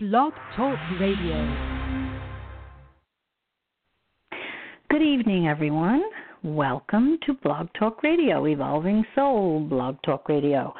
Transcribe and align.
Blog 0.00 0.32
Talk 0.54 0.78
Radio. 1.00 1.56
Good 4.88 5.02
evening, 5.02 5.48
everyone. 5.48 6.04
Welcome 6.44 7.18
to 7.26 7.34
Blog 7.34 7.66
Talk 7.76 8.04
Radio, 8.04 8.46
Evolving 8.46 9.04
Soul 9.16 9.66
Blog 9.68 9.96
Talk 10.04 10.28
Radio. 10.28 10.72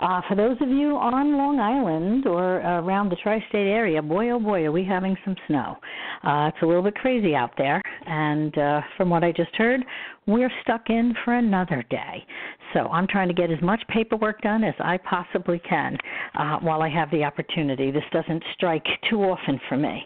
Uh, 0.00 0.20
for 0.28 0.34
those 0.34 0.56
of 0.60 0.68
you 0.68 0.96
on 0.96 1.36
Long 1.36 1.60
Island 1.60 2.26
or 2.26 2.56
around 2.56 3.10
the 3.10 3.16
tri 3.16 3.38
state 3.48 3.68
area, 3.68 4.02
boy 4.02 4.30
oh 4.30 4.40
boy, 4.40 4.64
are 4.64 4.72
we 4.72 4.84
having 4.84 5.16
some 5.24 5.36
snow. 5.46 5.76
Uh, 6.22 6.50
it's 6.52 6.62
a 6.62 6.66
little 6.66 6.82
bit 6.82 6.94
crazy 6.96 7.34
out 7.34 7.52
there, 7.56 7.80
and 8.06 8.56
uh, 8.58 8.80
from 8.96 9.10
what 9.10 9.22
I 9.22 9.32
just 9.32 9.54
heard, 9.56 9.84
we're 10.26 10.50
stuck 10.62 10.88
in 10.88 11.14
for 11.24 11.34
another 11.34 11.84
day. 11.90 12.24
So 12.72 12.88
I'm 12.88 13.06
trying 13.06 13.28
to 13.28 13.34
get 13.34 13.50
as 13.50 13.62
much 13.62 13.82
paperwork 13.88 14.40
done 14.40 14.64
as 14.64 14.74
I 14.80 14.98
possibly 14.98 15.60
can 15.60 15.96
uh, 16.34 16.58
while 16.58 16.82
I 16.82 16.88
have 16.88 17.10
the 17.10 17.22
opportunity. 17.22 17.90
This 17.90 18.04
doesn't 18.12 18.42
strike 18.54 18.86
too 19.08 19.22
often 19.22 19.60
for 19.68 19.76
me. 19.76 20.04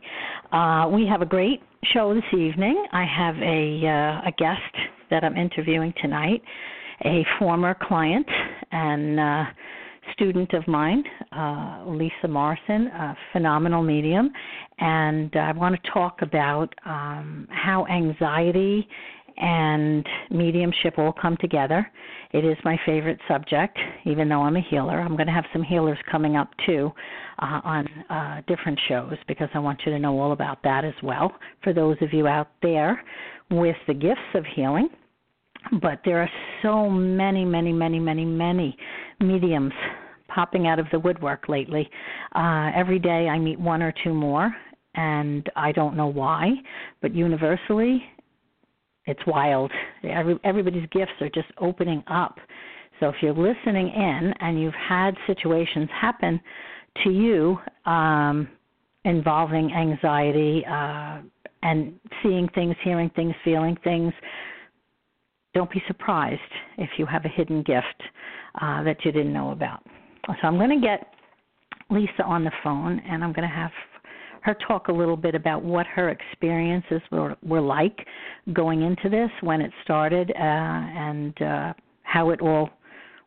Uh, 0.52 0.89
we 0.93 1.07
have 1.07 1.22
a 1.22 1.27
great 1.27 1.63
show 1.94 2.14
this 2.14 2.39
evening. 2.39 2.85
I 2.93 3.05
have 3.05 3.36
a 3.36 3.86
uh, 3.86 4.29
a 4.29 4.32
guest 4.36 4.61
that 5.11 5.25
I'm 5.25 5.36
interviewing 5.36 5.94
tonight, 6.02 6.43
a 7.05 7.25
former 7.39 7.75
client 7.80 8.27
and 8.72 9.21
uh, 9.21 9.44
student 10.12 10.53
of 10.54 10.67
mine, 10.68 11.04
uh, 11.32 11.85
Lisa 11.86 12.29
Morrison, 12.29 12.89
a 12.89 13.16
phenomenal 13.32 13.82
medium, 13.82 14.30
and 14.79 15.35
I 15.36 15.53
want 15.53 15.80
to 15.82 15.90
talk 15.90 16.22
about 16.22 16.75
um, 16.85 17.46
how 17.50 17.86
anxiety 17.86 18.89
and 19.36 20.07
mediumship 20.30 20.99
all 20.99 21.13
come 21.13 21.36
together. 21.40 21.89
It 22.32 22.44
is 22.44 22.57
my 22.64 22.79
favorite 22.85 23.18
subject, 23.29 23.79
even 24.04 24.29
though 24.29 24.43
I'm 24.43 24.57
a 24.57 24.61
healer. 24.61 25.00
I'm 25.00 25.16
going 25.16 25.26
to 25.26 25.32
have 25.32 25.46
some 25.52 25.63
healers 25.63 25.99
coming 26.11 26.36
up 26.36 26.50
too 26.66 26.93
uh, 27.38 27.61
on 27.64 27.86
uh, 28.11 28.43
different 28.46 28.79
shows 28.88 29.14
because 29.27 29.49
I 29.54 29.61
want 29.61 29.80
you 29.86 29.93
to 29.93 29.99
know 29.99 30.18
all 30.18 30.32
about 30.32 30.63
that 30.64 30.85
as 30.85 30.94
well. 31.02 31.32
For 31.63 31.72
those 31.72 31.96
of 32.00 32.12
you 32.12 32.27
out 32.27 32.48
there 32.62 33.02
with 33.50 33.77
the 33.86 33.94
gifts 33.94 34.20
of 34.34 34.44
healing, 34.55 34.88
but 35.81 36.01
there 36.05 36.20
are 36.20 36.31
so 36.62 36.89
many, 36.89 37.45
many, 37.45 37.73
many, 37.73 37.98
many, 37.98 38.25
many 38.25 38.77
mediums 39.20 39.73
popping 40.28 40.67
out 40.67 40.78
of 40.78 40.87
the 40.92 40.98
woodwork 40.98 41.48
lately. 41.48 41.89
Uh, 42.34 42.70
every 42.75 42.98
day 42.98 43.28
I 43.28 43.39
meet 43.39 43.59
one 43.59 43.83
or 43.83 43.92
two 44.05 44.14
more, 44.14 44.55
and 44.95 45.48
I 45.56 45.73
don't 45.73 45.97
know 45.97 46.06
why, 46.06 46.53
but 47.01 47.14
universally, 47.14 48.03
it's 49.06 49.20
wild. 49.27 49.73
Every, 50.05 50.39
everybody's 50.45 50.86
gifts 50.91 51.12
are 51.20 51.31
just 51.31 51.48
opening 51.59 52.05
up. 52.09 52.39
So 53.01 53.09
if 53.09 53.17
you're 53.23 53.33
listening 53.33 53.89
in 53.89 54.34
and 54.41 54.61
you've 54.61 54.75
had 54.75 55.17
situations 55.27 55.89
happen 55.98 56.41
to 57.05 57.11
you 57.11 57.59
um, 57.91 58.48
involving 59.05 59.73
anxiety 59.73 60.64
uh, 60.67 61.20
and 61.62 61.95
seeing 62.23 62.48
things, 62.55 62.75
hearing 62.84 63.11
things, 63.17 63.34
feeling 63.45 63.77
things, 63.83 64.12
don't 65.59 65.70
be 65.73 65.83
surprised 65.89 66.41
if 66.77 66.89
you 66.98 67.05
have 67.05 67.25
a 67.25 67.28
hidden 67.28 67.64
gift 67.64 68.01
uh, 68.62 68.81
that 68.84 69.05
you 69.05 69.11
didn't 69.11 69.33
know 69.33 69.51
about. 69.51 69.83
So 70.28 70.47
I'm 70.47 70.56
going 70.56 70.70
to 70.70 70.87
get 70.87 71.14
Lisa 71.91 72.23
on 72.25 72.45
the 72.45 72.53
phone, 72.62 73.01
and 73.11 73.25
I'm 73.25 73.33
going 73.33 73.48
to 73.48 73.53
have 73.53 73.73
her 74.42 74.56
talk 74.69 74.86
a 74.86 74.92
little 74.92 75.17
bit 75.17 75.34
about 75.34 75.64
what 75.64 75.84
her 75.89 76.11
experiences 76.11 77.01
were, 77.11 77.34
were 77.42 77.61
like 77.61 78.06
going 78.53 78.83
into 78.83 79.09
this, 79.09 79.31
when 79.41 79.61
it 79.61 79.73
started, 79.83 80.31
uh, 80.31 80.39
and 80.39 81.42
uh, 81.42 81.73
how 82.05 82.31
it 82.31 82.41
all 82.41 82.70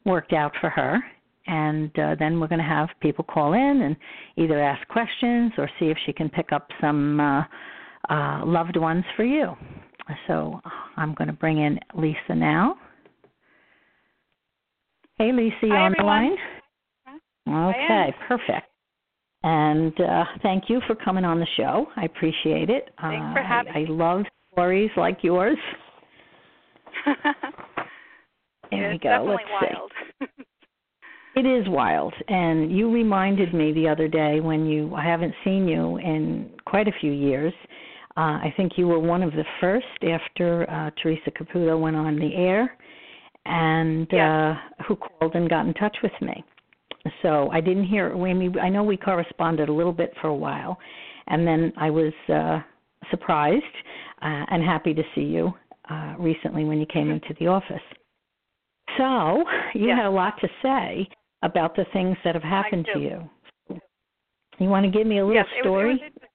worked 0.05 0.31
out 0.31 0.53
for 0.61 0.69
her. 0.69 1.03
And 1.47 1.91
uh, 1.99 2.15
then 2.17 2.39
we're 2.39 2.47
going 2.47 2.59
to 2.59 2.65
have 2.65 2.87
people 3.01 3.25
call 3.25 3.51
in 3.53 3.81
and 3.81 3.97
either 4.37 4.57
ask 4.63 4.87
questions 4.87 5.51
or 5.57 5.69
see 5.79 5.87
if 5.87 5.97
she 6.05 6.13
can 6.13 6.29
pick 6.29 6.53
up 6.53 6.69
some 6.79 7.19
uh, 7.19 7.43
uh, 8.09 8.45
loved 8.45 8.77
ones 8.77 9.03
for 9.17 9.25
you. 9.25 9.53
So 10.27 10.59
I'm 10.97 11.13
going 11.15 11.27
to 11.27 11.33
bring 11.33 11.57
in 11.57 11.79
Lisa 11.95 12.35
now. 12.35 12.75
Hey, 15.17 15.31
Lisa, 15.31 15.55
you 15.63 15.69
Hi, 15.73 15.81
on 15.81 15.93
everyone. 15.93 16.37
the 17.45 17.51
line? 17.51 17.75
Okay, 17.75 18.15
perfect. 18.27 18.67
And 19.43 19.99
uh, 19.99 20.25
thank 20.43 20.65
you 20.69 20.81
for 20.87 20.95
coming 20.95 21.25
on 21.25 21.39
the 21.39 21.47
show. 21.57 21.87
I 21.95 22.05
appreciate 22.05 22.69
it. 22.69 22.89
Thanks 23.01 23.25
uh, 23.29 23.33
for 23.33 23.43
having 23.43 23.73
I, 23.73 23.79
I 23.81 23.85
love 23.89 24.23
stories 24.51 24.91
like 24.97 25.19
yours. 25.23 25.57
There 28.71 28.89
it's 28.89 29.03
we 29.03 29.09
go. 29.09 29.09
definitely 29.09 29.43
Let's 29.61 29.73
wild. 29.73 29.91
see. 30.21 30.27
It 31.33 31.45
is 31.45 31.65
wild, 31.69 32.13
and 32.27 32.75
you 32.75 32.91
reminded 32.91 33.53
me 33.53 33.71
the 33.71 33.87
other 33.87 34.09
day 34.09 34.41
when 34.41 34.65
you 34.65 34.93
I 34.93 35.05
haven't 35.05 35.33
seen 35.45 35.65
you 35.65 35.95
in 35.95 36.51
quite 36.65 36.89
a 36.89 36.91
few 36.99 37.13
years. 37.13 37.53
Uh, 38.17 38.39
I 38.43 38.53
think 38.57 38.73
you 38.77 38.87
were 38.87 38.99
one 38.99 39.23
of 39.23 39.31
the 39.31 39.45
first 39.59 39.85
after 40.03 40.69
uh, 40.69 40.91
Teresa 41.01 41.31
Caputo 41.31 41.79
went 41.79 41.95
on 41.95 42.17
the 42.17 42.35
air, 42.35 42.77
and 43.45 44.13
uh, 44.13 44.55
who 44.87 44.95
called 44.95 45.35
and 45.35 45.49
got 45.49 45.65
in 45.65 45.73
touch 45.73 45.95
with 46.03 46.11
me. 46.21 46.43
So 47.21 47.49
I 47.51 47.61
didn't 47.61 47.85
hear. 47.85 48.13
I 48.13 48.33
mean, 48.33 48.59
I 48.59 48.69
know 48.69 48.83
we 48.83 48.97
corresponded 48.97 49.69
a 49.69 49.73
little 49.73 49.93
bit 49.93 50.13
for 50.21 50.27
a 50.27 50.35
while, 50.35 50.77
and 51.27 51.47
then 51.47 51.73
I 51.77 51.89
was 51.89 52.13
uh, 52.29 52.59
surprised 53.09 53.63
uh, 54.21 54.45
and 54.49 54.63
happy 54.63 54.93
to 54.93 55.03
see 55.15 55.21
you 55.21 55.53
uh, 55.89 56.15
recently 56.19 56.63
when 56.65 56.79
you 56.79 56.85
came 56.85 57.09
into 57.09 57.33
the 57.39 57.47
office. 57.47 57.81
So 58.97 59.43
you 59.73 59.89
had 59.89 60.05
a 60.05 60.09
lot 60.09 60.35
to 60.41 60.47
say 60.61 61.07
about 61.43 61.75
the 61.75 61.85
things 61.93 62.17
that 62.23 62.35
have 62.35 62.43
happened 62.43 62.87
to 62.93 62.99
you. 62.99 63.29
You 64.59 64.69
want 64.69 64.85
to 64.85 64.91
give 64.91 65.07
me 65.07 65.19
a 65.19 65.25
little 65.25 65.33
yes, 65.33 65.47
it 65.57 65.67
was, 65.67 65.71
story? 65.71 65.93
it 65.93 66.13
was. 66.21 66.30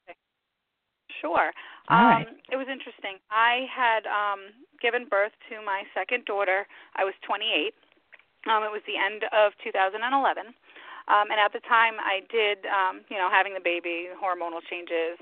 Sure. 1.21 1.50
All 1.88 1.99
um, 1.99 2.06
right. 2.06 2.28
It 2.50 2.56
was 2.56 2.69
interesting. 2.69 3.19
I 3.31 3.66
had 3.71 4.04
um, 4.06 4.53
given 4.82 5.06
birth 5.09 5.32
to 5.50 5.65
my 5.65 5.84
second 5.94 6.25
daughter. 6.25 6.66
I 6.97 7.04
was 7.04 7.15
28. 7.25 7.72
Um, 8.47 8.62
it 8.62 8.71
was 8.71 8.82
the 8.87 8.99
end 8.99 9.26
of 9.34 9.53
2011. 9.65 10.03
Um, 11.06 11.26
and 11.31 11.38
at 11.38 11.55
the 11.55 11.62
time, 11.66 12.03
I 12.03 12.26
did, 12.26 12.66
um, 12.66 13.06
you 13.06 13.19
know, 13.19 13.31
having 13.31 13.55
the 13.55 13.62
baby, 13.62 14.10
hormonal 14.19 14.59
changes, 14.66 15.19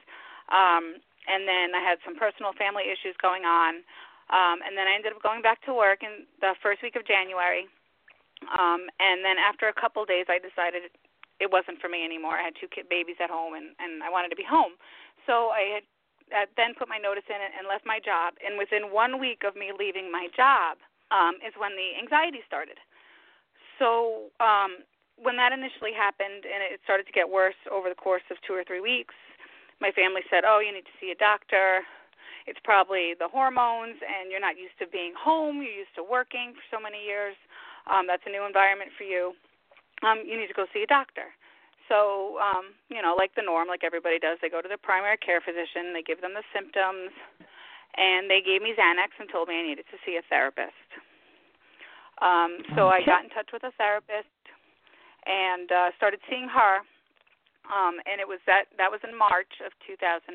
um, 0.49 0.97
and 1.28 1.44
then 1.44 1.77
I 1.77 1.81
had 1.84 2.00
some 2.04 2.16
personal 2.16 2.56
family 2.56 2.88
issues 2.88 3.16
going 3.21 3.44
on. 3.44 3.84
Um, 4.33 4.65
and 4.65 4.72
then 4.72 4.88
I 4.88 4.97
ended 4.97 5.12
up 5.12 5.21
going 5.21 5.44
back 5.44 5.60
to 5.69 5.77
work 5.77 6.00
in 6.00 6.25
the 6.41 6.56
first 6.65 6.81
week 6.81 6.97
of 6.97 7.04
January. 7.04 7.69
Um, 8.49 8.88
and 8.97 9.21
then 9.21 9.37
after 9.37 9.69
a 9.69 9.77
couple 9.77 10.04
days, 10.09 10.28
I 10.33 10.41
decided 10.41 10.88
it 11.41 11.53
wasn't 11.53 11.81
for 11.81 11.88
me 11.93 12.04
anymore. 12.04 12.41
I 12.41 12.49
had 12.49 12.56
two 12.56 12.69
kid 12.69 12.88
babies 12.88 13.21
at 13.21 13.28
home, 13.28 13.53
and 13.53 13.77
and 13.83 14.03
I 14.03 14.09
wanted 14.09 14.33
to 14.33 14.38
be 14.38 14.47
home. 14.47 14.78
So 15.27 15.51
I 15.51 15.81
had 15.81 15.85
uh, 16.33 16.47
then 16.57 16.75
put 16.75 16.89
my 16.89 16.99
notice 16.99 17.27
in 17.29 17.37
and 17.37 17.69
left 17.69 17.85
my 17.85 18.01
job. 18.01 18.35
And 18.41 18.57
within 18.57 18.93
one 18.93 19.21
week 19.21 19.43
of 19.45 19.57
me 19.57 19.73
leaving 19.77 20.11
my 20.11 20.29
job, 20.37 20.81
um, 21.12 21.37
is 21.45 21.53
when 21.61 21.77
the 21.77 21.95
anxiety 22.01 22.41
started. 22.47 22.81
So 23.79 24.33
um, 24.41 24.83
when 25.21 25.37
that 25.37 25.53
initially 25.53 25.93
happened, 25.93 26.49
and 26.49 26.63
it 26.65 26.81
started 26.83 27.07
to 27.07 27.15
get 27.15 27.29
worse 27.29 27.59
over 27.71 27.89
the 27.89 27.99
course 27.99 28.25
of 28.31 28.39
two 28.47 28.55
or 28.55 28.65
three 28.65 28.81
weeks, 28.81 29.15
my 29.81 29.91
family 29.93 30.23
said, 30.31 30.45
"Oh, 30.47 30.61
you 30.61 30.73
need 30.73 30.87
to 30.87 30.97
see 31.01 31.11
a 31.11 31.19
doctor." 31.19 31.84
It's 32.47 32.61
probably 32.63 33.15
the 33.17 33.29
hormones, 33.29 33.97
and 34.05 34.31
you're 34.31 34.43
not 34.43 34.59
used 34.61 34.77
to 34.79 34.87
being 34.87 35.15
home. 35.17 35.63
You're 35.65 35.89
used 35.89 35.97
to 35.97 36.05
working 36.05 36.53
for 36.53 36.77
so 36.77 36.79
many 36.81 37.01
years. 37.01 37.37
Um, 37.89 38.07
that's 38.07 38.23
a 38.27 38.31
new 38.31 38.45
environment 38.45 38.93
for 38.97 39.05
you. 39.05 39.33
Um, 40.03 40.23
you 40.27 40.37
need 40.37 40.49
to 40.49 40.55
go 40.55 40.67
see 40.73 40.83
a 40.83 40.87
doctor. 40.87 41.33
So, 41.94 42.43
um, 42.43 42.75
you 42.91 42.99
know, 42.99 43.15
like 43.15 43.38
the 43.38 43.47
norm, 43.47 43.71
like 43.71 43.87
everybody 43.87 44.19
does, 44.19 44.43
they 44.43 44.50
go 44.50 44.59
to 44.59 44.66
their 44.66 44.82
primary 44.82 45.15
care 45.22 45.38
physician, 45.38 45.94
they 45.94 46.03
give 46.03 46.19
them 46.19 46.34
the 46.34 46.43
symptoms, 46.50 47.15
and 47.94 48.27
they 48.27 48.43
gave 48.43 48.66
me 48.66 48.75
Xanax 48.75 49.15
and 49.22 49.31
told 49.31 49.47
me 49.47 49.62
I 49.62 49.62
needed 49.62 49.87
to 49.94 49.99
see 50.03 50.19
a 50.19 50.27
therapist. 50.27 50.75
Um, 52.19 52.66
so 52.75 52.91
I 52.91 52.99
got 53.06 53.22
in 53.22 53.31
touch 53.31 53.54
with 53.54 53.62
a 53.62 53.71
therapist 53.78 54.27
and 55.22 55.71
uh, 55.71 55.94
started 55.94 56.19
seeing 56.27 56.50
her. 56.50 56.83
Um, 57.71 58.03
and 58.10 58.19
it 58.19 58.27
was 58.27 58.43
that 58.50 58.75
that 58.77 58.91
was 58.91 58.99
in 59.06 59.15
March 59.15 59.62
of 59.62 59.71
2012. 59.86 60.34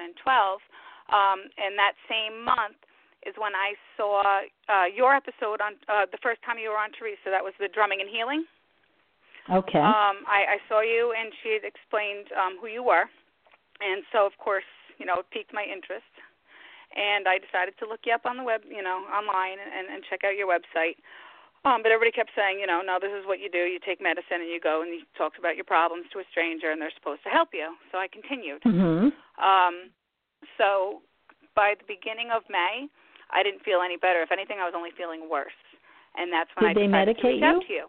Um, 1.12 1.40
and 1.60 1.76
that 1.76 1.94
same 2.08 2.40
month 2.40 2.80
is 3.28 3.36
when 3.36 3.52
I 3.52 3.76
saw 4.00 4.48
uh, 4.72 4.88
your 4.88 5.12
episode 5.12 5.60
on 5.60 5.76
uh, 5.92 6.08
the 6.08 6.24
first 6.24 6.40
time 6.48 6.56
you 6.56 6.72
were 6.72 6.80
on 6.80 6.96
Teresa. 6.96 7.28
That 7.28 7.44
was 7.44 7.54
the 7.60 7.68
drumming 7.68 8.00
and 8.00 8.08
healing. 8.08 8.48
Okay. 9.50 9.82
Um, 9.82 10.22
I, 10.30 10.56
I 10.56 10.58
saw 10.70 10.82
you, 10.82 11.14
and 11.18 11.34
she 11.42 11.58
had 11.58 11.66
explained 11.66 12.30
um, 12.38 12.58
who 12.62 12.68
you 12.68 12.84
were, 12.84 13.10
and 13.82 14.06
so 14.14 14.26
of 14.26 14.38
course, 14.38 14.68
you 14.98 15.06
know, 15.06 15.20
it 15.20 15.28
piqued 15.32 15.54
my 15.54 15.66
interest, 15.66 16.10
and 16.94 17.26
I 17.26 17.42
decided 17.42 17.74
to 17.82 17.90
look 17.90 18.06
you 18.06 18.14
up 18.14 18.26
on 18.30 18.38
the 18.38 18.46
web, 18.46 18.62
you 18.68 18.84
know, 18.84 19.06
online, 19.10 19.58
and, 19.58 19.90
and 19.90 20.04
check 20.10 20.22
out 20.22 20.38
your 20.38 20.50
website. 20.50 21.02
Um, 21.68 21.84
but 21.84 21.92
everybody 21.92 22.16
kept 22.16 22.32
saying, 22.40 22.60
you 22.60 22.68
know, 22.68 22.80
no, 22.80 23.04
this 23.04 23.12
is 23.12 23.28
what 23.28 23.44
you 23.44 23.52
do. 23.52 23.68
You 23.68 23.84
take 23.84 24.00
medicine 24.00 24.40
and 24.40 24.48
you 24.48 24.64
go 24.64 24.80
and 24.80 24.96
you 24.96 25.04
talk 25.20 25.36
about 25.36 25.60
your 25.60 25.68
problems 25.68 26.08
to 26.16 26.24
a 26.24 26.26
stranger, 26.32 26.72
and 26.72 26.80
they're 26.80 26.94
supposed 26.96 27.24
to 27.28 27.30
help 27.30 27.50
you. 27.52 27.76
So 27.92 28.00
I 28.00 28.08
continued. 28.08 28.64
mhm. 28.64 29.12
Um, 29.40 29.92
so 30.58 31.04
by 31.56 31.76
the 31.76 31.84
beginning 31.84 32.32
of 32.32 32.44
May, 32.48 32.88
I 33.32 33.44
didn't 33.44 33.64
feel 33.68 33.82
any 33.84 33.98
better. 33.98 34.24
If 34.24 34.32
anything, 34.32 34.60
I 34.60 34.66
was 34.66 34.74
only 34.76 34.92
feeling 34.96 35.28
worse. 35.30 35.58
And 36.16 36.32
that's 36.32 36.50
when 36.56 36.74
Did 36.74 36.80
I 36.80 36.88
decided 36.88 37.18
to 37.18 37.24
medicate 37.24 37.34
reach 37.40 37.44
out 37.44 37.62
to 37.68 37.74
you. 37.74 37.86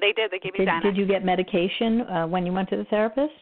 They 0.00 0.12
did. 0.12 0.30
They 0.30 0.38
gave 0.38 0.52
me 0.52 0.64
Did, 0.64 0.68
Xanax. 0.68 0.82
did 0.82 0.96
you 0.96 1.06
get 1.06 1.24
medication 1.24 2.02
uh, 2.02 2.26
when 2.26 2.46
you 2.46 2.52
went 2.52 2.68
to 2.70 2.76
the 2.76 2.84
therapist 2.84 3.34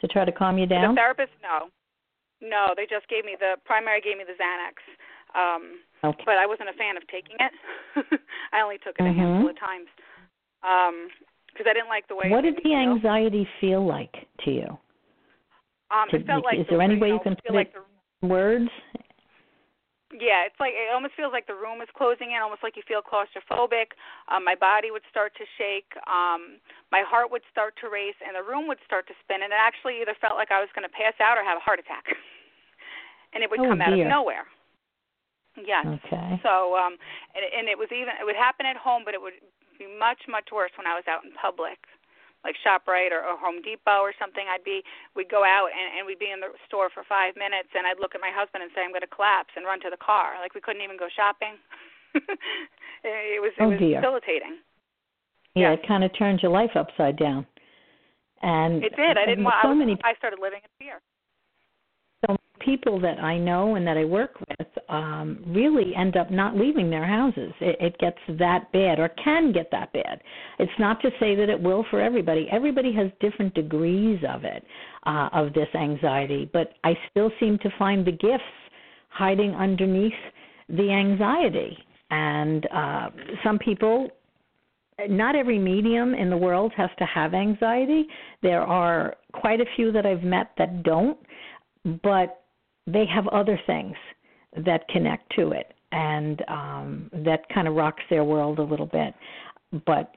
to 0.00 0.08
try 0.08 0.24
to 0.24 0.32
calm 0.32 0.58
you 0.58 0.66
down? 0.66 0.94
The 0.94 1.00
therapist, 1.00 1.32
no, 1.42 1.68
no. 2.40 2.74
They 2.76 2.86
just 2.88 3.08
gave 3.08 3.24
me 3.24 3.36
the 3.38 3.56
primary 3.64 4.00
gave 4.00 4.18
me 4.18 4.24
the 4.24 4.36
Xanax. 4.36 4.76
Um, 5.34 5.80
okay. 6.04 6.22
But 6.24 6.38
I 6.38 6.46
wasn't 6.46 6.68
a 6.68 6.74
fan 6.74 6.96
of 6.96 7.06
taking 7.08 7.36
it. 7.38 7.52
I 8.52 8.62
only 8.62 8.78
took 8.78 8.94
it 8.98 9.02
mm-hmm. 9.02 9.18
a 9.18 9.22
handful 9.22 9.50
of 9.50 9.58
times 9.58 9.88
because 10.62 11.66
um, 11.66 11.70
I 11.70 11.74
didn't 11.74 11.88
like 11.88 12.08
the 12.08 12.16
way. 12.16 12.30
What 12.30 12.42
did 12.42 12.56
the 12.56 12.62
feel. 12.62 12.78
anxiety 12.78 13.46
feel 13.60 13.86
like 13.86 14.14
to 14.44 14.50
you? 14.50 14.78
Um, 15.90 16.08
to, 16.10 16.16
it 16.16 16.26
felt 16.26 16.44
like 16.44 16.58
is 16.58 16.66
the, 16.66 16.76
there 16.76 16.82
any 16.82 16.98
way 16.98 17.08
you, 17.08 17.20
can 17.22 17.36
put 17.36 17.54
like 17.54 17.68
it 17.68 17.82
the, 18.22 18.26
words? 18.26 18.70
Yeah, 20.14 20.46
it's 20.46 20.54
like 20.62 20.78
it 20.78 20.94
almost 20.94 21.18
feels 21.18 21.34
like 21.34 21.50
the 21.50 21.58
room 21.58 21.82
is 21.82 21.90
closing 21.90 22.30
in, 22.30 22.38
almost 22.38 22.62
like 22.62 22.78
you 22.78 22.86
feel 22.86 23.02
claustrophobic. 23.02 23.98
Um, 24.30 24.46
my 24.46 24.54
body 24.54 24.94
would 24.94 25.02
start 25.10 25.34
to 25.42 25.44
shake, 25.58 25.90
um, 26.06 26.62
my 26.94 27.02
heart 27.02 27.34
would 27.34 27.42
start 27.50 27.74
to 27.82 27.90
race, 27.90 28.14
and 28.22 28.38
the 28.38 28.46
room 28.46 28.70
would 28.70 28.78
start 28.86 29.10
to 29.10 29.16
spin. 29.26 29.42
And 29.42 29.50
it 29.50 29.58
actually 29.58 29.98
either 29.98 30.14
felt 30.22 30.38
like 30.38 30.54
I 30.54 30.62
was 30.62 30.70
going 30.70 30.86
to 30.86 30.94
pass 30.94 31.18
out 31.18 31.34
or 31.34 31.42
have 31.42 31.58
a 31.58 31.64
heart 31.66 31.82
attack, 31.82 32.06
and 33.34 33.42
it 33.42 33.50
would 33.50 33.58
oh, 33.58 33.66
come 33.66 33.82
dear. 33.82 33.90
out 33.90 33.98
of 33.98 34.06
nowhere. 34.06 34.46
Yes. 35.58 35.82
Okay. 35.82 36.38
So, 36.46 36.78
um, 36.78 36.94
and, 37.34 37.42
and 37.42 37.66
it 37.66 37.74
was 37.74 37.90
even 37.90 38.14
it 38.14 38.22
would 38.22 38.38
happen 38.38 38.70
at 38.70 38.78
home, 38.78 39.02
but 39.02 39.18
it 39.18 39.22
would 39.22 39.38
be 39.82 39.90
much 39.90 40.30
much 40.30 40.54
worse 40.54 40.70
when 40.78 40.86
I 40.86 40.94
was 40.94 41.06
out 41.10 41.26
in 41.26 41.34
public 41.34 41.82
like 42.44 42.54
Shoprite 42.60 43.10
or, 43.10 43.24
or 43.24 43.40
Home 43.40 43.64
Depot 43.64 44.04
or 44.04 44.12
something, 44.20 44.44
I'd 44.46 44.62
be 44.62 44.84
we'd 45.16 45.32
go 45.32 45.42
out 45.42 45.72
and, 45.72 45.98
and 45.98 46.02
we'd 46.04 46.20
be 46.20 46.30
in 46.30 46.38
the 46.44 46.52
store 46.68 46.92
for 46.92 47.02
five 47.08 47.34
minutes, 47.34 47.72
and 47.74 47.88
I'd 47.88 47.98
look 47.98 48.14
at 48.14 48.20
my 48.20 48.30
husband 48.30 48.62
and 48.62 48.70
say, 48.76 48.84
"I'm 48.84 48.92
going 48.92 49.02
to 49.06 49.10
collapse," 49.10 49.56
and 49.56 49.64
run 49.64 49.80
to 49.80 49.90
the 49.90 49.98
car. 50.00 50.36
Like 50.38 50.52
we 50.54 50.60
couldn't 50.60 50.84
even 50.84 51.00
go 51.00 51.08
shopping. 51.08 51.56
it 53.02 53.40
was 53.40 53.52
it 53.56 53.64
oh, 53.64 53.72
was 53.72 53.80
dear. 53.80 53.98
debilitating. 53.98 54.60
Yeah, 55.54 55.72
Yes. 55.72 55.80
it 55.82 55.88
kind 55.88 56.04
of 56.04 56.10
turned 56.18 56.40
your 56.42 56.52
life 56.52 56.74
upside 56.76 57.16
down. 57.16 57.46
And 58.42 58.84
It 58.84 58.94
did. 58.96 59.16
I 59.16 59.24
didn't 59.24 59.44
want. 59.44 59.56
so 59.62 59.68
I, 59.68 59.72
was, 59.72 59.78
many 59.78 59.96
I 60.04 60.14
started 60.20 60.38
living 60.42 60.60
in 60.62 60.70
fear. 60.78 61.00
People 62.64 63.00
that 63.00 63.18
I 63.18 63.38
know 63.38 63.74
and 63.74 63.86
that 63.86 63.96
I 63.96 64.04
work 64.04 64.32
with 64.40 64.68
um 64.88 65.42
really 65.46 65.94
end 65.96 66.16
up 66.16 66.30
not 66.30 66.56
leaving 66.56 66.90
their 66.90 67.06
houses. 67.06 67.52
It, 67.60 67.76
it 67.80 67.98
gets 67.98 68.18
that 68.38 68.70
bad 68.72 68.98
or 68.98 69.08
can 69.22 69.52
get 69.52 69.70
that 69.70 69.92
bad. 69.92 70.20
It's 70.58 70.78
not 70.78 71.00
to 71.02 71.10
say 71.20 71.34
that 71.34 71.48
it 71.48 71.60
will 71.60 71.84
for 71.90 72.00
everybody. 72.00 72.48
Everybody 72.50 72.92
has 72.94 73.10
different 73.20 73.54
degrees 73.54 74.20
of 74.28 74.44
it, 74.44 74.64
uh 75.06 75.28
of 75.32 75.52
this 75.52 75.68
anxiety, 75.74 76.48
but 76.52 76.74
I 76.84 76.94
still 77.10 77.30
seem 77.40 77.58
to 77.58 77.70
find 77.78 78.06
the 78.06 78.12
gifts 78.12 78.44
hiding 79.08 79.54
underneath 79.54 80.12
the 80.68 80.90
anxiety. 80.90 81.76
And 82.10 82.66
uh 82.72 83.10
some 83.42 83.58
people 83.58 84.08
not 85.08 85.34
every 85.34 85.58
medium 85.58 86.14
in 86.14 86.30
the 86.30 86.36
world 86.36 86.72
has 86.76 86.90
to 86.98 87.04
have 87.04 87.34
anxiety. 87.34 88.06
There 88.42 88.62
are 88.62 89.16
quite 89.32 89.60
a 89.60 89.64
few 89.74 89.90
that 89.92 90.06
I've 90.06 90.22
met 90.22 90.52
that 90.56 90.84
don't, 90.84 91.18
but 92.02 92.43
they 92.86 93.04
have 93.06 93.26
other 93.28 93.58
things 93.66 93.96
that 94.64 94.86
connect 94.88 95.34
to 95.36 95.50
it 95.50 95.72
and 95.92 96.42
um 96.48 97.10
that 97.12 97.48
kind 97.52 97.68
of 97.68 97.74
rocks 97.74 98.02
their 98.10 98.24
world 98.24 98.58
a 98.58 98.62
little 98.62 98.86
bit. 98.86 99.14
But 99.86 100.14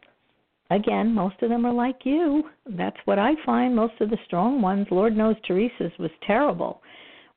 again, 0.69 1.13
most 1.13 1.35
of 1.41 1.49
them 1.49 1.65
are 1.65 1.73
like 1.73 1.99
you. 2.03 2.43
That's 2.65 2.97
what 3.05 3.19
I 3.19 3.31
find. 3.45 3.75
Most 3.75 3.93
of 4.01 4.09
the 4.09 4.17
strong 4.25 4.61
ones, 4.61 4.87
Lord 4.91 5.15
knows 5.15 5.35
Teresa's 5.45 5.91
was 5.99 6.11
terrible 6.25 6.81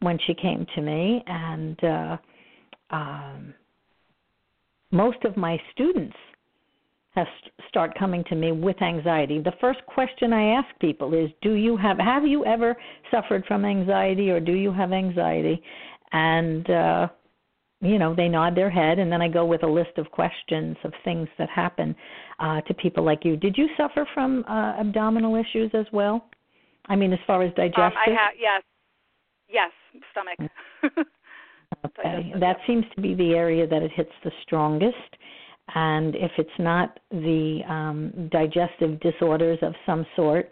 when 0.00 0.18
she 0.26 0.34
came 0.34 0.66
to 0.74 0.80
me 0.80 1.22
and 1.26 1.84
uh 1.84 2.16
um 2.90 3.54
most 4.90 5.18
of 5.24 5.36
my 5.36 5.56
students 5.72 6.16
have 7.14 7.26
start 7.68 7.96
coming 7.98 8.22
to 8.28 8.34
me 8.36 8.52
with 8.52 8.80
anxiety. 8.82 9.40
The 9.40 9.52
first 9.60 9.80
question 9.86 10.32
I 10.32 10.54
ask 10.54 10.68
people 10.80 11.12
is, 11.14 11.30
"Do 11.42 11.54
you 11.54 11.76
have 11.76 11.98
have 11.98 12.26
you 12.26 12.44
ever 12.44 12.76
suffered 13.10 13.44
from 13.46 13.64
anxiety 13.64 14.30
or 14.30 14.40
do 14.40 14.52
you 14.52 14.72
have 14.72 14.92
anxiety?" 14.92 15.62
And 16.12 16.68
uh 16.70 17.08
you 17.82 17.98
know, 17.98 18.14
they 18.14 18.28
nod 18.28 18.54
their 18.54 18.68
head 18.68 18.98
and 18.98 19.10
then 19.10 19.22
I 19.22 19.28
go 19.28 19.46
with 19.46 19.62
a 19.62 19.66
list 19.66 19.96
of 19.96 20.10
questions 20.10 20.76
of 20.84 20.92
things 21.02 21.28
that 21.38 21.48
happen 21.48 21.96
uh 22.38 22.60
to 22.62 22.74
people 22.74 23.04
like 23.04 23.24
you. 23.24 23.36
Did 23.36 23.56
you 23.58 23.68
suffer 23.76 24.06
from 24.14 24.44
uh 24.48 24.74
abdominal 24.78 25.34
issues 25.34 25.70
as 25.74 25.86
well? 25.92 26.24
I 26.86 26.96
mean, 26.96 27.12
as 27.12 27.20
far 27.26 27.42
as 27.42 27.52
digestive? 27.54 27.86
Um, 27.86 27.92
I 28.06 28.10
have 28.10 28.34
yes, 28.38 28.62
yes, 29.48 29.72
stomach. 30.12 30.50
Okay, 31.84 32.02
Digestive, 32.02 32.40
that 32.40 32.56
seems 32.66 32.84
to 32.94 33.00
be 33.00 33.14
the 33.14 33.30
area 33.34 33.66
that 33.66 33.82
it 33.82 33.92
hits 33.92 34.10
the 34.24 34.32
strongest. 34.42 35.16
And 35.74 36.14
if 36.16 36.32
it's 36.38 36.50
not 36.58 36.98
the 37.10 37.60
um, 37.68 38.28
digestive 38.30 39.00
disorders 39.00 39.58
of 39.62 39.74
some 39.86 40.06
sort, 40.16 40.50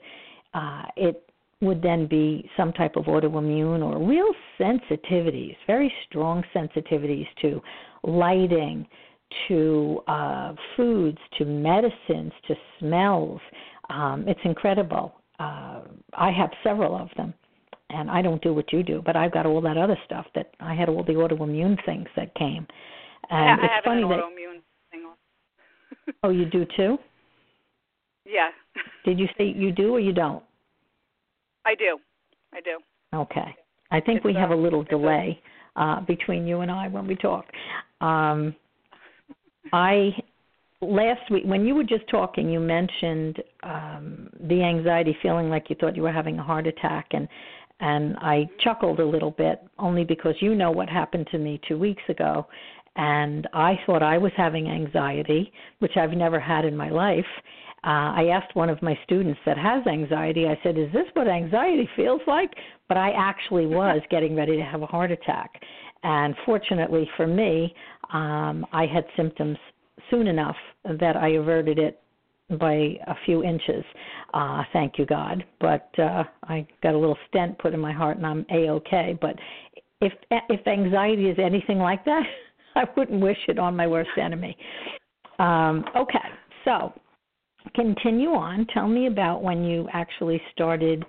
uh, 0.55 0.83
it 0.97 1.29
would 1.61 1.83
then 1.83 2.07
be 2.07 2.49
some 2.57 2.73
type 2.73 2.97
of 2.97 3.07
autoimmune 3.07 3.83
or 3.83 3.99
real 4.07 4.33
sensitivities, 4.61 5.57
very 5.67 5.93
strong 6.09 6.45
sensitivities 6.55 7.27
to 7.43 7.61
lighting, 8.05 8.87
to 9.49 10.01
uh, 10.07 10.55
foods, 10.77 11.19
to 11.37 11.45
medicines, 11.45 12.33
to 12.47 12.55
smells. 12.79 13.41
Um, 13.91 14.25
it's 14.29 14.41
incredible. 14.45 15.15
Uh, 15.41 15.83
I 16.15 16.31
have 16.31 16.51
several 16.63 16.97
of 16.97 17.09
them 17.17 17.35
and 17.91 18.11
I 18.11 18.23
don't 18.23 18.43
do 18.43 18.53
what 18.53 18.73
you 18.73 18.83
do, 18.83 19.03
but 19.05 19.17
I've 19.17 19.33
got 19.33 19.47
all 19.47 19.61
that 19.63 19.77
other 19.77 19.97
stuff 20.05 20.27
that 20.35 20.53
I 20.61 20.75
had 20.75 20.89
all 20.89 21.03
the 21.03 21.15
autoimmune 21.15 21.85
things 21.87 22.07
that 22.17 22.35
came. 22.35 22.67
And 23.31 23.61
I, 23.61 23.65
it's 23.65 23.71
I 23.71 23.75
have 23.77 23.85
funny 23.85 24.03
that. 24.03 24.58
Oh, 26.23 26.31
you 26.31 26.45
do 26.47 26.67
too. 26.77 26.99
Yeah, 28.27 28.51
Did 29.07 29.19
you 29.19 29.27
say 29.39 29.45
you 29.57 29.73
do 29.73 29.95
or 29.95 30.01
you 30.01 30.13
don't? 30.13 30.43
I 31.65 31.75
do. 31.75 31.99
I 32.53 32.61
do. 32.61 32.79
Okay. 33.15 33.55
I 33.91 34.01
think 34.01 34.19
It's, 34.19 34.25
we 34.27 34.35
have 34.35 34.51
a 34.51 34.55
um, 34.55 34.63
little 34.63 34.83
it's 34.83 34.89
a- 34.91 34.97
delay 34.97 35.41
uh, 35.77 36.01
between 36.03 36.47
you 36.47 36.61
and 36.61 36.71
I 36.71 36.89
when 36.89 37.07
we 37.07 37.17
talk. 37.17 37.47
Um, 38.03 38.55
I 39.73 40.11
last 40.81 41.31
week 41.31 41.45
when 41.45 41.65
you 41.67 41.75
were 41.75 41.85
just 41.85 42.07
talking, 42.11 42.51
you 42.51 42.61
mentioned 42.61 43.43
um, 43.63 44.29
the 44.49 44.63
anxiety, 44.63 45.17
feeling 45.23 45.49
like 45.49 45.71
you 45.71 45.77
thought 45.81 45.97
you 45.97 46.03
were 46.03 46.13
having 46.13 46.39
a 46.39 46.43
heart 46.43 46.67
attack, 46.67 47.09
and 47.13 47.27
and 47.81 48.17
I 48.19 48.49
chuckled 48.61 48.99
a 49.01 49.05
little 49.07 49.31
bit 49.31 49.63
only 49.79 50.05
because 50.05 50.35
you 50.41 50.55
know 50.55 50.71
what 50.71 50.89
happened 50.89 51.29
to 51.31 51.39
me 51.39 51.61
two 51.69 51.79
weeks 51.79 52.03
ago, 52.09 52.47
and 52.99 53.49
I 53.55 53.79
thought 53.87 54.03
I 54.03 54.19
was 54.19 54.33
having 54.37 54.69
anxiety, 54.69 55.53
which 55.79 55.97
I've 55.97 56.11
never 56.11 56.39
had 56.39 56.65
in 56.65 56.77
my 56.77 56.91
life. 56.91 57.25
Uh, 57.85 58.11
I 58.17 58.31
asked 58.35 58.57
one 58.57 58.69
of 58.69 58.83
my 58.83 58.99
students 59.05 59.39
that 59.47 59.57
has 59.57 59.87
anxiety. 59.87 60.47
I 60.47 60.59
said, 60.63 60.77
"Is 60.77 60.93
this 60.93 61.07
what 61.15 61.29
anxiety 61.29 61.89
feels 61.95 62.21
like?" 62.27 62.53
But 62.89 62.97
I 62.99 63.13
actually 63.13 63.67
was 63.81 64.03
getting 64.11 64.35
ready 64.35 64.57
to 64.57 64.65
have 64.65 64.83
a 64.83 64.87
heart 64.87 65.13
attack, 65.13 65.63
and 66.03 66.35
fortunately 66.45 67.09
for 67.17 67.27
me, 67.27 67.73
um, 68.13 68.67
I 68.73 68.85
had 68.87 69.05
symptoms 69.17 69.59
soon 70.11 70.27
enough 70.27 70.57
that 70.85 71.17
I 71.17 71.29
averted 71.31 71.79
it 71.79 72.01
by 72.59 72.99
a 73.07 73.15
few 73.25 73.45
inches. 73.45 73.85
Uh, 74.35 74.65
thank 74.73 74.99
you, 74.99 75.07
God. 75.07 75.45
But 75.61 75.89
uh, 75.99 76.25
I 76.45 76.67
got 76.83 76.95
a 76.95 76.99
little 76.99 77.19
stent 77.29 77.59
put 77.59 77.75
in 77.75 77.81
my 77.81 77.93
heart, 77.93 78.17
and 78.17 78.27
I'm 78.27 78.45
a 78.51 78.71
okay. 78.71 79.17
But 79.21 79.37
if 80.01 80.13
if 80.31 80.67
anxiety 80.67 81.29
is 81.29 81.39
anything 81.39 81.79
like 81.79 82.05
that, 82.05 82.25
I 82.79 82.85
wouldn't 82.97 83.21
wish 83.21 83.39
it 83.49 83.59
on 83.59 83.75
my 83.75 83.87
worst 83.87 84.11
enemy. 84.21 84.57
Um, 85.41 85.85
okay, 85.97 86.29
so 86.65 86.93
continue 87.75 88.31
on. 88.31 88.67
Tell 88.73 88.87
me 88.87 89.09
about 89.09 89.43
when 89.43 89.65
you 89.65 89.89
actually 89.93 90.41
started 90.53 91.05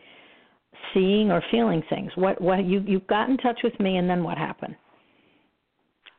seeing 0.94 1.32
or 1.32 1.44
feeling 1.52 1.84
things. 1.90 2.12
What 2.16 2.42
what 2.42 2.66
you 2.66 2.82
you 2.88 3.02
got 3.02 3.30
in 3.30 3.38
touch 3.38 3.60
with 3.64 3.80
me, 3.80 3.98
and 3.98 4.10
then 4.10 4.24
what 4.24 4.38
happened? 4.38 4.76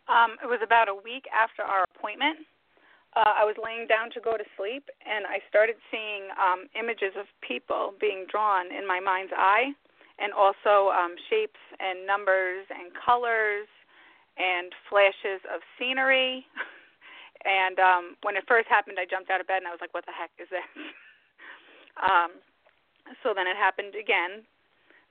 Um, 0.09 0.37
it 0.43 0.47
was 0.47 0.61
about 0.65 0.89
a 0.89 0.95
week 0.95 1.25
after 1.35 1.63
our 1.63 1.85
appointment. 1.95 2.39
Uh, 3.17 3.43
I 3.43 3.45
was 3.45 3.57
laying 3.59 3.89
down 3.89 4.11
to 4.15 4.21
go 4.21 4.37
to 4.37 4.45
sleep, 4.57 4.87
and 5.03 5.27
I 5.27 5.43
started 5.49 5.75
seeing 5.91 6.31
um, 6.39 6.67
images 6.79 7.11
of 7.19 7.27
people 7.43 7.95
being 8.01 8.25
drawn 8.31 8.71
in 8.71 8.87
my 8.87 9.01
mind's 9.01 9.33
eye, 9.35 9.75
and 10.19 10.33
also 10.33 10.95
um, 10.95 11.15
shapes 11.29 11.59
and 11.79 12.07
numbers 12.07 12.67
and 12.71 12.95
colors 12.95 13.67
and 14.41 14.73
flashes 14.89 15.45
of 15.53 15.61
scenery. 15.77 16.49
and 17.45 17.77
um, 17.77 18.17
when 18.25 18.41
it 18.41 18.49
first 18.49 18.73
happened, 18.73 18.97
I 18.97 19.05
jumped 19.05 19.29
out 19.29 19.45
of 19.45 19.47
bed 19.47 19.61
and 19.61 19.69
I 19.69 19.75
was 19.77 19.85
like, 19.85 19.93
"What 19.93 20.09
the 20.09 20.17
heck 20.17 20.33
is 20.41 20.49
this?" 20.49 20.65
um, 22.09 22.41
so 23.21 23.37
then 23.37 23.45
it 23.45 23.61
happened 23.61 23.93
again 23.93 24.49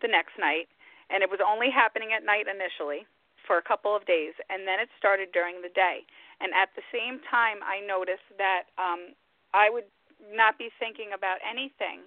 the 0.01 0.09
next 0.09 0.33
night, 0.41 0.65
and 1.13 1.21
it 1.21 1.29
was 1.29 1.39
only 1.45 1.69
happening 1.69 2.09
at 2.17 2.25
night 2.25 2.49
initially 2.49 3.05
for 3.45 3.57
a 3.57 3.65
couple 3.65 3.95
of 3.95 4.05
days, 4.05 4.33
and 4.49 4.65
then 4.65 4.81
it 4.81 4.89
started 4.97 5.29
during 5.31 5.61
the 5.61 5.73
day. 5.73 6.05
And 6.41 6.53
at 6.53 6.69
the 6.77 6.85
same 6.89 7.19
time, 7.27 7.59
I 7.65 7.83
noticed 7.83 8.25
that 8.37 8.71
um, 8.77 9.13
I 9.53 9.69
would 9.69 9.89
not 10.31 10.57
be 10.57 10.69
thinking 10.79 11.11
about 11.15 11.41
anything. 11.43 12.05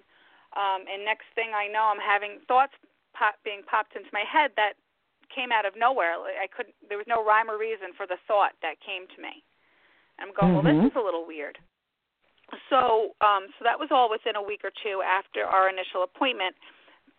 Um, 0.55 0.85
and 0.85 1.03
next 1.05 1.27
thing 1.33 1.53
I 1.53 1.67
know, 1.67 1.89
I'm 1.89 2.01
having 2.01 2.41
thoughts 2.47 2.73
pop, 3.13 3.37
being 3.43 3.61
popped 3.65 3.95
into 3.95 4.09
my 4.13 4.25
head 4.25 4.53
that 4.57 4.77
came 5.33 5.51
out 5.51 5.65
of 5.65 5.73
nowhere. 5.75 6.13
I 6.41 6.47
couldn't. 6.47 6.75
There 6.87 6.97
was 6.97 7.07
no 7.07 7.25
rhyme 7.25 7.49
or 7.49 7.57
reason 7.57 7.93
for 7.97 8.05
the 8.07 8.17
thought 8.27 8.53
that 8.61 8.79
came 8.79 9.07
to 9.15 9.21
me. 9.21 9.43
And 10.17 10.29
I'm 10.29 10.35
going, 10.35 10.53
well, 10.53 10.63
Mhm. 10.63 10.83
this 10.83 10.91
is 10.91 10.95
a 10.95 11.01
little 11.01 11.25
weird. 11.25 11.57
So, 12.69 13.15
um, 13.21 13.47
so 13.57 13.63
that 13.63 13.79
was 13.79 13.89
all 13.91 14.09
within 14.09 14.35
a 14.35 14.41
week 14.41 14.63
or 14.63 14.71
two 14.71 15.01
after 15.01 15.45
our 15.45 15.69
initial 15.69 16.03
appointment. 16.03 16.55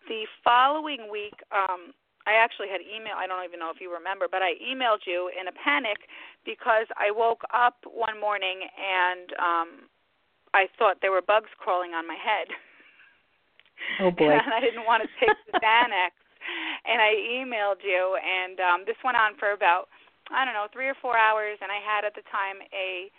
the 0.07 0.27
following 0.43 1.09
week, 1.09 1.33
um, 1.51 1.91
I 2.27 2.33
actually 2.33 2.69
had 2.69 2.81
email. 2.81 3.15
I 3.17 3.25
don't 3.25 3.43
even 3.43 3.59
know 3.59 3.71
if 3.71 3.81
you 3.81 3.91
remember, 3.91 4.27
but 4.29 4.41
I 4.41 4.53
emailed 4.61 5.05
you 5.05 5.29
in 5.33 5.47
a 5.47 5.51
panic 5.51 5.97
because 6.43 6.85
I 6.97 7.09
woke 7.09 7.43
up 7.53 7.77
one 7.85 8.19
morning 8.19 8.69
and 8.77 9.33
um 9.39 9.69
I 10.53 10.67
thought 10.77 11.01
there 11.01 11.11
were 11.11 11.21
bugs 11.21 11.49
crawling 11.57 11.93
on 11.93 12.07
my 12.07 12.15
head. 12.15 12.47
Oh 13.99 14.11
boy! 14.11 14.31
and 14.39 14.53
I 14.53 14.59
didn't 14.59 14.85
want 14.85 15.03
to 15.03 15.09
take 15.19 15.35
the 15.51 15.59
Xanax, 15.59 16.11
and 16.85 17.01
I 17.01 17.13
emailed 17.41 17.81
you, 17.83 18.17
and 18.17 18.59
um 18.59 18.79
this 18.85 18.97
went 19.03 19.17
on 19.17 19.35
for 19.37 19.51
about 19.51 19.89
I 20.31 20.45
don't 20.45 20.53
know 20.53 20.67
three 20.73 20.89
or 20.89 20.97
four 21.01 21.17
hours, 21.17 21.57
and 21.61 21.69
I 21.69 21.81
had 21.81 22.05
at 22.05 22.15
the 22.15 22.25
time 22.31 22.61
a 22.73 23.11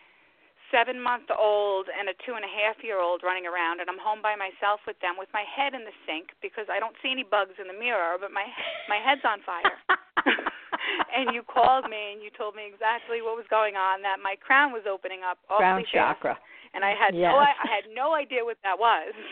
seven 0.70 0.98
month 0.98 1.30
old 1.30 1.86
and 1.86 2.10
a 2.10 2.14
two 2.26 2.34
and 2.34 2.42
a 2.42 2.50
half 2.50 2.82
year 2.82 2.98
old 2.98 3.22
running 3.22 3.46
around 3.46 3.78
and 3.78 3.86
I'm 3.86 4.00
home 4.02 4.18
by 4.22 4.34
myself 4.34 4.82
with 4.86 4.98
them 4.98 5.14
with 5.18 5.30
my 5.30 5.46
head 5.46 5.74
in 5.74 5.86
the 5.86 5.94
sink 6.06 6.34
because 6.42 6.66
I 6.66 6.82
don't 6.82 6.98
see 7.02 7.10
any 7.14 7.22
bugs 7.22 7.54
in 7.60 7.70
the 7.70 7.76
mirror 7.76 8.18
but 8.18 8.34
my 8.34 8.46
my 8.90 8.98
head's 8.98 9.22
on 9.22 9.42
fire. 9.46 9.78
and 11.16 11.30
you 11.34 11.46
called 11.46 11.86
me 11.86 12.14
and 12.14 12.20
you 12.22 12.34
told 12.34 12.58
me 12.58 12.66
exactly 12.66 13.22
what 13.22 13.38
was 13.38 13.46
going 13.46 13.78
on 13.78 14.02
that 14.02 14.18
my 14.18 14.34
crown 14.38 14.74
was 14.74 14.84
opening 14.90 15.22
up 15.22 15.38
crown 15.46 15.86
fast, 15.86 15.94
chakra. 15.94 16.34
And 16.74 16.82
I 16.82 16.98
had 16.98 17.14
yes. 17.14 17.30
no 17.30 17.38
I 17.38 17.54
had 17.62 17.86
no 17.94 18.14
idea 18.14 18.42
what 18.42 18.58
that 18.62 18.78
was. 18.78 19.14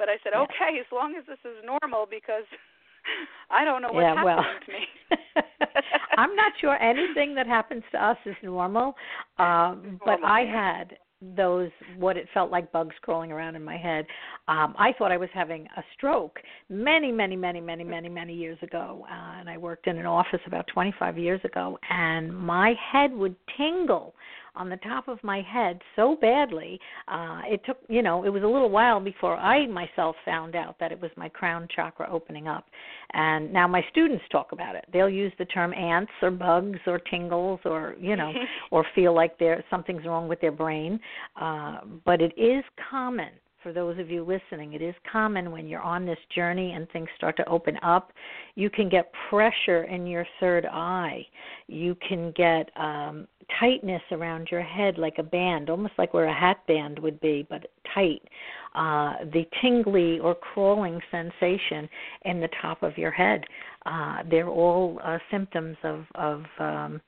But 0.00 0.08
I 0.08 0.16
said, 0.24 0.32
yes. 0.32 0.48
"Okay, 0.48 0.80
as 0.80 0.88
long 0.88 1.12
as 1.12 1.28
this 1.28 1.44
is 1.44 1.60
normal 1.60 2.08
because 2.08 2.48
I 3.50 3.64
don't 3.64 3.82
know 3.82 3.92
what's 3.92 4.04
yeah, 4.04 4.14
happening 4.14 4.36
well, 4.36 4.44
to 4.66 4.72
me. 4.72 5.76
I'm 6.16 6.36
not 6.36 6.52
sure 6.60 6.80
anything 6.80 7.34
that 7.34 7.46
happens 7.46 7.82
to 7.92 8.04
us 8.04 8.16
is 8.26 8.36
normal, 8.42 8.94
um, 9.38 10.00
but 10.04 10.22
I 10.24 10.42
had 10.42 10.96
those 11.36 11.68
what 11.98 12.16
it 12.16 12.26
felt 12.32 12.50
like 12.50 12.72
bugs 12.72 12.94
crawling 13.02 13.30
around 13.30 13.54
in 13.54 13.62
my 13.62 13.76
head. 13.76 14.06
Um, 14.48 14.74
I 14.78 14.92
thought 14.96 15.12
I 15.12 15.18
was 15.18 15.28
having 15.34 15.66
a 15.76 15.82
stroke 15.94 16.38
many, 16.68 17.12
many, 17.12 17.36
many, 17.36 17.60
many, 17.60 17.84
many, 17.84 18.08
many 18.08 18.34
years 18.34 18.58
ago, 18.62 19.04
uh, 19.10 19.40
and 19.40 19.48
I 19.48 19.58
worked 19.58 19.86
in 19.86 19.98
an 19.98 20.06
office 20.06 20.40
about 20.46 20.66
25 20.72 21.18
years 21.18 21.40
ago, 21.44 21.78
and 21.90 22.34
my 22.34 22.74
head 22.92 23.12
would 23.12 23.36
tingle 23.56 24.14
on 24.54 24.68
the 24.68 24.76
top 24.78 25.08
of 25.08 25.22
my 25.22 25.42
head 25.42 25.80
so 25.96 26.16
badly. 26.20 26.78
Uh, 27.08 27.40
it 27.44 27.60
took, 27.64 27.78
you 27.88 28.02
know, 28.02 28.24
it 28.24 28.30
was 28.30 28.42
a 28.42 28.46
little 28.46 28.70
while 28.70 29.00
before 29.00 29.36
I 29.36 29.66
myself 29.66 30.16
found 30.24 30.54
out 30.54 30.76
that 30.80 30.92
it 30.92 31.00
was 31.00 31.10
my 31.16 31.28
crown 31.28 31.68
chakra 31.74 32.08
opening 32.10 32.48
up. 32.48 32.66
And 33.12 33.52
now 33.52 33.66
my 33.66 33.82
students 33.90 34.24
talk 34.30 34.52
about 34.52 34.76
it. 34.76 34.84
They'll 34.92 35.10
use 35.10 35.32
the 35.38 35.44
term 35.46 35.72
ants 35.74 36.12
or 36.22 36.30
bugs 36.30 36.78
or 36.86 36.98
tingles 36.98 37.60
or, 37.64 37.94
you 38.00 38.16
know, 38.16 38.32
or 38.70 38.84
feel 38.94 39.14
like 39.14 39.38
there 39.38 39.64
something's 39.70 40.06
wrong 40.06 40.28
with 40.28 40.40
their 40.40 40.52
brain. 40.52 41.00
Uh, 41.40 41.80
but 42.04 42.20
it 42.20 42.32
is 42.36 42.64
common 42.90 43.30
for 43.62 43.72
those 43.72 43.98
of 43.98 44.10
you 44.10 44.24
listening, 44.24 44.72
it 44.72 44.82
is 44.82 44.94
common 45.10 45.50
when 45.50 45.66
you're 45.66 45.80
on 45.80 46.06
this 46.06 46.18
journey 46.34 46.72
and 46.72 46.88
things 46.90 47.08
start 47.16 47.36
to 47.36 47.48
open 47.48 47.76
up. 47.82 48.12
You 48.54 48.70
can 48.70 48.88
get 48.88 49.12
pressure 49.28 49.84
in 49.84 50.06
your 50.06 50.26
third 50.38 50.66
eye. 50.66 51.26
You 51.66 51.96
can 52.06 52.32
get 52.36 52.70
um, 52.76 53.26
tightness 53.58 54.02
around 54.12 54.48
your 54.50 54.62
head 54.62 54.98
like 54.98 55.16
a 55.18 55.22
band, 55.22 55.70
almost 55.70 55.94
like 55.98 56.14
where 56.14 56.26
a 56.26 56.34
hat 56.34 56.66
band 56.66 56.98
would 56.98 57.20
be, 57.20 57.46
but 57.48 57.66
tight. 57.94 58.22
Uh, 58.74 59.24
the 59.32 59.44
tingly 59.60 60.20
or 60.20 60.34
crawling 60.34 61.00
sensation 61.10 61.88
in 62.24 62.40
the 62.40 62.48
top 62.62 62.82
of 62.82 62.96
your 62.96 63.10
head. 63.10 63.44
Uh, 63.84 64.18
they're 64.30 64.48
all 64.48 65.00
uh, 65.04 65.18
symptoms 65.30 65.76
of, 65.82 66.04
of 66.14 66.44
um, 66.58 67.00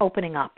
opening 0.00 0.36
up 0.36 0.56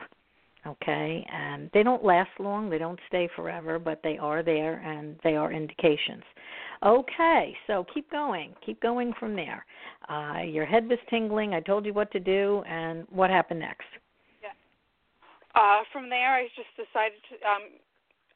okay 0.67 1.27
and 1.33 1.71
they 1.75 1.83
don't 1.83 2.05
last 2.05 2.31
long 2.39 2.71
they 2.71 2.79
don't 2.79 2.99
stay 3.09 3.29
forever 3.35 3.79
but 3.79 4.01
they 4.05 4.19
are 4.19 4.43
there 4.43 4.79
and 4.79 5.17
they 5.25 5.35
are 5.35 5.53
indications 5.53 6.23
okay 6.85 7.55
so 7.67 7.85
keep 7.93 8.11
going 8.11 8.55
keep 8.65 8.81
going 8.81 9.13
from 9.19 9.35
there 9.35 9.65
uh 10.09 10.41
your 10.43 10.65
head 10.65 10.89
was 10.89 10.99
tingling 11.11 11.55
i 11.55 11.61
told 11.61 11.85
you 11.85 11.93
what 11.93 12.11
to 12.13 12.21
do 12.21 12.63
and 12.69 13.07
what 13.11 13.31
happened 13.31 13.61
next 13.61 13.87
yeah 14.43 14.51
uh 15.61 15.83
from 15.93 16.09
there 16.09 16.35
i 16.35 16.47
just 16.57 16.71
decided 16.77 17.19
to 17.29 17.35
um 17.47 17.63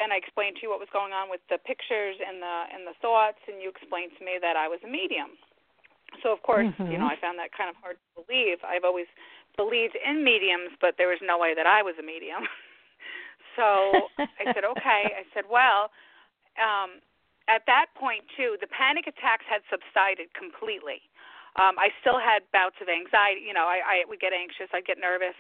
and 0.00 0.12
I 0.12 0.16
explained 0.20 0.60
to 0.60 0.62
you 0.64 0.70
what 0.70 0.80
was 0.80 0.92
going 0.92 1.12
on 1.12 1.32
with 1.32 1.40
the 1.48 1.58
pictures 1.64 2.16
and 2.20 2.40
the 2.42 2.56
and 2.72 2.84
the 2.84 2.96
thoughts, 3.00 3.40
and 3.48 3.60
you 3.62 3.68
explained 3.72 4.12
to 4.18 4.22
me 4.24 4.36
that 4.40 4.56
I 4.56 4.68
was 4.68 4.80
a 4.84 4.90
medium. 4.90 5.40
So 6.22 6.32
of 6.32 6.40
course, 6.42 6.68
mm-hmm. 6.68 6.92
you 6.92 6.98
know, 6.98 7.08
I 7.08 7.16
found 7.20 7.38
that 7.40 7.52
kind 7.52 7.68
of 7.68 7.76
hard 7.80 7.96
to 7.96 8.22
believe. 8.24 8.60
I've 8.64 8.84
always 8.84 9.08
believed 9.56 9.96
in 9.96 10.22
mediums, 10.22 10.76
but 10.80 10.94
there 10.96 11.08
was 11.08 11.18
no 11.24 11.36
way 11.36 11.56
that 11.56 11.66
I 11.66 11.82
was 11.82 11.96
a 11.98 12.04
medium. 12.04 12.44
so 13.56 14.08
I 14.20 14.52
said, 14.52 14.64
okay. 14.76 15.02
I 15.16 15.24
said, 15.32 15.44
well, 15.48 15.90
um, 16.60 17.00
at 17.48 17.64
that 17.66 17.92
point 17.96 18.24
too, 18.36 18.56
the 18.60 18.68
panic 18.68 19.06
attacks 19.06 19.44
had 19.48 19.64
subsided 19.72 20.32
completely. 20.34 21.00
Um, 21.56 21.80
I 21.80 21.88
still 22.04 22.20
had 22.20 22.44
bouts 22.52 22.76
of 22.84 22.92
anxiety. 22.92 23.40
You 23.48 23.56
know, 23.56 23.64
I, 23.64 23.80
I 23.80 23.96
would 24.04 24.20
get 24.20 24.36
anxious, 24.36 24.68
I'd 24.76 24.84
get 24.84 25.00
nervous, 25.00 25.36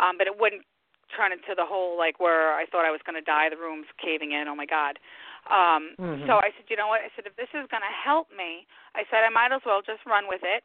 um, 0.00 0.18
but 0.18 0.26
it 0.26 0.34
wouldn't 0.34 0.66
turn 1.14 1.30
into 1.30 1.54
the 1.54 1.66
whole 1.66 1.98
like 1.98 2.18
where 2.18 2.54
I 2.54 2.66
thought 2.66 2.86
I 2.86 2.94
was 2.94 3.02
going 3.06 3.18
to 3.18 3.24
die. 3.24 3.50
The 3.50 3.58
room's 3.58 3.90
caving 3.98 4.34
in. 4.34 4.50
Oh 4.50 4.58
my 4.58 4.66
God. 4.66 4.98
Um, 5.46 5.94
mm-hmm. 5.98 6.26
So 6.26 6.38
I 6.42 6.50
said, 6.54 6.66
you 6.68 6.76
know 6.76 6.90
what? 6.90 7.02
I 7.02 7.10
said, 7.14 7.26
if 7.26 7.34
this 7.38 7.50
is 7.54 7.66
going 7.70 7.86
to 7.86 7.96
help 7.96 8.28
me, 8.34 8.66
I 8.94 9.06
said 9.08 9.22
I 9.22 9.30
might 9.30 9.54
as 9.54 9.62
well 9.64 9.82
just 9.82 10.04
run 10.06 10.26
with 10.28 10.42
it, 10.44 10.62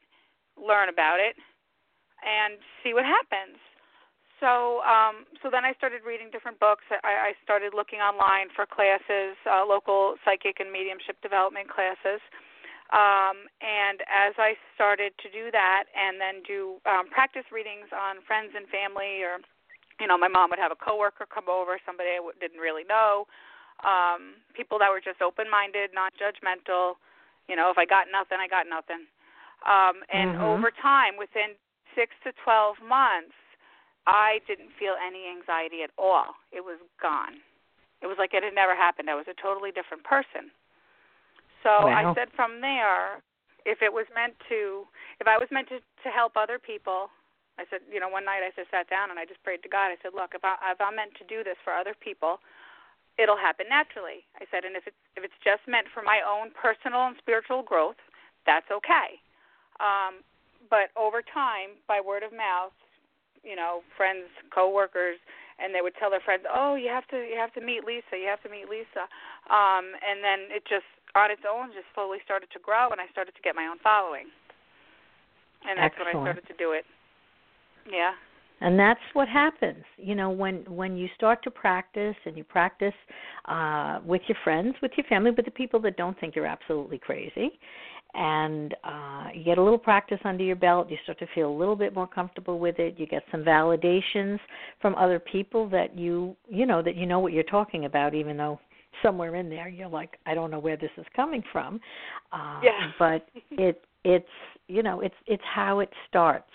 learn 0.57 0.89
about 0.89 1.21
it, 1.21 1.37
and 2.25 2.57
see 2.81 2.93
what 2.97 3.05
happens. 3.05 3.61
So 4.41 4.83
um, 4.83 5.23
so 5.39 5.47
then 5.47 5.63
I 5.63 5.71
started 5.79 6.03
reading 6.03 6.27
different 6.33 6.59
books. 6.59 6.83
I, 6.91 7.31
I 7.31 7.39
started 7.45 7.71
looking 7.71 8.03
online 8.03 8.51
for 8.51 8.65
classes, 8.67 9.39
uh, 9.47 9.63
local 9.63 10.19
psychic 10.25 10.59
and 10.59 10.73
mediumship 10.73 11.21
development 11.23 11.71
classes. 11.71 12.19
Um, 12.93 13.49
and 13.65 14.05
as 14.05 14.37
I 14.37 14.53
started 14.77 15.17
to 15.23 15.27
do 15.33 15.49
that, 15.49 15.89
and 15.97 16.21
then 16.21 16.45
do 16.45 16.77
um, 16.85 17.09
practice 17.09 17.47
readings 17.49 17.89
on 17.89 18.21
friends 18.27 18.53
and 18.53 18.69
family, 18.69 19.25
or 19.25 19.41
you 19.97 20.05
know, 20.05 20.19
my 20.19 20.27
mom 20.27 20.51
would 20.51 20.59
have 20.59 20.75
a 20.75 20.77
coworker 20.77 21.25
come 21.25 21.49
over, 21.49 21.79
somebody 21.81 22.13
I 22.13 22.21
w- 22.21 22.37
didn't 22.37 22.59
really 22.59 22.83
know, 22.83 23.25
um, 23.81 24.37
people 24.53 24.77
that 24.83 24.91
were 24.91 25.01
just 25.01 25.23
open-minded, 25.23 25.95
not 25.95 26.13
judgmental. 26.19 26.99
You 27.47 27.55
know, 27.55 27.71
if 27.71 27.77
I 27.79 27.87
got 27.87 28.11
nothing, 28.11 28.37
I 28.37 28.51
got 28.51 28.67
nothing. 28.67 29.07
Um, 29.65 30.05
and 30.13 30.37
mm-hmm. 30.37 30.51
over 30.51 30.69
time, 30.69 31.17
within 31.17 31.57
six 31.95 32.13
to 32.23 32.31
12 32.43 32.83
months, 32.83 33.35
I 34.05 34.39
didn't 34.45 34.69
feel 34.77 34.93
any 34.99 35.25
anxiety 35.25 35.81
at 35.81 35.89
all. 35.97 36.37
It 36.51 36.61
was 36.61 36.77
gone. 37.01 37.41
It 38.03 38.07
was 38.07 38.19
like 38.19 38.37
it 38.37 38.43
had 38.43 38.53
never 38.53 38.75
happened. 38.75 39.09
I 39.09 39.17
was 39.17 39.25
a 39.25 39.37
totally 39.41 39.71
different 39.73 40.03
person. 40.03 40.53
So 41.65 41.89
wow. 41.89 41.97
I 41.97 42.13
said 42.13 42.29
from 42.37 42.61
there, 42.61 43.23
if 43.65 43.81
it 43.81 43.89
was 43.89 44.05
meant 44.13 44.37
to, 44.51 44.85
if 45.17 45.25
I 45.25 45.41
was 45.41 45.49
meant 45.49 45.73
to, 45.73 45.81
to 45.81 46.09
help 46.13 46.37
other 46.37 46.61
people, 46.61 47.09
I 47.57 47.65
said, 47.71 47.81
you 47.89 47.97
know, 47.97 48.11
one 48.11 48.27
night 48.27 48.45
I 48.45 48.53
just 48.53 48.69
sat 48.69 48.85
down 48.91 49.09
and 49.09 49.17
I 49.17 49.25
just 49.25 49.41
prayed 49.41 49.63
to 49.65 49.71
God. 49.71 49.89
I 49.89 49.97
said, 50.03 50.13
look, 50.13 50.37
if, 50.37 50.43
I, 50.45 50.53
if 50.75 50.77
I'm 50.77 50.93
meant 50.99 51.17
to 51.17 51.25
do 51.25 51.41
this 51.41 51.57
for 51.65 51.73
other 51.73 51.95
people, 51.97 52.37
it'll 53.17 53.39
happen 53.39 53.65
naturally. 53.71 54.27
I 54.37 54.45
said, 54.51 54.67
and 54.67 54.75
if 54.75 54.85
it's 54.85 55.01
if 55.15 55.23
it's 55.23 55.39
just 55.39 55.63
meant 55.67 55.87
for 55.95 56.03
my 56.03 56.19
own 56.19 56.51
personal 56.51 57.07
and 57.07 57.15
spiritual 57.17 57.63
growth, 57.63 57.99
that's 58.45 58.67
okay. 58.67 59.23
Um, 59.79 60.21
but 60.69 60.89
over 60.97 61.21
time, 61.21 61.77
by 61.87 62.01
word 62.01 62.23
of 62.23 62.31
mouth, 62.31 62.73
you 63.43 63.55
know, 63.55 63.81
friends, 63.95 64.25
coworkers, 64.53 65.17
and 65.59 65.73
they 65.73 65.81
would 65.81 65.93
tell 65.99 66.09
their 66.09 66.23
friends, 66.23 66.43
"Oh, 66.49 66.75
you 66.75 66.89
have 66.89 67.07
to, 67.09 67.17
you 67.17 67.37
have 67.37 67.53
to 67.53 67.61
meet 67.61 67.85
Lisa. 67.85 68.17
You 68.17 68.27
have 68.27 68.41
to 68.43 68.49
meet 68.49 68.67
Lisa." 68.67 69.07
Um, 69.47 69.93
and 70.01 70.23
then 70.23 70.49
it 70.49 70.63
just, 70.67 70.87
on 71.15 71.31
its 71.31 71.43
own, 71.47 71.71
just 71.71 71.87
slowly 71.93 72.19
started 72.25 72.49
to 72.51 72.59
grow, 72.59 72.89
and 72.89 72.99
I 72.99 73.07
started 73.11 73.35
to 73.35 73.41
get 73.41 73.55
my 73.55 73.67
own 73.67 73.79
following. 73.79 74.27
And 75.67 75.79
that's 75.79 75.95
Excellent. 75.95 76.15
when 76.15 76.27
I 76.27 76.31
started 76.31 76.47
to 76.47 76.57
do 76.57 76.73
it. 76.73 76.85
Yeah. 77.89 78.11
And 78.61 78.79
that's 78.79 79.01
what 79.13 79.27
happens, 79.27 79.83
you 79.97 80.15
know, 80.15 80.29
when 80.29 80.63
when 80.65 80.95
you 80.95 81.09
start 81.15 81.43
to 81.43 81.51
practice 81.51 82.15
and 82.25 82.37
you 82.37 82.43
practice 82.43 82.93
uh, 83.45 83.99
with 84.05 84.21
your 84.27 84.37
friends, 84.45 84.75
with 84.81 84.91
your 84.95 85.05
family, 85.07 85.31
with 85.31 85.43
the 85.43 85.51
people 85.51 85.79
that 85.81 85.97
don't 85.97 86.17
think 86.19 86.35
you're 86.35 86.45
absolutely 86.45 86.97
crazy, 86.97 87.59
and 88.15 88.73
uh, 88.83 89.27
you 89.33 89.43
get 89.43 89.57
a 89.57 89.61
little 89.61 89.77
practice 89.77 90.19
under 90.23 90.43
your 90.43 90.55
belt, 90.55 90.89
you 90.89 90.97
start 91.03 91.19
to 91.19 91.27
feel 91.35 91.49
a 91.49 91.57
little 91.57 91.75
bit 91.75 91.93
more 91.93 92.07
comfortable 92.07 92.59
with 92.59 92.79
it. 92.79 92.95
You 92.97 93.05
get 93.07 93.23
some 93.31 93.43
validations 93.43 94.39
from 94.81 94.95
other 94.95 95.19
people 95.19 95.67
that 95.69 95.97
you 95.97 96.35
you 96.49 96.65
know 96.65 96.81
that 96.81 96.95
you 96.95 97.05
know 97.05 97.19
what 97.19 97.33
you're 97.33 97.43
talking 97.43 97.85
about, 97.85 98.13
even 98.13 98.37
though 98.37 98.59
somewhere 99.03 99.35
in 99.35 99.49
there 99.49 99.67
you're 99.67 99.89
like, 99.89 100.17
I 100.25 100.33
don't 100.33 100.49
know 100.49 100.59
where 100.59 100.77
this 100.77 100.91
is 100.97 101.05
coming 101.15 101.43
from. 101.51 101.79
Uh, 102.31 102.61
yeah. 102.63 102.91
But 102.99 103.27
it 103.51 103.81
it's 104.03 104.25
you 104.67 104.81
know 104.81 105.01
it's 105.01 105.15
it's 105.27 105.43
how 105.53 105.79
it 105.79 105.89
starts. 106.07 106.51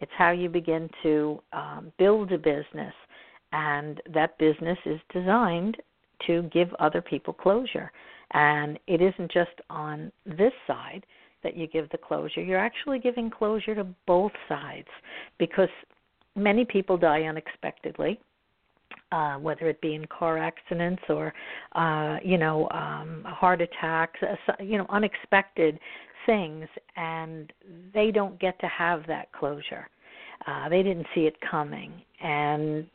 It's 0.00 0.12
how 0.16 0.30
you 0.30 0.48
begin 0.48 0.88
to 1.02 1.42
um, 1.52 1.92
build 1.98 2.32
a 2.32 2.38
business, 2.38 2.94
and 3.52 4.00
that 4.12 4.38
business 4.38 4.78
is 4.84 5.00
designed 5.12 5.76
to 6.26 6.42
give 6.52 6.68
other 6.78 7.02
people 7.02 7.32
closure. 7.32 7.90
And 8.32 8.78
it 8.86 9.00
isn't 9.00 9.30
just 9.32 9.60
on 9.68 10.12
this 10.24 10.52
side 10.66 11.04
that 11.42 11.56
you 11.56 11.66
give 11.66 11.88
the 11.90 11.98
closure, 11.98 12.42
you're 12.42 12.58
actually 12.58 12.98
giving 12.98 13.30
closure 13.30 13.74
to 13.74 13.86
both 14.06 14.32
sides 14.48 14.88
because 15.38 15.70
many 16.36 16.64
people 16.64 16.96
die 16.98 17.22
unexpectedly. 17.22 18.20
uh, 19.12 19.34
whether 19.36 19.68
it 19.68 19.80
be 19.80 19.94
in 19.94 20.06
car 20.06 20.38
accidents 20.38 21.02
or, 21.08 21.32
uh, 21.72 22.18
you 22.24 22.38
know, 22.38 22.68
um, 22.70 23.24
heart 23.26 23.60
attacks, 23.60 24.18
uh, 24.22 24.52
you 24.62 24.78
know, 24.78 24.86
unexpected 24.88 25.78
things, 26.26 26.66
and 26.96 27.52
they 27.92 28.10
don't 28.10 28.38
get 28.38 28.58
to 28.60 28.66
have 28.66 29.06
that 29.06 29.32
closure. 29.32 29.88
Uh, 30.46 30.68
they 30.68 30.82
didn't 30.82 31.06
see 31.14 31.22
it 31.22 31.36
coming, 31.48 31.92
and 32.22 32.86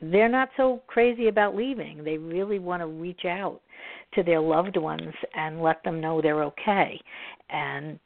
they're 0.00 0.28
not 0.28 0.50
so 0.56 0.82
crazy 0.86 1.28
about 1.28 1.54
leaving. 1.54 2.04
They 2.04 2.18
really 2.18 2.58
want 2.58 2.82
to 2.82 2.86
reach 2.86 3.24
out 3.24 3.60
to 4.14 4.22
their 4.22 4.40
loved 4.40 4.76
ones 4.76 5.12
and 5.34 5.62
let 5.62 5.82
them 5.84 6.00
know 6.00 6.20
they're 6.20 6.44
okay. 6.44 7.00
And 7.50 7.98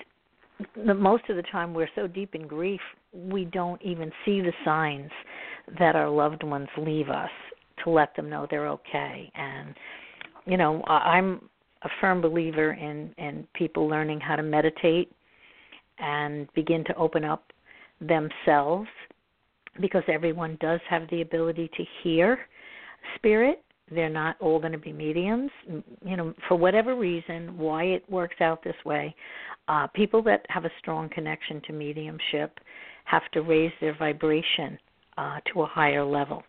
the, 0.86 0.94
most 0.94 1.24
of 1.28 1.36
the 1.36 1.42
time, 1.42 1.74
we're 1.74 1.88
so 1.94 2.06
deep 2.06 2.34
in 2.34 2.46
grief, 2.46 2.80
we 3.12 3.44
don't 3.46 3.80
even 3.82 4.10
see 4.24 4.40
the 4.40 4.52
signs 4.64 5.10
that 5.78 5.96
our 5.96 6.10
loved 6.10 6.42
ones 6.42 6.68
leave 6.78 7.08
us 7.08 7.30
to 7.84 7.90
let 7.90 8.14
them 8.14 8.28
know 8.28 8.46
they're 8.50 8.68
okay. 8.68 9.30
And 9.34 9.74
you 10.46 10.56
know, 10.56 10.82
I'm 10.86 11.48
a 11.82 11.88
firm 12.00 12.20
believer 12.20 12.72
in 12.72 13.14
in 13.18 13.46
people 13.54 13.88
learning 13.88 14.20
how 14.20 14.36
to 14.36 14.42
meditate 14.42 15.12
and 15.98 16.52
begin 16.54 16.84
to 16.84 16.94
open 16.96 17.24
up 17.24 17.52
themselves 18.00 18.88
because 19.80 20.02
everyone 20.08 20.56
does 20.60 20.80
have 20.88 21.08
the 21.10 21.22
ability 21.22 21.70
to 21.76 21.84
hear 22.02 22.38
spirit. 23.16 23.62
They're 23.90 24.08
not 24.08 24.36
all 24.40 24.60
going 24.60 24.72
to 24.72 24.78
be 24.78 24.92
mediums. 24.92 25.50
You 26.04 26.16
know 26.16 26.34
for 26.48 26.56
whatever 26.56 26.94
reason 26.96 27.56
why 27.56 27.84
it 27.84 28.08
works 28.10 28.40
out 28.40 28.62
this 28.62 28.76
way 28.84 29.14
uh 29.68 29.86
people 29.88 30.22
that 30.22 30.46
have 30.48 30.64
a 30.64 30.70
strong 30.78 31.08
connection 31.08 31.60
to 31.66 31.72
mediumship 31.72 32.58
have 33.04 33.22
to 33.32 33.42
raise 33.42 33.72
their 33.80 33.96
vibration 33.96 34.78
uh 35.18 35.38
to 35.52 35.62
a 35.62 35.66
higher 35.66 36.04
level. 36.04 36.42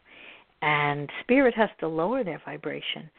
And 0.62 1.10
spirit 1.22 1.56
has 1.56 1.70
to 1.80 1.88
lower 1.88 2.24
their 2.24 2.42
vibration 2.46 3.10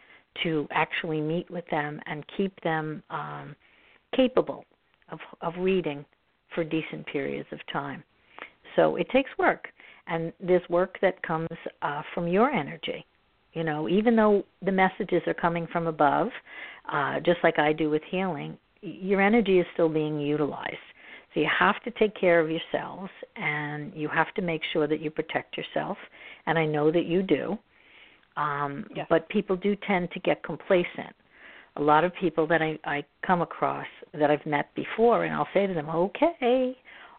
to 0.45 0.69
actually 0.71 1.21
meet 1.21 1.51
with 1.51 1.65
them 1.71 2.01
and 2.07 2.25
keep 2.37 2.59
them 2.63 3.03
um 3.11 3.57
capable 4.15 4.65
of 5.11 5.19
of 5.41 5.55
reading 5.59 6.05
for 6.55 6.63
decent 6.63 7.07
periods 7.07 7.49
of 7.51 7.59
time. 7.73 8.05
So 8.77 8.97
it 8.97 9.09
takes 9.11 9.31
work 9.39 9.69
and 10.07 10.33
there's 10.41 10.67
work 10.69 10.99
that 11.03 11.23
comes 11.23 11.49
uh, 11.83 12.03
from 12.15 12.29
your 12.29 12.51
energy. 12.51 13.05
You 13.53 13.65
know, 13.65 13.89
even 13.89 14.17
though 14.17 14.45
the 14.65 14.73
messages 14.73 15.23
are 15.27 15.35
coming 15.35 15.67
from 15.71 15.87
above, 15.87 16.29
uh, 16.91 17.21
just 17.21 17.39
like 17.43 17.59
I 17.59 17.73
do 17.73 17.91
with 17.91 18.03
healing, 18.11 18.57
your 18.81 19.21
energy 19.21 19.59
is 19.59 19.67
still 19.75 19.89
being 19.89 20.19
utilized. 20.19 20.77
So 21.35 21.41
you 21.41 21.49
have 21.59 21.83
to 21.85 21.91
take 21.93 22.19
care 22.19 22.41
of 22.41 22.51
yourselves 22.51 23.11
and 23.37 23.93
you 23.95 24.09
have 24.09 24.33
to 24.35 24.43
make 24.43 24.63
sure 24.73 24.87
that 24.87 25.01
you 25.01 25.11
protect 25.11 25.57
yourself. 25.57 25.97
And 26.47 26.59
I 26.59 26.67
know 26.67 26.91
that 26.91 27.07
you 27.07 27.23
do. 27.23 27.59
Um, 28.37 28.87
yes. 28.95 29.07
But 29.09 29.29
people 29.29 29.57
do 29.57 29.77
tend 29.87 30.11
to 30.13 30.21
get 30.21 30.43
complacent. 30.43 31.15
A 31.77 31.83
lot 31.83 32.05
of 32.05 32.13
people 32.21 32.47
that 32.49 32.61
I, 32.61 32.79
I 32.85 33.05
come 33.27 33.41
across 33.41 33.87
that 34.13 34.31
I've 34.31 34.45
met 34.45 34.75
before, 34.75 35.25
and 35.25 35.35
I'll 35.35 35.49
say 35.55 35.67
to 35.67 35.73
them, 35.73 35.89
okay, 35.89 36.77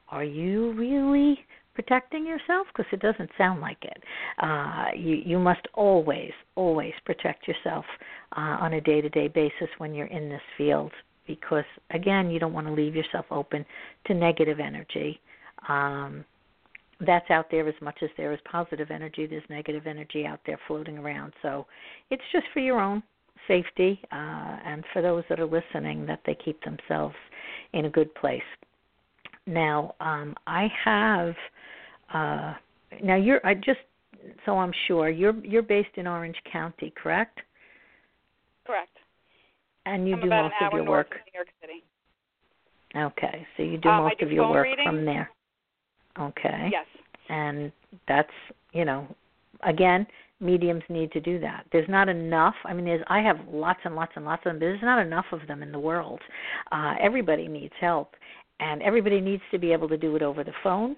are 0.09 0.23
you 0.23 0.73
really 0.73 1.39
protecting 1.75 2.25
yourself 2.25 2.67
because 2.75 2.91
it 2.91 2.99
doesn't 2.99 3.29
sound 3.37 3.61
like 3.61 3.83
it. 3.83 4.03
Uh, 4.39 4.85
you 4.95 5.21
you 5.25 5.39
must 5.39 5.67
always 5.73 6.31
always 6.55 6.93
protect 7.05 7.47
yourself 7.47 7.85
uh, 8.37 8.57
on 8.59 8.73
a 8.73 8.81
day 8.81 9.01
to 9.01 9.09
day 9.09 9.27
basis 9.27 9.69
when 9.77 9.93
you're 9.93 10.07
in 10.07 10.29
this 10.29 10.41
field 10.57 10.91
because 11.27 11.65
again 11.91 12.29
you 12.29 12.39
don't 12.39 12.53
want 12.53 12.67
to 12.67 12.73
leave 12.73 12.95
yourself 12.95 13.25
open 13.31 13.65
to 14.05 14.13
negative 14.13 14.59
energy. 14.59 15.19
Um, 15.67 16.25
that's 17.05 17.29
out 17.29 17.47
there 17.51 17.67
as 17.67 17.75
much 17.81 17.97
as 18.01 18.09
there 18.17 18.31
is 18.33 18.39
positive 18.49 18.91
energy. 18.91 19.25
There's 19.25 19.43
negative 19.49 19.87
energy 19.87 20.25
out 20.25 20.39
there 20.45 20.59
floating 20.67 20.97
around. 20.97 21.33
So 21.41 21.65
it's 22.09 22.23
just 22.31 22.45
for 22.53 22.59
your 22.59 22.79
own 22.79 23.03
safety 23.47 23.99
uh, 24.11 24.57
and 24.65 24.83
for 24.93 25.01
those 25.01 25.23
that 25.29 25.39
are 25.39 25.45
listening 25.45 26.05
that 26.05 26.21
they 26.25 26.35
keep 26.35 26.63
themselves 26.63 27.15
in 27.73 27.85
a 27.85 27.89
good 27.89 28.13
place. 28.15 28.41
Now, 29.45 29.95
um, 29.99 30.35
I 30.47 30.67
have 30.85 31.35
uh, 32.13 32.53
now 33.03 33.15
you're 33.15 33.45
I 33.45 33.55
just 33.55 33.79
so 34.45 34.57
I'm 34.57 34.71
sure 34.87 35.09
you're 35.09 35.35
you're 35.43 35.61
based 35.63 35.95
in 35.95 36.07
Orange 36.07 36.37
County, 36.51 36.93
correct? 37.01 37.39
Correct. 38.65 38.89
And 39.85 40.07
you 40.07 40.15
I'm 40.15 40.21
do 40.21 40.29
most 40.29 40.53
of 40.61 40.73
your 40.73 40.85
work. 40.85 41.07
of 41.11 41.17
New 41.25 41.37
York 41.37 41.47
City. 41.61 41.83
Okay, 42.95 43.45
so 43.57 43.63
you 43.63 43.77
do 43.77 43.89
Um, 43.89 44.03
most 44.03 44.19
do 44.19 44.25
of 44.25 44.31
your 44.31 44.49
work 44.49 44.65
reading. 44.65 44.85
from 44.85 45.05
there. 45.05 45.29
Okay. 46.19 46.69
Yes. 46.71 46.85
And 47.29 47.71
that's 48.07 48.31
you 48.71 48.85
know, 48.85 49.07
again, 49.63 50.05
mediums 50.39 50.83
need 50.89 51.11
to 51.11 51.19
do 51.19 51.39
that. 51.39 51.65
There's 51.71 51.89
not 51.89 52.07
enough. 52.07 52.55
I 52.65 52.73
mean, 52.73 52.85
there's 52.85 53.03
I 53.07 53.19
have 53.21 53.37
lots 53.51 53.79
and 53.83 53.95
lots 53.95 54.11
and 54.15 54.23
lots 54.23 54.41
of 54.45 54.51
them, 54.51 54.55
but 54.59 54.65
there's 54.65 54.81
not 54.81 54.99
enough 55.05 55.25
of 55.31 55.45
them 55.47 55.63
in 55.63 55.71
the 55.71 55.79
world. 55.79 56.21
Uh, 56.71 56.93
everybody 57.01 57.47
needs 57.47 57.73
help, 57.81 58.15
and 58.59 58.81
everybody 58.83 59.19
needs 59.19 59.43
to 59.51 59.57
be 59.57 59.73
able 59.73 59.89
to 59.89 59.97
do 59.97 60.15
it 60.15 60.21
over 60.21 60.43
the 60.43 60.53
phone 60.63 60.95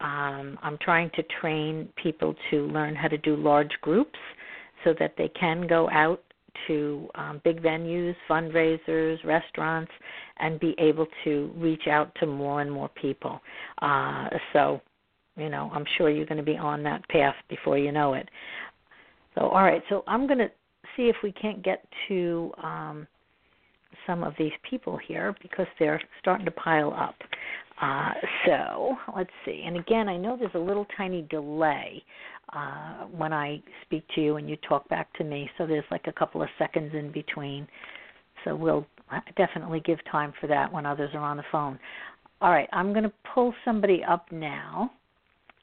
um, 0.00 0.58
I'm 0.62 0.78
trying 0.80 1.10
to 1.16 1.22
train 1.40 1.88
people 2.02 2.34
to 2.50 2.66
learn 2.68 2.94
how 2.94 3.08
to 3.08 3.18
do 3.18 3.36
large 3.36 3.72
groups 3.80 4.18
so 4.84 4.94
that 4.98 5.14
they 5.18 5.28
can 5.28 5.66
go 5.66 5.90
out 5.90 6.22
to 6.66 7.08
um, 7.14 7.40
big 7.44 7.62
venues, 7.62 8.14
fundraisers, 8.28 9.22
restaurants, 9.24 9.90
and 10.38 10.58
be 10.60 10.74
able 10.78 11.06
to 11.24 11.52
reach 11.56 11.86
out 11.88 12.14
to 12.20 12.26
more 12.26 12.60
and 12.60 12.70
more 12.70 12.88
people. 13.00 13.40
Uh, 13.82 14.28
so, 14.52 14.80
you 15.36 15.48
know, 15.48 15.70
I'm 15.72 15.84
sure 15.96 16.10
you're 16.10 16.26
going 16.26 16.38
to 16.38 16.44
be 16.44 16.56
on 16.56 16.82
that 16.84 17.08
path 17.08 17.34
before 17.48 17.78
you 17.78 17.92
know 17.92 18.14
it. 18.14 18.28
So, 19.34 19.42
all 19.42 19.62
right, 19.62 19.82
so 19.88 20.04
I'm 20.06 20.26
going 20.26 20.38
to 20.38 20.50
see 20.96 21.04
if 21.04 21.16
we 21.22 21.32
can't 21.32 21.62
get 21.62 21.84
to 22.08 22.52
um, 22.62 23.06
some 24.06 24.24
of 24.24 24.34
these 24.38 24.52
people 24.68 24.98
here 25.06 25.34
because 25.42 25.66
they're 25.78 26.00
starting 26.20 26.44
to 26.44 26.52
pile 26.52 26.92
up. 26.92 27.14
Uh, 27.80 28.12
so 28.46 28.96
let's 29.16 29.30
see. 29.44 29.64
And 29.66 29.76
again, 29.76 30.08
I 30.08 30.16
know 30.16 30.36
there's 30.36 30.50
a 30.54 30.58
little 30.58 30.86
tiny 30.96 31.22
delay 31.22 32.02
uh, 32.52 33.04
when 33.04 33.32
I 33.32 33.62
speak 33.84 34.04
to 34.14 34.20
you 34.20 34.36
and 34.36 34.48
you 34.48 34.56
talk 34.68 34.88
back 34.88 35.12
to 35.14 35.24
me. 35.24 35.48
So 35.58 35.66
there's 35.66 35.84
like 35.90 36.06
a 36.06 36.12
couple 36.12 36.42
of 36.42 36.48
seconds 36.58 36.92
in 36.94 37.12
between. 37.12 37.68
So 38.44 38.56
we'll 38.56 38.86
definitely 39.36 39.80
give 39.80 39.98
time 40.10 40.32
for 40.40 40.46
that 40.48 40.72
when 40.72 40.86
others 40.86 41.10
are 41.14 41.20
on 41.20 41.36
the 41.36 41.44
phone. 41.52 41.78
All 42.40 42.50
right, 42.50 42.68
I'm 42.72 42.92
going 42.92 43.04
to 43.04 43.12
pull 43.34 43.52
somebody 43.64 44.02
up 44.08 44.30
now. 44.30 44.90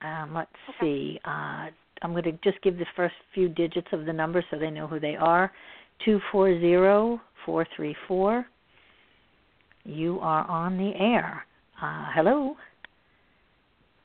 Um, 0.02 0.34
let's 0.34 0.50
okay. 0.70 0.78
see. 0.82 1.20
Uh, 1.26 1.68
I'm 2.02 2.12
going 2.12 2.24
to 2.24 2.34
just 2.44 2.62
give 2.62 2.78
the 2.78 2.86
first 2.96 3.16
few 3.34 3.50
digits 3.50 3.88
of 3.92 4.06
the 4.06 4.14
number 4.14 4.44
so 4.52 4.60
they 4.60 4.70
know 4.70 4.88
who 4.88 5.00
they 5.00 5.16
are. 5.16 5.52
Two 6.04 6.20
four 6.32 6.60
zero 6.60 7.22
four 7.46 7.66
three 7.76 7.96
four. 8.08 8.46
You 9.86 10.20
are 10.22 10.46
on 10.50 10.78
the 10.78 10.92
air. 11.00 11.46
Uh, 11.82 12.06
hello. 12.14 12.56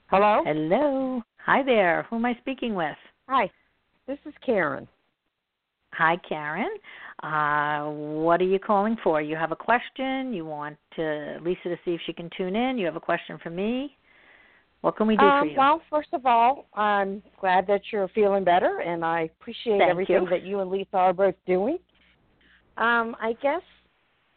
Hello. 0.08 0.42
Hello. 0.44 1.22
Hi 1.44 1.62
there. 1.62 2.04
Who 2.10 2.16
am 2.16 2.24
I 2.24 2.34
speaking 2.40 2.74
with? 2.74 2.96
Hi. 3.28 3.48
This 4.08 4.18
is 4.26 4.34
Karen. 4.44 4.88
Hi, 5.92 6.16
Karen. 6.28 6.70
Uh, 7.22 7.90
what 7.90 8.40
are 8.40 8.44
you 8.44 8.58
calling 8.58 8.96
for? 9.04 9.20
You 9.22 9.36
have 9.36 9.52
a 9.52 9.56
question? 9.56 10.32
You 10.32 10.44
want 10.44 10.76
to, 10.96 11.38
Lisa 11.42 11.68
to 11.68 11.76
see 11.84 11.92
if 11.92 12.00
she 12.06 12.12
can 12.12 12.28
tune 12.36 12.56
in? 12.56 12.76
You 12.76 12.86
have 12.86 12.96
a 12.96 13.00
question 13.00 13.38
for 13.40 13.50
me? 13.50 13.96
What 14.80 14.96
can 14.96 15.06
we 15.06 15.16
do 15.16 15.24
um, 15.24 15.40
for 15.42 15.46
you? 15.46 15.56
Well, 15.56 15.82
first 15.90 16.08
of 16.12 16.26
all, 16.26 16.66
I'm 16.74 17.22
glad 17.40 17.66
that 17.68 17.82
you're 17.92 18.08
feeling 18.08 18.42
better, 18.42 18.80
and 18.80 19.04
I 19.04 19.30
appreciate 19.40 19.78
Thank 19.78 19.90
everything 19.90 20.24
you. 20.24 20.30
that 20.30 20.42
you 20.42 20.60
and 20.60 20.70
Lisa 20.70 20.96
are 20.96 21.12
both 21.12 21.34
doing. 21.46 21.78
Um, 22.78 23.14
I 23.20 23.36
guess 23.42 23.62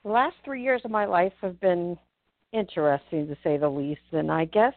the 0.03 0.11
last 0.11 0.35
three 0.43 0.61
years 0.61 0.81
of 0.85 0.91
my 0.91 1.05
life 1.05 1.33
have 1.41 1.59
been 1.61 1.97
interesting, 2.53 3.27
to 3.27 3.35
say 3.43 3.57
the 3.57 3.69
least, 3.69 4.01
and 4.11 4.31
I 4.31 4.45
guess 4.45 4.73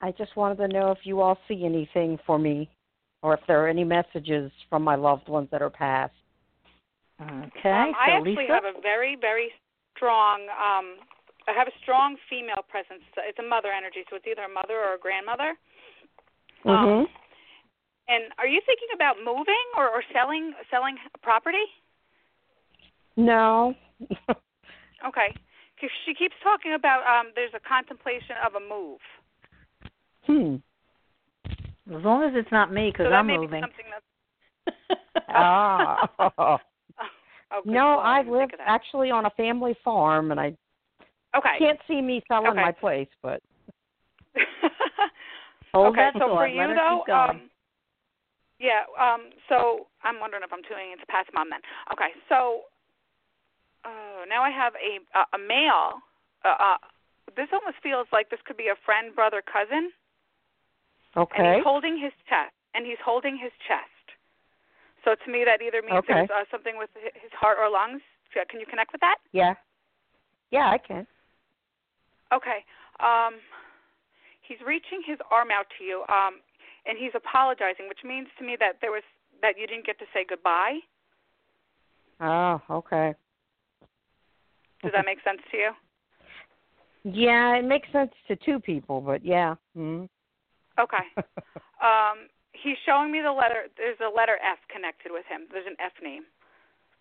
I 0.00 0.12
just 0.12 0.36
wanted 0.36 0.58
to 0.58 0.68
know 0.68 0.90
if 0.90 0.98
you 1.04 1.20
all 1.20 1.38
see 1.48 1.64
anything 1.64 2.18
for 2.26 2.38
me, 2.38 2.68
or 3.22 3.34
if 3.34 3.40
there 3.46 3.64
are 3.64 3.68
any 3.68 3.84
messages 3.84 4.50
from 4.68 4.82
my 4.82 4.96
loved 4.96 5.28
ones 5.28 5.48
that 5.52 5.62
are 5.62 5.70
passed. 5.70 6.12
Okay. 7.20 7.30
Um, 7.30 7.50
so 7.62 7.68
I 7.68 8.16
actually 8.16 8.36
Lisa? 8.36 8.52
have 8.52 8.64
a 8.64 8.80
very, 8.80 9.16
very 9.20 9.50
strong. 9.96 10.42
Um, 10.50 10.98
I 11.46 11.52
have 11.56 11.68
a 11.68 11.76
strong 11.82 12.16
female 12.28 12.64
presence. 12.68 13.02
It's 13.16 13.38
a 13.38 13.48
mother 13.48 13.68
energy, 13.70 14.04
so 14.10 14.16
it's 14.16 14.26
either 14.30 14.42
a 14.42 14.52
mother 14.52 14.74
or 14.74 14.94
a 14.94 14.98
grandmother. 14.98 15.54
Mm-hmm. 16.66 16.70
Um, 16.70 17.06
and 18.08 18.24
are 18.38 18.46
you 18.46 18.60
thinking 18.66 18.88
about 18.94 19.16
moving 19.24 19.62
or, 19.76 19.88
or 19.88 20.02
selling 20.12 20.52
selling 20.70 20.96
property? 21.22 21.64
No. 23.16 23.74
Okay, 25.02 25.34
because 25.34 25.51
she 26.04 26.14
keeps 26.14 26.34
talking 26.42 26.74
about 26.74 27.02
um, 27.06 27.32
there's 27.34 27.52
a 27.54 27.60
contemplation 27.68 28.36
of 28.44 28.54
a 28.54 28.60
move. 28.60 29.00
hmm. 30.26 30.56
As 31.94 32.04
long 32.04 32.22
as 32.22 32.32
it's 32.34 32.50
not 32.52 32.72
me, 32.72 32.90
because 32.90 33.06
so 33.10 33.14
I'm 33.14 33.26
moving. 33.26 33.50
Be 33.50 33.60
something 33.60 33.84
that's, 33.90 35.00
Ah. 35.28 36.08
oh, 36.38 37.62
no. 37.64 37.98
I 37.98 38.22
live 38.22 38.40
think 38.40 38.52
of 38.54 38.58
that. 38.58 38.68
actually 38.68 39.10
on 39.10 39.26
a 39.26 39.30
family 39.30 39.74
farm, 39.84 40.30
and 40.30 40.38
I 40.40 40.56
Okay. 41.34 41.56
can't 41.58 41.78
see 41.88 42.00
me 42.00 42.22
selling 42.28 42.52
Okay. 42.52 42.60
my 42.60 42.72
place, 42.72 43.08
but 43.22 43.42
okay, 45.74 46.10
so 46.18 46.28
for 46.28 46.46
you 46.46 46.58
Let 46.58 46.76
though, 46.76 47.04
um, 47.12 47.50
Yeah. 48.60 48.84
Um. 49.00 49.30
So 49.48 49.88
I'm 50.04 50.20
wondering 50.20 50.42
if 50.44 50.52
I'm 50.52 50.62
tuning 50.62 50.92
into 50.92 51.06
Pat's 51.06 51.28
mom 51.34 51.50
then. 51.50 51.60
Okay. 51.92 52.12
So, 52.28 52.62
uh, 53.84 54.24
now 54.28 54.42
I 54.42 54.50
have 54.50 54.74
a 54.76 55.00
a, 55.18 55.36
a 55.36 55.38
male. 55.38 56.02
Uh, 56.44 56.56
uh, 56.58 56.78
this 57.36 57.48
almost 57.52 57.78
feels 57.82 58.06
like 58.12 58.30
this 58.30 58.40
could 58.44 58.56
be 58.56 58.68
a 58.68 58.78
friend, 58.84 59.14
brother, 59.14 59.42
cousin. 59.42 59.92
Okay. 61.16 61.38
And 61.38 61.56
he's 61.56 61.64
holding 61.64 61.96
his 61.96 62.12
chest. 62.28 62.52
And 62.74 62.86
he's 62.86 63.00
holding 63.04 63.36
his 63.36 63.52
chest. 63.68 64.06
So 65.04 65.14
to 65.14 65.30
me, 65.30 65.44
that 65.44 65.60
either 65.60 65.82
means 65.82 65.98
Okay. 66.04 66.26
there's 66.26 66.30
uh, 66.30 66.44
something 66.50 66.78
with 66.78 66.90
his 66.94 67.32
heart 67.32 67.58
or 67.60 67.68
lungs. 67.70 68.00
Can 68.32 68.60
you 68.60 68.66
connect 68.66 68.92
with 68.92 69.00
that? 69.02 69.18
Yeah. 69.32 69.54
Yeah, 70.50 70.70
I 70.70 70.78
can. 70.78 71.06
Okay. 72.32 72.64
Um, 73.00 73.40
he's 74.40 74.58
reaching 74.64 75.02
his 75.04 75.18
arm 75.30 75.50
out 75.50 75.66
to 75.78 75.84
you, 75.84 76.04
um, 76.08 76.40
and 76.86 76.96
he's 76.96 77.12
apologizing, 77.14 77.88
which 77.88 78.04
means 78.04 78.28
to 78.38 78.44
me 78.44 78.56
that 78.58 78.80
there 78.80 78.90
was 78.90 79.02
that 79.42 79.58
you 79.58 79.66
didn't 79.66 79.84
get 79.84 79.98
to 79.98 80.06
say 80.14 80.24
goodbye. 80.26 80.78
Oh, 82.20 82.60
okay. 82.70 83.14
Does 84.82 84.92
that 84.92 85.04
make 85.06 85.18
sense 85.24 85.40
to 85.50 85.56
you? 85.56 85.70
Yeah, 87.04 87.56
it 87.56 87.64
makes 87.64 87.88
sense 87.92 88.10
to 88.28 88.36
two 88.36 88.60
people, 88.60 89.00
but 89.00 89.24
yeah. 89.24 89.54
hmm 89.74 90.04
Okay. 90.78 91.04
Um, 91.82 92.28
he's 92.52 92.76
showing 92.86 93.10
me 93.10 93.20
the 93.22 93.32
letter. 93.32 93.64
There's 93.76 93.98
a 93.98 94.14
letter 94.14 94.38
F 94.40 94.58
connected 94.72 95.10
with 95.10 95.24
him. 95.28 95.48
There's 95.50 95.66
an 95.66 95.74
F 95.84 95.90
name. 96.00 96.22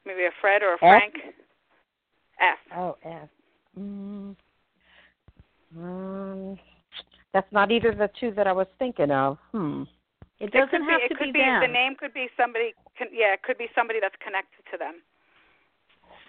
Maybe 0.07 0.23
a 0.23 0.31
Fred 0.41 0.63
or 0.63 0.73
a 0.73 0.77
Frank. 0.79 1.13
F. 2.41 2.57
oh, 2.75 2.97
F. 3.05 3.29
Mm. 3.79 4.35
Um, 5.77 6.57
that's 7.31 7.51
not 7.51 7.71
either 7.71 7.93
the 7.93 8.09
two 8.19 8.31
that 8.31 8.47
I 8.47 8.51
was 8.51 8.65
thinking 8.79 9.11
of. 9.11 9.37
Hmm. 9.51 9.83
It 10.39 10.45
It 10.45 10.53
doesn't 10.53 10.69
could 10.71 10.89
have 10.89 11.01
be. 11.01 11.05
It 11.05 11.09
to 11.09 11.15
could 11.15 11.25
be, 11.33 11.33
be. 11.33 11.45
them. 11.45 11.61
The 11.61 11.67
name 11.67 11.95
could 11.95 12.13
be 12.15 12.27
somebody. 12.35 12.73
Yeah, 12.99 13.33
it 13.33 13.43
could 13.43 13.59
be 13.59 13.67
somebody 13.75 13.99
that's 14.01 14.15
connected 14.25 14.63
to 14.71 14.77
them. 14.79 14.95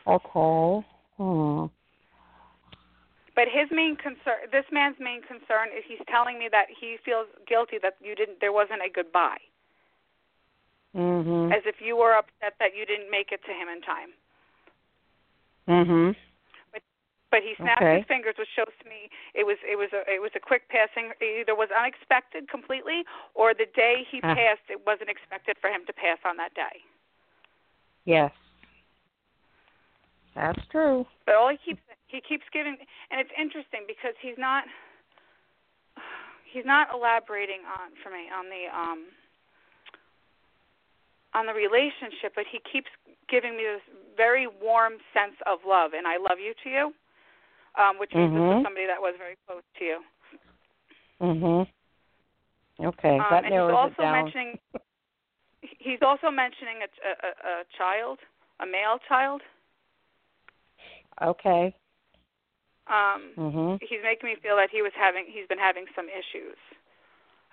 Okay. 0.06 0.86
Hmm. 1.16 1.66
But 3.34 3.48
his 3.48 3.70
main 3.70 3.96
concern, 3.96 4.44
this 4.52 4.66
man's 4.70 4.96
main 5.00 5.22
concern, 5.22 5.68
is 5.76 5.84
he's 5.88 6.02
telling 6.08 6.38
me 6.38 6.48
that 6.52 6.66
he 6.68 6.98
feels 7.02 7.26
guilty 7.48 7.78
that 7.82 7.96
you 8.02 8.14
didn't. 8.14 8.40
There 8.40 8.52
wasn't 8.52 8.82
a 8.84 8.90
goodbye, 8.92 9.40
Mm-hmm. 10.94 11.50
as 11.52 11.62
if 11.64 11.80
you 11.80 11.96
were 11.96 12.12
upset 12.12 12.52
that 12.60 12.76
you 12.76 12.84
didn't 12.84 13.10
make 13.10 13.32
it 13.32 13.40
to 13.46 13.52
him 13.52 13.68
in 13.68 13.80
time. 13.80 14.12
Mhm. 15.66 16.14
But 17.30 17.42
he 17.42 17.54
snapped 17.56 17.80
Okay. 17.80 17.96
his 18.00 18.06
fingers, 18.06 18.36
which 18.36 18.50
shows 18.50 18.68
to 18.82 18.88
me 18.90 19.08
it 19.32 19.46
was 19.46 19.56
it 19.64 19.76
was 19.76 19.90
a 19.94 20.04
it 20.12 20.20
was 20.20 20.32
a 20.34 20.40
quick 20.40 20.68
passing. 20.68 21.14
It 21.18 21.40
either 21.40 21.54
was 21.54 21.70
unexpected 21.70 22.46
completely, 22.50 23.06
or 23.32 23.54
the 23.54 23.64
day 23.64 24.04
he 24.04 24.20
Ah. 24.22 24.34
passed, 24.34 24.68
it 24.68 24.84
wasn't 24.84 25.08
expected 25.08 25.56
for 25.56 25.70
him 25.70 25.86
to 25.86 25.94
pass 25.94 26.18
on 26.26 26.36
that 26.36 26.52
day. 26.52 26.82
Yes. 28.04 28.32
That's 30.34 30.60
true. 30.70 31.06
But 31.26 31.34
all 31.36 31.50
he 31.50 31.58
keeps 31.58 31.82
he 32.08 32.20
keeps 32.20 32.44
giving, 32.52 32.76
and 33.10 33.20
it's 33.20 33.30
interesting 33.38 33.84
because 33.86 34.14
he's 34.20 34.38
not 34.38 34.64
he's 36.52 36.66
not 36.66 36.88
elaborating 36.94 37.60
on 37.68 37.92
for 38.02 38.10
me 38.10 38.28
on 38.32 38.46
the 38.48 38.68
um 38.72 39.06
on 41.34 41.46
the 41.46 41.54
relationship, 41.54 42.32
but 42.34 42.44
he 42.50 42.60
keeps 42.60 42.88
giving 43.28 43.56
me 43.56 43.64
this 43.64 43.80
very 44.16 44.46
warm 44.46 44.94
sense 45.16 45.36
of 45.46 45.60
love, 45.66 45.92
and 45.96 46.06
I 46.06 46.18
love 46.18 46.36
you 46.36 46.52
to 46.64 46.68
you, 46.68 46.84
um, 47.80 47.98
which 47.98 48.12
means 48.12 48.32
this 48.32 48.40
was 48.40 48.60
Mhm. 48.60 48.64
somebody 48.64 48.86
that 48.86 49.00
was 49.00 49.16
very 49.16 49.36
close 49.46 49.64
to 49.78 49.84
you. 49.84 50.04
Mhm. 51.20 51.66
Okay, 52.80 53.18
Um, 53.18 53.26
that 53.30 53.44
and 53.44 53.54
he's 53.54 53.62
also 53.62 53.86
it 53.86 53.96
down. 53.96 54.12
mentioning 54.12 54.58
he's 55.62 56.02
also 56.02 56.30
mentioning 56.30 56.82
a, 56.82 56.88
a, 57.08 57.60
a 57.60 57.64
child, 57.78 58.18
a 58.60 58.66
male 58.66 58.98
child. 59.08 59.42
Okay. 61.20 61.74
Um, 62.88 63.32
Mhm. 63.36 63.82
he's 63.82 64.02
making 64.02 64.28
me 64.28 64.36
feel 64.36 64.56
that 64.56 64.70
he 64.70 64.82
was 64.82 64.92
having 64.94 65.26
he's 65.26 65.46
been 65.46 65.58
having 65.58 65.86
some 65.94 66.08
issues. 66.08 66.56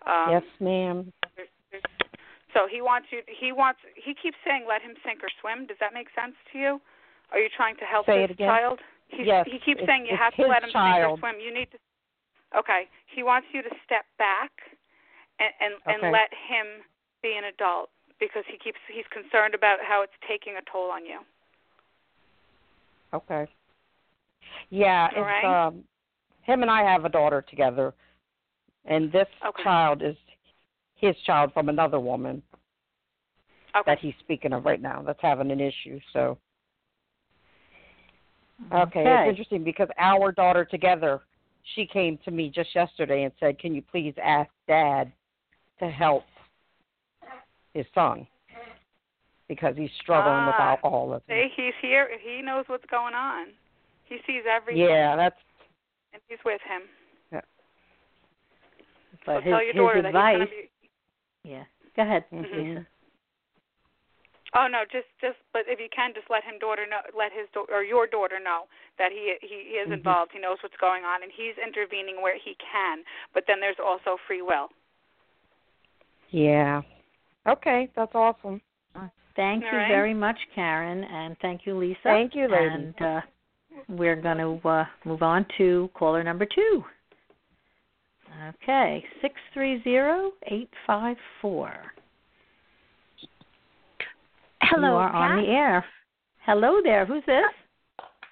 Um, 0.06 0.32
yes, 0.32 0.44
ma'am. 0.60 1.14
there's, 1.36 1.50
there's, 1.72 1.84
so 2.54 2.66
he 2.68 2.82
wants 2.82 3.12
you. 3.12 3.22
He 3.28 3.52
wants. 3.52 3.80
He 3.96 4.14
keeps 4.16 4.38
saying, 4.44 4.66
"Let 4.66 4.82
him 4.82 4.96
sink 5.06 5.24
or 5.24 5.30
swim." 5.40 5.66
Does 5.68 5.78
that 5.80 5.94
make 5.94 6.10
sense 6.12 6.36
to 6.52 6.58
you? 6.58 6.82
Are 7.32 7.40
you 7.40 7.50
trying 7.50 7.76
to 7.78 7.86
help 7.86 8.06
Say 8.08 8.26
this 8.26 8.38
child? 8.38 8.82
He's, 9.10 9.28
Yes, 9.28 9.46
He 9.46 9.60
keeps 9.60 9.82
it's- 9.82 9.86
saying 9.88 10.06
you 10.08 10.18
have 10.18 10.34
to 10.36 10.48
let 10.48 10.64
him 10.64 10.72
child. 10.72 11.20
sink 11.20 11.26
or 11.26 11.32
swim. 11.32 11.40
You 11.42 11.54
need 11.54 11.70
to. 11.72 11.78
Okay. 12.58 12.88
He 13.06 13.22
wants 13.22 13.48
you 13.54 13.62
to 13.62 13.70
step 13.86 14.06
back 14.18 14.52
and 15.40 15.54
and, 15.60 15.74
Okay. 15.76 15.94
and 15.94 16.12
let 16.12 16.34
him 16.34 16.84
be 17.22 17.36
an 17.38 17.44
adult 17.46 17.92
because 18.20 18.46
he 18.48 18.58
keeps 18.58 18.80
he's 18.88 19.08
concerned 19.08 19.54
about 19.54 19.80
how 19.84 20.02
it's 20.02 20.18
taking 20.28 20.58
a 20.58 20.62
toll 20.64 20.90
on 20.90 21.06
you. 21.06 21.24
Okay. 23.14 23.48
Yeah, 24.70 25.10
All 25.16 25.24
it's 25.24 25.44
right. 25.44 25.68
um 25.68 25.84
him 26.42 26.62
and 26.62 26.72
I 26.72 26.84
have 26.84 27.06
a 27.06 27.10
daughter 27.10 27.44
together 27.48 27.94
and 28.86 29.12
this 29.12 29.28
Okay. 29.46 29.64
child 29.64 30.02
is 30.02 30.16
his 30.96 31.16
child 31.26 31.52
from 31.54 31.70
another 31.70 32.00
woman 32.00 32.42
Okay. 33.76 33.92
that 33.92 34.00
he's 34.00 34.16
speaking 34.20 34.54
of 34.54 34.66
right 34.66 34.82
now 34.82 35.04
that's 35.06 35.22
having 35.22 35.52
an 35.52 35.60
issue, 35.60 36.00
so 36.12 36.38
Okay, 38.72 38.82
Okay. 38.82 39.16
it's 39.16 39.30
interesting 39.30 39.64
because 39.64 39.88
our 39.98 40.32
daughter 40.32 40.64
together, 40.66 41.22
she 41.76 41.86
came 41.86 42.18
to 42.26 42.32
me 42.32 42.50
just 42.50 42.74
yesterday 42.76 43.24
and 43.24 43.34
said, 43.40 43.58
"Can 43.58 43.74
you 43.74 43.82
please 43.82 44.14
ask 44.22 44.52
Dad 44.68 45.12
to 45.80 45.90
help 45.90 46.26
his 47.74 47.86
son 47.94 48.28
because 49.50 49.76
he's 49.76 49.92
struggling 50.00 50.46
with 50.46 50.56
Ah, 50.58 50.72
alcoholism." 50.72 51.28
See, 51.28 51.50
he's 51.56 51.76
here. 51.82 52.08
He 52.22 52.42
knows 52.42 52.64
what's 52.68 52.86
going 52.86 53.14
on. 53.14 53.48
He 54.06 54.18
sees 54.26 54.44
everything, 54.50 54.86
Yeah, 54.88 55.16
that's 55.18 55.36
and 56.14 56.22
he's 56.30 56.40
with 56.46 56.62
him. 56.62 56.84
Yeah. 57.32 57.42
But 59.26 59.36
so 59.36 59.42
his, 59.42 59.52
tell 59.52 59.64
your 59.64 59.74
his 59.74 59.82
daughter 59.82 60.02
that 60.02 60.08
advice, 60.10 60.50
he's 60.50 60.70
be. 61.44 61.50
yeah. 61.50 61.66
Go 61.96 62.02
ahead, 62.04 62.26
Mhm. 62.32 62.54
Lisa. 62.56 62.88
Oh 64.56 64.66
no, 64.66 64.82
just 64.86 65.06
just 65.22 65.38
but 65.54 65.68
if 65.68 65.80
you 65.80 65.90
can, 65.94 66.14
just 66.14 66.30
let 66.30 66.44
him 66.44 66.58
daughter 66.58 66.88
know, 66.88 67.02
let 67.14 67.32
his 67.32 67.46
da- 67.54 67.70
or 67.70 67.84
your 67.84 68.08
daughter 68.08 68.40
know 68.40 68.66
that 68.98 69.12
he 69.12 69.38
he 69.42 69.70
he 69.70 69.78
is 69.78 69.90
Mhm. 69.90 69.94
involved. 69.94 70.32
He 70.32 70.40
knows 70.40 70.58
what's 70.64 70.78
going 70.78 71.06
on, 71.06 71.22
and 71.22 71.32
he's 71.32 71.58
intervening 71.58 72.22
where 72.22 72.36
he 72.38 72.56
can. 72.56 73.04
But 73.34 73.46
then 73.46 73.60
there's 73.60 73.80
also 73.80 74.18
free 74.26 74.42
will. 74.42 74.72
yeah. 76.32 76.82
Okay, 77.48 77.90
that's 77.96 78.14
awesome. 78.14 78.62
Thank 79.40 79.64
All 79.64 79.72
you 79.72 79.78
right. 79.78 79.88
very 79.88 80.14
much, 80.14 80.36
Karen, 80.54 81.02
and 81.02 81.38
thank 81.42 81.62
you, 81.66 81.78
Lisa. 81.78 81.98
Thank 82.04 82.36
you, 82.36 82.50
ladies. 82.52 82.72
And 82.74 83.02
uh, 83.02 83.22
we're 83.88 84.18
going 84.18 84.38
to 84.38 84.68
uh, 84.68 84.84
move 85.06 85.22
on 85.22 85.46
to 85.58 85.90
caller 85.94 86.26
number 86.26 86.46
two. 86.46 86.84
Okay, 88.50 89.02
six 89.22 89.36
three 89.54 89.82
zero 89.84 90.32
eight 90.52 90.70
five 90.86 91.16
four. 91.42 91.72
Hello, 94.62 94.90
you 94.90 94.94
are 94.96 95.10
Pat. 95.10 95.32
on 95.32 95.42
the 95.42 95.50
air. 95.50 95.86
Hello 96.46 96.82
there. 96.84 97.06
Who's 97.06 97.24
this? 97.26 97.46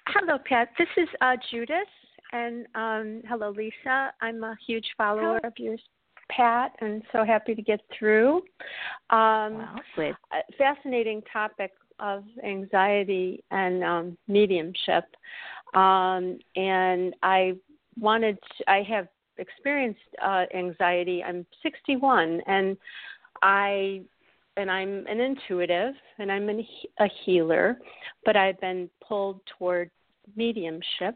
Hello, 0.08 0.36
Pat. 0.46 0.68
This 0.78 0.88
is 0.98 1.08
uh, 1.22 1.36
Judith, 1.50 1.88
and 2.32 2.66
um, 2.74 3.22
hello, 3.26 3.48
Lisa. 3.48 4.12
I'm 4.20 4.44
a 4.44 4.54
huge 4.66 4.86
follower 4.98 5.40
of 5.42 5.54
yours, 5.56 5.80
Pat, 6.30 6.72
and 6.80 7.02
so 7.12 7.24
happy 7.24 7.54
to 7.54 7.62
get 7.62 7.80
through. 7.98 8.42
Um, 9.10 9.58
Wow, 9.58 9.76
good. 9.96 10.16
fascinating 10.56 11.22
topic 11.32 11.72
of 11.98 12.24
anxiety 12.44 13.42
and 13.50 13.82
um, 13.82 14.18
mediumship, 14.28 15.04
um, 15.74 16.38
and 16.56 17.14
I 17.22 17.54
wanted. 17.98 18.38
To, 18.58 18.70
I 18.70 18.82
have 18.82 19.08
experienced 19.38 20.00
uh, 20.22 20.44
anxiety. 20.54 21.22
I'm 21.24 21.46
61, 21.62 22.40
and 22.46 22.76
I 23.42 24.02
and 24.58 24.70
I'm 24.70 25.06
an 25.06 25.20
intuitive 25.20 25.94
and 26.18 26.30
I'm 26.32 26.48
an, 26.48 26.66
a 26.98 27.06
healer, 27.24 27.78
but 28.24 28.36
I've 28.36 28.60
been 28.60 28.90
pulled 29.06 29.40
toward 29.56 29.90
mediumship. 30.36 31.14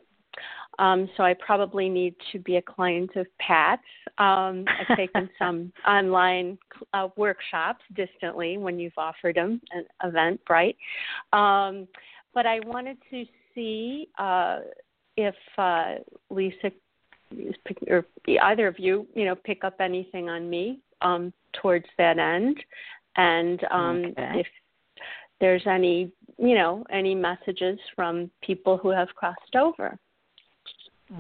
Um, 0.79 1.09
so 1.17 1.23
I 1.23 1.35
probably 1.35 1.89
need 1.89 2.15
to 2.33 2.39
be 2.39 2.57
a 2.57 2.63
client 2.63 3.11
of 3.17 3.27
Pat's. 3.39 3.83
Um, 4.19 4.65
I've 4.67 4.97
taken 4.97 5.29
some 5.39 5.73
online 5.87 6.59
uh, 6.95 7.09
workshops 7.17 7.85
distantly 7.95 8.57
when 8.57 8.79
you've 8.79 8.97
offered 8.97 9.37
them 9.37 9.61
an 9.73 9.85
event, 10.03 10.41
right? 10.49 10.77
Um, 11.33 11.87
but 12.35 12.47
I 12.47 12.61
wanted 12.65 12.97
to 13.11 13.25
see 13.55 14.09
uh, 14.19 14.61
if 15.17 15.35
uh, 15.59 15.97
Lisa 16.31 16.71
or 17.89 18.05
either 18.43 18.67
of 18.67 18.79
you, 18.79 19.07
you 19.15 19.25
know, 19.25 19.35
pick 19.35 19.65
up 19.65 19.77
anything 19.81 20.29
on 20.29 20.49
me 20.49 20.81
um, 21.01 21.33
towards 21.61 21.87
that 21.99 22.19
end, 22.19 22.57
and 23.17 23.65
um, 23.71 24.05
Okay. 24.07 24.41
if 24.41 24.47
there's 25.41 25.67
any, 25.67 26.13
you 26.39 26.55
know, 26.55 26.85
any 26.91 27.15
messages 27.15 27.79
from 27.97 28.31
people 28.43 28.77
who 28.77 28.91
have 28.91 29.09
crossed 29.15 29.57
over. 29.57 29.99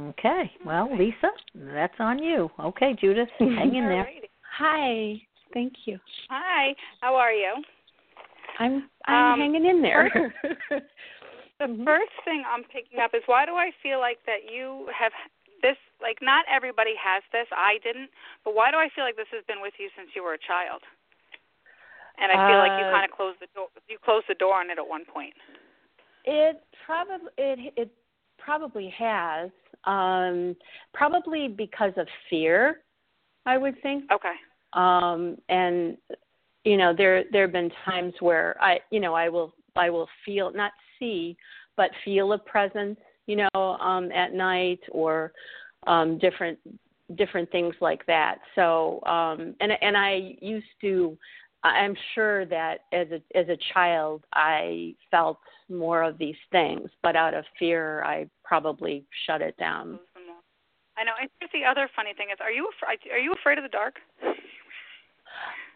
Okay. 0.00 0.50
Well, 0.64 0.88
Lisa, 0.96 1.31
that's 1.55 1.94
on 1.98 2.18
you. 2.22 2.50
Okay, 2.59 2.94
Judith, 2.98 3.28
hang 3.38 3.74
in 3.74 3.85
there. 3.88 4.09
Hi. 4.59 5.20
Thank 5.52 5.74
you. 5.85 5.98
Hi. 6.31 6.74
How 7.00 7.14
are 7.14 7.33
you? 7.33 7.62
I'm 8.59 8.88
I'm 9.07 9.33
Um, 9.35 9.38
hanging 9.40 9.66
in 9.66 9.83
there. 9.83 10.35
The 11.59 11.68
Mhm. 11.68 11.85
first 11.85 12.11
thing 12.24 12.42
I'm 12.44 12.64
picking 12.64 12.98
up 12.98 13.14
is 13.14 13.22
why 13.26 13.46
do 13.46 13.55
I 13.55 13.70
feel 13.83 14.00
like 14.00 14.18
that 14.26 14.50
you 14.50 14.90
have 14.92 15.12
this 15.61 15.76
like 16.00 16.18
not 16.20 16.44
everybody 16.50 16.96
has 16.96 17.22
this. 17.31 17.46
I 17.52 17.78
didn't, 17.85 18.11
but 18.42 18.55
why 18.55 18.72
do 18.72 18.78
I 18.78 18.88
feel 18.88 19.05
like 19.05 19.14
this 19.14 19.28
has 19.31 19.44
been 19.44 19.61
with 19.61 19.74
you 19.78 19.88
since 19.94 20.11
you 20.16 20.24
were 20.24 20.35
a 20.35 20.38
child? 20.38 20.83
And 22.18 22.33
I 22.33 22.48
feel 22.48 22.59
like 22.59 22.72
you 22.76 22.85
Uh, 22.87 22.90
kind 22.90 23.05
of 23.05 23.12
closed 23.12 23.38
the 23.38 23.46
door. 23.55 23.68
You 23.87 23.98
closed 23.98 24.26
the 24.26 24.35
door 24.35 24.55
on 24.59 24.70
it 24.70 24.78
at 24.78 24.87
one 24.87 25.05
point. 25.05 25.35
It 26.24 26.64
probably 26.85 27.31
it 27.38 27.72
it 27.76 27.90
probably 28.38 28.88
has. 28.88 29.50
Um 29.85 30.57
probably 30.95 31.49
because 31.49 31.92
of 31.97 32.07
fear, 32.31 32.83
I 33.47 33.59
would 33.59 33.81
think. 33.83 34.11
Okay. 34.12 34.35
Um 34.73 35.37
and 35.49 35.97
you 36.64 36.77
know, 36.77 36.95
there 36.97 37.25
there 37.33 37.42
have 37.42 37.53
been 37.53 37.71
times 37.85 38.14
where 38.21 38.57
I 38.61 38.81
you 38.90 39.01
know, 39.01 39.14
I 39.14 39.29
will 39.29 39.55
I 39.77 39.90
will 39.90 40.09
feel 40.25 40.53
not 40.53 40.73
see, 40.99 41.37
but 41.77 41.90
feel 42.05 42.33
a 42.33 42.38
presence, 42.38 42.99
you 43.27 43.37
know, 43.37 43.61
um 43.81 44.12
at 44.12 44.33
night 44.33 44.81
or 44.90 45.33
um 45.87 46.18
different 46.18 46.59
different 47.16 47.51
things 47.51 47.75
like 47.81 48.07
that. 48.07 48.38
So 48.55 49.03
um 49.07 49.55
and 49.61 49.73
and 49.81 49.97
I 49.97 50.37
used 50.40 50.66
to 50.83 51.18
I'm 51.64 51.96
sure 52.14 52.44
that 52.46 52.81
as 52.92 53.09
a 53.11 53.38
as 53.38 53.48
a 53.48 53.57
child 53.72 54.25
I 54.33 54.94
felt 55.11 55.38
more 55.68 56.03
of 56.03 56.18
these 56.18 56.37
things, 56.51 56.90
but 57.03 57.16
out 57.16 57.35
of 57.35 57.44
fear 57.59 58.03
I 58.05 58.29
probably 58.44 59.05
shut 59.27 59.42
it 59.42 59.57
down. 59.59 59.98
All. 60.16 60.42
I 60.98 61.05
know. 61.05 61.12
And 61.20 61.31
here's 61.40 61.51
the 61.53 61.64
other 61.64 61.88
funny 61.96 62.12
thing 62.14 62.29
is, 62.33 62.38
are 62.40 62.51
you 62.51 62.68
afraid? 62.77 62.98
Are 63.11 63.18
you 63.18 63.33
afraid 63.33 63.59
of 63.59 63.64
the 63.64 63.70
dark? 63.70 63.96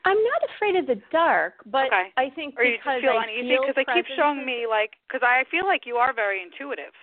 I'm 0.04 0.22
not 0.22 0.42
afraid 0.54 0.76
of 0.76 0.86
the 0.86 1.00
dark, 1.10 1.54
but 1.66 1.86
Okay. 1.86 2.12
I 2.16 2.30
think 2.30 2.54
Or 2.58 2.62
you 2.62 2.78
because 2.78 3.02
just 3.02 3.10
feel 3.10 3.18
I 3.18 3.24
uneasy 3.24 3.58
because 3.58 3.74
they 3.74 3.84
keep 3.92 4.06
showing 4.14 4.46
me 4.46 4.66
like 4.68 4.94
because 5.08 5.26
I 5.26 5.44
feel 5.50 5.66
like 5.66 5.82
you 5.84 5.96
are 5.96 6.12
very 6.12 6.42
intuitive. 6.42 6.94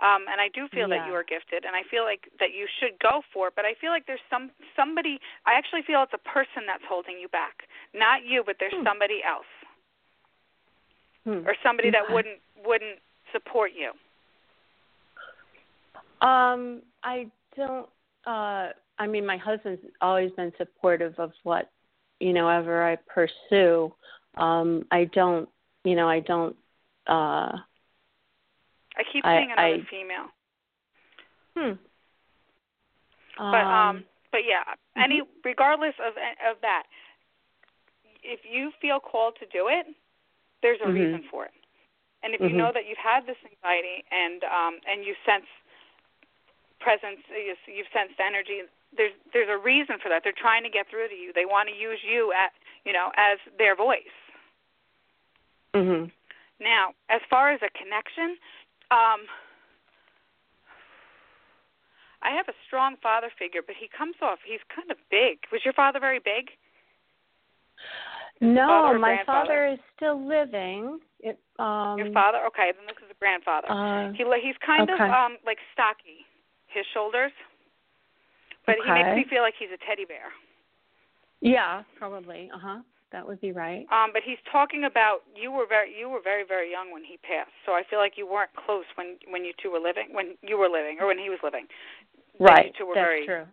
Um, 0.00 0.24
and 0.32 0.40
I 0.40 0.48
do 0.48 0.66
feel 0.72 0.88
that 0.88 1.04
you 1.06 1.12
are 1.12 1.22
gifted, 1.22 1.68
and 1.68 1.76
I 1.76 1.84
feel 1.90 2.04
like 2.04 2.32
that 2.40 2.56
you 2.56 2.64
should 2.80 2.96
go 3.00 3.20
for 3.32 3.48
it. 3.48 3.54
But 3.54 3.66
I 3.66 3.74
feel 3.76 3.90
like 3.90 4.06
there's 4.06 4.24
some 4.30 4.50
somebody. 4.74 5.20
I 5.44 5.52
actually 5.52 5.82
feel 5.86 6.02
it's 6.02 6.16
a 6.16 6.28
person 6.28 6.64
that's 6.66 6.84
holding 6.88 7.20
you 7.20 7.28
back, 7.28 7.68
not 7.92 8.24
you, 8.24 8.42
but 8.44 8.56
there's 8.58 8.72
Hmm. 8.72 8.84
somebody 8.84 9.22
else 9.22 9.50
Hmm. 11.24 11.46
or 11.46 11.54
somebody 11.62 11.90
that 11.90 12.08
wouldn't 12.08 12.40
wouldn't 12.64 12.98
support 13.32 13.72
you. 13.72 13.92
Um, 16.26 16.82
I 17.02 17.30
don't. 17.56 17.88
Uh, 18.26 18.72
I 18.98 19.06
mean, 19.06 19.24
my 19.24 19.36
husband's 19.36 19.84
always 20.00 20.30
been 20.32 20.52
supportive 20.56 21.18
of 21.18 21.32
what 21.42 21.70
you 22.20 22.32
know 22.32 22.48
ever 22.48 22.82
I 22.82 22.96
pursue. 22.96 23.92
Um, 24.36 24.86
I 24.90 25.04
don't. 25.12 25.48
You 25.84 25.96
know, 25.96 26.08
I 26.08 26.20
don't. 26.20 26.56
Uh, 27.06 27.52
I 29.00 29.02
keep 29.08 29.24
saying 29.24 29.24
I- 29.24 29.40
seeing 29.40 29.52
another 29.52 29.82
I- 29.82 29.90
female, 29.90 30.28
hmm. 31.56 31.74
but 33.40 33.64
um, 33.64 34.04
but 34.30 34.44
yeah, 34.44 34.64
mm-hmm. 34.68 35.00
any 35.00 35.22
regardless 35.44 35.96
of 36.04 36.12
of 36.44 36.60
that, 36.60 36.84
if 38.22 38.40
you 38.44 38.70
feel 38.80 39.00
called 39.00 39.34
to 39.40 39.46
do 39.48 39.68
it, 39.68 39.86
there's 40.62 40.80
a 40.84 40.88
Mhm. 40.88 40.94
reason 41.00 41.22
for 41.32 41.46
it. 41.46 41.56
And 42.22 42.34
if 42.34 42.40
you 42.44 42.50
Mhm. 42.52 42.60
know 42.60 42.72
that 42.72 42.84
you've 42.84 43.00
had 43.00 43.24
this 43.24 43.38
anxiety 43.48 44.04
and 44.10 44.44
um 44.44 44.74
and 44.86 45.04
you 45.04 45.16
sense 45.24 45.46
presence, 46.80 47.20
you- 47.28 47.56
you've 47.66 47.88
sensed 47.92 48.20
energy, 48.20 48.62
there's 48.92 49.14
there's 49.32 49.48
a 49.48 49.56
reason 49.56 49.98
for 49.98 50.08
that. 50.10 50.22
They're 50.22 50.32
trying 50.46 50.62
to 50.64 50.70
get 50.70 50.86
through 50.88 51.08
to 51.08 51.14
you. 51.16 51.32
They 51.32 51.46
want 51.46 51.68
to 51.70 51.74
use 51.74 52.02
you 52.04 52.32
at 52.32 52.52
you 52.84 52.92
know 52.92 53.10
as 53.16 53.38
their 53.56 53.74
voice. 53.74 54.16
Mhm. 55.72 56.10
Now, 56.58 56.94
as 57.08 57.22
far 57.30 57.50
as 57.52 57.62
a 57.62 57.70
connection, 57.70 58.36
um, 58.90 59.26
I 62.22 62.36
have 62.36 62.48
a 62.48 62.56
strong 62.66 62.96
father 63.02 63.28
figure, 63.38 63.62
but 63.66 63.76
he 63.78 63.88
comes 63.88 64.16
off. 64.22 64.38
He's 64.44 64.60
kind 64.74 64.90
of 64.90 64.98
big. 65.10 65.38
Was 65.52 65.62
your 65.64 65.74
father 65.74 66.00
very 66.00 66.18
big? 66.18 66.50
No, 68.40 68.96
my 68.98 69.18
father 69.26 69.68
is 69.68 69.78
still 69.96 70.16
living. 70.16 70.98
It, 71.20 71.38
um, 71.58 71.98
Your 71.98 72.10
father? 72.12 72.38
Okay, 72.48 72.72
then 72.72 72.88
this 72.88 72.96
is 73.04 73.10
a 73.10 73.18
grandfather. 73.18 73.68
Uh, 73.68 74.12
he 74.12 74.24
he's 74.40 74.56
kind 74.64 74.88
okay. 74.88 75.04
of 75.04 75.10
um 75.10 75.36
like 75.44 75.58
stocky, 75.72 76.24
his 76.66 76.84
shoulders, 76.94 77.32
but 78.64 78.76
he 78.84 78.90
makes 78.90 79.14
me 79.14 79.24
feel 79.28 79.42
like 79.42 79.54
he's 79.58 79.68
a 79.68 79.80
teddy 79.84 80.06
bear. 80.06 80.32
yeah, 81.40 81.82
probably. 81.98 82.50
Uh 82.52 82.58
huh. 82.58 82.80
That 83.12 83.26
would 83.26 83.40
be 83.40 83.50
right. 83.50 83.86
Um, 83.90 84.10
but 84.12 84.22
he's 84.24 84.38
talking 84.52 84.84
about 84.84 85.26
you 85.34 85.50
were 85.50 85.66
very 85.66 85.90
you 85.98 86.08
were 86.08 86.22
very 86.22 86.44
very 86.46 86.70
young 86.70 86.92
when 86.92 87.02
he 87.02 87.18
passed, 87.18 87.50
so 87.66 87.72
I 87.72 87.82
feel 87.90 87.98
like 87.98 88.14
you 88.16 88.26
weren't 88.26 88.54
close 88.54 88.84
when 88.94 89.18
when 89.28 89.44
you 89.44 89.52
two 89.60 89.70
were 89.70 89.80
living 89.82 90.14
when 90.14 90.36
you 90.42 90.56
were 90.58 90.68
living 90.68 90.98
or 91.00 91.06
when 91.08 91.18
he 91.18 91.28
was 91.28 91.40
living. 91.42 91.66
Right. 92.38 92.66
You 92.66 92.72
two 92.78 92.86
were 92.86 92.94
That's 92.94 93.06
very 93.06 93.26
true. 93.26 93.46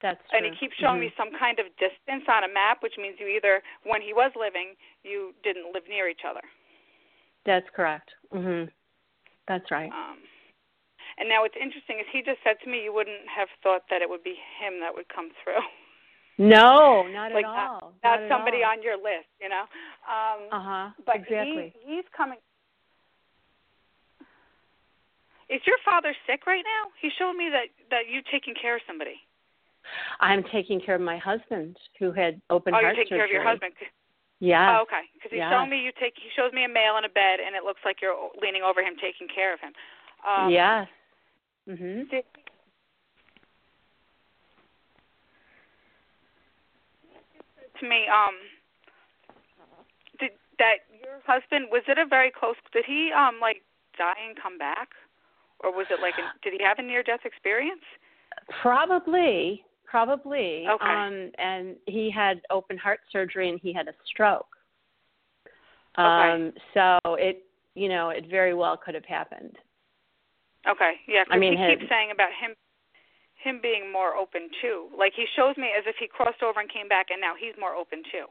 That's 0.00 0.22
true. 0.30 0.38
and 0.38 0.46
he 0.46 0.52
keeps 0.58 0.76
showing 0.78 0.96
Mhm. 0.96 1.10
me 1.10 1.14
some 1.16 1.30
kind 1.36 1.58
of 1.58 1.66
distance 1.76 2.24
on 2.28 2.44
a 2.44 2.48
map, 2.48 2.82
which 2.82 2.96
means 2.96 3.20
you 3.20 3.26
either, 3.26 3.62
when 3.82 4.00
he 4.00 4.14
was 4.14 4.32
living, 4.34 4.74
you 5.02 5.34
didn't 5.42 5.74
live 5.74 5.86
near 5.88 6.08
each 6.08 6.24
other. 6.24 6.40
That's 7.44 7.68
correct. 7.70 8.14
Mhm. 8.32 8.70
That's 9.46 9.70
right. 9.70 9.92
Um, 9.92 10.22
and 11.18 11.28
now 11.28 11.42
what's 11.42 11.56
interesting 11.56 11.98
is 11.98 12.06
he 12.08 12.22
just 12.22 12.42
said 12.42 12.60
to 12.60 12.68
me 12.70 12.82
you 12.82 12.92
wouldn't 12.92 13.28
have 13.28 13.50
thought 13.62 13.86
that 13.90 14.00
it 14.00 14.08
would 14.08 14.22
be 14.22 14.36
him 14.58 14.80
that 14.80 14.94
would 14.94 15.08
come 15.08 15.30
through, 15.42 15.60
No, 16.40 17.04
not 17.12 17.32
like 17.36 17.44
at 17.44 17.52
not- 17.52 17.82
all. 17.82 17.92
not 18.02 18.22
at 18.22 18.28
somebody 18.32 18.64
all. 18.64 18.72
on 18.72 18.82
your 18.82 18.96
list, 18.96 19.28
you 19.40 19.48
know. 19.52 19.68
Um, 20.08 20.40
Uh 20.50 20.60
huh. 20.64 20.90
but 21.04 21.16
exactly. 21.16 21.74
he 21.84 21.96
he's 21.96 22.04
coming. 22.16 22.38
Is 25.50 25.60
your 25.66 25.76
father 25.84 26.14
sick 26.26 26.46
right 26.46 26.62
now? 26.64 26.90
He 27.02 27.10
showed 27.18 27.34
me 27.34 27.50
that 27.50 27.68
that 27.90 28.08
you 28.08 28.22
taking 28.30 28.54
care 28.54 28.76
of 28.76 28.82
somebody. 28.86 29.18
I'm 30.20 30.44
taking 30.52 30.80
care 30.80 30.94
of 30.94 31.00
my 31.00 31.18
husband 31.18 31.76
who 31.98 32.12
had 32.12 32.40
open 32.50 32.72
oh, 32.74 32.78
heart 32.80 32.94
you're 32.96 33.04
taking 33.04 33.18
surgery. 33.18 33.18
care 33.18 33.26
of 33.26 33.32
your 33.32 33.44
husband. 33.44 33.72
Yeah. 34.38 34.78
Oh, 34.78 34.82
okay. 34.82 35.02
Because 35.12 35.32
he's 35.32 35.38
Yes. 35.44 35.52
showing 35.52 35.68
me 35.68 35.80
you 35.82 35.92
take. 36.00 36.14
He 36.16 36.30
shows 36.36 36.52
me 36.52 36.64
a 36.64 36.68
male 36.68 36.96
in 36.96 37.04
a 37.04 37.08
bed, 37.12 37.40
and 37.44 37.54
it 37.56 37.64
looks 37.64 37.80
like 37.84 38.00
you're 38.00 38.16
leaning 38.40 38.62
over 38.62 38.80
him, 38.80 38.94
taking 38.96 39.28
care 39.28 39.52
of 39.52 39.60
him. 39.60 39.72
Um, 40.24 40.48
yes. 40.50 40.88
Mhm. 41.68 42.08
Did, 42.10 42.24
to 47.80 47.88
me, 47.88 48.06
um, 48.08 48.34
did 50.18 50.30
that 50.58 50.84
your 51.02 51.20
husband 51.26 51.66
was 51.70 51.82
it 51.88 51.98
a 51.98 52.06
very 52.06 52.30
close? 52.30 52.56
Did 52.72 52.84
he 52.86 53.10
um 53.16 53.40
like 53.40 53.62
die 53.98 54.14
and 54.26 54.36
come 54.40 54.58
back, 54.58 54.90
or 55.60 55.72
was 55.72 55.86
it 55.90 56.00
like? 56.00 56.14
A, 56.18 56.24
did 56.42 56.52
he 56.58 56.64
have 56.64 56.78
a 56.78 56.82
near 56.82 57.02
death 57.02 57.20
experience? 57.24 57.84
Probably. 58.62 59.64
Probably. 59.86 60.66
Okay. 60.68 60.84
Um 60.86 61.32
and 61.38 61.76
he 61.86 62.10
had 62.10 62.40
open 62.50 62.78
heart 62.78 63.00
surgery 63.10 63.48
and 63.48 63.58
he 63.60 63.72
had 63.72 63.88
a 63.88 63.94
stroke. 64.06 64.46
Okay. 65.98 66.04
Um 66.32 66.52
so 66.74 66.98
it 67.16 67.44
you 67.74 67.88
know, 67.88 68.10
it 68.10 68.26
very 68.30 68.54
well 68.54 68.76
could 68.76 68.94
have 68.94 69.04
happened. 69.04 69.56
Okay, 70.68 70.92
yeah. 71.08 71.24
'cause 71.24 71.32
I 71.34 71.38
mean, 71.38 71.56
he 71.56 71.64
his- 71.64 71.78
keeps 71.78 71.88
saying 71.88 72.10
about 72.10 72.32
him 72.32 72.54
him 73.42 73.60
being 73.62 73.90
more 73.90 74.14
open 74.16 74.50
too. 74.60 74.88
Like 74.96 75.12
he 75.16 75.26
shows 75.36 75.56
me 75.56 75.68
as 75.76 75.84
if 75.86 75.96
he 75.98 76.06
crossed 76.06 76.42
over 76.42 76.60
and 76.60 76.68
came 76.70 76.88
back, 76.88 77.10
and 77.10 77.20
now 77.20 77.34
he's 77.38 77.54
more 77.58 77.74
open 77.74 78.02
too. 78.12 78.26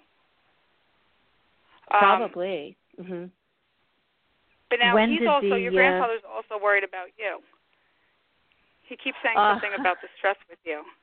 Um, 1.92 2.00
Probably. 2.00 2.78
Mhm. 3.00 3.32
But 4.70 4.80
now 4.80 4.94
When 4.94 5.10
he's 5.10 5.26
also 5.28 5.50
the, 5.50 5.60
your 5.60 5.74
uh, 5.74 5.76
grandfather's 5.76 6.22
also 6.30 6.62
worried 6.62 6.84
about 6.84 7.10
you. 7.18 7.42
He 8.84 8.96
keeps 8.96 9.18
saying 9.24 9.38
Uh, 9.38 9.54
something 9.54 9.74
about 9.74 9.98
the 10.02 10.10
stress 10.18 10.38
with 10.50 10.60
you. 10.64 10.84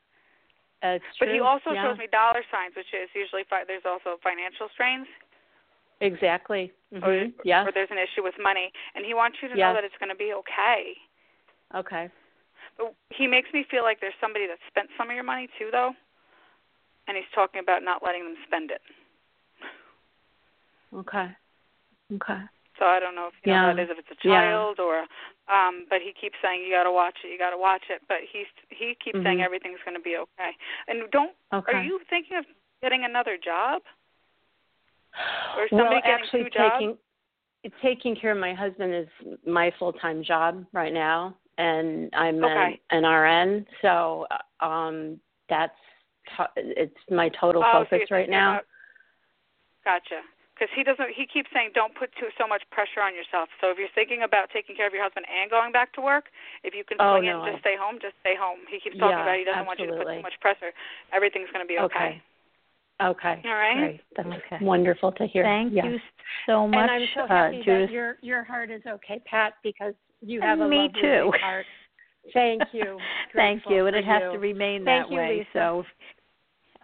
It's 0.82 1.04
But 1.18 1.28
he 1.28 1.40
also 1.40 1.72
yeah. 1.72 1.82
shows 1.82 1.98
me 1.98 2.06
dollar 2.06 2.44
signs, 2.52 2.76
which 2.76 2.92
is 2.94 3.08
usually 3.14 3.42
fi- 3.44 3.64
there's 3.64 3.86
also 3.86 4.18
financial 4.22 4.68
strains, 4.68 5.08
Exactly. 6.00 6.70
or, 6.92 7.00
Mhm. 7.00 7.32
Yes. 7.44 7.66
or 7.66 7.72
there's 7.72 7.90
an 7.90 7.98
issue 7.98 8.22
with 8.22 8.38
money, 8.38 8.70
and 8.94 9.04
he 9.04 9.14
wants 9.14 9.40
you 9.42 9.48
to 9.48 9.56
Yes. 9.56 9.66
know 9.66 9.72
that 9.74 9.84
it's 9.84 9.96
going 9.96 10.10
to 10.10 10.14
be 10.14 10.32
okay. 10.34 10.94
Okay. 11.74 12.10
He 13.10 13.26
makes 13.26 13.48
me 13.52 13.64
feel 13.70 13.82
like 13.82 14.00
there's 14.00 14.18
somebody 14.20 14.46
that 14.46 14.58
spent 14.68 14.88
some 14.98 15.08
of 15.08 15.14
your 15.14 15.24
money 15.24 15.48
too, 15.58 15.68
though, 15.72 15.92
and 17.08 17.16
he's 17.16 17.26
talking 17.34 17.60
about 17.60 17.82
not 17.82 18.02
letting 18.04 18.24
them 18.24 18.36
spend 18.46 18.70
it. 18.70 18.82
Okay. 20.94 21.28
Okay. 22.14 22.40
So 22.78 22.84
I 22.84 23.00
don't 23.00 23.14
know 23.14 23.28
if 23.28 23.34
you 23.42 23.52
know 23.52 23.58
Yeah. 23.58 23.66
what 23.68 23.76
that 23.76 23.82
is, 23.82 23.90
if 23.90 23.98
it's 23.98 24.10
a 24.12 24.28
Yeah. 24.28 24.40
child 24.52 24.80
or, 24.80 25.06
um, 25.48 25.86
but 25.88 26.02
he 26.02 26.12
keeps 26.12 26.36
saying 26.42 26.62
you 26.62 26.70
got 26.70 26.84
to 26.84 26.92
watch 26.92 27.16
it, 27.24 27.28
you 27.28 27.38
got 27.38 27.50
to 27.50 27.58
watch 27.58 27.84
it. 27.88 28.02
But 28.08 28.18
he's 28.30 28.46
he 28.68 28.94
keeps 29.02 29.22
saying 29.22 29.38
Mhm. 29.38 29.44
everything's 29.44 29.80
going 29.82 29.96
to 29.96 30.02
be 30.02 30.16
okay. 30.16 30.56
And 30.88 31.10
don't 31.10 31.34
Okay. 31.52 31.72
are 31.72 31.82
you 31.82 32.00
thinking 32.10 32.36
of 32.36 32.46
getting 32.82 33.04
another 33.04 33.38
job? 33.38 33.82
Or 35.56 35.68
well, 35.70 35.80
somebody 35.80 36.02
getting 36.02 36.24
actually 36.24 36.44
two 36.44 36.50
jobs? 36.50 36.72
taking 36.72 36.98
taking 37.80 38.14
care 38.14 38.32
of 38.32 38.38
my 38.38 38.52
husband 38.52 38.94
is 38.94 39.08
my 39.46 39.70
full 39.78 39.92
time 39.94 40.22
job 40.22 40.64
right 40.72 40.92
now 40.92 41.34
and 41.58 42.10
I'm 42.14 42.42
Okay. 42.44 42.80
an, 42.90 43.04
an 43.04 43.10
RN, 43.10 43.66
so 43.82 44.26
uh, 44.30 44.64
um 44.64 45.20
that's 45.48 45.72
to- 46.36 46.50
it's 46.56 46.96
my 47.10 47.28
total 47.40 47.62
oh, 47.64 47.84
focus 47.84 48.08
you're 48.10 48.18
right 48.18 48.28
now. 48.30 48.54
about- 48.54 48.64
Gotcha. 49.84 50.20
Because 50.54 50.72
he 50.74 50.82
doesn't. 50.82 51.10
He 51.14 51.26
keeps 51.26 51.50
saying, 51.52 51.70
"Don't 51.74 51.94
put 51.94 52.10
too 52.16 52.28
so 52.40 52.48
much 52.48 52.64
pressure 52.70 53.02
on 53.02 53.14
yourself." 53.14 53.50
So 53.60 53.70
if 53.70 53.76
you're 53.78 53.92
thinking 53.94 54.22
about 54.22 54.48
taking 54.50 54.74
care 54.74 54.86
of 54.88 54.94
your 54.94 55.02
husband 55.04 55.26
and 55.28 55.50
going 55.50 55.70
back 55.70 55.92
to 55.94 56.00
work, 56.00 56.32
if 56.64 56.74
you 56.74 56.82
can 56.82 56.96
Oh, 56.98 57.12
swing 57.16 57.28
it 57.28 57.32
no, 57.32 57.44
and 57.44 57.52
just 57.52 57.58
I- 57.58 57.60
stay 57.60 57.76
home, 57.76 57.98
just 58.00 58.14
stay 58.20 58.34
home. 58.34 58.60
He 58.70 58.80
keeps 58.80 58.96
talking 58.96 59.18
Yeah, 59.18 59.22
about 59.22 59.36
he 59.36 59.44
doesn't 59.44 59.66
want 59.66 59.78
you 59.80 59.86
to 59.86 59.92
put 59.92 60.08
absolutely. 60.08 60.16
too 60.16 60.22
much 60.32 60.40
pressure. 60.40 60.72
Everything's 61.12 61.50
going 61.52 61.60
to 61.64 61.68
be 61.68 61.78
okay. 61.78 62.22
Okay. 63.02 63.42
All 63.44 63.52
right. 63.54 63.76
Great. 63.76 64.00
That's 64.16 64.28
Okay. 64.48 64.64
wonderful 64.64 65.12
to 65.12 65.26
hear. 65.26 65.44
Thank 65.44 65.74
Yes. 65.74 65.84
you 65.84 66.00
so 66.46 66.66
much, 66.66 66.88
and 66.88 66.90
I'm 66.90 67.08
so 67.14 67.20
uh, 67.24 67.26
happy 67.28 67.58
Judith. 67.62 67.88
that 67.88 67.92
your 67.92 68.16
your 68.22 68.42
heart 68.42 68.70
is 68.70 68.80
okay, 68.86 69.20
Pat, 69.26 69.54
because 69.62 69.92
you 70.20 70.40
have 70.40 70.60
And 70.60 70.62
a 70.62 70.68
me 70.68 70.76
lovely 70.78 71.00
too. 71.02 71.32
heart. 71.40 71.66
Thank 72.32 72.62
you. 72.72 72.98
Thank 73.34 73.62
you, 73.68 73.86
and 73.86 73.96
it 73.96 74.04
has 74.04 74.22
you. 74.22 74.32
to 74.32 74.38
remain 74.38 74.84
Thank 74.84 75.06
that 75.06 75.10
you, 75.10 75.16
way. 75.16 75.38
Lisa. 75.38 75.48
So 75.52 75.80
if, 75.80 75.86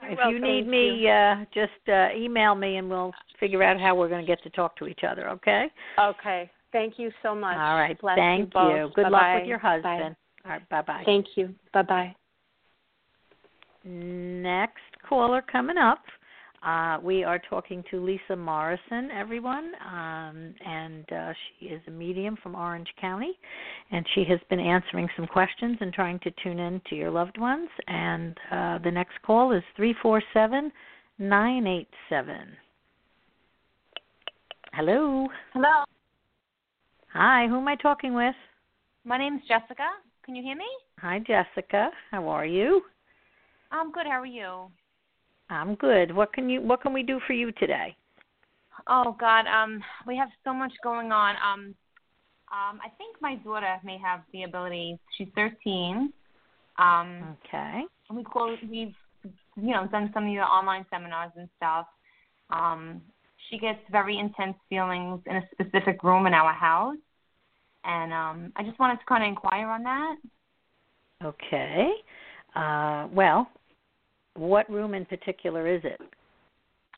You're 0.02 0.12
if 0.12 0.18
welcome. 0.18 0.34
you 0.34 0.40
need 0.40 0.66
me, 0.66 1.08
uh, 1.08 1.44
just 1.52 1.88
uh, 1.88 2.08
email 2.16 2.54
me, 2.54 2.76
and 2.76 2.88
we'll 2.88 3.12
figure 3.40 3.62
out 3.62 3.80
how 3.80 3.94
we're 3.94 4.08
going 4.08 4.24
to 4.24 4.26
get 4.26 4.42
to 4.44 4.50
talk 4.50 4.76
to 4.76 4.86
each 4.86 5.00
other. 5.08 5.28
Okay? 5.30 5.66
Okay. 5.98 6.50
Thank 6.72 6.98
you 6.98 7.10
so 7.22 7.34
much. 7.34 7.56
All 7.56 7.76
right. 7.76 8.00
Bless 8.00 8.16
Thank 8.16 8.40
you. 8.40 8.50
Both. 8.52 8.94
Good 8.94 9.02
luck 9.02 9.12
Bye-bye. 9.12 9.40
with 9.40 9.48
your 9.48 9.58
husband. 9.58 10.16
All 10.44 10.50
right. 10.52 10.68
Bye 10.68 10.82
bye. 10.82 11.02
Thank 11.04 11.26
you. 11.36 11.54
Bye 11.72 11.82
bye. 11.82 12.16
Next 13.84 14.80
caller 15.08 15.42
coming 15.42 15.76
up. 15.76 16.02
Uh, 16.64 16.98
we 17.02 17.24
are 17.24 17.40
talking 17.50 17.82
to 17.90 18.04
Lisa 18.04 18.36
Morrison, 18.36 19.10
everyone, 19.10 19.72
um, 19.84 20.54
and 20.64 21.10
uh, 21.10 21.32
she 21.58 21.66
is 21.66 21.80
a 21.88 21.90
medium 21.90 22.36
from 22.40 22.54
Orange 22.54 22.86
County, 23.00 23.32
and 23.90 24.06
she 24.14 24.24
has 24.28 24.38
been 24.48 24.60
answering 24.60 25.08
some 25.16 25.26
questions 25.26 25.76
and 25.80 25.92
trying 25.92 26.20
to 26.20 26.30
tune 26.42 26.60
in 26.60 26.80
to 26.88 26.94
your 26.94 27.10
loved 27.10 27.36
ones. 27.36 27.68
And 27.88 28.38
uh, 28.52 28.78
the 28.78 28.92
next 28.92 29.14
call 29.26 29.52
is 29.52 29.62
three 29.74 29.94
four 30.00 30.22
seven 30.32 30.70
nine 31.18 31.66
eight 31.66 31.88
seven. 32.08 32.52
Hello. 34.72 35.26
Hello, 35.52 35.84
Hi. 37.12 37.46
Who 37.48 37.56
am 37.58 37.68
I 37.68 37.76
talking 37.76 38.14
with? 38.14 38.34
my 39.04 39.18
name's 39.18 39.42
Jessica. 39.48 39.88
Can 40.24 40.36
you 40.36 40.42
hear 40.44 40.56
me? 40.56 40.64
Hi, 41.00 41.18
Jessica. 41.18 41.90
How 42.12 42.28
are 42.28 42.46
you? 42.46 42.82
I'm 43.72 43.90
good. 43.90 44.06
How 44.06 44.20
are 44.20 44.26
you? 44.26 44.68
I'm 45.52 45.74
good. 45.76 46.14
What 46.14 46.32
can 46.32 46.48
you 46.48 46.60
What 46.60 46.82
can 46.82 46.92
we 46.92 47.02
do 47.02 47.20
for 47.26 47.32
you 47.32 47.52
today? 47.52 47.96
Oh 48.86 49.16
God, 49.18 49.46
um, 49.46 49.82
we 50.06 50.16
have 50.16 50.28
so 50.44 50.52
much 50.52 50.72
going 50.82 51.12
on. 51.12 51.36
Um, 51.36 51.74
um, 52.50 52.80
I 52.84 52.88
think 52.98 53.16
my 53.20 53.36
daughter 53.36 53.76
may 53.84 53.98
have 53.98 54.20
the 54.32 54.42
ability. 54.44 54.98
She's 55.16 55.28
13. 55.34 56.12
Um, 56.78 57.36
Okay. 57.46 57.82
and 58.08 58.18
we 58.18 58.24
close. 58.24 58.58
We've, 58.68 58.94
you 59.24 59.72
know, 59.72 59.86
done 59.86 60.10
some 60.12 60.26
of 60.26 60.32
your 60.32 60.44
online 60.44 60.84
seminars 60.90 61.32
and 61.36 61.48
stuff. 61.56 61.86
Um, 62.50 63.02
she 63.48 63.58
gets 63.58 63.78
very 63.90 64.18
intense 64.18 64.56
feelings 64.68 65.20
in 65.26 65.36
a 65.36 65.42
specific 65.52 66.02
room 66.02 66.26
in 66.26 66.34
our 66.34 66.52
house, 66.52 66.96
and 67.84 68.12
um, 68.12 68.52
I 68.56 68.62
just 68.62 68.78
wanted 68.78 68.98
to 68.98 69.04
kind 69.06 69.22
of 69.22 69.28
inquire 69.28 69.68
on 69.68 69.82
that. 69.84 70.16
Okay. 71.24 71.92
Uh, 72.54 73.08
well, 73.12 73.48
what 74.34 74.68
room 74.70 74.94
in 74.94 75.04
particular 75.04 75.66
is 75.66 75.82
it? 75.84 76.00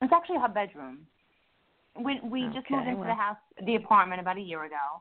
It's 0.02 0.12
actually 0.12 0.38
her 0.38 0.48
bedroom. 0.48 1.06
We 1.98 2.20
we 2.24 2.46
just 2.52 2.68
moved 2.70 2.88
into 2.88 3.00
well. 3.00 3.08
the 3.08 3.14
house, 3.14 3.36
the 3.64 3.76
apartment 3.76 4.20
about 4.20 4.36
a 4.36 4.40
year 4.40 4.64
ago, 4.64 5.00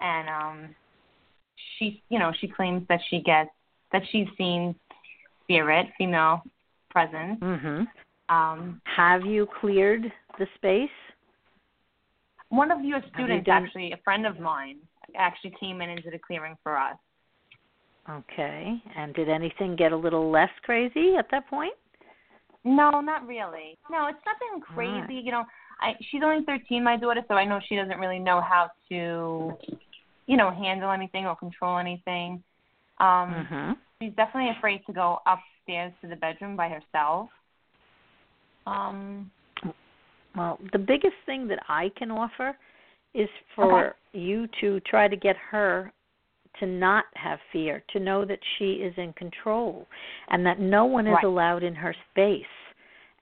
and 0.00 0.28
um, 0.28 0.74
she 1.78 2.02
you 2.08 2.18
know 2.18 2.32
she 2.40 2.46
claims 2.46 2.86
that 2.88 3.00
she 3.10 3.20
gets 3.20 3.50
that 3.92 4.02
she's 4.10 4.28
seen 4.38 4.74
spirit, 5.44 5.86
female 5.98 6.42
presence. 6.90 7.40
Mhm. 7.40 7.86
Um, 8.28 8.80
Have 8.84 9.26
you 9.26 9.46
cleared 9.60 10.10
the 10.38 10.46
space? 10.56 10.90
one 12.48 12.70
of 12.70 12.84
your 12.84 12.98
you 12.98 13.08
students, 13.14 13.46
done- 13.46 13.64
actually 13.64 13.92
a 13.92 13.96
friend 13.98 14.26
of 14.26 14.38
mine, 14.38 14.76
actually 15.16 15.50
came 15.58 15.80
in 15.80 15.88
and 15.88 16.02
did 16.02 16.12
a 16.14 16.18
clearing 16.18 16.54
for 16.62 16.76
us. 16.78 16.96
Okay. 18.08 18.82
And 18.96 19.14
did 19.14 19.28
anything 19.28 19.76
get 19.76 19.92
a 19.92 19.96
little 19.96 20.30
less 20.30 20.50
crazy 20.62 21.14
at 21.18 21.30
that 21.30 21.48
point? 21.48 21.74
No, 22.64 23.00
not 23.00 23.26
really. 23.26 23.78
No, 23.90 24.06
it's 24.06 24.18
nothing 24.26 24.60
crazy. 24.60 24.92
Alright. 24.92 25.24
You 25.24 25.32
know, 25.32 25.44
I 25.80 25.94
she's 26.10 26.22
only 26.24 26.44
13, 26.44 26.82
my 26.82 26.96
daughter, 26.96 27.22
so 27.28 27.34
I 27.34 27.44
know 27.44 27.60
she 27.68 27.76
doesn't 27.76 27.98
really 27.98 28.18
know 28.18 28.40
how 28.40 28.70
to, 28.88 29.56
you 30.26 30.36
know, 30.36 30.50
handle 30.50 30.90
anything 30.90 31.26
or 31.26 31.36
control 31.36 31.78
anything. 31.78 32.42
Um, 32.98 33.48
Mhm. 33.50 33.78
she's 34.00 34.14
definitely 34.14 34.50
afraid 34.50 34.84
to 34.86 34.92
go 34.92 35.20
upstairs 35.26 35.92
to 36.00 36.08
the 36.08 36.16
bedroom 36.16 36.56
by 36.56 36.68
herself. 36.68 37.30
Um, 38.66 39.30
Well, 40.34 40.58
the 40.72 40.78
biggest 40.78 41.16
thing 41.26 41.46
that 41.48 41.62
I 41.68 41.90
can 41.90 42.10
offer 42.10 42.56
is 43.12 43.28
for 43.54 43.94
you 44.12 44.46
to 44.60 44.80
try 44.80 45.06
to 45.06 45.16
get 45.16 45.36
her 45.36 45.92
to 46.60 46.66
not 46.66 47.04
have 47.14 47.38
fear, 47.52 47.82
to 47.92 48.00
know 48.00 48.24
that 48.24 48.38
she 48.56 48.74
is 48.74 48.94
in 48.96 49.12
control 49.14 49.86
and 50.28 50.44
that 50.46 50.58
no 50.58 50.84
one 50.84 51.06
is 51.06 51.14
Right. 51.14 51.24
allowed 51.24 51.62
in 51.62 51.74
her 51.74 51.94
space. 52.10 52.46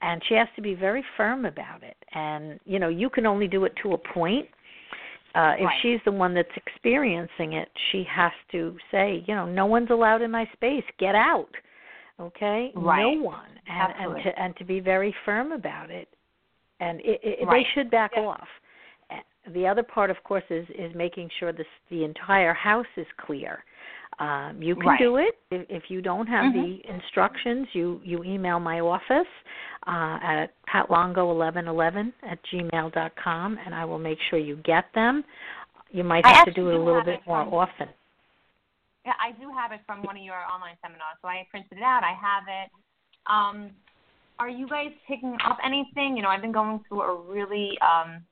And 0.03 0.25
she 0.25 0.35
has 0.35 0.49
to 0.57 0.63
be 0.63 0.75
very 0.75 1.03
firm 1.17 1.45
about 1.45 1.83
it. 1.83 1.97
And, 2.13 2.59
you 2.65 2.79
know, 2.79 2.89
you 2.89 3.11
can 3.11 3.27
only 3.27 3.47
do 3.49 3.65
it 3.67 3.77
to 3.77 3.93
a 3.93 3.99
point. 3.99 4.49
Uh, 5.35 5.55
if 5.59 5.67
Right. 5.67 5.81
she's 5.81 6.03
the 6.05 6.13
one 6.13 6.35
that's 6.35 6.57
experiencing 6.57 7.53
it, 7.53 7.71
she 7.91 8.03
has 8.05 8.33
to 8.51 8.77
say, 8.91 9.23
you 9.27 9.35
know, 9.35 9.47
no 9.47 9.67
one's 9.67 9.91
allowed 9.91 10.23
in 10.23 10.31
my 10.31 10.47
space. 10.47 10.85
Get 10.99 11.15
out. 11.15 11.55
Okay? 12.19 12.73
Right. 12.75 13.03
No 13.03 13.11
one. 13.23 13.51
And 13.67 13.83
and 13.83 13.91
Absolutely. 13.93 14.23
to 14.23 14.39
and 14.41 14.57
to 14.57 14.65
be 14.65 14.81
very 14.81 15.13
firm 15.25 15.53
about 15.53 15.91
it 15.91 16.09
and 16.81 17.01
it, 17.01 17.21
it, 17.23 17.47
Right. 17.47 17.65
they 17.65 17.71
should 17.73 17.91
back 17.91 18.13
Yeah. 18.17 18.23
off. 18.23 18.49
Uh, 19.11 19.17
The 19.53 19.67
other 19.67 19.83
part, 19.83 20.11
of 20.11 20.23
course, 20.25 20.45
is 20.51 20.69
is 20.71 20.95
making 20.95 21.29
sure 21.39 21.53
this 21.53 21.67
the 21.91 22.05
entire 22.05 22.53
house 22.55 22.87
is 22.97 23.07
clear. 23.17 23.65
Um, 24.19 24.61
you 24.61 24.75
can 24.77 24.87
Right. 24.87 24.99
do 24.99 25.17
it 25.17 25.39
if, 25.51 25.65
if 25.71 25.91
you 25.91 26.03
don't 26.03 26.27
have 26.27 26.53
Mhm. 26.53 26.55
the 26.61 26.89
instructions. 26.89 27.75
You 27.75 28.01
you 28.05 28.23
email 28.25 28.61
my 28.61 28.81
office 28.81 29.33
uh, 29.87 30.19
at 30.23 30.47
patlongo1111 30.69 32.13
at 32.23 32.39
gmail 32.45 32.93
dot 32.93 33.13
com, 33.17 33.59
and 33.65 33.75
I 33.75 33.85
will 33.85 33.99
make 33.99 34.21
sure 34.29 34.39
you 34.39 34.57
get 34.57 34.93
them. 34.93 35.25
You 35.91 36.05
might 36.05 36.25
have 36.27 36.45
to 36.45 36.53
do 36.53 36.69
it 36.71 36.75
a 36.75 36.79
little 36.79 37.03
bit 37.03 37.27
more 37.27 37.45
from- 37.45 37.55
often. 37.55 37.89
yeah, 39.07 39.15
I 39.19 39.33
do 39.33 39.51
have 39.51 39.73
it 39.73 39.81
from 39.87 40.03
one 40.03 40.17
of 40.17 40.23
your 40.23 40.37
online 40.55 40.77
seminars, 40.83 41.17
so 41.23 41.29
I 41.29 41.47
printed 41.51 41.79
it 41.79 41.83
out. 41.83 42.05
I 42.05 42.13
have 42.13 42.45
it. 42.61 42.71
Um, 43.27 43.71
are 44.39 44.49
you 44.49 44.69
guys 44.69 44.93
picking 45.09 45.37
up 45.45 45.59
anything? 45.65 46.17
You 46.17 46.23
know, 46.23 46.29
I've 46.29 46.43
been 46.43 46.53
going 46.53 46.79
through 46.85 47.03
a 47.03 47.15
really 47.15 47.79
um, 47.81 48.23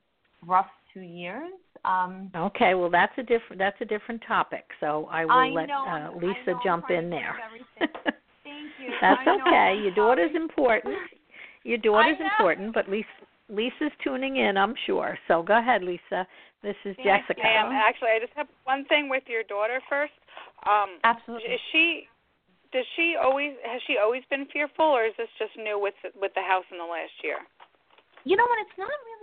rough 0.45 0.69
two 0.93 1.01
years. 1.01 1.51
Um, 1.85 2.29
Okay, 2.35 2.73
well 2.73 2.89
that's 2.89 3.13
a 3.17 3.23
different 3.23 3.57
that's 3.57 3.79
a 3.81 3.85
different 3.85 4.21
topic. 4.27 4.65
So 4.79 5.07
I 5.11 5.25
will 5.25 5.31
I 5.31 5.47
let 5.49 5.67
know, 5.67 5.85
uh, 5.87 6.15
Lisa 6.15 6.51
know, 6.51 6.59
jump 6.63 6.89
in 6.89 7.09
there. 7.09 7.35
think 7.77 7.85
of 7.85 7.85
everything. 7.85 8.13
Thank 8.43 8.71
you. 8.81 8.91
That's 9.01 9.21
I 9.25 9.37
okay. 9.41 9.77
I'm 9.77 9.83
Your 9.83 9.95
daughter's 9.95 10.31
sorry. 10.31 10.43
important. 10.43 10.95
Your 11.63 11.77
daughter's 11.77 12.19
know. 12.19 12.25
important, 12.25 12.73
but 12.73 12.89
Lisa 12.89 13.07
Lisa's 13.49 13.91
tuning 14.03 14.37
in, 14.37 14.57
I'm 14.57 14.75
sure. 14.85 15.17
So 15.27 15.41
go 15.41 15.57
ahead, 15.57 15.81
Lisa. 15.83 16.27
This 16.61 16.75
is 16.85 16.95
Thank 17.01 17.25
Jessica. 17.25 17.41
I 17.41 17.57
am 17.57 17.71
actually. 17.71 18.13
I 18.13 18.19
just 18.19 18.33
have 18.35 18.47
one 18.63 18.85
thing 18.85 19.09
with 19.09 19.23
your 19.27 19.43
daughter 19.43 19.81
first. 19.89 20.13
Um, 20.67 20.99
Absolutely. 21.03 21.49
is 21.49 21.61
she? 21.71 22.07
Does 22.71 22.85
she 22.95 23.15
always? 23.17 23.57
Has 23.65 23.81
she 23.87 23.97
always 23.97 24.21
been 24.29 24.45
fearful, 24.53 24.85
or 24.85 25.05
is 25.05 25.13
this 25.17 25.31
just 25.39 25.57
new 25.57 25.79
with 25.79 25.97
with 26.19 26.31
the 26.35 26.43
house 26.45 26.65
in 26.71 26.77
the 26.77 26.85
last 26.85 27.15
year? 27.23 27.41
You 28.27 28.35
know 28.37 28.45
what? 28.45 28.59
It's 28.61 28.77
not 28.77 28.91
really 28.91 29.17
a 29.17 29.18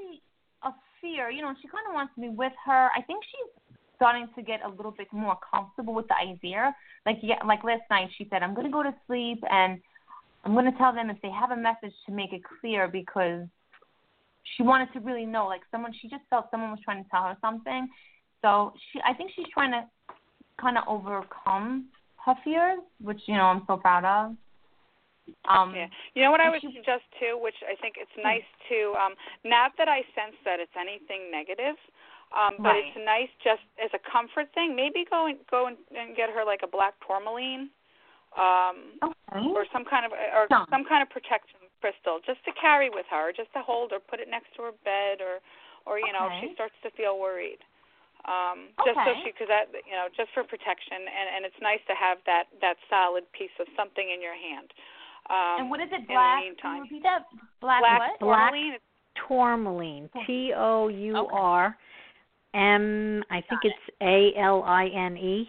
fear. 1.01 1.31
You 1.31 1.43
know, 1.43 1.55
she 1.61 1.69
kind 1.69 1.87
of 1.89 1.95
wants 1.95 2.15
to 2.15 2.21
be 2.21 2.29
with 2.29 2.53
her. 2.65 2.91
I 2.97 3.03
think 3.03 3.23
she's 3.25 3.79
starting 3.97 4.29
to 4.37 4.43
get 4.43 4.61
a 4.65 4.69
little 4.69 4.93
bit 4.93 5.09
more 5.13 5.37
comfortable 5.51 5.95
with 5.95 6.07
the 6.09 6.17
idea. 6.17 6.75
Like 7.05 7.19
yeah, 7.23 7.43
like 7.47 7.65
last 7.65 7.83
night, 7.91 8.09
she 8.17 8.27
said, 8.31 8.43
"I'm 8.43 8.55
going 8.55 8.67
to 8.67 8.73
go 8.73 8.83
to 8.83 8.95
sleep 9.07 9.43
and 9.51 9.81
I'm 10.45 10.53
going 10.53 10.71
to 10.71 10.79
tell 10.79 10.93
them 10.93 11.11
if 11.11 11.21
they 11.23 11.31
have 11.31 11.51
a 11.51 11.57
message 11.57 11.93
to 12.07 12.13
make 12.13 12.33
it 12.33 12.43
clear 12.61 12.87
because 12.87 13.47
she 14.57 14.63
wanted 14.63 14.93
to 14.93 15.01
really 15.01 15.27
know. 15.27 15.47
Like 15.47 15.63
someone, 15.71 15.93
she 16.01 16.09
just 16.09 16.23
felt 16.31 16.47
someone 16.51 16.71
was 16.71 16.81
trying 16.85 17.03
to 17.03 17.11
tell 17.11 17.25
her 17.25 17.37
something. 17.41 17.89
So 18.43 18.73
she, 18.93 19.01
I 19.05 19.13
think 19.13 19.33
she's 19.35 19.47
trying 19.53 19.73
to 19.73 19.85
kind 20.61 20.79
of 20.79 20.85
overcome 20.87 21.87
her 22.25 22.35
fears, 22.45 22.79
which 23.01 23.21
you 23.27 23.35
know 23.35 23.45
I'm 23.45 23.63
so 23.67 23.77
proud 23.77 24.05
of. 24.05 24.37
Um, 25.47 25.75
Yeah. 25.75 25.89
You 26.15 26.23
know 26.23 26.31
what 26.31 26.41
I 26.41 26.51
would 26.51 26.61
she- 26.61 26.73
suggest 26.73 27.05
too, 27.19 27.39
which 27.39 27.57
I 27.67 27.75
think 27.77 27.97
it's 27.99 28.15
nice 28.23 28.47
to 28.69 28.95
um 28.99 29.15
not 29.45 29.77
that 29.79 29.89
I 29.89 30.03
sense 30.15 30.37
that 30.45 30.61
it's 30.61 30.75
anything 30.77 31.31
negative, 31.31 31.77
um, 32.33 32.57
but 32.59 32.75
Right. 32.75 32.85
it's 32.87 32.97
nice 33.05 33.31
just 33.43 33.63
as 33.79 33.91
a 33.95 33.99
comfort 33.99 34.53
thing. 34.55 34.75
Maybe 34.75 35.05
go 35.05 35.27
and 35.27 35.39
go 35.47 35.67
and, 35.67 35.77
and 35.97 36.15
get 36.17 36.31
her 36.31 36.45
like 36.45 36.63
a 36.63 36.67
black 36.71 36.95
tourmaline. 37.07 37.71
Um 38.37 38.99
Okay. 39.03 39.49
or 39.55 39.67
some 39.73 39.85
kind 39.85 40.05
of 40.07 40.13
or 40.13 40.47
Some. 40.51 40.67
some 40.71 40.85
kind 40.85 41.03
of 41.03 41.11
protection 41.11 41.61
crystal 41.81 42.21
just 42.25 42.43
to 42.45 42.53
carry 42.53 42.91
with 42.91 43.07
her, 43.11 43.33
just 43.33 43.53
to 43.53 43.63
hold 43.63 43.93
or 43.93 44.01
put 44.01 44.19
it 44.21 44.29
next 44.29 44.55
to 44.57 44.63
her 44.63 44.73
bed 44.85 45.21
or 45.21 45.41
or 45.87 45.99
you 45.99 46.13
know 46.13 46.27
if 46.27 46.41
she 46.41 46.55
starts 46.55 46.75
to 46.83 46.91
feel 46.91 47.19
worried. 47.19 47.59
Um 48.27 48.69
just 48.85 48.99
so 49.07 49.15
she 49.23 49.31
cuz 49.33 49.47
that 49.49 49.71
you 49.87 49.93
know 49.93 50.09
just 50.17 50.31
for 50.33 50.43
protection 50.45 51.07
and 51.09 51.27
and 51.35 51.45
it's 51.47 51.61
nice 51.61 51.81
to 51.87 51.95
have 51.95 52.19
that 52.25 52.47
that 52.61 52.77
solid 52.91 53.31
piece 53.33 53.55
of 53.59 53.67
something 53.77 54.09
in 54.11 54.21
your 54.21 54.35
hand. 54.35 54.73
Um, 55.29 55.61
and 55.61 55.71
what 55.71 55.81
is 55.81 55.89
it? 55.93 56.07
Black. 56.07 56.43
Can 56.43 56.45
meantime. 56.45 56.77
you 56.77 56.83
repeat 56.83 57.03
that? 57.03 57.25
Black, 57.61 57.81
black 57.81 57.99
what? 58.01 58.21
Black- 58.21 58.53
tourmaline. 58.53 58.79
Tourmaline. 59.29 60.11
T 60.27 60.53
O 60.57 60.89
U 60.89 61.17
R 61.33 61.77
M. 62.55 63.25
I 63.31 63.41
think 63.49 63.65
it. 63.65 63.73
it's 63.73 63.97
A 64.03 64.39
L 64.41 64.63
I 64.65 64.87
N 64.87 65.17
E. 65.17 65.49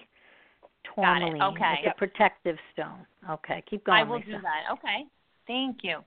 Got 0.96 1.18
it. 1.18 1.26
Tourmaline. 1.26 1.42
Okay. 1.42 1.76
It's 1.84 1.94
a 1.96 1.98
protective 1.98 2.58
stone. 2.74 3.06
Okay, 3.30 3.62
keep 3.70 3.84
going, 3.86 4.00
I 4.00 4.04
will 4.04 4.18
Lisa. 4.18 4.32
do 4.32 4.42
that. 4.42 4.72
Okay. 4.74 5.04
Thank 5.46 5.80
you. 5.84 6.00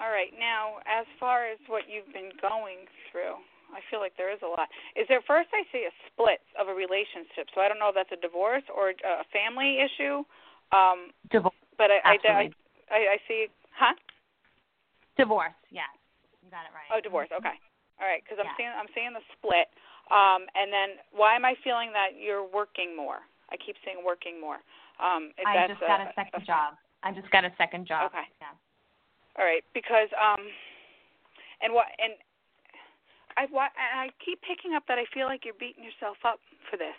All 0.00 0.10
right. 0.10 0.30
Now, 0.38 0.78
as 0.84 1.06
far 1.18 1.46
as 1.48 1.58
what 1.66 1.84
you've 1.88 2.12
been 2.12 2.30
going 2.42 2.84
through, 3.10 3.40
I 3.72 3.80
feel 3.90 4.00
like 4.00 4.12
there 4.16 4.32
is 4.32 4.38
a 4.42 4.46
lot. 4.46 4.68
Is 4.96 5.06
there 5.08 5.22
first 5.26 5.48
I 5.54 5.62
see 5.72 5.86
a 5.88 5.94
split 6.12 6.42
of 6.60 6.68
a 6.68 6.74
relationship? 6.74 7.48
So 7.54 7.60
I 7.62 7.68
don't 7.68 7.78
know 7.78 7.88
if 7.88 7.94
that's 7.94 8.12
a 8.12 8.20
divorce 8.20 8.62
or 8.74 8.90
a 8.90 9.24
family 9.32 9.78
issue. 9.80 10.22
Um, 10.76 11.10
Divorce. 11.30 11.54
But 11.78 11.90
I, 11.90 11.98
I, 12.04 12.14
I, 12.22 12.44
I, 12.90 13.00
I 13.14 13.18
see. 13.26 13.46
Huh? 13.74 13.94
Divorce. 15.16 15.54
Yes. 15.70 15.90
You 16.42 16.50
got 16.50 16.66
it 16.66 16.74
right. 16.74 16.90
Oh, 16.90 17.00
divorce. 17.00 17.30
Okay. 17.30 17.56
All 18.00 18.06
right. 18.06 18.22
Because 18.22 18.38
I'm 18.38 18.50
Yeah. 18.50 18.58
seeing 18.58 18.72
I'm 18.74 18.90
seeing 18.94 19.12
the 19.14 19.24
split. 19.38 19.70
Um, 20.12 20.44
and 20.52 20.68
then 20.68 21.00
why 21.16 21.34
am 21.34 21.44
I 21.48 21.56
feeling 21.64 21.92
that 21.96 22.20
you're 22.20 22.44
working 22.44 22.92
more? 22.92 23.24
I 23.48 23.56
keep 23.56 23.76
seeing 23.84 24.04
working 24.04 24.40
more. 24.40 24.60
Um, 25.00 25.32
if 25.38 25.46
I 25.46 25.64
that's 25.64 25.78
just 25.78 25.80
got 25.80 26.00
a 26.00 26.10
a 26.10 26.14
second 26.14 26.44
job. 26.44 26.76
I 27.02 27.12
just 27.12 27.30
got 27.30 27.44
a 27.44 27.52
second 27.56 27.86
job. 27.86 28.10
Okay. 28.12 28.26
Yeah. 28.40 28.52
All 29.36 29.44
right, 29.44 29.66
because 29.74 30.06
um, 30.14 30.46
and 31.60 31.74
what 31.74 31.90
and 31.98 32.14
I 33.36 33.50
why 33.50 33.66
and 33.74 34.06
I 34.06 34.14
keep 34.22 34.38
picking 34.46 34.78
up 34.78 34.86
that 34.86 34.98
I 34.98 35.06
feel 35.10 35.26
like 35.26 35.42
you're 35.42 35.58
beating 35.58 35.82
yourself 35.82 36.22
up 36.22 36.38
for 36.70 36.76
this. 36.78 36.94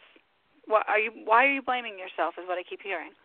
What 0.67 0.84
are 0.91 0.99
you? 0.99 1.11
Why 1.23 1.47
are 1.47 1.53
you 1.53 1.63
blaming 1.63 1.95
yourself? 1.95 2.36
Is 2.36 2.43
what 2.43 2.59
I 2.59 2.63
keep 2.67 2.84
hearing. 2.84 3.15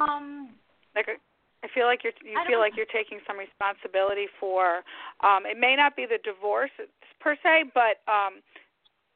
Um. 0.00 0.50
Like 0.94 1.08
I 1.64 1.68
feel 1.72 1.86
like 1.86 2.04
you're 2.04 2.12
you 2.20 2.36
feel 2.46 2.60
like 2.60 2.76
you're 2.76 2.90
taking 2.92 3.24
some 3.26 3.38
responsibility 3.40 4.28
for. 4.38 4.84
Um, 5.24 5.48
it 5.48 5.58
may 5.58 5.74
not 5.74 5.96
be 5.96 6.04
the 6.04 6.20
divorce 6.20 6.70
per 7.20 7.36
se, 7.42 7.72
but 7.72 8.04
um, 8.04 8.44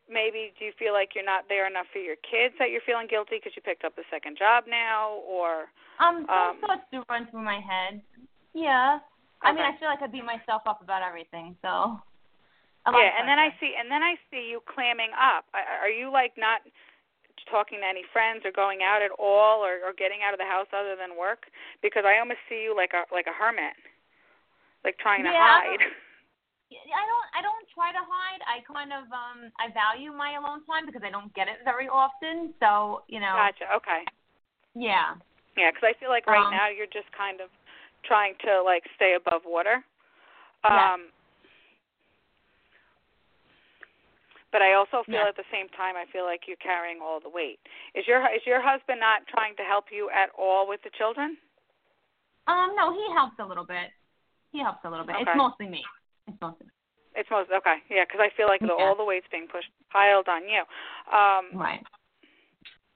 maybe 0.09 0.57
do 0.59 0.65
you 0.65 0.73
feel 0.81 0.97
like 0.97 1.13
you're 1.13 1.29
not 1.29 1.45
there 1.53 1.69
enough 1.69 1.87
for 1.93 2.01
your 2.01 2.17
kids 2.25 2.57
that 2.59 2.73
you're 2.73 2.85
feeling 2.89 3.07
guilty 3.07 3.37
because 3.37 3.53
you 3.53 3.61
picked 3.61 3.85
up 3.85 4.01
a 4.01 4.07
second 4.09 4.41
job 4.41 4.65
now, 4.65 5.21
or 5.29 5.69
Um. 6.01 6.25
Um, 6.33 6.57
thoughts 6.65 6.89
do 6.91 7.05
run 7.13 7.29
through 7.31 7.45
my 7.45 7.61
head. 7.61 8.01
Yeah. 8.55 8.99
I 9.43 9.53
mean, 9.53 9.63
I 9.63 9.77
feel 9.79 9.87
like 9.87 10.03
I 10.03 10.09
beat 10.09 10.25
myself 10.25 10.63
up 10.67 10.83
about 10.83 11.05
everything. 11.05 11.55
So. 11.63 12.01
yeah, 12.89 13.13
and 13.21 13.29
then 13.29 13.39
I 13.39 13.55
see, 13.61 13.77
and 13.79 13.87
then 13.87 14.03
I 14.03 14.17
see 14.33 14.49
you 14.51 14.65
clamming 14.67 15.13
up. 15.15 15.45
Are 15.55 15.93
you 15.93 16.11
like 16.11 16.33
not 16.37 16.65
talking 17.51 17.81
to 17.81 17.89
any 17.89 18.05
friends 18.13 18.45
or 18.45 18.53
going 18.53 18.81
out 18.85 19.03
at 19.03 19.13
all, 19.19 19.65
or, 19.65 19.81
or 19.85 19.93
getting 19.97 20.21
out 20.23 20.33
of 20.33 20.41
the 20.41 20.49
house 20.49 20.69
other 20.73 20.95
than 20.95 21.17
work? 21.19 21.49
Because 21.83 22.05
I 22.07 22.21
almost 22.21 22.41
see 22.49 22.63
you 22.63 22.77
like 22.77 22.93
a 22.95 23.09
like 23.13 23.27
a 23.27 23.35
hermit, 23.35 23.77
like 24.85 24.97
trying 24.99 25.25
to 25.25 25.33
Yeah, 25.33 25.41
I 25.41 25.77
hide. 25.77 25.85
I 26.69 27.05
don't 27.09 27.29
I 27.33 27.41
don't 27.41 27.65
try 27.73 27.93
to 27.93 28.05
hide. 28.05 28.43
I 28.45 28.61
kind 28.69 28.93
of 28.93 29.09
um 29.09 29.49
I 29.57 29.73
value 29.73 30.13
my 30.13 30.37
alone 30.37 30.65
time 30.69 30.85
because 30.85 31.03
I 31.05 31.11
don't 31.11 31.33
get 31.33 31.49
it 31.49 31.65
very 31.65 31.89
often. 31.89 32.53
So, 32.61 33.03
you 33.09 33.21
know. 33.21 33.33
Gotcha. 33.33 33.73
Okay. 33.81 34.05
Yeah. 34.77 35.17
Yeah, 35.57 35.73
because 35.73 35.91
I 35.91 35.99
feel 35.99 36.11
like 36.11 36.29
right 36.29 36.45
Um, 36.45 36.53
now 36.53 36.69
you're 36.69 36.91
just 36.93 37.11
kind 37.17 37.41
of 37.41 37.49
trying 38.05 38.37
to 38.45 38.63
like 38.63 38.85
stay 38.97 39.15
above 39.17 39.43
water. 39.45 39.83
Um 40.65 41.09
But 44.51 44.63
I 44.63 44.73
also 44.75 45.05
feel 45.05 45.29
Yes. 45.29 45.29
at 45.29 45.37
the 45.37 45.45
same 45.53 45.69
time 45.71 45.97
I 45.97 46.07
feel 46.07 46.25
like 46.25 46.49
you're 46.49 46.57
carrying 46.57 47.01
all 47.03 47.21
the 47.21 47.29
weight. 47.29 47.61
Is 47.95 48.07
your 48.07 48.25
is 48.33 48.45
your 48.47 48.61
husband 48.61 49.01
not 49.01 49.27
trying 49.29 49.55
to 49.57 49.63
help 49.65 49.93
you 49.93 50.09
at 50.11 50.31
all 50.37 50.67
with 50.67 50.81
the 50.83 50.91
children? 50.91 51.37
Um 52.47 52.75
no, 52.77 52.93
he 52.93 53.05
helps 53.13 53.39
a 53.39 53.45
little 53.45 53.65
bit. 53.65 53.93
He 54.53 54.61
helps 54.61 54.85
a 54.85 54.91
little 54.91 55.05
bit. 55.05 55.17
Okay. 55.17 55.31
It's 55.31 55.37
mostly 55.37 55.69
me. 55.69 55.85
It's 56.27 56.41
mostly 56.41 56.67
me. 56.67 56.73
It's 57.15 57.29
most 57.31 57.51
okay, 57.51 57.83
yeah, 57.91 58.05
because 58.07 58.21
I 58.21 58.31
feel 58.37 58.47
like 58.47 58.61
the, 58.61 58.69
Yeah. 58.73 58.85
all 58.85 58.95
the 58.95 59.05
weight's 59.05 59.27
being 59.29 59.49
pushed 59.49 59.71
piled 59.91 60.29
on 60.29 60.49
you. 60.49 60.63
Um, 61.13 61.51
Right. 61.53 61.83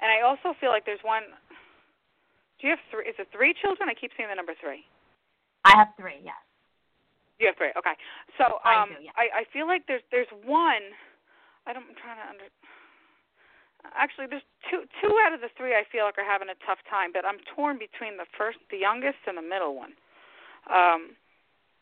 and 0.00 0.10
I 0.12 0.20
also 0.20 0.54
feel 0.54 0.70
like 0.70 0.84
there's 0.86 1.02
one. 1.02 1.24
Do 2.60 2.68
you 2.68 2.70
have 2.70 2.80
three? 2.90 3.04
Is 3.08 3.18
it 3.18 3.28
three 3.32 3.52
children? 3.54 3.88
I 3.88 3.94
keep 3.94 4.12
seeing 4.16 4.28
the 4.28 4.34
number 4.36 4.54
three. 4.54 4.86
I 5.64 5.76
have 5.76 5.88
three, 5.96 6.20
yes. 6.22 6.36
You 7.38 7.46
have 7.48 7.56
three. 7.56 7.72
Okay. 7.76 7.96
So 8.38 8.60
I 8.64 8.82
um, 8.82 8.88
do, 8.90 8.94
yeah. 9.02 9.10
I 9.16 9.42
I 9.42 9.44
feel 9.52 9.66
like 9.66 9.84
there's 9.86 10.02
there's 10.10 10.30
one. 10.46 10.82
I 11.66 11.72
don't. 11.72 11.86
I'm 11.88 11.98
trying 11.98 12.18
to 12.18 12.26
under. 12.28 12.48
Actually, 13.98 14.26
there's 14.30 14.46
two 14.70 14.86
two 15.02 15.14
out 15.26 15.34
of 15.34 15.40
the 15.40 15.50
three 15.58 15.74
I 15.74 15.82
feel 15.90 16.04
like 16.06 16.18
are 16.18 16.26
having 16.26 16.48
a 16.50 16.58
tough 16.66 16.78
time, 16.88 17.10
but 17.12 17.26
I'm 17.26 17.38
torn 17.54 17.78
between 17.78 18.16
the 18.16 18.26
first, 18.38 18.58
the 18.70 18.78
youngest, 18.78 19.18
and 19.26 19.36
the 19.36 19.42
middle 19.42 19.74
one. 19.74 19.94
Um, 20.70 21.18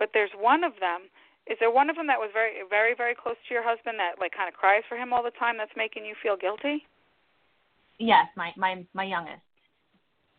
but 0.00 0.10
there's 0.12 0.32
one 0.36 0.64
of 0.64 0.72
them. 0.80 1.12
Is 1.48 1.56
there 1.60 1.70
one 1.72 1.90
of 1.90 1.96
them 1.96 2.06
that 2.08 2.20
was 2.20 2.30
very 2.32 2.64
very 2.68 2.94
very 2.96 3.14
close 3.14 3.36
to 3.48 3.50
your 3.52 3.64
husband 3.64 3.98
that 4.00 4.20
like 4.20 4.32
kind 4.32 4.48
of 4.48 4.54
cries 4.54 4.84
for 4.88 4.96
him 4.96 5.12
all 5.12 5.22
the 5.22 5.34
time? 5.36 5.56
That's 5.56 5.72
making 5.76 6.04
you 6.04 6.14
feel 6.22 6.36
guilty. 6.36 6.84
Yes, 8.00 8.28
my 8.36 8.52
my 8.56 8.84
my 8.92 9.04
youngest. 9.04 9.44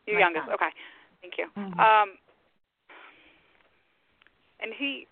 Your 0.07 0.17
My 0.17 0.25
youngest. 0.25 0.45
son. 0.45 0.53
Okay. 0.57 0.71
Thank 1.21 1.37
you. 1.37 1.45
Mhm. 1.53 1.77
Um, 1.77 2.17
and 4.61 4.73
he, 4.73 5.07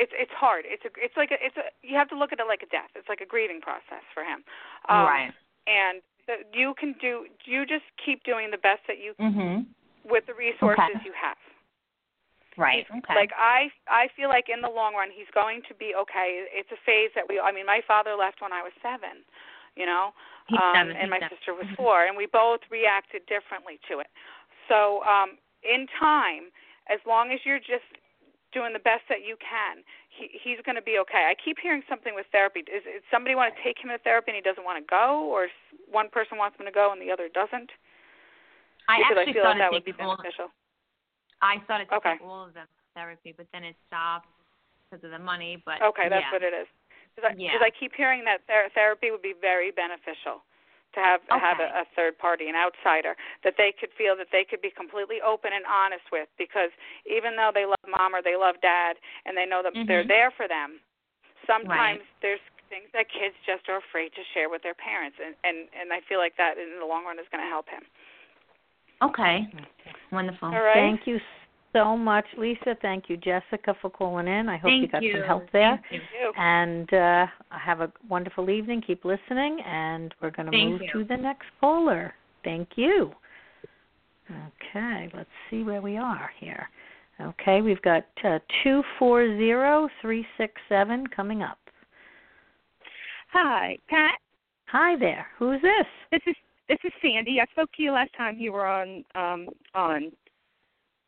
it's 0.00 0.12
it's 0.16 0.32
hard. 0.32 0.64
It's 0.64 0.84
a 0.88 0.90
it's 0.96 1.16
like 1.20 1.30
a 1.30 1.38
it's 1.44 1.56
a 1.60 1.68
you 1.84 1.94
have 2.00 2.08
to 2.08 2.16
look 2.16 2.32
at 2.32 2.40
it 2.40 2.48
like 2.48 2.64
a 2.64 2.70
death. 2.72 2.88
It's 2.96 3.08
like 3.12 3.20
a 3.20 3.28
grieving 3.28 3.60
process 3.60 4.00
for 4.16 4.24
him. 4.24 4.40
Um, 4.88 5.04
right. 5.04 5.32
And 5.68 6.00
the, 6.26 6.40
you 6.56 6.72
can 6.80 6.96
do. 7.00 7.28
You 7.44 7.68
just 7.68 7.84
keep 8.00 8.24
doing 8.24 8.48
the 8.50 8.58
best 8.58 8.80
that 8.88 8.96
you 8.98 9.12
Mhm. 9.20 9.66
with 10.08 10.24
the 10.24 10.32
resources 10.34 10.80
Okay. 10.96 11.04
you 11.04 11.12
have. 11.12 11.36
Right. 12.56 12.86
He's- 12.88 12.98
Okay. 13.04 13.14
Like 13.14 13.32
I, 13.36 13.70
I 13.88 14.08
feel 14.16 14.28
like 14.28 14.48
in 14.48 14.60
the 14.60 14.68
long 14.72 14.94
run 14.94 15.10
he's 15.12 15.30
going 15.32 15.62
to 15.68 15.74
be 15.74 15.94
okay. 15.94 16.48
It's 16.50 16.70
a 16.72 16.80
phase 16.88 17.10
that 17.14 17.28
we. 17.28 17.38
I 17.38 17.52
mean, 17.52 17.66
my 17.66 17.80
father 17.86 18.16
left 18.16 18.40
when 18.40 18.52
I 18.52 18.62
was 18.62 18.72
seven, 18.82 19.22
you 19.76 19.86
know, 19.86 20.12
He's 20.48 20.58
um, 20.58 20.74
seven, 20.74 20.96
and 20.96 21.08
my 21.10 21.20
seven. 21.20 21.36
sister 21.36 21.54
was 21.54 21.66
Mhm. 21.68 21.76
four, 21.76 22.04
and 22.06 22.16
we 22.16 22.26
both 22.26 22.60
reacted 22.70 23.24
differently 23.26 23.78
to 23.88 24.00
it. 24.00 24.08
So, 24.68 25.04
um, 25.04 25.38
in 25.62 25.86
time, 25.98 26.50
as 26.88 26.98
long 27.06 27.30
as 27.30 27.44
you're 27.46 27.60
just 27.60 27.86
doing 28.52 28.72
the 28.74 28.82
best 28.82 29.06
that 29.08 29.22
you 29.22 29.38
can, 29.38 29.86
he, 30.10 30.30
he's 30.34 30.58
going 30.66 30.76
to 30.76 30.82
be 30.82 30.98
okay. 31.06 31.30
I 31.30 31.34
keep 31.38 31.58
hearing 31.58 31.82
something 31.88 32.14
with 32.14 32.26
therapy. 32.34 32.66
Is, 32.66 32.82
is 32.82 33.02
somebody 33.10 33.34
want 33.34 33.54
to 33.54 33.58
take 33.62 33.78
him 33.78 33.90
to 33.90 33.98
therapy 34.02 34.34
and 34.34 34.38
he 34.38 34.44
doesn't 34.44 34.66
want 34.66 34.78
to 34.82 34.86
go, 34.86 35.26
or 35.30 35.46
one 35.90 36.10
person 36.10 36.38
wants 36.38 36.58
him 36.58 36.66
to 36.66 36.74
go 36.74 36.90
and 36.90 37.00
the 37.00 37.10
other 37.10 37.30
doesn't? 37.30 37.70
I 38.90 38.98
because 38.98 39.22
actually 39.22 39.30
I 39.30 39.34
feel 39.34 39.46
like 39.46 39.62
that 39.62 39.72
would 39.72 39.86
be 39.86 39.94
beneficial. 39.94 40.50
I 41.40 41.62
started 41.64 41.88
to 41.88 41.96
Okay. 42.02 42.18
take 42.18 42.26
all 42.26 42.44
of 42.44 42.52
them 42.54 42.66
therapy, 42.94 43.32
but 43.32 43.46
then 43.54 43.62
it 43.62 43.78
stopped 43.86 44.28
because 44.90 45.02
of 45.06 45.14
the 45.14 45.22
money. 45.22 45.62
But 45.62 45.80
Okay, 45.80 46.10
that's 46.10 46.26
yeah. 46.26 46.34
what 46.34 46.42
it 46.42 46.52
is. 46.52 46.66
Because 47.14 47.32
I, 47.32 47.38
Yeah. 47.38 47.58
I 47.62 47.70
keep 47.70 47.94
hearing 47.94 48.26
that 48.26 48.42
ther- 48.46 48.70
therapy 48.74 49.10
would 49.10 49.22
be 49.22 49.34
very 49.38 49.70
beneficial 49.70 50.42
to 50.94 51.00
have 51.00 51.20
have 51.30 51.60
a, 51.60 51.70
a 51.82 51.84
third 51.94 52.18
party, 52.18 52.48
an 52.48 52.56
outsider, 52.56 53.14
that 53.44 53.54
they 53.56 53.72
could 53.72 53.90
feel 53.96 54.16
that 54.16 54.28
they 54.32 54.44
could 54.44 54.60
be 54.60 54.70
completely 54.70 55.22
open 55.22 55.52
and 55.54 55.64
honest 55.66 56.04
with. 56.10 56.28
Because 56.38 56.70
even 57.06 57.36
though 57.36 57.50
they 57.54 57.66
love 57.66 57.82
mom 57.86 58.14
or 58.14 58.22
they 58.22 58.36
love 58.36 58.56
dad, 58.62 58.96
and 59.26 59.36
they 59.36 59.46
know 59.46 59.62
that 59.62 59.74
they're 59.86 60.04
Mhm. 60.04 60.08
there 60.08 60.30
for 60.32 60.48
them, 60.48 60.80
sometimes 61.46 62.00
Right. 62.00 62.20
there's 62.20 62.40
things 62.68 62.90
that 62.92 63.08
kids 63.08 63.34
just 63.44 63.68
are 63.68 63.76
afraid 63.76 64.14
to 64.14 64.22
share 64.32 64.48
with 64.48 64.62
their 64.62 64.74
parents, 64.74 65.18
and 65.18 65.34
and 65.44 65.68
and 65.74 65.92
I 65.92 66.00
feel 66.00 66.18
like 66.18 66.36
that 66.36 66.58
in 66.58 66.78
the 66.78 66.86
long 66.86 67.04
run 67.04 67.18
is 67.18 67.28
going 67.28 67.42
to 67.42 67.50
help 67.50 67.68
him. 67.68 67.84
Okay. 69.02 69.48
Wonderful. 70.10 70.48
All 70.48 70.62
right. 70.62 70.74
Thank 70.74 71.06
you 71.06 71.20
so 71.72 71.96
much, 71.96 72.24
Lisa. 72.36 72.76
Thank 72.82 73.08
you, 73.08 73.16
Jessica, 73.16 73.74
for 73.80 73.90
calling 73.90 74.26
in. 74.26 74.48
I 74.48 74.56
hope 74.56 74.70
Thank 74.70 74.82
you 74.82 74.88
got 74.88 75.02
you. 75.02 75.12
some 75.12 75.22
help 75.22 75.44
there. 75.52 75.80
Thank 75.90 76.02
you. 76.02 76.18
You. 76.20 76.32
And 76.36 76.92
uh, 76.92 77.26
have 77.50 77.80
a 77.80 77.92
wonderful 78.08 78.50
evening. 78.50 78.82
Keep 78.86 79.04
listening, 79.04 79.60
and 79.66 80.14
we're 80.20 80.30
going 80.30 80.46
to 80.46 80.52
Thank 80.52 80.70
move 80.70 80.82
you. 80.82 80.92
to 80.92 81.04
the 81.04 81.16
next 81.16 81.46
caller. 81.60 82.14
Thank 82.44 82.70
you. 82.76 83.12
Okay, 84.30 85.10
let's 85.14 85.28
see 85.50 85.62
where 85.62 85.82
we 85.82 85.96
are 85.96 86.30
here. 86.38 86.68
Okay, 87.20 87.60
we've 87.60 87.82
got 87.82 88.04
uh, 88.24 88.38
two 88.62 88.82
four 88.98 89.26
zero 89.36 89.88
three 90.00 90.24
six 90.38 90.54
seven 90.68 91.06
coming 91.08 91.42
up. 91.42 91.58
Hi, 93.32 93.76
Pat. 93.88 94.18
Hi 94.66 94.96
there. 94.96 95.26
Who's 95.38 95.60
this? 95.60 95.86
This 96.12 96.22
is 96.26 96.36
this 96.68 96.78
is 96.84 96.92
Sandy. 97.02 97.40
I 97.40 97.46
spoke 97.50 97.70
to 97.76 97.82
you 97.82 97.92
last 97.92 98.10
time 98.16 98.38
you 98.38 98.52
were 98.52 98.66
on 98.66 99.04
um 99.14 99.48
on 99.74 100.12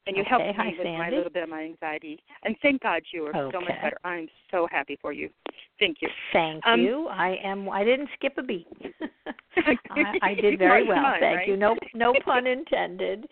and 0.06 0.16
you 0.16 0.22
Okay, 0.22 0.30
helped 0.30 0.56
hi, 0.56 0.64
me 0.70 0.74
with 0.78 0.86
my 0.86 1.10
little 1.10 1.30
bit 1.30 1.44
of 1.44 1.48
my 1.48 1.62
anxiety. 1.62 2.18
And 2.42 2.56
thank 2.60 2.82
God 2.82 3.02
you 3.12 3.26
are 3.26 3.32
so 3.52 3.60
much 3.60 3.68
better. 3.82 3.98
I'm 4.04 4.28
so 4.50 4.66
happy 4.70 4.98
for 5.00 5.12
you. 5.12 5.30
Thank 5.78 5.98
you. 6.00 6.08
Thank 6.32 6.66
Um, 6.66 6.80
you. 6.80 7.06
I 7.08 7.36
am. 7.42 7.68
I 7.68 7.84
didn't 7.84 8.08
skip 8.14 8.34
a 8.38 8.42
beat. 8.42 8.66
I, 9.56 10.18
I 10.22 10.34
did 10.34 10.58
very 10.58 10.86
well. 10.86 11.02
mind, 11.02 11.20
Thank 11.20 11.36
right? 11.36 11.48
you. 11.48 11.56
No, 11.56 11.76
no 11.94 12.14
pun 12.24 12.46
intended. 12.46 13.26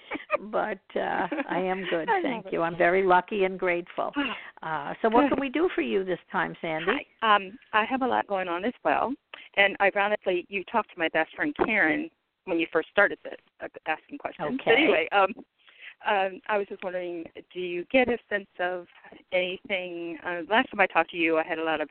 But 0.50 0.78
uh, 0.94 1.26
I 1.48 1.58
am 1.58 1.84
good. 1.90 2.08
I 2.08 2.22
Thank 2.22 2.46
it. 2.46 2.52
you. 2.52 2.62
I'm 2.62 2.76
very 2.76 3.04
lucky 3.04 3.44
and 3.44 3.58
grateful. 3.58 4.12
Uh, 4.62 4.94
so, 5.02 5.08
what 5.08 5.28
can 5.28 5.40
we 5.40 5.48
do 5.48 5.68
for 5.74 5.80
you 5.82 6.04
this 6.04 6.18
time, 6.30 6.54
Sandy? 6.60 7.06
Hi. 7.22 7.36
Um, 7.36 7.58
I 7.72 7.84
have 7.84 8.02
a 8.02 8.06
lot 8.06 8.26
going 8.26 8.48
on 8.48 8.64
as 8.64 8.74
well. 8.84 9.12
And 9.56 9.76
ironically, 9.80 10.46
you 10.48 10.62
talked 10.64 10.90
to 10.92 10.98
my 10.98 11.08
best 11.08 11.34
friend 11.34 11.54
Karen 11.64 12.10
when 12.44 12.58
you 12.58 12.66
first 12.72 12.88
started 12.90 13.18
the, 13.24 13.32
uh, 13.64 13.68
asking 13.86 14.18
questions. 14.18 14.58
Okay. 14.60 14.62
But 14.66 14.74
anyway, 14.74 15.08
um, 15.12 15.32
um, 16.08 16.40
I 16.48 16.58
was 16.58 16.66
just 16.68 16.82
wondering, 16.82 17.24
do 17.52 17.60
you 17.60 17.84
get 17.92 18.08
a 18.08 18.18
sense 18.28 18.48
of 18.58 18.86
anything? 19.32 20.18
Uh, 20.24 20.40
last 20.48 20.70
time 20.70 20.80
I 20.80 20.86
talked 20.86 21.10
to 21.10 21.16
you, 21.16 21.38
I 21.38 21.42
had 21.42 21.58
a 21.58 21.64
lot 21.64 21.80
of 21.80 21.88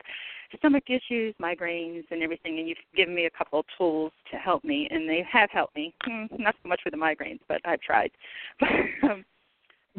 stomach 0.58 0.84
issues, 0.88 1.34
migraines, 1.40 2.04
and 2.10 2.22
everything, 2.22 2.58
and 2.58 2.68
you've 2.68 2.78
given 2.96 3.14
me 3.14 3.26
a 3.26 3.30
couple 3.30 3.60
of 3.60 3.66
tools 3.78 4.12
to 4.30 4.36
help 4.36 4.64
me, 4.64 4.88
and 4.90 5.08
they 5.08 5.24
have 5.30 5.50
helped 5.50 5.76
me. 5.76 5.94
Hmm, 6.02 6.24
not 6.38 6.56
so 6.62 6.68
much 6.68 6.80
with 6.84 6.92
the 6.92 6.98
migraines, 6.98 7.40
but 7.48 7.60
I've 7.64 7.80
tried. 7.80 8.10
um, 9.04 9.24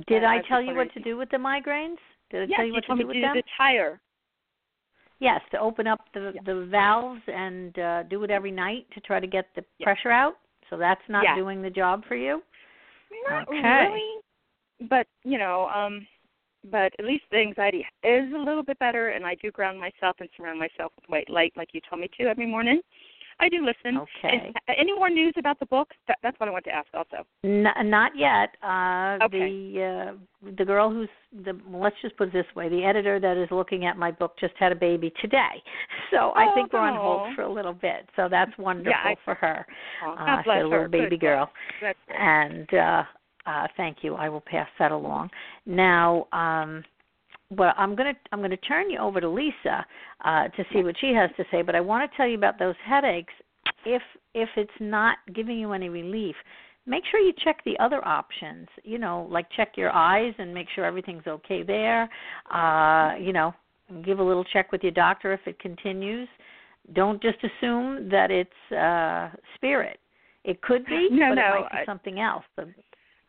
Did 0.08 0.24
uh, 0.24 0.28
I 0.28 0.42
tell 0.48 0.62
you 0.62 0.76
what 0.76 0.94
to 0.94 1.00
do 1.00 1.18
with 1.18 1.30
the 1.30 1.38
migraines? 1.38 1.98
Did 2.32 2.44
I 2.44 2.46
yes, 2.48 2.58
tell 2.58 2.66
you 2.66 2.74
you 2.74 2.74
what 2.76 2.86
told 2.86 3.00
to 3.00 3.04
do 3.04 3.08
me 3.08 3.14
with 3.14 3.16
to 3.16 3.22
them? 3.22 3.36
the 3.38 3.44
tire. 3.58 4.00
Yes, 5.20 5.42
to 5.52 5.60
open 5.60 5.86
up 5.86 6.06
the 6.14 6.32
Yeah. 6.34 6.42
the 6.46 6.66
valves 6.66 7.22
and 7.28 7.78
uh 7.78 8.04
do 8.04 8.24
it 8.24 8.32
every 8.32 8.52
night 8.52 8.88
to 8.94 9.00
try 9.02 9.20
to 9.20 9.28
get 9.28 9.46
the 9.56 9.64
Yeah. 9.78 9.86
pressure 9.86 10.10
out. 10.10 10.38
So 10.70 10.78
that's 10.78 11.02
not 11.10 11.24
Yeah. 11.24 11.36
doing 11.36 11.62
the 11.62 11.70
job 11.70 12.04
for 12.06 12.16
you. 12.16 12.42
Not 13.30 13.48
Okay. 13.50 13.62
really, 13.62 14.22
but 14.90 15.08
you 15.24 15.38
know, 15.38 15.68
um, 15.70 16.08
but 16.70 16.94
at 17.00 17.06
least 17.06 17.24
the 17.32 17.38
anxiety 17.38 17.86
is 18.04 18.34
a 18.34 18.38
little 18.38 18.64
bit 18.64 18.80
better, 18.80 19.10
and 19.10 19.26
I 19.26 19.36
do 19.36 19.52
ground 19.52 19.80
myself 19.80 20.18
and 20.20 20.30
surround 20.36 20.60
myself 20.60 20.92
with 20.96 21.10
white 21.10 21.30
light, 21.30 21.54
like 21.56 21.70
you 21.74 21.82
told 21.90 22.02
me 22.02 22.10
to 22.20 22.28
every 22.28 22.46
morning. 22.46 22.82
I 23.42 23.50
do 23.50 23.66
listen. 23.66 23.98
Okay. 24.24 24.54
Any 24.78 24.94
more 24.94 25.10
news 25.10 25.34
about 25.38 25.60
the 25.60 25.66
book? 25.66 25.90
That, 26.08 26.18
that's 26.24 26.40
what 26.40 26.48
I 26.48 26.52
want 26.52 26.64
to 26.66 26.72
ask, 26.72 26.88
also. 26.94 27.26
N- 27.44 27.66
not 27.90 28.12
yet. 28.16 28.56
Uh 28.64 29.18
Okay. 29.26 29.40
the 29.74 29.84
uh 29.84 30.52
the 30.58 30.64
girl 30.66 30.90
who's 30.90 31.10
the 31.46 31.60
let's 31.72 31.96
just 32.02 32.16
put 32.18 32.28
it 32.30 32.34
this 32.34 32.46
way, 32.56 32.70
the 32.70 32.84
editor 32.86 33.20
that 33.20 33.38
is 33.38 33.50
looking 33.52 33.86
at 33.86 33.98
my 33.98 34.12
book 34.12 34.34
just 34.40 34.54
had 34.58 34.72
a 34.72 34.76
baby 34.76 35.12
today. 35.22 35.56
So 36.12 36.34
I 36.36 36.54
think 36.54 36.74
we're 36.74 36.80
on 36.80 36.98
Oh. 36.98 37.02
hold 37.26 37.36
for 37.36 37.44
a 37.44 37.52
little 37.52 37.74
bit. 37.74 38.08
So 38.18 38.28
that's 38.30 38.52
wonderful 38.58 38.94
I- 38.94 39.16
for 39.26 39.34
her. 39.36 39.66
Oh, 40.06 40.12
Uh, 40.12 40.26
God 40.26 40.38
she's 40.40 40.44
bless 40.46 40.62
a 40.64 40.68
little 40.68 40.88
baby 40.90 41.10
Good 41.18 41.22
girl. 41.22 41.52
And 42.10 42.68
uh, 42.74 43.04
uh, 43.46 43.68
thank 43.78 43.98
you. 44.04 44.16
I 44.16 44.28
will 44.30 44.42
pass 44.42 44.68
that 44.78 44.92
along. 44.92 45.30
Now, 45.66 46.28
um, 46.34 46.84
well, 47.56 47.74
I'm 47.78 47.96
going 47.96 48.14
to 48.14 48.20
I'm 48.32 48.40
going 48.40 48.52
to 48.52 48.58
turn 48.58 48.90
you 48.90 49.00
over 49.00 49.20
to 49.20 49.30
Lisa 49.30 49.86
uh, 50.24 50.48
to 50.48 50.64
see 50.74 50.84
what 50.84 50.96
she 51.00 51.14
has 51.14 51.30
to 51.38 51.44
say. 51.52 51.62
But 51.62 51.76
I 51.76 51.82
want 51.82 52.10
to 52.10 52.18
tell 52.18 52.28
you 52.28 52.36
about 52.38 52.58
those 52.58 52.76
headaches. 52.86 53.34
If 53.86 54.02
if 54.34 54.50
it's 54.56 54.72
not 54.80 55.18
giving 55.34 55.58
you 55.60 55.74
any 55.74 55.90
relief, 55.90 56.36
make 56.86 57.04
sure 57.12 57.20
you 57.20 57.34
check 57.44 57.62
the 57.66 57.78
other 57.80 58.06
options. 58.08 58.68
You 58.84 58.98
know, 58.98 59.28
like 59.30 59.48
check 59.56 59.74
your 59.76 59.92
eyes 59.92 60.34
and 60.38 60.54
make 60.54 60.68
sure 60.74 60.86
everything's 60.86 61.28
okay 61.28 61.64
there. 61.64 62.10
Uh, 62.54 63.16
you 63.20 63.34
know, 63.34 63.54
give 64.06 64.20
a 64.20 64.24
little 64.24 64.46
check 64.46 64.72
with 64.72 64.82
your 64.84 64.94
doctor 64.94 65.34
if 65.34 65.42
it 65.46 65.60
continues. 65.60 66.30
Don't 66.94 67.22
just 67.22 67.38
assume 67.44 68.10
that 68.10 68.32
it's 68.32 68.76
uh, 68.76 69.30
spirit. 69.56 70.00
It 70.44 70.62
could 70.64 70.86
be, 70.86 71.08
No, 71.12 71.30
but 71.30 71.36
no, 71.36 71.42
it 71.42 71.62
might 71.62 71.72
be 71.72 71.78
I- 71.80 71.86
something 71.86 72.20
else. 72.20 72.44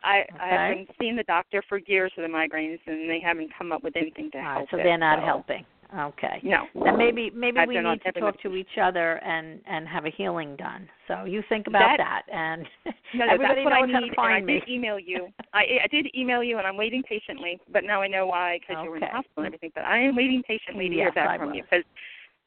I 0.03 0.25
I 0.39 0.47
haven't 0.47 0.89
seen 0.99 1.15
the 1.15 1.23
doctor 1.23 1.63
for 1.69 1.79
years 1.87 2.11
for 2.15 2.21
the 2.21 2.27
migraines, 2.27 2.79
and 2.87 3.09
they 3.09 3.19
haven't 3.23 3.51
come 3.57 3.71
up 3.71 3.83
with 3.83 3.95
anything 3.95 4.29
to 4.31 4.37
all 4.39 4.43
help. 4.43 4.57
right, 4.59 4.67
so 4.71 4.77
it, 4.77 4.83
they're 4.83 4.97
not 4.97 5.19
so- 5.19 5.25
helping. 5.25 5.65
Okay. 5.95 6.39
No. 6.41 6.65
Then 6.83 6.97
maybe 6.97 7.29
maybe 7.35 7.59
I've 7.59 7.67
we 7.67 7.79
need 7.79 8.01
to 8.01 8.11
talk 8.13 8.41
to 8.41 8.55
each 8.55 8.79
other 8.81 9.17
and 9.23 9.61
and 9.67 9.87
have 9.87 10.05
a 10.05 10.09
healing 10.09 10.55
done. 10.55 10.89
So 11.07 11.25
you 11.25 11.43
think 11.49 11.67
about 11.67 11.97
that, 11.99 12.23
and 12.33 12.65
No, 13.13 13.25
no, 13.27 13.33
everybody 13.33 13.61
that's 13.61 13.65
what 13.65 13.73
knows 13.73 13.89
I 13.89 13.93
how 13.93 13.99
need, 13.99 14.09
to 14.09 14.15
find 14.15 14.37
and 14.41 14.49
I 14.49 14.53
me. 14.53 14.59
did 14.61 14.69
email 14.69 14.97
you. 14.99 15.27
I 15.53 15.63
I 15.83 15.87
did 15.91 16.07
email 16.17 16.43
you, 16.43 16.57
and 16.57 16.65
I'm 16.65 16.77
waiting 16.77 17.03
patiently. 17.03 17.59
But 17.71 17.83
now 17.83 18.01
I 18.01 18.07
know 18.07 18.25
why, 18.25 18.57
because 18.59 18.83
you 18.83 18.89
were 18.89 18.95
in 18.95 19.01
the 19.01 19.05
Okay. 19.05 19.15
hospital 19.17 19.43
and 19.43 19.45
everything. 19.47 19.71
But 19.75 19.85
I 19.85 19.99
am 19.99 20.15
waiting 20.15 20.41
patiently 20.47 20.89
to 20.89 20.95
hear 20.95 21.05
Yes, 21.05 21.13
back 21.15 21.29
I 21.29 21.37
from 21.37 21.49
was. 21.49 21.57
you. 21.57 21.63
Because 21.63 21.85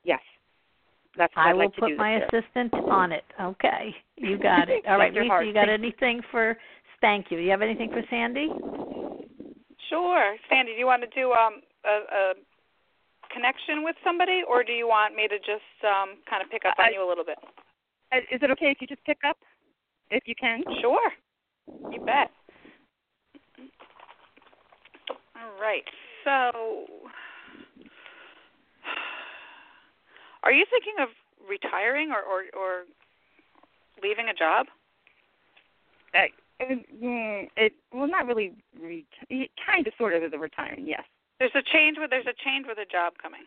yes, 0.02 0.20
that's 1.16 1.34
what 1.36 1.42
I 1.46 1.50
I'd 1.50 1.52
will 1.52 1.58
like 1.60 1.74
to 1.74 1.80
put 1.82 1.88
do 1.90 1.96
my 1.96 2.16
year. 2.16 2.26
assistant 2.32 2.74
on 2.74 3.12
it. 3.12 3.24
Okay, 3.40 3.94
you 4.16 4.38
got 4.38 4.68
it. 4.68 4.84
All 4.88 4.98
right, 4.98 5.14
Lisa, 5.14 5.44
you 5.46 5.52
got 5.54 5.68
anything 5.68 6.20
for? 6.32 6.58
Thank 7.00 7.30
you. 7.30 7.36
Do 7.38 7.42
You 7.42 7.50
have 7.50 7.62
anything 7.62 7.90
for 7.90 8.02
Sandy? 8.10 8.48
Sure, 9.90 10.36
Sandy. 10.48 10.72
Do 10.72 10.78
you 10.78 10.86
want 10.86 11.02
to 11.02 11.08
do 11.14 11.32
um 11.32 11.60
a, 11.84 11.90
a 11.90 12.32
connection 13.32 13.84
with 13.84 13.96
somebody, 14.02 14.42
or 14.48 14.64
do 14.64 14.72
you 14.72 14.88
want 14.88 15.14
me 15.14 15.28
to 15.28 15.38
just 15.38 15.76
um 15.84 16.18
kind 16.28 16.42
of 16.42 16.50
pick 16.50 16.64
up 16.64 16.74
on 16.78 16.86
I- 16.86 16.90
you 16.90 17.06
a 17.06 17.08
little 17.08 17.24
bit? 17.24 17.38
Uh, 18.12 18.18
Is 18.30 18.40
it 18.42 18.50
okay 18.52 18.70
if 18.70 18.78
you 18.80 18.86
just 18.86 19.04
pick 19.04 19.18
up, 19.28 19.36
if 20.10 20.22
you 20.26 20.34
can? 20.38 20.62
Sure. 20.80 21.10
You 21.90 22.00
bet. 22.04 22.30
All 25.34 25.60
right. 25.60 25.84
So, 26.24 26.86
are 30.42 30.52
you 30.52 30.64
thinking 30.70 30.94
of 31.02 31.08
retiring 31.48 32.10
or 32.10 32.22
or, 32.22 32.42
or 32.58 32.82
leaving 34.02 34.28
a 34.28 34.34
job? 34.34 34.66
Uh, 36.14 36.26
mm, 36.60 37.48
it 37.56 37.72
well, 37.92 38.08
not 38.08 38.26
really. 38.26 38.52
Re- 38.80 39.06
kind 39.64 39.86
of, 39.86 39.92
sort 39.98 40.14
of, 40.14 40.22
is 40.22 40.32
a 40.32 40.38
retiring. 40.38 40.86
Yes. 40.86 41.04
There's 41.38 41.54
a 41.54 41.62
change 41.62 41.98
with 42.00 42.10
there's 42.10 42.26
a 42.26 42.36
change 42.44 42.66
with 42.66 42.78
a 42.78 42.88
job 42.88 43.14
coming. 43.20 43.44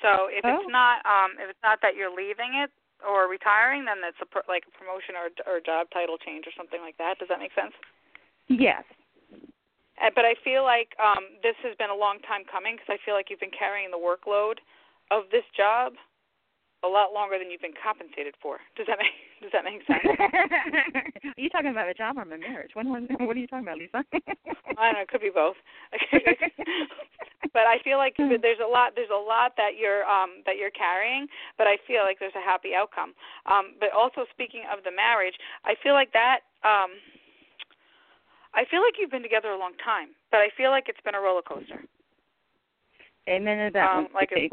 So 0.00 0.28
if 0.32 0.44
Oh. 0.44 0.56
it's 0.56 0.70
not 0.72 1.04
um 1.04 1.36
if 1.38 1.50
it's 1.50 1.62
not 1.62 1.80
that 1.82 1.94
you're 1.96 2.14
leaving 2.14 2.54
it 2.54 2.70
or 3.06 3.28
retiring, 3.28 3.84
then 3.84 3.98
it's 4.04 4.20
a 4.20 4.26
pr- 4.26 4.48
like 4.48 4.64
a 4.66 4.72
promotion 4.72 5.16
or 5.16 5.28
or 5.44 5.60
job 5.60 5.88
title 5.92 6.16
change 6.16 6.46
or 6.46 6.52
something 6.56 6.80
like 6.80 6.96
that. 6.96 7.18
Does 7.18 7.28
that 7.28 7.38
make 7.38 7.52
sense? 7.52 7.74
Yes. 8.48 8.84
Uh, 10.00 10.08
but 10.16 10.24
I 10.24 10.34
feel 10.42 10.64
like 10.64 10.96
um, 10.96 11.28
this 11.42 11.56
has 11.62 11.76
been 11.76 11.90
a 11.90 11.94
long 11.94 12.20
time 12.24 12.48
coming 12.48 12.76
because 12.76 12.88
I 12.88 12.98
feel 13.04 13.12
like 13.12 13.28
you've 13.28 13.40
been 13.44 13.52
carrying 13.52 13.90
the 13.92 14.00
workload 14.00 14.56
of 15.10 15.28
this 15.30 15.44
job 15.54 15.92
a 16.82 16.88
lot 16.88 17.12
longer 17.12 17.38
than 17.38 17.50
you've 17.50 17.60
been 17.60 17.76
compensated 17.76 18.34
for. 18.40 18.58
Does 18.76 18.86
that 18.88 18.98
make 18.98 19.12
Does 19.40 19.52
that 19.56 19.64
make 19.64 19.80
sense? 19.88 20.04
are 21.36 21.40
you 21.40 21.48
talking 21.48 21.72
about 21.72 21.88
a 21.88 21.94
job 21.94 22.18
or 22.18 22.24
my 22.24 22.36
marriage? 22.36 22.72
When, 22.74 22.92
when, 22.92 23.08
what 23.24 23.36
are 23.36 23.40
you 23.40 23.48
talking 23.48 23.64
about, 23.64 23.80
Lisa? 23.80 24.04
I 24.76 24.92
don't 24.92 25.00
know. 25.00 25.00
It 25.00 25.08
could 25.08 25.24
be 25.24 25.32
both. 25.32 25.56
but 27.56 27.64
I 27.64 27.80
feel 27.82 27.96
like 27.96 28.16
there's 28.20 28.60
a 28.60 28.68
lot. 28.68 28.92
There's 28.96 29.12
a 29.12 29.16
lot 29.16 29.56
that 29.56 29.80
you're 29.80 30.04
um, 30.04 30.44
that 30.44 30.60
you're 30.60 30.74
carrying. 30.76 31.26
But 31.56 31.68
I 31.68 31.80
feel 31.88 32.04
like 32.04 32.20
there's 32.20 32.36
a 32.36 32.44
happy 32.44 32.76
outcome. 32.76 33.16
Um, 33.48 33.80
but 33.80 33.96
also 33.96 34.28
speaking 34.28 34.68
of 34.68 34.84
the 34.84 34.92
marriage, 34.92 35.34
I 35.64 35.72
feel 35.82 35.94
like 35.94 36.12
that. 36.12 36.44
Um, 36.60 37.00
I 38.52 38.68
feel 38.68 38.84
like 38.84 39.00
you've 39.00 39.10
been 39.10 39.24
together 39.24 39.56
a 39.56 39.58
long 39.58 39.72
time, 39.82 40.12
but 40.30 40.38
I 40.38 40.48
feel 40.56 40.68
like 40.68 40.88
it's 40.88 41.00
been 41.00 41.14
a 41.14 41.20
roller 41.20 41.42
coaster. 41.42 41.80
Amen 43.28 43.66
to 43.66 43.72
that. 43.72 43.88
Um, 43.88 44.08
like 44.12 44.32
okay. 44.32 44.50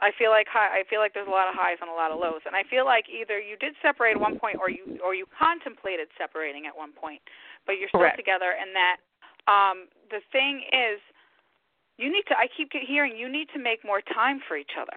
I 0.00 0.10
feel 0.16 0.30
like 0.30 0.48
high, 0.48 0.80
I 0.80 0.82
feel 0.88 1.00
like 1.00 1.12
there's 1.12 1.28
a 1.28 1.30
lot 1.30 1.48
of 1.48 1.54
highs 1.54 1.76
and 1.80 1.90
a 1.90 1.92
lot 1.92 2.10
of 2.10 2.18
lows, 2.18 2.40
and 2.48 2.56
I 2.56 2.64
feel 2.64 2.84
like 2.88 3.04
either 3.12 3.38
you 3.38 3.56
did 3.60 3.76
separate 3.84 4.16
at 4.16 4.20
one 4.20 4.38
point, 4.38 4.56
or 4.56 4.70
you 4.72 4.96
or 5.04 5.14
you 5.14 5.26
contemplated 5.36 6.08
separating 6.16 6.64
at 6.64 6.76
one 6.76 6.92
point, 6.92 7.20
but 7.66 7.76
you're 7.76 7.92
still 7.92 8.00
Correct. 8.00 8.16
together. 8.16 8.56
And 8.56 8.72
that 8.72 8.96
um, 9.44 9.92
the 10.08 10.24
thing 10.32 10.64
is, 10.72 11.00
you 12.00 12.08
need 12.08 12.24
to. 12.28 12.34
I 12.36 12.48
keep 12.48 12.72
hearing 12.72 13.16
you 13.16 13.28
need 13.28 13.48
to 13.52 13.60
make 13.60 13.84
more 13.84 14.00
time 14.00 14.40
for 14.48 14.56
each 14.56 14.72
other. 14.80 14.96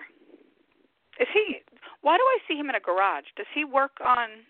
Is 1.19 1.27
he? 1.35 1.59
Why 2.01 2.15
do 2.15 2.23
I 2.23 2.37
see 2.47 2.55
him 2.55 2.69
in 2.71 2.75
a 2.75 2.79
garage? 2.79 3.27
Does 3.35 3.47
he 3.53 3.65
work 3.65 3.99
on 3.99 4.47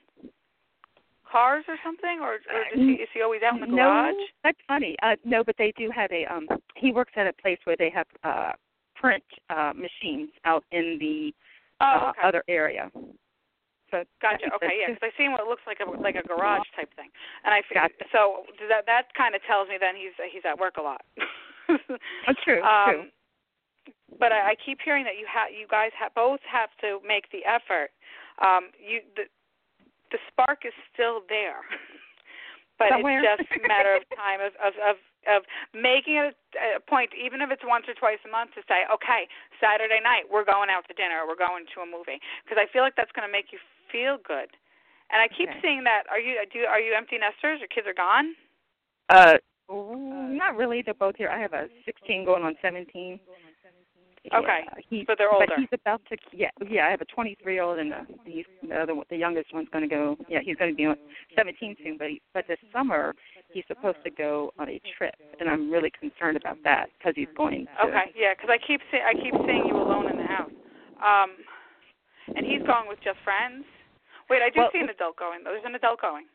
cars 1.30 1.66
or 1.68 1.78
something, 1.84 2.22
or, 2.22 2.38
or 2.54 2.62
does 2.70 2.80
he, 2.80 3.01
is 3.01 3.10
he 3.14 3.22
always 3.22 3.41
out 3.41 3.56
in 3.56 3.62
the 3.62 3.68
garage? 3.68 4.14
No, 4.14 4.26
that's 4.43 4.60
funny. 4.68 4.95
Uh, 5.01 5.16
no, 5.26 5.43
but 5.43 5.56
they 5.58 5.74
do 5.76 5.89
have 5.89 6.12
a. 6.12 6.26
Um, 6.26 6.47
he 6.76 6.91
works 6.91 7.14
at 7.16 7.26
a 7.26 7.34
place 7.34 7.58
where 7.64 7.76
they 7.76 7.89
have 7.89 8.06
uh, 8.24 8.51
print 9.04 9.24
uh, 9.49 9.74
machines 9.76 10.32
out 10.45 10.64
in 10.72 10.97
the 10.99 11.34
Oh, 11.82 11.86
uh, 11.86 12.10
okay. 12.16 12.24
other 12.24 12.43
area. 12.47 12.88
So 13.91 14.06
Gotcha. 14.22 14.47
Okay, 14.56 14.80
yeah, 14.80 14.93
because 14.93 15.04
I 15.04 15.12
seen 15.20 15.34
what 15.34 15.43
looks 15.45 15.62
like 15.68 15.80
a 15.84 15.89
like 15.99 16.16
a 16.16 16.24
garage 16.24 16.64
type 16.78 16.89
thing, 16.95 17.10
and 17.43 17.54
I 17.54 17.62
Gotcha. 17.74 18.08
so 18.14 18.47
that 18.70 18.86
that 18.88 19.14
kind 19.18 19.36
of 19.36 19.41
tells 19.43 19.68
me 19.68 19.76
then 19.78 19.93
he's 19.97 20.16
he's 20.32 20.45
at 20.47 20.58
work 20.58 20.78
a 20.78 20.82
lot. 20.82 21.01
That's 21.68 22.39
true, 22.45 22.62
true. 22.88 23.04
um, 23.04 23.12
But 24.18 24.32
I, 24.32 24.54
I 24.54 24.56
keep 24.56 24.80
hearing 24.80 25.04
that 25.04 25.18
you 25.20 25.28
have 25.28 25.51
you 25.51 25.68
guys 25.68 25.91
have 25.99 26.14
both 26.16 26.39
have 26.47 26.70
to 26.82 27.04
make 27.06 27.30
the 27.36 27.43
effort. 27.43 27.91
Um, 28.41 28.72
you 28.80 29.01
the 29.18 29.28
the 30.10 30.20
spark 30.32 30.64
is 30.66 30.74
still 30.93 31.22
there, 31.28 31.62
but 32.80 32.89
Somewhere. 32.95 33.22
it's 33.22 33.43
just 33.43 33.66
a 33.66 33.68
matter 33.68 33.93
of 33.93 34.04
time 34.16 34.39
of 34.39 34.54
of 34.62 34.74
of, 34.82 34.95
of 35.28 35.44
making 35.74 36.18
it 36.18 36.36
a, 36.58 36.78
a 36.78 36.82
point, 36.84 37.12
even 37.18 37.42
if 37.42 37.52
it's 37.52 37.64
once 37.66 37.86
or 37.88 37.96
twice 37.96 38.20
a 38.26 38.32
month, 38.32 38.54
to 38.56 38.62
say, 38.68 38.86
okay, 38.92 39.28
Saturday 39.60 40.00
night 40.04 40.28
we're 40.30 40.46
going 40.46 40.70
out 40.70 40.88
to 40.88 40.94
dinner, 40.94 41.24
or 41.24 41.28
we're 41.28 41.40
going 41.40 41.66
to 41.74 41.82
a 41.82 41.88
movie, 41.88 42.20
because 42.44 42.60
I 42.60 42.68
feel 42.72 42.84
like 42.84 42.96
that's 42.96 43.12
going 43.12 43.28
to 43.28 43.32
make 43.32 43.52
you 43.52 43.60
feel 43.92 44.18
good. 44.22 44.52
And 45.12 45.22
I 45.22 45.28
keep 45.28 45.50
Okay. 45.50 45.62
seeing 45.62 45.84
that. 45.84 46.04
Are 46.10 46.20
you 46.20 46.42
do 46.52 46.66
are 46.66 46.80
you 46.80 46.94
empty 46.96 47.18
nesters? 47.18 47.60
Your 47.60 47.70
kids 47.70 47.86
are 47.86 47.94
gone. 47.94 48.34
Uh, 49.10 49.38
not 49.70 50.58
really. 50.58 50.82
They're 50.82 50.94
both 50.94 51.16
here. 51.16 51.30
I 51.30 51.40
have 51.40 51.54
a 51.54 51.70
16 51.86 52.26
going 52.26 52.44
on 52.44 52.56
17. 52.62 53.20
Okay. 54.32 54.60
Yeah, 54.64 54.82
he, 54.90 55.04
But 55.06 55.18
they're 55.18 55.32
older. 55.32 55.46
But 55.50 55.60
he's 55.60 55.70
about 55.74 56.02
to. 56.10 56.18
Yeah, 56.32 56.50
yeah. 56.70 56.88
I 56.88 56.92
have 56.92 57.02
a 57.02 57.06
23 57.06 57.54
year 57.54 57.64
old, 57.64 57.80
and 57.80 57.94
he's 58.26 58.46
the 58.68 58.76
other, 58.76 58.94
the 59.10 59.18
youngest 59.18 59.54
one's 59.54 59.68
going 59.70 59.88
to 59.88 59.94
go. 59.94 60.16
Yeah, 60.30 60.40
he's 60.42 60.56
going 60.56 60.72
to 60.72 60.76
be 60.76 60.86
on 60.86 60.96
17 61.36 61.76
soon. 61.84 61.98
But 61.98 62.08
he, 62.08 62.22
but 62.34 62.46
this 62.48 62.60
summer 62.72 63.14
he's 63.52 63.66
supposed 63.68 63.98
to 64.06 64.10
go 64.10 64.52
on 64.58 64.70
a 64.70 64.80
trip, 64.98 65.16
and 65.40 65.50
I'm 65.50 65.70
really 65.70 65.92
concerned 65.92 66.38
about 66.38 66.58
that 66.64 66.88
because 66.98 67.14
he's 67.16 67.28
going. 67.36 67.66
To, 67.66 67.88
Okay, 67.88 68.16
yeah, 68.16 68.34
because 68.34 68.50
I 68.50 68.58
keep 68.66 68.80
see, 68.92 69.00
I 69.04 69.14
keep 69.14 69.34
seeing 69.46 69.66
you 69.68 69.76
alone 69.76 70.10
in 70.10 70.18
the 70.18 70.24
house. 70.24 70.52
Um, 71.04 71.36
and 72.36 72.46
he's 72.46 72.64
going 72.64 72.88
with 72.88 73.00
just 73.04 73.20
friends. 73.24 73.66
Wait, 74.30 74.42
I 74.42 74.50
do 74.50 74.62
Well- 74.62 74.72
see 74.72 74.80
an 74.80 74.90
adult 74.90 75.18
going. 75.18 75.44
There's 75.44 75.66
an 75.66 75.76
adult 75.76 76.00
going. 76.00 76.26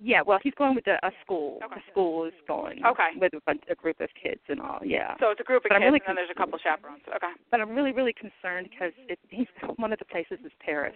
Yeah, 0.00 0.22
well, 0.22 0.38
he's 0.42 0.54
going 0.54 0.74
with 0.76 0.86
a, 0.86 0.94
a 1.04 1.10
school. 1.24 1.58
Okay. 1.64 1.74
The 1.74 1.90
school 1.90 2.24
is 2.24 2.32
going 2.46 2.84
Okay. 2.86 3.10
with 3.18 3.34
a, 3.34 3.40
bunch, 3.46 3.62
a 3.68 3.74
group 3.74 3.98
of 4.00 4.08
kids 4.20 4.40
and 4.48 4.60
all. 4.60 4.78
Yeah. 4.84 5.14
So 5.18 5.30
it's 5.30 5.40
a 5.40 5.44
group 5.44 5.64
of 5.64 5.70
But 5.70 5.74
I'm 5.76 5.82
kids, 5.82 5.86
really 5.90 6.00
and 6.06 6.08
then 6.10 6.16
there's 6.22 6.30
a 6.30 6.38
couple 6.38 6.56
chaperones. 6.62 7.02
Okay. 7.08 7.32
but 7.50 7.60
I'm 7.60 7.70
really, 7.74 7.90
really 7.92 8.12
concerned 8.14 8.68
because 8.70 8.92
it, 9.08 9.18
he's 9.28 9.48
one 9.76 9.92
of 9.92 9.98
the 9.98 10.04
places 10.04 10.38
is 10.44 10.52
Paris, 10.64 10.94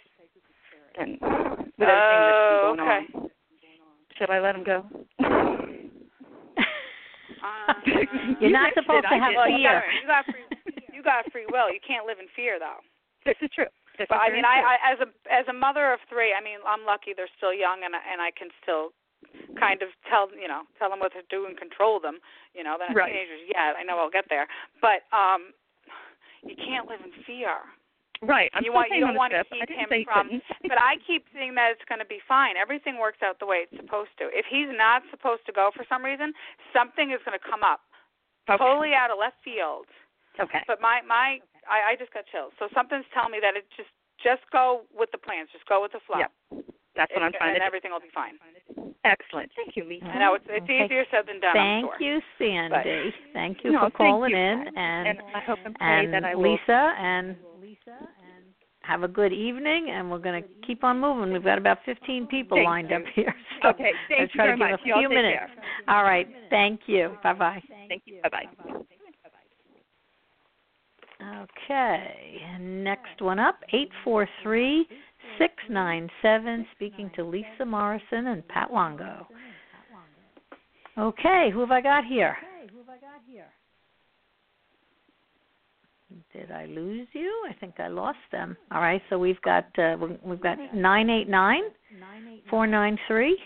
and 0.99 1.19
with 1.21 1.89
everything 1.89 2.21
that's 2.23 2.47
Oh, 2.47 2.75
going 2.77 2.81
okay. 2.81 3.03
on, 3.19 3.29
should 4.17 4.31
I 4.31 4.39
let 4.39 4.55
him 4.55 4.63
go? 4.63 4.87
Uh, 7.43 7.75
You're 7.87 8.51
You 8.51 8.51
not 8.55 8.73
supposed 8.75 9.05
it, 9.05 9.09
to 9.09 9.15
I 9.15 9.19
have 9.19 9.31
did. 9.35 9.37
well, 9.37 9.51
you 9.51 9.67
got, 9.67 9.83
fear. 9.83 9.93
you 9.99 10.07
got 10.07 10.25
free. 10.27 10.45
You 10.95 11.03
got 11.03 11.33
free 11.33 11.47
will. 11.51 11.73
You 11.73 11.81
can't 11.85 12.07
live 12.07 12.19
in 12.21 12.27
fear, 12.37 12.59
though. 12.61 12.79
This 13.27 13.35
is 13.43 13.51
true. 13.55 13.67
But 14.09 14.19
I 14.23 14.31
mean. 14.33 14.45
I, 14.45 14.77
I 14.79 14.93
as 14.93 14.99
a 15.01 15.09
as 15.33 15.47
a 15.49 15.53
mother 15.53 15.93
of 15.93 16.01
three, 16.09 16.33
I 16.33 16.43
mean, 16.43 16.59
I'm 16.67 16.85
lucky 16.87 17.13
they're 17.17 17.31
still 17.37 17.53
young, 17.55 17.85
and 17.85 17.95
I- 17.95 18.05
and 18.11 18.21
I 18.21 18.31
can 18.31 18.49
still 18.63 18.93
kind 19.59 19.83
of 19.83 19.89
tell 20.11 20.29
you 20.35 20.49
know 20.49 20.63
tell 20.79 20.91
them 20.91 20.99
what 21.01 21.13
to 21.13 21.23
do 21.31 21.47
and 21.47 21.57
control 21.57 22.01
them. 22.01 22.19
You 22.55 22.65
know, 22.65 22.77
they're 22.79 22.89
not 22.91 22.97
Right. 22.97 23.13
teenagers 23.13 23.47
yet. 23.49 23.77
I 23.79 23.83
know 23.83 23.99
I'll 23.99 24.11
get 24.11 24.27
there, 24.29 24.47
but 24.81 25.07
um, 25.15 25.53
you 26.43 26.57
can't 26.57 26.89
live 26.89 27.01
in 27.05 27.13
fear. 27.25 27.55
right. 28.23 28.51
I'm 28.55 28.65
you 28.65 28.73
want 28.73 28.91
you 28.91 29.01
don't 29.01 29.15
want 29.15 29.33
to. 29.33 29.45
Keep 29.51 29.71
him 29.71 30.05
from. 30.05 30.43
but 30.71 30.79
I 30.81 30.97
keep 31.07 31.27
seeing 31.35 31.55
that 31.55 31.71
it's 31.73 31.85
going 31.89 31.99
to 32.01 32.07
be 32.07 32.21
fine. 32.27 32.57
Everything 32.57 32.99
works 32.99 33.19
out 33.23 33.39
the 33.39 33.47
way 33.47 33.67
it's 33.67 33.77
supposed 33.77 34.11
to. 34.19 34.27
If 34.31 34.47
he's 34.51 34.71
not 34.71 35.03
supposed 35.11 35.47
to 35.47 35.53
go 35.53 35.71
for 35.75 35.85
some 35.89 36.05
reason, 36.05 36.33
something 36.73 37.11
is 37.11 37.19
going 37.25 37.39
to 37.39 37.43
come 37.45 37.63
up 37.63 37.81
okay. 38.51 38.59
totally 38.59 38.95
out 38.95 39.11
of 39.11 39.19
left 39.19 39.37
field. 39.45 39.87
Okay. 40.41 40.63
But 40.67 40.81
my 40.81 41.01
my 41.07 41.39
I, 41.69 41.93
I 41.93 41.97
just 41.97 42.13
got 42.13 42.25
chills. 42.31 42.53
So 42.59 42.69
something's 42.75 43.07
telling 43.15 43.33
me 43.33 43.39
that 43.43 43.57
it 43.57 43.67
just 43.77 43.91
just 44.23 44.43
go 44.53 44.83
with 44.95 45.11
the 45.11 45.19
plans. 45.19 45.49
Just 45.53 45.67
go 45.67 45.83
with 45.83 45.93
the 45.93 46.01
flow. 46.07 46.19
Yep. 46.23 46.31
That's 46.95 47.11
what 47.15 47.23
I'm 47.23 47.33
It- 47.35 47.39
trying 47.39 47.55
and 47.55 47.63
to 47.63 47.65
do. 47.65 47.67
everything 47.67 47.91
will 47.91 48.01
be 48.05 48.13
fine. 48.15 48.39
Excellent. 49.05 49.51
Thank 49.57 49.77
you, 49.77 49.85
Lisa. 49.85 50.07
I 50.07 50.19
know 50.19 50.35
it's 50.35 50.45
it's 50.49 50.63
oh, 50.63 50.65
Okay. 50.65 50.85
easier 50.85 51.05
said 51.11 51.27
than 51.27 51.41
done. 51.41 51.57
I'm 51.57 51.83
Thank 51.83 51.85
sure. 51.91 51.99
you, 52.01 52.23
Sandy. 52.39 53.15
Thank 53.33 53.65
you 53.65 53.73
No, 53.73 53.89
for 53.89 53.91
calling 53.91 54.31
you. 54.31 54.37
in 54.37 54.69
and 54.77 55.09
and 55.09 55.23
I 55.35 55.41
hope 55.41 55.59
and 55.65 55.75
pray 55.75 56.05
and 56.05 56.15
that 56.15 56.25
I 56.25 56.35
will. 56.35 56.53
Lisa 56.53 56.95
and 57.11 57.37
have 58.83 59.03
a 59.05 59.09
good 59.09 59.33
evening 59.33 59.91
and 59.91 60.11
we're 60.11 60.19
going 60.19 60.43
to 60.43 60.49
keep 60.67 60.83
on 60.85 61.01
moving. 61.01 61.33
We've 61.33 61.45
got 61.45 61.59
about 61.59 61.79
15 61.85 62.27
people 62.27 62.57
Thank 62.59 62.67
lined 62.67 62.91
you. 62.91 62.97
up 62.97 63.03
here. 63.15 63.35
So 63.63 63.69
Okay. 63.69 63.93
Thank 64.09 64.21
I'll 64.21 64.27
you 64.27 64.29
try 64.35 64.45
very 64.47 64.59
to 64.59 64.65
give 64.65 64.71
much. 64.73 64.81
a 64.83 64.87
You 64.87 64.95
all 64.95 65.01
few 65.01 65.09
take 65.11 65.17
minutes. 65.19 65.39
care. 65.55 65.95
All 65.97 66.03
right. 66.03 66.29
Thank 66.51 66.81
you. 66.87 67.17
Bye-bye. 67.23 67.63
Thank 67.89 68.03
you. 68.07 68.21
Bye 68.23 68.29
bye. 68.31 68.83
Okay. 71.23 72.39
Next 72.61 73.21
one 73.21 73.39
up, 73.39 73.61
eight 73.73 73.91
four 74.05 74.29
three 74.43 74.87
six 75.39 75.53
nine 75.71 76.09
seven. 76.21 76.67
Speaking 76.75 77.11
to 77.17 77.25
Lisa 77.25 77.65
Morrison 77.67 78.29
and 78.29 78.47
Pat 78.49 78.73
Longo. 78.73 79.27
Okay, 80.99 81.51
who 81.53 81.61
have 81.61 81.71
I 81.71 81.81
got 81.81 82.05
here? 82.05 82.37
Did 86.35 86.51
I 86.51 86.67
lose 86.67 87.09
you? 87.15 87.33
I 87.49 87.55
think 87.55 87.81
I 87.81 87.89
lost 87.89 88.19
them. 88.31 88.57
All 88.71 88.81
right, 88.83 89.01
so 89.09 89.19
we've 89.19 89.41
got 89.43 89.67
uh, 89.79 89.97
we- 90.01 90.19
we've 90.23 90.41
got 90.43 90.59
nine 90.75 91.09
eight 91.09 91.29
nine 91.29 91.63
four 92.51 92.67
nine 92.67 92.99
three. 93.09 93.39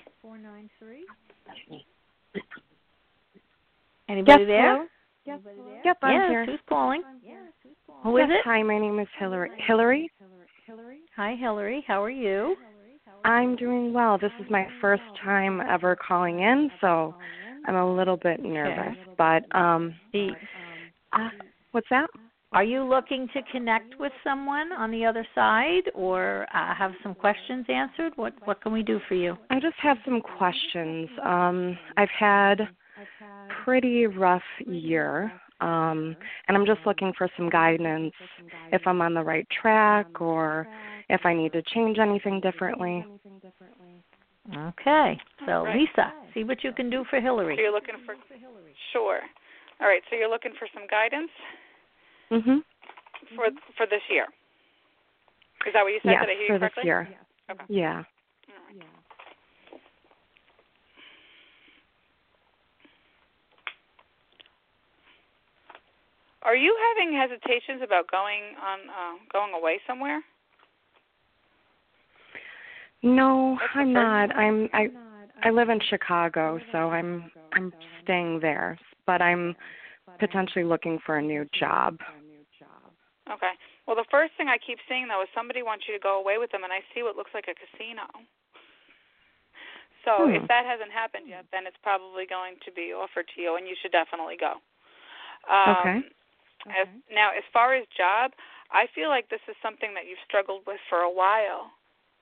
Anybody 4.08 4.42
Yes, 4.42 4.48
there? 4.48 4.72
hello? 4.72 4.86
Yep, 5.84 5.98
I'm 6.02 6.12
yes, 6.20 6.30
here. 6.30 6.46
who's 6.46 6.60
calling? 6.68 7.02
Who 8.03 8.16
is 8.18 8.26
yes, 8.28 8.38
it? 8.38 8.49
Hi, 8.49 8.62
my 8.62 8.78
name 8.78 8.99
is 8.99 9.09
Hillary. 9.18 9.51
Hillary. 9.66 10.11
Hi, 11.16 11.34
Hillary. 11.38 11.84
How 11.86 12.03
are 12.03 12.11
you? 12.11 12.57
I'm 13.24 13.57
doing 13.57 13.92
well. 13.92 14.18
This 14.18 14.32
is 14.38 14.47
my 14.51 14.66
first 14.80 15.03
time 15.24 15.61
ever 15.61 15.97
calling 15.97 16.40
in, 16.40 16.70
so 16.80 17.14
I'm 17.66 17.74
a 17.76 17.94
little 17.97 18.16
bit 18.16 18.42
nervous. 18.42 18.97
But 19.18 19.42
um, 19.57 19.94
The, 20.12 20.30
uh, 21.12 21.28
what's 21.72 21.88
that? 21.90 22.09
are 22.53 22.64
you 22.64 22.84
looking 22.84 23.28
to 23.34 23.42
connect 23.51 23.99
with 23.99 24.12
someone 24.22 24.72
on 24.72 24.90
the 24.90 25.05
other 25.05 25.26
side, 25.34 25.90
or 25.94 26.47
uh, 26.55 26.74
have 26.74 26.92
some 27.03 27.14
questions 27.14 27.66
answered? 27.68 28.12
What 28.16 28.34
What 28.44 28.61
can 28.62 28.72
we 28.72 28.82
do 28.82 29.01
for 29.09 29.14
you? 29.14 29.36
I 29.51 29.57
just 29.61 29.76
have 29.82 29.99
some 30.05 30.20
questions. 30.20 31.09
Um, 31.24 31.76
I've 31.97 32.09
had 32.18 32.68
pretty 33.64 34.07
rough 34.07 34.42
year, 34.66 35.32
um, 35.61 36.16
and 36.48 36.57
I'm 36.57 36.66
just 36.66 36.80
looking 36.84 37.12
for 37.16 37.28
some 37.36 37.48
guidance 37.48 38.12
if 38.72 38.82
I'm 38.86 39.00
on 39.00 39.14
the 39.14 39.22
right 39.22 39.46
track 39.50 40.20
or 40.20 40.66
if 41.09 41.24
I 41.24 41.34
need 41.34 41.52
to 41.52 41.62
change 41.74 41.98
anything 41.98 42.40
differently. 42.40 43.04
Okay, 44.54 45.18
so 45.44 45.64
Right. 45.64 45.80
Lisa, 45.80 46.12
see 46.34 46.44
what 46.44 46.62
you 46.62 46.72
can 46.72 46.88
do 46.88 47.04
for 47.11 47.18
So 47.18 47.22
Hillary. 47.22 47.57
you're 47.57 47.72
looking 47.72 47.96
for 48.04 48.14
sure. 48.92 49.20
All 49.80 49.88
right. 49.88 50.02
So 50.09 50.16
you're 50.16 50.30
looking 50.30 50.52
for 50.59 50.68
some 50.72 50.86
guidance 50.86 51.30
Mhm. 52.30 52.62
for 53.34 53.50
for 53.76 53.86
this 53.86 54.02
year. 54.09 54.26
Is 55.66 55.72
that 55.72 55.82
what 55.82 55.92
you 55.92 56.00
said? 56.00 56.12
Yes, 56.12 56.20
Did 56.26 56.30
I 56.30 56.34
hear 56.34 56.46
for 56.46 56.52
you 56.54 56.59
this 56.59 56.74
correctly? 56.74 56.84
year. 56.84 57.18
Okay. 57.50 57.64
Yeah. 57.68 58.04
All 58.48 58.54
right. 58.68 59.05
Are 66.47 66.55
you 66.55 66.70
having 66.94 67.12
hesitations 67.12 67.82
about 67.82 68.09
going 68.09 68.55
on 68.62 68.78
uh, 68.86 69.14
going 69.32 69.53
away 69.53 69.80
somewhere? 69.84 70.22
No, 73.03 73.59
I'm 73.74 73.92
not. 73.92 74.34
I'm 74.34 74.68
I 74.72 74.86
I 75.42 75.51
live 75.51 75.68
in 75.68 75.80
Chicago, 75.90 76.61
so 76.70 76.90
I'm 76.90 77.30
I'm 77.53 77.72
staying 78.03 78.38
there, 78.40 78.78
but 79.07 79.20
I'm 79.20 79.57
potentially 80.20 80.64
looking 80.64 81.01
for 81.05 81.18
a 81.18 81.22
new 81.22 81.44
job. 81.59 81.99
Okay. 83.26 83.55
Well, 83.86 83.97
the 83.97 84.07
first 84.09 84.32
thing 84.38 84.47
I 84.47 84.57
keep 84.57 84.78
seeing 84.88 85.09
though 85.09 85.22
is 85.22 85.28
somebody 85.34 85.62
wants 85.66 85.86
you 85.88 85.94
to 85.94 86.01
go 86.01 86.20
away 86.20 86.38
with 86.38 86.53
them, 86.53 86.62
and 86.62 86.72
I 86.72 86.78
see 86.94 87.03
what 87.03 87.16
looks 87.16 87.34
like 87.34 87.51
a 87.51 87.55
casino. 87.59 88.07
So 90.07 90.30
Hmm. 90.30 90.38
if 90.38 90.47
that 90.47 90.64
hasn't 90.64 90.92
happened 90.92 91.26
yet, 91.26 91.47
then 91.51 91.66
it's 91.66 91.76
probably 91.82 92.26
going 92.26 92.55
to 92.64 92.70
be 92.70 92.94
offered 92.94 93.26
to 93.34 93.42
you, 93.42 93.57
and 93.57 93.66
you 93.66 93.74
should 93.82 93.90
definitely 93.90 94.36
go. 94.38 94.62
Um, 95.51 95.82
Okay. 95.82 96.03
As, 96.70 96.88
now, 97.12 97.30
as 97.30 97.44
far 97.52 97.74
as 97.74 97.86
job, 97.96 98.32
I 98.70 98.86
feel 98.94 99.08
like 99.08 99.28
this 99.28 99.42
is 99.48 99.54
something 99.62 99.94
that 99.94 100.06
you've 100.06 100.22
struggled 100.26 100.62
with 100.66 100.80
for 100.88 101.00
a 101.00 101.10
while, 101.10 101.70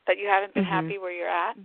that 0.07 0.19
you 0.19 0.27
haven't 0.29 0.53
been 0.55 0.65
Mhm. 0.65 0.69
happy 0.69 0.99
where 0.99 1.13
you're 1.13 1.29
at. 1.29 1.57
Yep, 1.57 1.65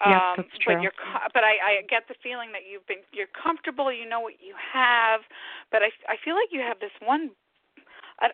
Um, 0.00 0.36
that's 0.36 0.64
But 0.64 0.82
you're, 0.82 0.92
but 1.34 1.44
I, 1.44 1.58
I 1.60 1.82
get 1.88 2.08
the 2.08 2.14
feeling 2.22 2.52
that 2.52 2.64
you've 2.64 2.86
been, 2.86 3.04
you're 3.12 3.26
comfortable. 3.28 3.92
You 3.92 4.06
know 4.06 4.20
what 4.20 4.40
you 4.40 4.54
have, 4.56 5.20
but 5.70 5.82
I, 5.82 5.90
I 6.08 6.16
feel 6.24 6.34
like 6.34 6.48
you 6.52 6.60
have 6.60 6.80
this 6.80 6.92
one. 7.00 7.30
I, 8.20 8.30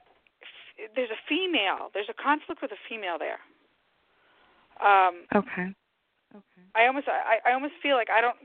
there's 0.95 1.11
a 1.11 1.19
female. 1.29 1.91
There's 1.93 2.09
a 2.09 2.15
conflict 2.15 2.63
with 2.63 2.71
a 2.71 2.77
female 2.89 3.19
there. 3.19 3.41
Um, 4.79 5.27
okay. 5.35 5.75
Okay. 6.35 6.65
I 6.75 6.87
almost, 6.87 7.09
I, 7.09 7.39
I 7.45 7.53
almost 7.53 7.75
feel 7.83 7.97
like 7.97 8.11
I 8.11 8.21
don't 8.21 8.37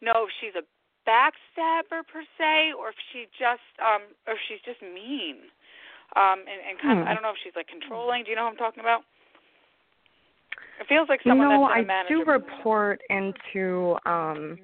know 0.00 0.24
if 0.24 0.30
she's 0.40 0.54
a 0.54 0.64
backstabber 1.10 2.06
per 2.06 2.22
se, 2.38 2.78
or 2.78 2.94
if 2.94 2.98
she 3.10 3.26
just, 3.34 3.66
um, 3.82 4.02
or 4.30 4.34
if 4.38 4.42
she's 4.46 4.62
just 4.62 4.80
mean. 4.82 5.50
Um, 6.14 6.46
and, 6.46 6.60
and 6.62 6.74
kind 6.78 6.98
of, 6.98 7.04
Hmm. 7.04 7.10
I 7.10 7.14
don't 7.14 7.22
know 7.22 7.30
if 7.34 7.40
she's 7.42 7.54
like 7.54 7.66
controlling. 7.66 8.24
Do 8.24 8.30
you 8.30 8.36
know 8.36 8.46
who 8.46 8.54
I'm 8.54 8.62
talking 8.62 8.80
about? 8.80 9.02
It 10.80 10.86
feels 10.88 11.08
like 11.08 11.20
someone 11.22 11.48
no, 11.50 11.68
that's 11.68 11.78
in 11.78 11.90
a 11.90 11.92
I 11.92 12.08
do 12.08 12.24
report 12.24 13.00
into 13.10 13.96
um 14.06 14.58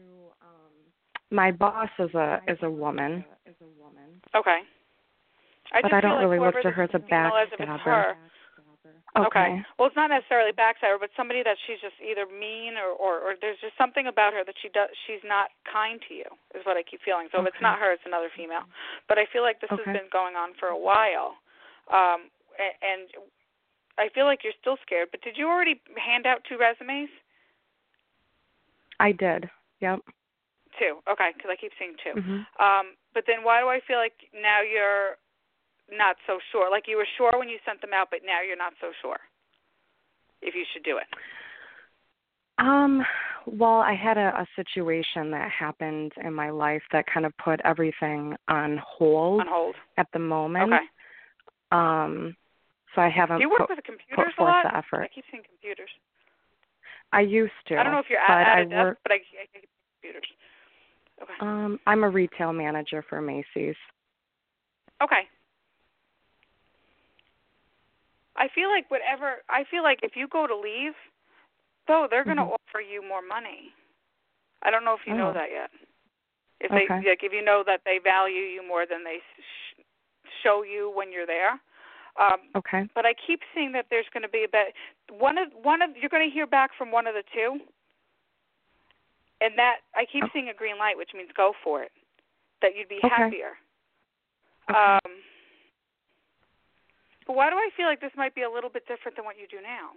my 1.31 1.51
boss 1.53 1.91
is 1.99 2.15
a 2.15 2.41
is 2.49 2.59
a 2.63 2.71
woman. 2.71 3.25
Okay. 4.35 4.61
I 5.73 5.83
But 5.83 5.93
I 5.93 6.01
don't 6.01 6.13
like 6.13 6.21
really 6.23 6.39
look 6.39 6.55
to 6.63 6.71
her 6.71 6.85
as 6.85 6.91
a 6.95 7.01
female 7.01 7.37
is, 7.43 7.49
if 7.53 7.61
it's 7.61 7.69
backstabber. 7.69 8.15
Her. 9.23 9.27
Okay. 9.27 9.63
Well, 9.79 9.89
it's 9.89 9.97
not 9.97 10.11
necessarily 10.11 10.53
backstabber, 10.53 11.01
but 11.01 11.11
somebody 11.17 11.43
that 11.43 11.57
she's 11.67 11.81
just 11.81 11.97
either 12.03 12.27
mean 12.27 12.77
or, 12.77 12.93
or 12.93 13.21
or 13.21 13.31
there's 13.41 13.61
just 13.61 13.77
something 13.79 14.07
about 14.07 14.33
her 14.33 14.45
that 14.45 14.55
she 14.61 14.69
does 14.69 14.91
she's 15.07 15.23
not 15.25 15.51
kind 15.65 16.01
to 16.09 16.15
you 16.15 16.29
is 16.55 16.65
what 16.65 16.77
I 16.77 16.83
keep 16.83 17.01
feeling. 17.03 17.29
So 17.33 17.41
if 17.41 17.49
it's 17.49 17.63
not 17.63 17.79
her, 17.79 17.93
it's 17.93 18.05
another 18.07 18.31
female. 18.37 18.65
But 19.09 19.19
I 19.19 19.27
feel 19.33 19.43
like 19.43 19.61
this 19.61 19.71
Okay. 19.73 19.83
has 19.85 19.93
been 19.93 20.11
going 20.13 20.37
on 20.37 20.55
for 20.59 20.69
a 20.69 20.79
while. 20.79 21.39
Um 21.93 22.29
and 22.59 23.09
I 23.99 24.09
feel 24.13 24.25
like 24.25 24.45
you're 24.45 24.57
still 24.61 24.77
scared. 24.85 25.09
But 25.11 25.23
did 25.23 25.37
you 25.37 25.49
already 25.49 25.81
hand 25.97 26.27
out 26.27 26.45
two 26.49 26.59
resumes? 26.59 27.09
I 29.01 29.13
did. 29.13 29.49
Yep. 29.81 30.01
Two. 30.79 31.01
Okay, 31.09 31.33
because 31.37 31.51
I 31.51 31.57
keep 31.57 31.73
seeing 31.79 31.97
2 32.05 32.21
Mhm. 32.21 32.47
Um, 32.61 32.97
but 33.15 33.25
then 33.27 33.45
why 33.45 33.61
do 33.61 33.69
I 33.69 33.81
feel 33.81 33.97
like 33.97 34.29
now 34.33 34.61
you're 34.61 35.17
not 35.91 36.17
so 36.27 36.39
sure? 36.53 36.71
Like 36.71 36.85
you 36.87 36.97
were 36.97 37.07
sure 37.17 37.33
when 37.39 37.49
you 37.49 37.59
sent 37.65 37.81
them 37.81 37.91
out, 37.95 38.09
but 38.11 38.21
now 38.25 38.43
you're 38.47 38.57
not 38.57 38.73
so 38.81 38.89
sure 39.03 39.19
if 40.43 40.55
you 40.55 40.65
should 40.73 40.85
do 40.85 40.99
it. 40.99 41.07
Um, 42.59 43.05
well, 43.47 43.81
I 43.81 43.95
had 43.95 44.17
a, 44.17 44.29
a 44.41 44.47
situation 44.57 45.31
that 45.31 45.51
happened 45.51 46.13
in 46.25 46.33
my 46.33 46.51
life 46.51 46.83
that 46.93 47.05
kind 47.13 47.27
of 47.27 47.33
put 47.43 47.61
everything 47.65 48.35
on 48.49 48.81
hold 48.85 49.41
On 49.43 49.47
hold. 49.49 49.75
at 49.99 50.07
the 50.13 50.19
moment. 50.19 50.73
Okay. 50.73 50.85
Um, 51.71 52.37
so 52.95 53.03
I 53.03 53.09
haven't 53.11 53.39
Do 53.39 53.43
you 53.43 53.51
work 53.51 53.61
put, 53.61 53.71
with 53.71 53.79
put 53.79 53.85
computers 53.85 54.35
a 54.39 54.43
lot? 54.43 54.65
the 54.65 54.75
I 54.75 54.79
effort. 54.79 55.11
keep 55.15 55.25
seeing 55.31 55.43
computers. 55.45 55.91
I 57.13 57.21
used 57.21 57.53
to. 57.69 57.77
I 57.77 57.83
don't 57.83 57.93
know 57.93 57.99
if 57.99 58.07
you're 58.09 58.19
at, 58.19 58.59
at 58.59 58.73
I 58.73 58.83
work, 58.83 58.99
but 59.03 59.13
I, 59.13 59.17
I 59.17 59.47
get 59.53 59.65
computers. 60.03 60.29
Okay. 61.23 61.33
um 61.41 61.79
I'm 61.87 62.05
a 62.05 62.11
retail 62.11 62.53
manager 62.53 63.05
for 63.09 63.21
Macy's. 63.21 63.77
Okay. 65.03 65.23
I 68.37 68.49
feel 68.49 68.69
like 68.71 68.91
whatever 68.91 69.43
I 69.49 69.65
feel 69.65 69.83
like 69.83 70.01
if 70.03 70.17
you 70.17 70.29
go 70.29 70.47
to 70.47 70.57
leave, 70.57 70.95
though 71.89 72.07
they're 72.11 72.25
going 72.25 72.37
to 72.37 72.45
Mhm. 72.45 72.57
offer 72.69 72.81
you 72.81 73.03
more 73.03 73.23
money. 73.23 73.73
I 74.63 74.71
don't 74.71 74.85
know 74.85 74.95
if 74.95 75.07
you 75.07 75.15
know 75.15 75.31
Oh. 75.31 75.33
that 75.33 75.51
yet. 75.51 75.71
If 76.61 76.71
Okay. 76.73 76.89
they 77.01 77.09
like 77.09 77.23
if 77.23 77.33
you 77.33 77.43
know 77.43 77.63
that 77.65 77.85
they 77.85 77.99
value 77.99 78.43
you 78.43 78.63
more 78.63 78.87
than 78.87 79.05
they 79.05 79.21
sh- 79.21 79.83
show 80.43 80.63
you 80.63 80.91
when 80.91 81.13
you're 81.13 81.27
there. 81.27 81.61
Um 82.17 82.51
Okay. 82.55 82.89
but 82.95 83.05
I 83.05 83.13
keep 83.15 83.43
seeing 83.55 83.73
that 83.73 83.87
there's 83.91 84.09
going 84.11 84.23
to 84.23 84.29
be 84.29 84.45
a 84.45 84.49
bet 84.49 84.75
one 85.11 85.37
of 85.39 85.53
one 85.53 85.83
of 85.83 85.97
you're 85.97 86.09
going 86.09 86.29
to 86.29 86.33
hear 86.33 86.47
back 86.47 86.73
from 86.75 86.91
one 86.91 87.07
of 87.07 87.15
the 87.15 87.25
two. 87.35 87.61
And 89.43 89.57
that 89.59 89.81
I 89.95 90.07
keep 90.07 90.25
Oh. 90.25 90.29
seeing 90.33 90.49
a 90.49 90.55
green 90.55 90.79
light, 90.79 90.97
which 90.97 91.13
means 91.13 91.31
go 91.33 91.53
for 91.63 91.83
it. 91.83 91.93
That 92.63 92.75
you'd 92.75 92.89
be 92.89 93.01
Okay. 93.05 93.09
happier. 93.09 93.59
Okay. 94.71 94.79
Um, 94.79 95.23
but 97.27 97.37
why 97.37 97.51
do 97.51 97.57
I 97.57 97.69
feel 97.77 97.87
like 97.87 98.01
this 98.01 98.13
might 98.17 98.35
be 98.35 98.43
a 98.43 98.51
little 98.51 98.71
bit 98.71 98.87
different 98.87 99.17
than 99.17 99.25
what 99.25 99.37
you 99.39 99.47
do 99.51 99.63
now? 99.63 99.91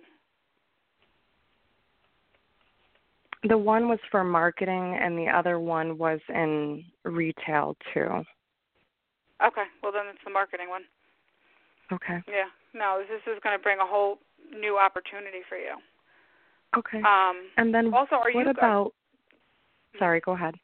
The 3.47 3.57
one 3.57 3.87
was 3.87 3.99
for 4.11 4.23
marketing 4.23 4.97
and 5.01 5.17
the 5.17 5.27
other 5.27 5.59
one 5.59 5.97
was 5.97 6.19
in 6.27 6.83
retail 7.03 7.77
too. 7.93 8.25
Okay, 9.39 9.63
well 9.81 9.93
then 9.93 10.07
it's 10.09 10.23
the 10.25 10.31
marketing 10.31 10.67
one. 10.69 10.83
Okay. 11.91 12.21
Yeah, 12.27 12.51
no, 12.73 12.99
this 12.99 13.21
is 13.31 13.39
going 13.41 13.57
to 13.57 13.63
bring 13.63 13.79
a 13.79 13.85
whole 13.85 14.19
new 14.51 14.77
opportunity 14.77 15.39
for 15.47 15.57
you. 15.57 15.75
Okay. 16.77 16.99
Um, 16.99 17.49
and 17.57 17.73
then 17.73 17.93
also, 17.93 18.15
are 18.15 18.31
what 18.31 18.45
you 18.45 18.49
about 18.51 18.93
Sorry, 19.97 20.21
go 20.21 20.33
ahead. 20.33 20.55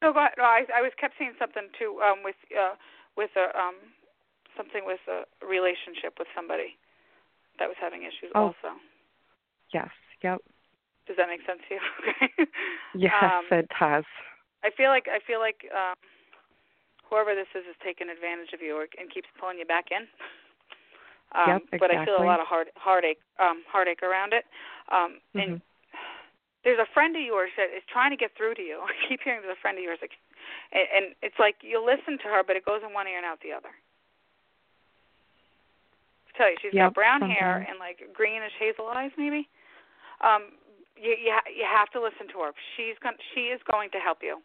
No, 0.00 0.12
go 0.12 0.20
ahead. 0.20 0.32
No, 0.38 0.44
I 0.44 0.64
I 0.74 0.80
was 0.80 0.92
kept 0.98 1.14
seeing 1.18 1.34
something 1.38 1.68
too 1.78 2.00
um, 2.00 2.22
with 2.24 2.36
uh, 2.56 2.74
with 3.16 3.30
a 3.36 3.52
um, 3.58 3.74
something 4.60 4.84
with 4.84 5.00
a 5.08 5.24
relationship 5.40 6.20
with 6.20 6.28
somebody 6.36 6.76
that 7.56 7.64
was 7.64 7.80
having 7.80 8.04
issues 8.04 8.28
Oh. 8.36 8.52
also. 8.52 8.76
Yes. 9.72 9.88
Yep. 10.20 10.44
Does 11.08 11.16
that 11.16 11.28
make 11.32 11.40
sense 11.48 11.64
to 11.68 11.74
you? 11.74 11.80
okay. 12.12 12.44
Yes, 12.94 13.16
Um, 13.24 13.48
it 13.50 13.68
does. 13.80 14.04
I 14.62 14.68
feel 14.76 14.90
like 14.92 15.08
I 15.08 15.18
feel 15.24 15.40
like 15.40 15.64
um, 15.72 15.96
whoever 17.08 17.32
this 17.34 17.48
is 17.56 17.64
is 17.64 17.76
taking 17.82 18.10
advantage 18.12 18.52
of 18.52 18.60
you 18.60 18.76
or, 18.76 18.84
and 19.00 19.08
keeps 19.08 19.28
pulling 19.40 19.56
you 19.58 19.64
back 19.64 19.88
in. 19.90 20.04
Um, 21.32 21.62
Yep, 21.70 21.78
But 21.78 21.90
I 21.94 22.04
feel 22.04 22.18
a 22.18 22.26
lot 22.26 22.40
of 22.42 22.46
heart 22.50 22.74
heartache 22.74 23.22
um, 23.38 23.62
heartache 23.70 24.02
around 24.02 24.34
it. 24.34 24.44
Um, 24.90 25.20
And 25.38 25.62
Mhm. 25.62 25.62
there's 26.64 26.80
a 26.82 26.86
friend 26.92 27.14
of 27.14 27.22
yours 27.22 27.52
that 27.56 27.70
is 27.70 27.84
trying 27.86 28.10
to 28.10 28.16
get 28.18 28.34
through 28.34 28.54
to 28.58 28.62
you. 28.62 28.80
I 28.84 28.92
keep 29.06 29.22
hearing 29.22 29.40
there's 29.40 29.56
a 29.56 29.60
friend 29.62 29.78
of 29.78 29.84
yours, 29.84 29.98
like, 30.02 30.18
and, 30.72 30.88
and 30.90 31.04
it's 31.22 31.38
like 31.38 31.62
you 31.62 31.78
listen 31.78 32.18
to 32.18 32.28
her, 32.34 32.42
but 32.42 32.56
it 32.56 32.64
goes 32.66 32.82
in 32.82 32.92
one 32.92 33.06
ear 33.06 33.16
and 33.16 33.24
out 33.24 33.38
the 33.46 33.52
other. 33.54 33.70
I 36.34 36.38
tell 36.38 36.50
you, 36.50 36.56
she's 36.62 36.74
Yep, 36.74 36.86
got 36.90 36.94
brown 36.94 37.20
hair 37.28 37.66
and 37.68 37.78
like 37.78 37.98
greenish 38.14 38.54
hazel 38.58 38.86
eyes, 38.88 39.10
maybe. 39.18 39.48
Um, 40.22 40.54
you 40.96 41.16
you 41.18 41.32
ha- 41.34 41.50
you 41.50 41.64
have 41.66 41.90
to 41.96 42.00
listen 42.00 42.28
to 42.32 42.38
her. 42.46 42.52
She's 42.76 42.94
going 43.02 43.16
she 43.34 43.50
is 43.50 43.60
going 43.70 43.90
to 43.90 43.98
help 43.98 44.18
you 44.22 44.38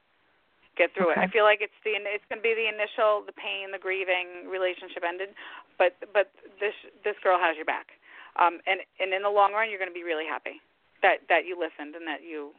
get 0.77 0.91
through 0.95 1.11
it. 1.11 1.17
I 1.17 1.27
feel 1.27 1.43
like 1.43 1.59
it's 1.61 1.75
the 1.83 1.95
it's 1.99 2.23
going 2.27 2.39
to 2.39 2.47
be 2.47 2.55
the 2.55 2.67
initial 2.67 3.23
the 3.25 3.35
pain, 3.35 3.71
the 3.71 3.79
grieving, 3.79 4.47
relationship 4.49 5.03
ended, 5.07 5.29
but 5.77 5.95
but 6.13 6.31
this 6.59 6.73
this 7.03 7.15
girl 7.23 7.37
has 7.39 7.55
your 7.55 7.65
back. 7.67 7.91
Um 8.39 8.59
and 8.65 8.79
and 8.99 9.13
in 9.13 9.21
the 9.21 9.29
long 9.31 9.53
run 9.53 9.69
you're 9.69 9.79
going 9.79 9.91
to 9.91 9.95
be 9.95 10.03
really 10.07 10.25
happy 10.27 10.59
that 11.03 11.23
that 11.29 11.45
you 11.45 11.55
listened 11.59 11.95
and 11.95 12.07
that 12.07 12.23
you 12.23 12.51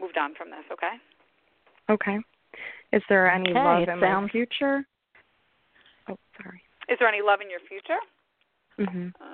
moved 0.00 0.18
on 0.18 0.34
from 0.34 0.50
this, 0.50 0.66
okay? 0.70 0.98
Okay. 1.90 2.18
Is 2.92 3.02
there 3.08 3.30
any 3.30 3.50
Okay, 3.50 3.58
love 3.58 3.82
it 3.82 3.88
in 3.88 3.98
my 4.00 4.06
sounds- 4.06 4.30
future? 4.30 4.84
Oh, 6.08 6.18
sorry. 6.42 6.60
Is 6.88 6.98
there 6.98 7.08
any 7.08 7.22
love 7.22 7.40
in 7.40 7.48
your 7.50 7.60
future? 7.70 7.98
Mhm. 8.78 9.12
Uh, 9.20 9.28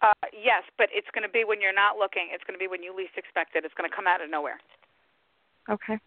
Uh, 0.00 0.12
yes, 0.32 0.62
but 0.78 0.86
it's 0.92 1.08
going 1.12 1.26
to 1.26 1.28
be 1.28 1.42
when 1.44 1.60
you're 1.60 1.74
not 1.74 1.96
looking. 1.98 2.28
It's 2.30 2.44
going 2.44 2.54
to 2.54 2.62
be 2.62 2.68
when 2.68 2.82
you 2.84 2.94
least 2.94 3.16
expect 3.16 3.56
it. 3.56 3.64
It's 3.64 3.74
going 3.74 3.88
to 3.90 3.94
come 3.94 4.06
out 4.06 4.22
of 4.22 4.30
nowhere. 4.30 4.60
Okay. 5.68 5.98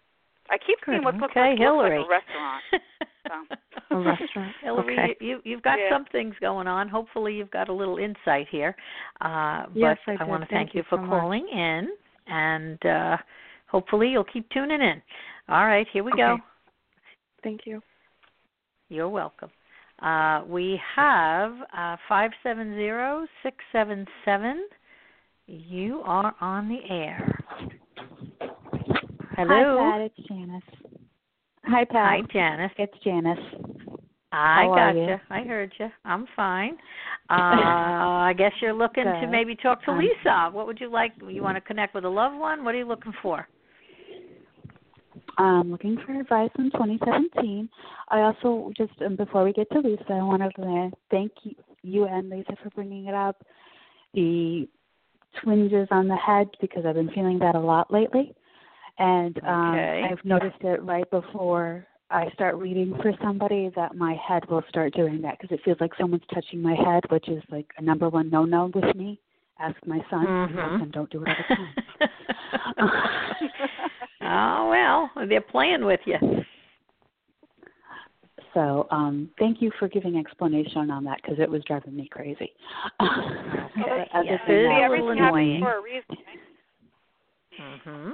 I 0.50 0.58
keep 0.58 0.78
seeing 0.86 1.04
what 1.04 1.16
looks 1.16 1.32
okay, 1.32 1.52
like, 1.52 1.60
Hillary. 1.60 2.00
looks 2.00 2.10
like 2.10 2.24
a 2.26 2.32
restaurant. 2.32 2.64
So. 3.28 3.36
A 3.92 4.00
restaurant. 4.00 4.56
Hillary, 4.62 4.98
Okay. 4.98 5.16
you, 5.20 5.42
you've 5.44 5.62
got 5.62 5.78
Yeah. 5.78 5.90
some 5.92 6.06
things 6.06 6.34
going 6.40 6.68
on. 6.68 6.88
Hopefully, 6.88 7.34
you've 7.36 7.52
got 7.52 7.68
a 7.68 7.74
little 7.74 7.98
insight 7.98 8.48
here. 8.50 8.76
Uh, 9.20 9.66
Yes, 9.74 9.98
but 10.06 10.14
I 10.14 10.18
did. 10.18 10.28
want 10.30 10.44
to 10.44 10.48
Thank 10.48 10.70
thank, 10.70 10.76
you 10.76 10.84
for 10.84 10.96
so 10.98 11.02
much. 11.02 11.10
calling 11.10 11.48
in, 11.50 11.90
and 12.28 12.86
uh, 12.86 13.18
hopefully, 13.68 14.08
you'll 14.10 14.24
keep 14.24 14.50
tuning 14.52 14.82
in. 14.82 15.02
All 15.50 15.66
right, 15.66 15.88
here 15.92 16.04
we 16.06 16.12
go. 16.14 16.38
Okay. 17.42 17.50
Thank 17.50 17.62
you. 17.66 17.82
You're 18.90 19.10
welcome. 19.10 19.50
Uh, 20.02 20.44
we 20.48 20.80
have 20.96 21.54
uh, 21.78 21.96
570-677. 22.10 23.26
You 25.48 26.02
are 26.06 26.34
on 26.42 26.70
the 26.70 26.80
air. 26.90 27.40
Hello. 29.38 29.78
Hi, 29.80 29.92
Pat. 29.92 30.02
It's 30.02 30.28
Janice. 30.28 30.64
Hi, 31.66 31.86
Pat. 31.86 31.96
Hi, 31.96 32.22
Janice. 32.34 32.72
It's 32.78 32.94
Janice. 33.04 33.38
I 34.34 34.64
How 34.64 34.72
are 34.72 34.94
gotcha. 34.94 35.00
you? 35.00 35.18
I 35.30 35.44
heard 35.44 35.74
you. 35.80 35.90
I'm 36.06 36.26
fine. 36.36 36.78
Uh, 37.30 38.28
I 38.28 38.34
guess 38.38 38.52
you're 38.62 38.74
looking 38.74 39.06
to 39.06 39.26
maybe 39.26 39.56
talk 39.56 39.86
to 39.86 39.94
Lisa. 39.94 40.50
What 40.52 40.68
would 40.68 40.82
you 40.82 40.92
like? 40.92 41.14
You 41.26 41.42
want 41.42 41.56
to 41.56 41.62
connect 41.62 41.96
with 41.96 42.04
a 42.04 42.10
loved 42.10 42.36
one? 42.38 42.66
What 42.66 42.76
are 42.76 42.78
you 42.78 42.86
looking 42.86 43.14
for? 43.22 43.48
I'm 45.38 45.72
looking 45.72 45.98
for 46.06 46.20
advice 46.20 46.50
on 46.58 46.72
2017. 46.72 47.70
I 48.10 48.22
also 48.22 48.72
just 48.76 48.94
um, 49.06 49.16
before 49.16 49.44
we 49.44 49.54
get 49.54 49.70
to 49.72 49.80
Lisa, 49.80 50.04
I 50.10 50.24
wanted 50.24 50.54
to 50.56 50.92
thank 51.10 51.32
you, 51.44 51.56
you 51.84 52.06
and 52.06 52.30
Lisa 52.30 52.56
for 52.62 52.70
bringing 52.72 53.06
it 53.08 53.14
up. 53.14 53.44
The 54.14 54.68
twinges 55.44 55.88
on 55.92 56.08
the 56.08 56.16
head 56.16 56.50
because 56.60 56.86
I've 56.86 56.96
been 56.96 57.12
feeling 57.12 57.40
that 57.40 57.56
a 57.56 57.60
lot 57.60 57.92
lately, 57.92 58.34
and 59.00 59.40
um, 59.48 59.76
Okay. 59.76 60.04
I've 60.12 60.24
noticed 60.26 60.62
it 60.62 60.84
right 60.84 61.10
before 61.10 61.88
I 62.10 62.30
start 62.34 62.56
reading 62.56 62.94
for 63.02 63.14
somebody 63.24 63.72
that 63.76 63.96
my 63.96 64.16
head 64.28 64.44
will 64.50 64.64
start 64.68 64.94
doing 64.94 65.22
that 65.22 65.40
because 65.40 65.56
it 65.56 65.64
feels 65.64 65.78
like 65.80 65.92
someone's 65.98 66.24
touching 66.34 66.62
my 66.62 66.76
head, 66.76 67.04
which 67.10 67.30
is 67.30 67.42
like 67.50 67.68
a 67.78 67.82
number 67.82 68.10
one 68.10 68.30
no-no 68.30 68.70
with 68.76 68.96
me. 68.96 69.20
Ask 69.60 69.78
my 69.86 70.00
son. 70.10 70.26
My 70.26 70.48
Mhm. 70.48 70.72
husband 70.72 70.92
don't 70.92 71.10
do 71.10 71.24
it 71.24 71.30
all 71.30 71.36
the 71.38 71.56
time. 71.56 71.76
oh 74.24 74.70
well, 74.70 75.28
they're 75.28 75.42
playing 75.42 75.86
with 75.86 76.00
you. 76.06 76.18
So 78.54 78.88
um, 78.92 79.30
thank 79.40 79.62
you 79.62 79.72
for 79.80 79.88
giving 79.88 80.18
explanation 80.18 80.92
on 80.92 81.04
that 81.06 81.20
because 81.22 81.40
it 81.40 81.50
was 81.50 81.64
driving 81.66 81.96
me 81.96 82.10
crazy. 82.12 82.52
Okay. 83.02 84.08
Other 84.14 84.26
Yes, 84.26 84.40
than 84.46 84.56
it 84.56 84.60
is 84.60 84.70
that, 84.70 84.90
a 84.90 84.90
little 84.92 85.10
everything 85.10 85.24
annoying. 85.26 85.62
for 85.62 85.78
a 85.78 85.82
reason. 85.82 86.18
Mhm. 87.60 88.14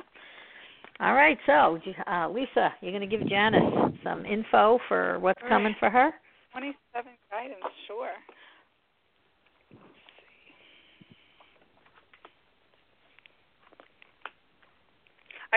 All 1.00 1.14
right, 1.14 1.38
so 1.46 1.80
uh, 2.08 2.30
Lisa, 2.30 2.74
you're 2.82 2.92
going 2.92 3.08
to 3.08 3.18
give 3.18 3.28
Janice 3.28 3.94
some 4.04 4.26
info 4.26 4.80
for 4.88 5.20
what's 5.20 5.42
All 5.44 5.50
coming 5.50 5.74
right. 5.74 5.80
for 5.80 5.90
her. 5.90 6.12
27 6.52 7.12
guidance, 7.30 7.60
sure. 7.86 8.10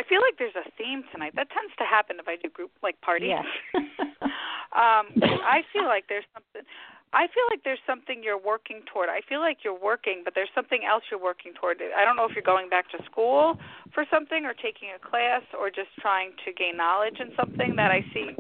I 0.01 0.03
feel 0.09 0.25
like 0.25 0.41
there's 0.41 0.57
a 0.57 0.65
theme 0.81 1.05
tonight. 1.13 1.37
That 1.37 1.53
tends 1.53 1.77
to 1.77 1.85
happen 1.85 2.17
if 2.19 2.27
I 2.27 2.37
do 2.41 2.49
group 2.49 2.73
like 2.83 2.99
parties. 3.03 3.37
Yes. 3.37 3.45
um, 4.73 5.13
I 5.45 5.61
feel 5.75 5.85
like 5.85 6.09
there's 6.09 6.25
something. 6.33 6.65
I 7.13 7.27
feel 7.27 7.45
like 7.51 7.61
there's 7.65 7.83
something 7.87 8.23
you're 8.23 8.41
working 8.41 8.81
toward. 8.89 9.11
I 9.11 9.21
feel 9.29 9.41
like 9.41 9.59
you're 9.63 9.79
working, 9.79 10.23
but 10.25 10.33
there's 10.35 10.49
something 10.55 10.87
else 10.89 11.03
you're 11.11 11.21
working 11.21 11.53
toward. 11.53 11.83
I 11.83 12.05
don't 12.05 12.17
know 12.17 12.25
if 12.25 12.33
you're 12.33 12.47
going 12.47 12.71
back 12.71 12.89
to 12.93 13.05
school 13.05 13.59
for 13.93 14.07
something 14.11 14.47
or 14.47 14.55
taking 14.55 14.89
a 14.97 15.01
class 15.05 15.43
or 15.59 15.69
just 15.69 15.91
trying 16.01 16.31
to 16.47 16.53
gain 16.53 16.79
knowledge 16.79 17.19
in 17.21 17.35
something 17.37 17.75
that 17.77 17.91
I 17.91 18.01
see. 18.15 18.31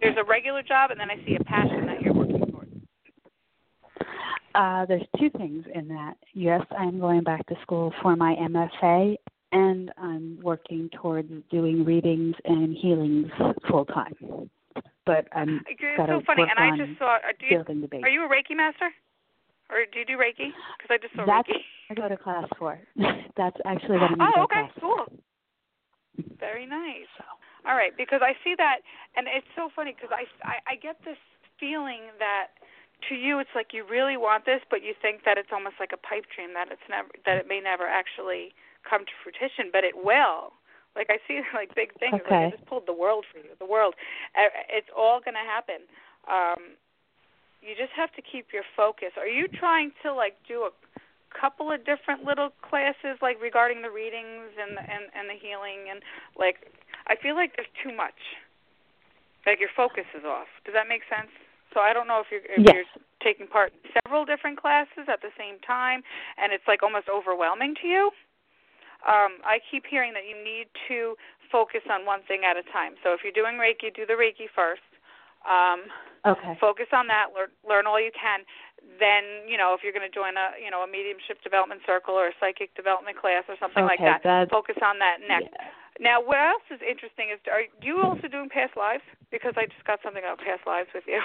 There's 0.00 0.16
a 0.18 0.24
regular 0.24 0.62
job 0.62 0.90
and 0.90 0.98
then 0.98 1.10
I 1.10 1.16
see 1.26 1.36
a 1.38 1.44
passion 1.44 1.86
that 1.86 2.00
you're 2.00 2.14
working 2.14 2.50
toward. 2.50 2.70
Uh, 4.54 4.86
there's 4.86 5.06
two 5.20 5.28
things 5.36 5.64
in 5.74 5.86
that. 5.88 6.14
Yes, 6.32 6.62
I'm 6.76 6.98
going 6.98 7.22
back 7.24 7.46
to 7.48 7.54
school 7.60 7.92
for 8.00 8.16
my 8.16 8.34
MFA, 8.36 9.16
and 9.54 9.92
I'm 9.96 10.38
working 10.42 10.90
towards 11.00 11.30
doing 11.50 11.84
readings 11.84 12.34
and 12.44 12.76
healings 12.76 13.30
full 13.70 13.84
time. 13.86 14.14
But 15.06 15.28
I'm 15.32 15.62
It's 15.68 15.80
got 15.96 16.06
to 16.06 16.18
so 16.18 16.22
funny, 16.26 16.42
and 16.42 16.58
I 16.58 16.76
just 16.76 16.98
saw. 16.98 17.16
uh, 17.16 17.32
Do 17.38 17.46
you, 17.46 17.56
building 17.58 17.80
the 17.80 17.88
base. 17.88 18.02
are 18.02 18.08
you 18.08 18.24
a 18.24 18.28
Reiki 18.28 18.56
master, 18.56 18.90
or 19.70 19.86
do 19.92 19.98
you 20.00 20.04
do 20.04 20.16
Reiki? 20.18 20.50
Because 20.76 20.90
I 20.90 20.98
just 20.98 21.14
saw 21.14 21.24
That's 21.24 21.48
Reiki. 21.48 21.62
I 21.90 21.94
go 21.94 22.08
to 22.08 22.16
class 22.16 22.48
for. 22.58 22.78
That's 23.36 23.56
actually 23.64 23.98
what 23.98 24.10
I'm 24.10 24.20
Oh, 24.20 24.42
okay, 24.44 24.66
cool. 24.80 25.06
Very 26.40 26.66
nice. 26.66 27.10
All 27.66 27.76
right, 27.76 27.96
because 27.96 28.20
I 28.22 28.32
see 28.44 28.54
that, 28.58 28.80
and 29.16 29.26
it's 29.28 29.46
so 29.56 29.68
funny 29.74 29.94
because 29.94 30.10
I, 30.12 30.24
I 30.44 30.56
I 30.72 30.76
get 30.76 30.96
this 31.04 31.20
feeling 31.60 32.12
that 32.18 32.48
to 33.08 33.14
you 33.14 33.38
it's 33.38 33.52
like 33.54 33.72
you 33.72 33.84
really 33.84 34.16
want 34.16 34.44
this, 34.44 34.60
but 34.70 34.82
you 34.82 34.94
think 35.00 35.24
that 35.24 35.36
it's 35.38 35.52
almost 35.52 35.76
like 35.78 35.92
a 35.92 36.00
pipe 36.00 36.24
dream 36.34 36.54
that 36.54 36.68
it's 36.72 36.84
never 36.88 37.08
that 37.26 37.36
it 37.36 37.46
may 37.48 37.60
never 37.60 37.84
actually 37.86 38.52
come 38.88 39.04
to 39.04 39.14
fruition, 39.22 39.70
but 39.72 39.84
it 39.84 39.96
will. 39.96 40.52
Like 40.94 41.10
I 41.10 41.18
see 41.26 41.42
like 41.54 41.74
big 41.74 41.92
things. 41.98 42.22
Okay. 42.22 42.30
Like 42.30 42.54
I 42.54 42.56
just 42.56 42.66
pulled 42.66 42.86
the 42.86 42.94
world 42.94 43.26
for 43.30 43.38
you. 43.38 43.50
The 43.58 43.66
world. 43.66 43.94
It's 44.70 44.88
all 44.94 45.20
going 45.20 45.34
to 45.34 45.42
happen. 45.42 45.86
Um, 46.30 46.78
you 47.60 47.74
just 47.74 47.92
have 47.96 48.12
to 48.14 48.22
keep 48.22 48.52
your 48.52 48.62
focus. 48.76 49.16
Are 49.18 49.26
you 49.26 49.48
trying 49.48 49.90
to 50.04 50.12
like 50.12 50.36
do 50.46 50.68
a 50.68 50.72
couple 51.34 51.72
of 51.72 51.82
different 51.82 52.22
little 52.22 52.54
classes 52.62 53.18
like 53.20 53.42
regarding 53.42 53.82
the 53.82 53.90
readings 53.90 54.54
and 54.54 54.78
the, 54.78 54.84
and 54.86 55.10
and 55.18 55.26
the 55.26 55.34
healing 55.34 55.90
and 55.90 55.98
like 56.38 56.70
I 57.10 57.16
feel 57.18 57.34
like 57.34 57.58
there's 57.58 57.70
too 57.82 57.90
much. 57.90 58.38
Like 59.44 59.58
your 59.58 59.72
focus 59.74 60.06
is 60.14 60.24
off. 60.24 60.48
Does 60.64 60.72
that 60.78 60.86
make 60.86 61.02
sense? 61.10 61.32
So 61.74 61.80
I 61.82 61.92
don't 61.92 62.06
know 62.06 62.22
if 62.22 62.30
you're 62.30 62.46
if 62.46 62.62
Yes. 62.62 62.86
you're 62.86 62.92
taking 63.24 63.48
part 63.48 63.72
in 63.72 63.90
several 64.04 64.24
different 64.24 64.60
classes 64.60 65.08
at 65.08 65.24
the 65.24 65.32
same 65.34 65.58
time 65.66 66.04
and 66.38 66.52
it's 66.52 66.64
like 66.68 66.84
almost 66.84 67.08
overwhelming 67.10 67.74
to 67.82 67.88
you. 67.88 68.12
Um, 69.06 69.44
I 69.44 69.60
keep 69.70 69.84
hearing 69.86 70.12
that 70.14 70.24
you 70.24 70.36
need 70.36 70.66
to 70.88 71.16
focus 71.52 71.82
on 71.90 72.04
one 72.04 72.20
thing 72.26 72.42
at 72.48 72.56
a 72.56 72.64
time. 72.72 72.94
So 73.04 73.12
if 73.12 73.20
you're 73.22 73.36
doing 73.36 73.56
Reiki, 73.60 73.94
do 73.94 74.06
the 74.06 74.14
Reiki 74.16 74.48
first. 74.54 74.84
Um, 75.48 75.90
Okay. 76.24 76.56
focus 76.58 76.88
on 76.90 77.06
that 77.08 77.36
learn, 77.36 77.52
learn 77.68 77.86
all 77.86 78.00
you 78.00 78.08
can 78.16 78.40
then 78.98 79.44
you 79.48 79.56
know 79.56 79.74
if 79.76 79.84
you're 79.84 79.92
going 79.92 80.04
to 80.04 80.12
join 80.12 80.36
a 80.36 80.56
you 80.56 80.70
know 80.70 80.80
a 80.80 80.88
mediumship 80.88 81.40
development 81.42 81.80
circle 81.84 82.14
or 82.14 82.28
a 82.28 82.36
psychic 82.40 82.74
development 82.74 83.16
class 83.16 83.44
or 83.48 83.56
something 83.60 83.84
like 83.84 84.00
that 84.00 84.20
that's- 84.22 84.48
focus 84.48 84.76
on 84.80 84.98
that 84.98 85.18
next 85.26 85.52
now 86.00 86.20
what 86.22 86.38
else 86.38 86.64
is 86.70 86.80
interesting 86.80 87.28
is 87.32 87.40
are 87.50 87.68
you 87.84 88.00
also 88.00 88.28
doing 88.28 88.48
past 88.48 88.76
lives 88.76 89.04
because 89.30 89.52
i 89.56 89.64
just 89.66 89.84
got 89.84 90.00
something 90.02 90.22
about 90.22 90.38
past 90.38 90.64
lives 90.66 90.88
with 90.94 91.04
you 91.06 91.20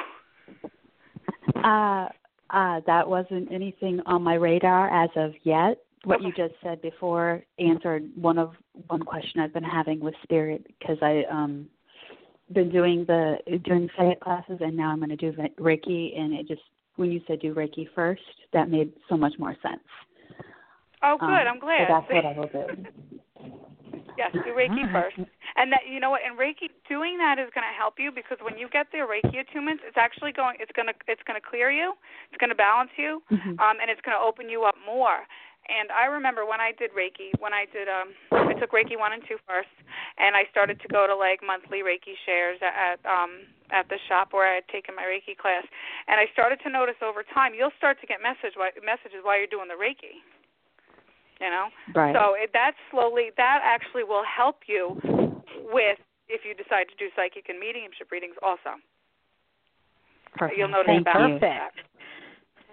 Uh, 1.63 2.07
uh, 2.51 2.79
that 2.85 3.07
wasn't 3.07 3.51
anything 3.51 4.01
on 4.05 4.23
my 4.23 4.35
radar 4.35 4.89
as 5.03 5.09
of 5.15 5.33
yet. 5.43 5.77
What 6.05 6.21
you 6.21 6.31
just 6.31 6.53
said 6.63 6.81
before 6.81 7.43
answered 7.59 8.09
one 8.15 8.37
of 8.37 8.53
one 8.87 9.01
question 9.01 9.41
I've 9.41 9.53
been 9.53 9.63
having 9.63 9.99
with 9.99 10.13
spirit 10.23 10.65
because 10.79 10.97
I 11.01 11.23
um 11.29 11.67
been 12.53 12.71
doing 12.71 13.05
the 13.05 13.37
doing 13.65 13.89
psychic 13.97 14.21
classes 14.21 14.57
and 14.61 14.75
now 14.75 14.89
I'm 14.91 14.99
going 14.99 15.09
to 15.09 15.15
do 15.17 15.31
Reiki 15.59 16.17
and 16.17 16.33
it 16.33 16.47
just 16.47 16.61
when 16.95 17.11
you 17.11 17.21
said 17.27 17.41
do 17.41 17.53
Reiki 17.53 17.87
first 17.93 18.21
that 18.53 18.69
made 18.69 18.91
so 19.09 19.17
much 19.17 19.33
more 19.37 19.55
sense. 19.61 19.83
oh 21.03 21.17
good 21.19 21.27
Um, 21.29 21.47
i'm 21.47 21.59
glad 21.59 21.87
So 21.87 21.93
that's 21.93 22.09
what 22.11 22.25
I 22.25 22.33
will 22.39 22.47
do. 22.47 22.65
yes 24.17 24.31
do 24.43 24.51
reiki 24.51 24.91
first 24.91 25.15
and 25.55 25.71
that 25.71 25.87
you 25.89 25.99
know 25.99 26.09
what 26.09 26.21
and 26.25 26.37
reiki 26.37 26.67
doing 26.87 27.17
that 27.17 27.39
is 27.39 27.49
going 27.55 27.63
to 27.63 27.75
help 27.77 27.95
you 27.97 28.11
because 28.11 28.37
when 28.41 28.57
you 28.57 28.67
get 28.69 28.87
the 28.91 28.97
reiki 28.99 29.35
attunements 29.39 29.79
it's 29.87 29.97
actually 29.97 30.31
going 30.31 30.55
it's 30.59 30.71
going 30.75 30.87
to 30.87 30.93
it's 31.07 31.21
going 31.27 31.39
to 31.39 31.45
clear 31.47 31.71
you 31.71 31.93
it's 32.29 32.39
going 32.39 32.49
to 32.49 32.55
balance 32.55 32.91
you 32.97 33.21
Mhm. 33.31 33.59
um, 33.59 33.77
and 33.81 33.89
it's 33.89 34.01
going 34.01 34.17
to 34.17 34.23
open 34.23 34.49
you 34.49 34.63
up 34.63 34.75
more. 34.85 35.23
And 35.69 35.93
I 35.93 36.09
remember 36.09 36.49
when 36.49 36.57
I 36.57 36.73
did 36.73 36.89
Reiki, 36.97 37.29
when 37.37 37.53
I 37.53 37.69
did, 37.69 37.85
um, 37.85 38.17
I 38.33 38.57
took 38.57 38.73
Reiki 38.73 38.97
one 38.97 39.13
and 39.13 39.21
two 39.29 39.37
first, 39.45 39.69
and 40.17 40.33
I 40.33 40.49
started 40.49 40.81
to 40.81 40.87
go 40.89 41.05
to 41.05 41.13
like 41.13 41.45
monthly 41.45 41.85
Reiki 41.85 42.17
shares 42.25 42.57
at 42.65 42.97
um, 43.05 43.45
at 43.69 43.85
the 43.85 44.01
shop 44.09 44.33
where 44.33 44.49
I 44.49 44.57
had 44.57 44.67
taken 44.73 44.97
my 44.97 45.05
Reiki 45.05 45.37
class, 45.37 45.61
and 46.09 46.17
I 46.17 46.25
started 46.33 46.57
to 46.65 46.69
notice 46.73 46.97
over 47.05 47.21
time 47.21 47.53
you'll 47.53 47.75
start 47.77 48.01
to 48.01 48.09
get 48.09 48.17
message 48.17 48.57
messages 48.81 49.21
while 49.21 49.37
you're 49.37 49.51
doing 49.51 49.69
the 49.69 49.77
Reiki. 49.77 50.25
You 51.37 51.53
know, 51.53 51.69
Right. 51.95 52.11
so 52.11 52.35
it, 52.35 52.51
that 52.51 52.73
slowly 52.91 53.31
that 53.37 53.61
actually 53.63 54.03
will 54.03 54.25
help 54.25 54.65
you 54.67 54.97
with 55.69 56.01
if 56.27 56.41
you 56.43 56.57
decide 56.57 56.89
to 56.89 56.97
do 56.97 57.13
psychic 57.15 57.47
and 57.47 57.61
mediumship 57.61 58.11
readings 58.11 58.35
also. 58.41 58.81
Perfect. 60.33 60.57
You'll 60.57 60.73
notice 60.73 61.05
Thank 61.05 61.05
that. 61.05 61.15
you. 61.15 61.39
Perfect. 61.39 61.88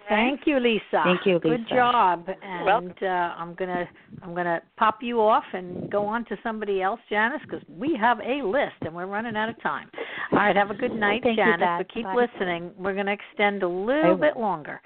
Thank 0.09 0.41
you, 0.45 0.59
Lisa. 0.59 1.01
Thank 1.03 1.25
you, 1.25 1.35
Lisa. 1.35 1.57
Good 1.57 1.69
job. 1.69 2.27
And 2.41 2.93
uh, 3.01 3.05
I'm 3.05 3.53
gonna 3.55 3.87
I'm 4.21 4.33
gonna 4.33 4.61
pop 4.77 4.99
you 5.01 5.19
off 5.21 5.43
and 5.53 5.89
go 5.91 6.05
on 6.05 6.25
to 6.25 6.37
somebody 6.43 6.81
else, 6.81 6.99
Janice, 7.09 7.41
because 7.43 7.61
we 7.69 7.97
have 7.99 8.19
a 8.19 8.41
list 8.45 8.75
and 8.81 8.95
we're 8.95 9.05
running 9.05 9.35
out 9.35 9.49
of 9.49 9.61
time. 9.61 9.89
All 10.31 10.39
right, 10.39 10.55
have 10.55 10.71
a 10.71 10.75
good 10.75 10.93
night, 10.93 11.21
Thank 11.23 11.37
Janice. 11.37 11.59
Beth. 11.59 11.79
but 11.79 11.93
keep 11.93 12.03
Bye. 12.05 12.15
listening. 12.15 12.71
We're 12.77 12.95
gonna 12.95 13.13
extend 13.13 13.63
a 13.63 13.67
little 13.67 14.17
bit 14.17 14.37
longer. 14.37 14.81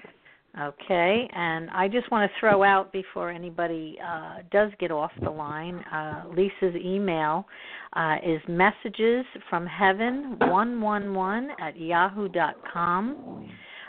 Okay, 0.60 1.30
and 1.34 1.70
I 1.70 1.88
just 1.88 2.10
want 2.10 2.30
to 2.30 2.38
throw 2.38 2.62
out 2.62 2.92
before 2.92 3.30
anybody 3.30 3.96
uh, 4.06 4.40
does 4.50 4.70
get 4.78 4.90
off 4.90 5.10
the 5.22 5.30
line, 5.30 5.78
uh, 5.90 6.24
Lisa's 6.36 6.76
email 6.84 7.46
uh, 7.94 8.16
is 8.22 8.38
messages 8.48 9.24
from 9.48 9.64
heaven 9.66 10.36
one 10.40 10.78
one 10.78 11.14
one 11.14 11.48
at 11.58 11.80
yahoo 11.80 12.28
dot 12.28 12.56
com. 12.70 13.48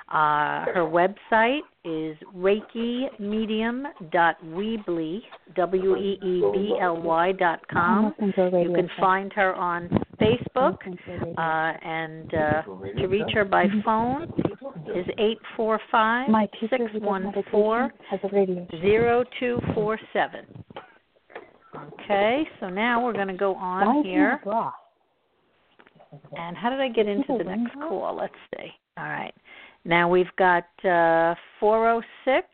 Uh, 0.09 0.65
her 0.73 0.83
website 0.83 1.61
is 1.85 2.17
reikimedium.weebly, 2.35 5.21
W 5.55 5.95
E 5.95 6.19
E 6.21 6.41
B 6.53 6.77
L 6.79 6.97
Y 7.01 7.31
dot 7.33 7.65
com. 7.67 8.13
Listen 8.19 8.33
to 8.33 8.41
a 8.41 8.49
radio 8.51 8.69
You 8.69 8.75
can 8.75 8.89
find 8.99 9.31
her 9.33 9.55
on 9.55 9.89
Facebook, 10.21 10.77
Listen 10.85 10.97
to 11.05 11.11
a 11.11 11.13
radio 11.19 11.33
uh, 11.37 11.73
and 11.83 12.33
uh, 12.33 12.61
to 12.99 13.07
reach 13.07 13.31
her 13.33 13.45
by 13.45 13.67
phone 13.83 14.31
is 14.95 15.07
eight 15.17 15.39
four 15.55 15.79
five 15.91 16.29
My 16.29 16.45
teacher 16.59 16.77
six 16.77 16.91
who 16.91 16.99
does 16.99 17.07
one 17.07 17.23
meditation 17.23 17.51
four 17.51 17.91
has 18.09 18.19
a 18.23 18.27
radio 18.35 18.67
show. 18.69 18.81
zero 18.81 19.23
two 19.39 19.59
four 19.73 19.97
seven. 20.11 20.45
Okay, 22.03 22.43
so 22.59 22.69
now 22.69 23.03
we're 23.03 23.13
going 23.13 23.27
to 23.29 23.33
go 23.33 23.55
on 23.55 24.03
here. 24.03 24.39
And 26.37 26.55
how 26.55 26.69
did 26.69 26.79
I 26.79 26.89
get 26.89 27.07
into 27.07 27.35
the 27.37 27.43
next 27.43 27.75
Windows? 27.75 27.89
call? 27.89 28.15
Let's 28.15 28.35
see. 28.55 28.71
All 28.97 29.05
right. 29.05 29.33
Now 29.85 30.09
we've 30.09 30.33
got 30.37 30.65
uh 30.85 31.35
406 31.59 32.47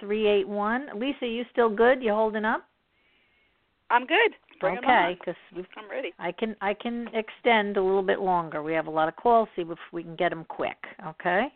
381. 0.00 0.88
Lisa, 0.98 1.26
you 1.26 1.44
still 1.52 1.68
good? 1.68 2.02
You 2.02 2.12
holding 2.12 2.44
up? 2.44 2.64
I'm 3.90 4.06
good. 4.06 4.32
Bring 4.60 4.74
it 4.74 4.78
okay, 4.78 4.90
on. 4.90 5.16
because 5.18 5.34
I'm 5.76 5.90
ready. 5.90 6.12
I 6.18 6.32
can 6.32 6.56
I 6.60 6.74
can 6.74 7.08
extend 7.14 7.76
a 7.76 7.82
little 7.82 8.02
bit 8.02 8.20
longer. 8.20 8.62
We 8.62 8.72
have 8.74 8.86
a 8.86 8.90
lot 8.90 9.08
of 9.08 9.16
calls. 9.16 9.48
See 9.56 9.62
if 9.62 9.78
we 9.92 10.02
can 10.02 10.16
get 10.16 10.30
them 10.30 10.44
quick. 10.48 10.76
Okay. 11.06 11.46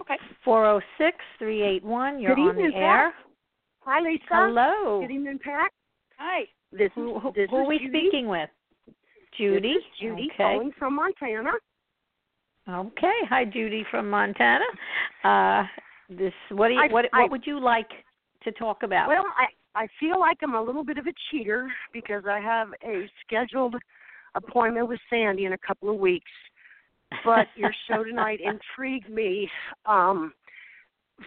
Okay. 0.00 0.16
Four 0.44 0.62
zero 0.62 0.80
six 0.98 1.16
three 1.38 1.62
eight 1.62 1.82
one. 1.82 2.20
You're 2.20 2.34
Good 2.34 2.42
on 2.42 2.50
evening, 2.50 2.70
the 2.72 2.76
air. 2.76 3.14
Hi, 3.80 4.00
Lisa. 4.00 4.24
Hello. 4.30 5.00
Good 5.00 5.14
evening, 5.14 5.38
Pat. 5.42 5.70
Hi. 6.18 6.42
This 6.72 6.90
Who, 6.94 7.16
is 7.16 7.22
who, 7.22 7.32
this 7.34 7.48
who 7.50 7.56
are 7.56 7.66
we 7.66 7.78
Judy. 7.78 7.88
speaking 7.90 8.28
with? 8.28 8.50
Judy. 9.38 9.74
This 9.74 9.76
is 9.78 9.84
Judy 10.00 10.28
okay. 10.34 10.36
calling 10.36 10.72
from 10.78 10.96
Montana. 10.96 11.52
Okay. 12.68 13.12
Hi, 13.28 13.44
Judy 13.44 13.84
from 13.90 14.10
Montana. 14.10 14.64
Uh, 15.22 15.64
this 16.08 16.32
what 16.50 16.68
do 16.68 16.74
you, 16.74 16.80
I- 16.80 16.88
what 16.88 17.06
I- 17.12 17.22
what 17.22 17.30
would 17.30 17.46
you 17.46 17.60
like 17.60 17.90
to 18.42 18.52
talk 18.52 18.82
about? 18.82 19.08
Well, 19.08 19.24
I 19.36 19.46
I 19.74 19.86
feel 20.00 20.18
like 20.18 20.38
I'm 20.42 20.54
a 20.54 20.62
little 20.62 20.84
bit 20.84 20.98
of 20.98 21.06
a 21.06 21.12
cheater 21.30 21.70
because 21.92 22.24
I 22.26 22.40
have 22.40 22.68
a 22.82 23.08
scheduled 23.24 23.76
appointment 24.34 24.88
with 24.88 24.98
Sandy 25.10 25.44
in 25.44 25.52
a 25.52 25.58
couple 25.58 25.90
of 25.90 25.96
weeks. 25.96 26.30
But 27.24 27.46
your 27.54 27.72
show 27.88 28.02
tonight 28.02 28.40
intrigued 28.44 29.08
me 29.10 29.48
um, 29.84 30.32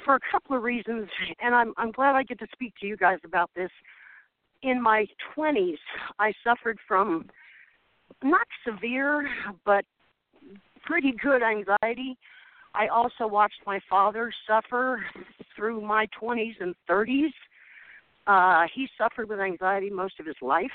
for 0.03 0.15
a 0.15 0.19
couple 0.31 0.57
of 0.57 0.63
reasons, 0.63 1.07
and 1.39 1.55
I'm 1.55 1.73
I'm 1.77 1.91
glad 1.91 2.15
I 2.15 2.23
get 2.23 2.39
to 2.39 2.47
speak 2.51 2.73
to 2.81 2.87
you 2.87 2.97
guys 2.97 3.19
about 3.23 3.49
this. 3.55 3.71
In 4.61 4.81
my 4.81 5.07
20s, 5.37 5.77
I 6.19 6.33
suffered 6.43 6.77
from 6.85 7.29
not 8.21 8.45
severe, 8.65 9.29
but 9.63 9.85
pretty 10.83 11.13
good 11.21 11.41
anxiety. 11.43 12.17
I 12.73 12.87
also 12.87 13.27
watched 13.27 13.61
my 13.65 13.79
father 13.89 14.31
suffer 14.47 15.03
through 15.55 15.81
my 15.81 16.07
20s 16.21 16.55
and 16.59 16.75
30s. 16.89 17.33
Uh, 18.27 18.67
he 18.73 18.87
suffered 18.97 19.27
with 19.27 19.39
anxiety 19.39 19.89
most 19.89 20.19
of 20.19 20.25
his 20.25 20.35
life, 20.41 20.71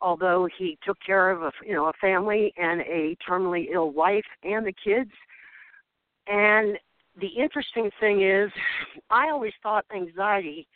although 0.00 0.48
he 0.58 0.78
took 0.84 0.98
care 1.04 1.30
of 1.30 1.42
a 1.42 1.52
you 1.64 1.72
know 1.72 1.86
a 1.86 1.92
family 2.00 2.52
and 2.56 2.82
a 2.82 3.16
terminally 3.26 3.68
ill 3.72 3.90
wife 3.90 4.26
and 4.42 4.66
the 4.66 4.74
kids. 4.84 5.10
And 6.26 6.78
the 7.18 7.28
interesting 7.28 7.90
thing 7.98 8.22
is, 8.22 8.50
I 9.10 9.30
always 9.30 9.54
thought 9.62 9.86
anxiety 9.94 10.68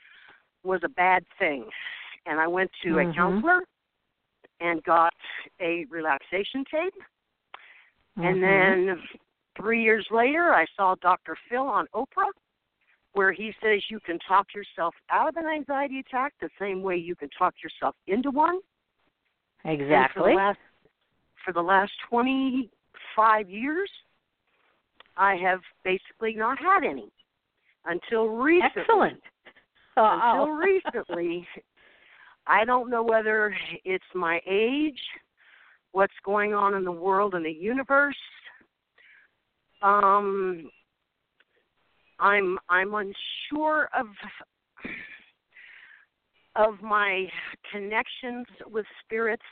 was 0.62 0.80
a 0.84 0.88
bad 0.88 1.24
thing, 1.38 1.68
and 2.26 2.40
I 2.40 2.46
went 2.46 2.70
to 2.82 2.94
Mhm. 2.94 3.10
a 3.10 3.14
counselor 3.14 3.60
and 4.60 4.82
got 4.84 5.14
a 5.60 5.84
relaxation 5.90 6.64
tape. 6.70 6.94
And 8.16 8.42
Mhm. 8.42 8.96
then 8.96 9.08
three 9.56 9.82
years 9.82 10.10
later, 10.10 10.54
I 10.54 10.66
saw 10.76 10.94
Dr. 10.96 11.36
Phil 11.48 11.66
on 11.66 11.86
Oprah, 11.88 12.32
where 13.12 13.32
he 13.32 13.52
says 13.60 13.90
you 13.90 14.00
can 14.00 14.18
talk 14.20 14.52
yourself 14.54 14.94
out 15.08 15.28
of 15.28 15.36
an 15.36 15.46
anxiety 15.46 16.00
attack 16.00 16.34
the 16.40 16.50
same 16.58 16.82
way 16.82 16.96
you 16.96 17.16
can 17.16 17.28
talk 17.30 17.54
yourself 17.62 17.96
into 18.06 18.30
one. 18.30 18.60
And 19.64 19.72
for 19.72 19.82
exactly. 19.82 20.32
the 20.32 20.36
last 20.36 20.58
for 21.44 21.52
the 21.52 21.62
last 21.62 21.92
25 22.08 23.48
years, 23.48 23.90
I 25.16 25.36
have 25.36 25.60
basically 25.84 26.34
not 26.34 26.58
had 26.58 26.84
any 26.84 27.10
until 27.86 28.28
recently. 28.28 28.82
Excellent. 28.82 29.22
Until 29.96 30.46
Oh. 30.46 30.56
recently, 30.56 31.48
I 32.46 32.64
don't 32.64 32.90
know 32.90 33.02
whether 33.02 33.54
it's 33.84 34.14
my 34.14 34.40
age, 34.46 35.00
what's 35.92 36.14
going 36.24 36.54
on 36.54 36.74
in 36.74 36.84
the 36.84 36.92
world 36.92 37.34
and 37.34 37.44
the 37.44 37.50
universe. 37.50 38.16
Um, 39.82 40.70
I'm 42.18 42.58
I'm 42.68 42.94
unsure 42.94 43.88
of 43.98 44.06
of 46.56 46.82
my 46.82 47.26
connections 47.72 48.46
with 48.70 48.84
spirits. 49.04 49.42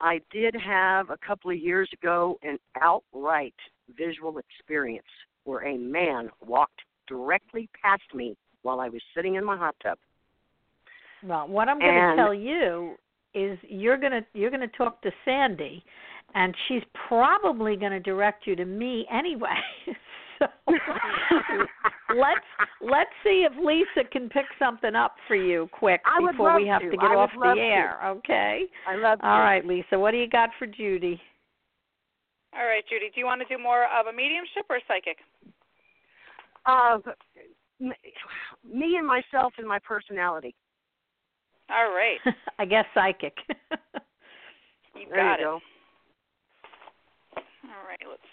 I 0.00 0.20
did 0.30 0.54
have 0.54 1.10
a 1.10 1.16
couple 1.26 1.50
of 1.50 1.58
years 1.58 1.88
ago 1.92 2.38
an 2.42 2.58
outright 2.80 3.54
visual 3.96 4.38
experience 4.38 5.06
where 5.44 5.66
a 5.66 5.76
man 5.78 6.30
walked 6.44 6.80
directly 7.08 7.68
past 7.80 8.02
me 8.14 8.36
while 8.62 8.80
I 8.80 8.88
was 8.88 9.02
sitting 9.14 9.34
in 9.34 9.44
my 9.44 9.56
hot 9.56 9.74
tub. 9.82 9.98
Well, 11.22 11.48
what 11.48 11.68
I'm 11.68 11.78
going 11.78 11.96
And- 11.96 12.16
to 12.18 12.22
tell 12.22 12.34
you 12.34 12.96
is 13.34 13.58
you're 13.68 13.96
going 13.96 14.12
to 14.12 14.24
you're 14.32 14.50
going 14.50 14.60
to 14.68 14.76
talk 14.76 15.02
to 15.02 15.10
Sandy, 15.24 15.84
and 16.34 16.54
she's 16.68 16.82
probably 17.08 17.76
going 17.76 17.92
to 17.92 18.00
direct 18.00 18.46
you 18.46 18.56
to 18.56 18.64
me 18.64 19.06
anyway. 19.12 19.46
so 20.38 20.46
let's 22.16 22.46
let's 22.80 23.10
see 23.22 23.46
if 23.48 23.52
Lisa 23.64 24.08
can 24.10 24.28
pick 24.28 24.46
something 24.58 24.94
up 24.94 25.16
for 25.26 25.36
you 25.36 25.68
quick 25.72 26.00
I 26.04 26.30
before 26.30 26.56
we 26.60 26.66
have 26.68 26.82
to. 26.82 26.90
to 26.90 26.96
get 26.96 27.10
I 27.10 27.14
off 27.14 27.30
love 27.36 27.56
the 27.56 27.60
to. 27.60 27.66
air. 27.66 28.00
Okay. 28.06 28.64
I 28.88 28.96
love 28.96 29.18
All 29.22 29.36
you. 29.36 29.42
right, 29.42 29.66
Lisa. 29.66 29.98
What 29.98 30.12
do 30.12 30.18
you 30.18 30.28
got 30.28 30.50
for 30.58 30.66
Judy? 30.66 31.20
All 32.56 32.64
right, 32.64 32.84
Judy. 32.88 33.10
Do 33.12 33.20
you 33.20 33.26
want 33.26 33.42
to 33.46 33.56
do 33.56 33.60
more 33.60 33.84
of 33.84 34.06
a 34.06 34.12
mediumship 34.12 34.66
or 34.70 34.78
psychic? 34.86 35.18
Uh, 36.66 36.98
me 37.80 38.96
and 38.96 39.06
myself 39.06 39.52
and 39.58 39.66
my 39.66 39.78
personality. 39.80 40.54
All 41.70 41.90
right. 41.90 42.18
I 42.58 42.64
guess 42.64 42.84
psychic. 42.94 43.34
You 44.94 45.08
There 45.10 45.18
got 45.18 45.40
you 45.40 45.42
it. 45.42 45.48
go. 45.48 45.60
All 47.66 47.82
right, 47.88 47.98
let's 48.08 48.22
see. 48.22 48.28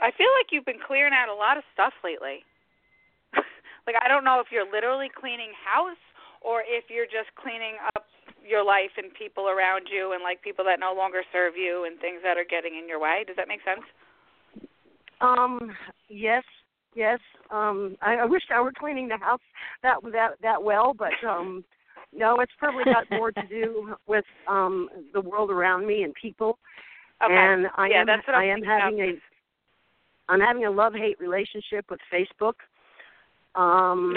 I 0.00 0.10
feel 0.16 0.30
like 0.38 0.52
you've 0.52 0.64
been 0.64 0.78
clearing 0.78 1.12
out 1.12 1.28
a 1.28 1.34
lot 1.34 1.56
of 1.56 1.64
stuff 1.74 1.92
lately. 2.04 2.44
like 3.86 3.96
I 4.00 4.06
don't 4.06 4.22
know 4.22 4.38
if 4.38 4.46
you're 4.52 4.70
literally 4.70 5.10
cleaning 5.10 5.50
house 5.58 5.98
or 6.40 6.62
if 6.62 6.84
you're 6.88 7.06
just 7.10 7.34
cleaning 7.34 7.74
up 7.96 8.06
your 8.46 8.62
life 8.64 8.94
and 8.96 9.12
people 9.12 9.48
around 9.48 9.88
you 9.90 10.12
and 10.12 10.22
like 10.22 10.40
people 10.42 10.64
that 10.66 10.78
no 10.78 10.94
longer 10.94 11.22
serve 11.32 11.56
you 11.56 11.84
and 11.84 11.98
things 11.98 12.20
that 12.22 12.36
are 12.38 12.46
getting 12.46 12.76
in 12.78 12.86
your 12.88 13.00
way. 13.00 13.24
Does 13.26 13.36
that 13.36 13.48
make 13.48 13.60
sense? 13.66 13.82
Um, 15.20 15.74
yes, 16.08 16.44
yes. 16.94 17.18
Um, 17.50 17.96
I, 18.02 18.16
I 18.16 18.24
wish 18.24 18.42
I 18.54 18.60
were 18.60 18.72
cleaning 18.72 19.08
the 19.08 19.18
house 19.18 19.40
that 19.82 19.96
that 20.12 20.30
that 20.42 20.62
well, 20.62 20.94
but 20.94 21.12
um, 21.26 21.64
no, 22.12 22.40
it's 22.40 22.52
probably 22.58 22.84
got 22.84 23.08
more 23.10 23.32
to 23.32 23.46
do 23.48 23.94
with 24.06 24.24
um 24.48 24.88
the 25.12 25.20
world 25.20 25.50
around 25.50 25.86
me 25.86 26.02
and 26.02 26.14
people. 26.20 26.58
Okay. 27.22 27.32
And 27.34 27.66
I 27.76 27.88
yeah, 27.88 28.00
am 28.00 28.06
that's 28.06 28.26
what 28.26 28.36
I 28.36 28.44
I'm 28.44 28.50
am 28.50 28.56
thinking 28.56 28.70
having 28.70 29.00
of. 29.00 29.08
a 29.08 30.32
I'm 30.32 30.40
having 30.40 30.64
a 30.64 30.70
love 30.70 30.94
hate 30.94 31.18
relationship 31.20 31.84
with 31.90 32.00
Facebook. 32.12 32.54
Um, 33.54 34.14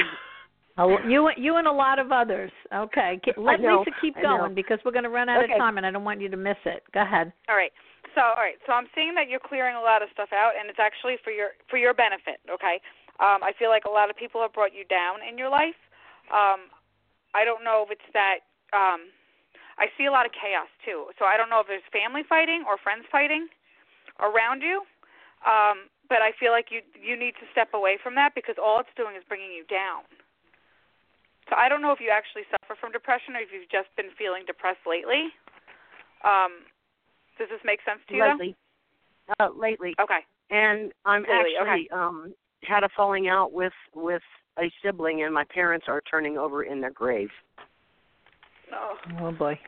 Oh, 0.80 1.00
you 1.08 1.32
you 1.38 1.56
and 1.58 1.66
a 1.68 1.72
lot 1.72 1.98
of 1.98 2.12
others. 2.12 2.52
Okay, 2.74 3.20
Ke- 3.24 3.36
let 3.38 3.60
know, 3.60 3.80
Lisa 3.80 3.98
keep 4.00 4.16
I 4.18 4.22
know. 4.22 4.38
going 4.38 4.54
because 4.54 4.78
we're 4.86 4.92
going 4.92 5.06
to 5.06 5.10
run 5.10 5.28
out 5.28 5.44
Okay. 5.44 5.54
of 5.54 5.60
time, 5.60 5.78
and 5.78 5.86
I 5.86 5.92
don't 5.92 6.04
want 6.04 6.22
you 6.22 6.30
to 6.30 6.38
miss 6.38 6.58
it. 6.66 6.84
Go 6.94 7.02
ahead. 7.02 7.34
All 7.50 7.56
right. 7.56 7.72
So, 8.16 8.22
all 8.22 8.40
right. 8.40 8.60
So 8.66 8.74
I'm 8.74 8.88
seeing 8.96 9.16
that 9.16 9.30
you're 9.30 9.44
clearing 9.44 9.76
a 9.76 9.82
lot 9.82 10.02
of 10.02 10.10
stuff 10.14 10.30
out, 10.32 10.54
and 10.60 10.70
it's 10.70 10.80
actually 10.80 11.18
for 11.24 11.32
your 11.32 11.58
for 11.70 11.78
your 11.78 11.94
benefit. 11.94 12.40
Okay. 12.50 12.80
Um, 13.20 13.42
I 13.42 13.52
feel 13.58 13.70
like 13.70 13.86
a 13.86 13.94
lot 13.94 14.10
of 14.10 14.16
people 14.16 14.42
have 14.42 14.54
brought 14.54 14.74
you 14.74 14.86
down 14.86 15.26
in 15.26 15.38
your 15.38 15.50
life. 15.50 15.78
Um, 16.30 16.70
I 17.34 17.46
don't 17.46 17.64
know 17.64 17.86
if 17.86 17.90
it's 17.92 18.10
that. 18.14 18.46
Um, 18.74 19.10
I 19.78 19.90
see 19.98 20.06
a 20.06 20.14
lot 20.14 20.26
of 20.26 20.34
chaos 20.34 20.70
too. 20.86 21.10
So 21.18 21.26
I 21.26 21.38
don't 21.38 21.50
know 21.50 21.62
if 21.62 21.68
there's 21.70 21.86
family 21.94 22.22
fighting 22.26 22.66
or 22.66 22.78
friends 22.78 23.06
fighting 23.12 23.50
around 24.22 24.62
you. 24.62 24.86
Um, 25.46 25.90
but 26.10 26.26
I 26.26 26.34
feel 26.40 26.52
like 26.52 26.74
you 26.74 26.82
you 26.98 27.18
need 27.18 27.38
to 27.42 27.46
step 27.52 27.74
away 27.74 27.98
from 28.02 28.16
that 28.16 28.34
because 28.34 28.58
all 28.58 28.80
it's 28.80 28.94
doing 28.98 29.16
is 29.16 29.26
bringing 29.28 29.54
you 29.54 29.66
down. 29.70 30.06
So 31.50 31.56
I 31.56 31.70
don't 31.70 31.82
know 31.82 31.94
if 31.94 32.02
you 32.04 32.12
actually 32.12 32.44
suffer 32.52 32.76
from 32.76 32.92
depression 32.92 33.36
or 33.36 33.42
if 33.42 33.54
you've 33.54 33.72
just 33.72 33.88
been 33.96 34.12
feeling 34.18 34.44
depressed 34.44 34.84
lately. 34.84 35.32
Um, 36.26 36.68
does 37.38 37.50
this 37.50 37.62
make 37.64 37.80
sense 37.86 38.00
to 38.10 38.16
you? 38.16 38.22
though? 38.24 38.30
lately, 38.32 38.56
uh, 39.40 39.50
lately, 39.56 39.96
Okay. 40.00 40.20
and 40.50 40.92
I'm 41.06 41.24
Lately, 41.24 41.54
actually 41.60 41.90
um 41.92 42.34
had 42.64 42.84
a 42.84 42.90
falling 42.96 43.28
out 43.28 43.54
with 43.54 43.74
with 43.94 44.24
a 44.60 44.72
sibling, 44.84 45.24
and 45.24 45.34
my 45.34 45.44
parents 45.46 45.86
are 45.88 46.02
turning 46.02 46.38
over 46.38 46.64
in 46.64 46.82
their 46.82 46.92
grave. 46.92 47.30
Oh. 48.74 48.96
Oh 49.22 49.32
boy, 49.32 49.60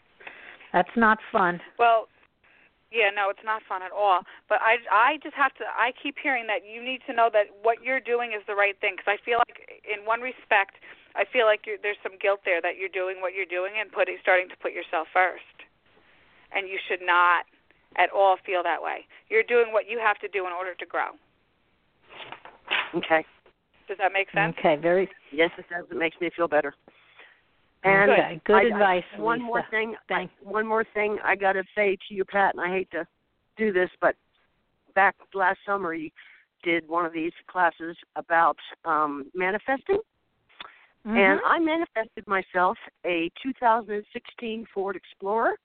that's 0.74 0.96
not 0.96 1.20
fun. 1.32 1.62
Well, 1.78 2.08
yeah, 2.92 3.14
no, 3.14 3.30
it's 3.30 3.46
not 3.46 3.62
fun 3.70 3.84
at 3.84 3.92
all. 3.94 4.26
But 4.50 4.60
I, 4.66 4.82
I 4.90 5.18
just 5.22 5.36
have 5.36 5.54
to. 5.62 5.64
I 5.70 5.94
keep 6.02 6.18
hearing 6.18 6.48
that 6.48 6.66
you 6.66 6.82
need 6.82 7.02
to 7.06 7.14
know 7.14 7.30
that 7.32 7.54
what 7.62 7.84
you're 7.84 8.02
doing 8.02 8.34
is 8.34 8.42
the 8.50 8.58
right 8.58 8.74
thing. 8.82 8.98
Because 8.98 9.14
I 9.14 9.22
feel 9.22 9.38
like, 9.38 9.86
in 9.86 10.06
one 10.10 10.22
respect, 10.22 10.82
I 11.14 11.26
feel 11.30 11.46
like 11.46 11.70
you're, 11.70 11.78
there's 11.78 12.02
some 12.02 12.18
guilt 12.18 12.42
there 12.46 12.62
that 12.66 12.82
you're 12.82 12.90
doing 12.90 13.22
what 13.22 13.38
you're 13.38 13.50
doing 13.50 13.78
and 13.78 13.92
putting, 13.94 14.18
starting 14.22 14.50
to 14.50 14.58
put 14.58 14.74
yourself 14.74 15.06
first. 15.14 15.46
And 16.50 16.66
you 16.66 16.82
should 16.90 17.06
not 17.06 17.46
at 17.98 18.10
all 18.16 18.38
feel 18.46 18.64
that 18.64 18.82
way. 18.82 19.06
You're 19.30 19.44
doing 19.44 19.72
what 19.74 19.90
you 19.90 20.00
have 20.00 20.18
to 20.20 20.28
do 20.28 20.46
in 20.48 20.54
order 20.54 20.74
to 20.76 20.86
grow. 20.86 21.10
Okay. 22.96 23.26
Does 23.88 23.98
that 23.98 24.12
make 24.14 24.30
sense? 24.32 24.56
Okay, 24.60 24.76
very 24.76 25.10
Yes, 25.32 25.50
it 25.58 25.66
does. 25.70 25.86
It 25.90 25.98
makes 25.98 26.16
me 26.22 26.30
feel 26.36 26.48
better. 26.48 26.74
And 27.84 28.12
okay. 28.12 28.42
Good 28.46 28.56
I- 28.56 28.60
I- 28.60 28.64
advice, 28.66 29.04
one 29.18 29.40
Lisa. 29.40 29.46
more 29.46 29.64
thing. 29.72 29.96
Thank. 30.08 30.32
One 30.42 30.68
more 30.68 30.84
thing 30.94 31.18
I 31.24 31.36
got 31.36 31.54
to 31.54 31.64
say 31.76 31.96
to 32.08 32.14
you, 32.14 32.26
Pat, 32.26 32.54
and 32.56 32.62
I 32.64 32.70
hate 32.70 32.92
to 32.92 33.08
do 33.58 33.72
this, 33.72 33.90
but 34.02 34.16
back 34.96 35.16
last 35.34 35.60
summer 35.66 35.94
you 35.94 36.10
did 36.64 36.88
one 36.88 37.06
of 37.06 37.14
these 37.14 37.32
classes 37.48 37.96
about 38.16 38.58
um 38.86 39.32
manifesting, 39.34 40.00
Mhm. 41.08 41.16
and 41.18 41.42
I 41.46 41.60
manifested 41.60 42.28
myself 42.28 42.78
a 43.06 43.30
2016 43.42 44.66
Ford 44.74 44.96
Explorer 44.98 45.58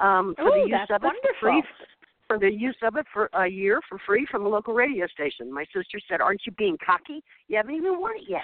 um, 0.00 0.34
for 0.36 0.50
the 0.52 0.68
use 0.68 0.88
of 0.90 1.02
it 1.04 1.12
for 1.22 1.34
free. 1.40 1.50
wonderful. 1.52 1.86
For 2.26 2.38
the 2.38 2.52
use 2.52 2.76
of 2.82 2.96
it 2.96 3.06
for 3.12 3.30
a 3.32 3.46
year 3.46 3.80
for 3.88 3.98
free 4.06 4.26
from 4.30 4.44
a 4.44 4.48
local 4.48 4.74
radio 4.74 5.06
station. 5.06 5.50
My 5.52 5.64
sister 5.74 5.98
said, 6.10 6.20
"Aren't 6.20 6.42
you 6.44 6.52
being 6.52 6.76
cocky? 6.84 7.22
You 7.48 7.56
haven't 7.56 7.74
even 7.74 7.98
won 8.00 8.16
it 8.16 8.24
yet." 8.28 8.42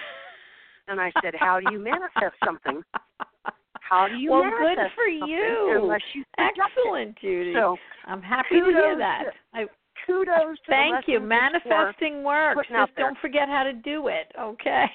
And 0.87 0.99
I 0.99 1.11
said, 1.21 1.35
"How 1.35 1.59
do 1.59 1.71
you 1.71 1.79
manifest 1.79 2.35
something? 2.43 2.81
How 3.79 4.07
do 4.07 4.15
you 4.15 4.31
well, 4.31 4.43
manifest 4.43 4.65
good 4.65 4.77
for 4.95 5.19
something 5.19 5.29
you. 5.29 5.79
Unless 5.83 6.01
you 6.13 6.23
suggest 6.35 6.57
it?" 6.57 6.79
Excellent, 6.79 7.17
Judy. 7.19 7.53
So 7.53 7.77
I'm 8.05 8.23
happy 8.23 8.59
to 8.59 8.65
hear 8.65 8.97
that. 8.97 9.25
to- 9.25 9.59
I, 9.59 9.65
kudos 10.05 10.57
to 10.57 10.61
the 10.67 10.71
thank 10.71 11.07
you. 11.07 11.19
Manifesting 11.19 12.23
works. 12.23 12.55
putting 12.55 12.75
Just 12.75 12.95
don't 12.95 13.17
forget 13.19 13.47
how 13.49 13.63
to 13.63 13.73
do 13.73 14.07
it. 14.07 14.31
Okay. 14.39 14.85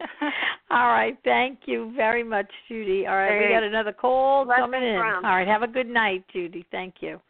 All 0.70 0.88
right. 0.88 1.16
Thank 1.24 1.60
you 1.66 1.92
very 1.96 2.22
much, 2.22 2.46
Judy. 2.68 3.06
All 3.06 3.16
right, 3.16 3.38
we 3.46 3.52
got 3.52 3.62
another 3.62 3.92
call 3.92 4.44
Blessings 4.44 4.64
coming 4.64 4.82
in. 4.82 4.96
round. 4.96 5.26
All 5.26 5.32
right. 5.36 5.48
Have 5.48 5.62
a 5.62 5.68
good 5.68 5.88
night, 5.88 6.24
Judy. 6.32 6.64
Thank 6.70 6.96
you. 7.00 7.20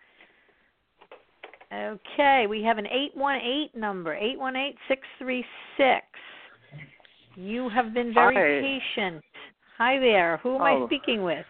Okay, 1.72 2.46
we 2.48 2.62
have 2.64 2.78
an 2.78 2.86
818 2.86 3.80
number, 3.80 4.16
818-636. 4.16 6.00
You 7.36 7.68
have 7.68 7.94
been 7.94 8.12
very 8.12 8.34
Hi. 8.34 8.80
patient. 8.96 9.24
Hi 9.78 9.98
there. 10.00 10.38
Who 10.42 10.56
am 10.56 10.62
I 10.62 10.72
Oh. 10.72 10.86
speaking 10.86 11.22
with? 11.22 11.46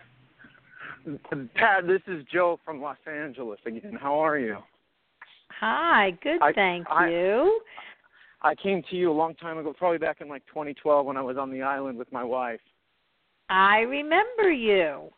Pat, 1.54 1.86
this 1.86 2.02
is 2.06 2.22
Joe 2.24 2.60
from 2.64 2.82
Los 2.82 2.98
Angeles 3.06 3.58
again. 3.64 3.94
How 4.00 4.18
are 4.18 4.38
you? 4.38 4.58
Hi, 5.60 6.12
good, 6.22 6.40
I- 6.40 6.52
thank 6.54 6.90
I- 6.90 7.10
you. 7.10 7.60
I 8.40 8.54
came 8.54 8.82
to 8.84 8.96
you 8.96 9.10
a 9.10 9.12
long 9.12 9.34
time 9.34 9.58
ago, 9.58 9.74
probably 9.74 9.98
back 9.98 10.22
in 10.22 10.28
like 10.28 10.44
2012 10.46 11.04
when 11.04 11.18
I 11.18 11.20
was 11.20 11.36
on 11.36 11.50
the 11.50 11.60
island 11.60 11.98
with 11.98 12.10
my 12.10 12.24
wife. 12.24 12.60
I 13.50 13.80
remember 13.80 14.50
you. 14.50 15.12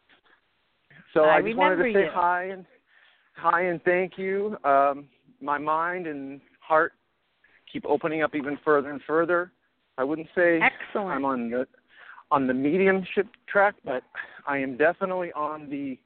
So 1.15 1.27
I 1.27 1.37
I, 1.37 1.43
just 1.43 1.57
wanted 1.57 1.77
to 1.77 1.93
say 1.93 2.05
you. 2.05 2.11
hi 2.11 2.45
and 2.45 2.67
hi 3.35 3.63
and 3.63 3.81
thank 3.85 4.19
you. 4.19 4.57
Um, 4.65 5.09
my 5.41 5.59
mind 5.59 6.09
and 6.09 6.41
heart 6.59 6.95
keep 7.73 7.85
opening 7.87 8.23
up 8.23 8.35
even 8.35 8.57
further 8.65 8.91
and 8.91 9.01
further. 9.03 9.53
I 9.99 10.03
wouldn't 10.03 10.29
say 10.35 10.61
Excellent. 10.61 11.11
I'm 11.11 11.25
on 11.25 11.51
the 11.51 11.69
on 12.33 12.49
the 12.49 12.55
mediumship 12.55 13.29
track, 13.47 13.77
but 13.85 14.03
I 14.49 14.59
am 14.59 14.77
definitely 14.77 15.33
on 15.35 15.71
the 15.71 15.99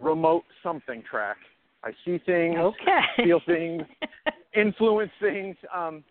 remote 0.00 0.44
something 0.62 1.04
track. 1.08 1.36
I 1.84 1.90
see 2.04 2.18
things, 2.24 2.56
okay. 2.58 3.00
feel 3.24 3.40
things, 3.46 3.82
influence 4.56 5.12
things. 5.20 5.54
Um, 5.74 6.02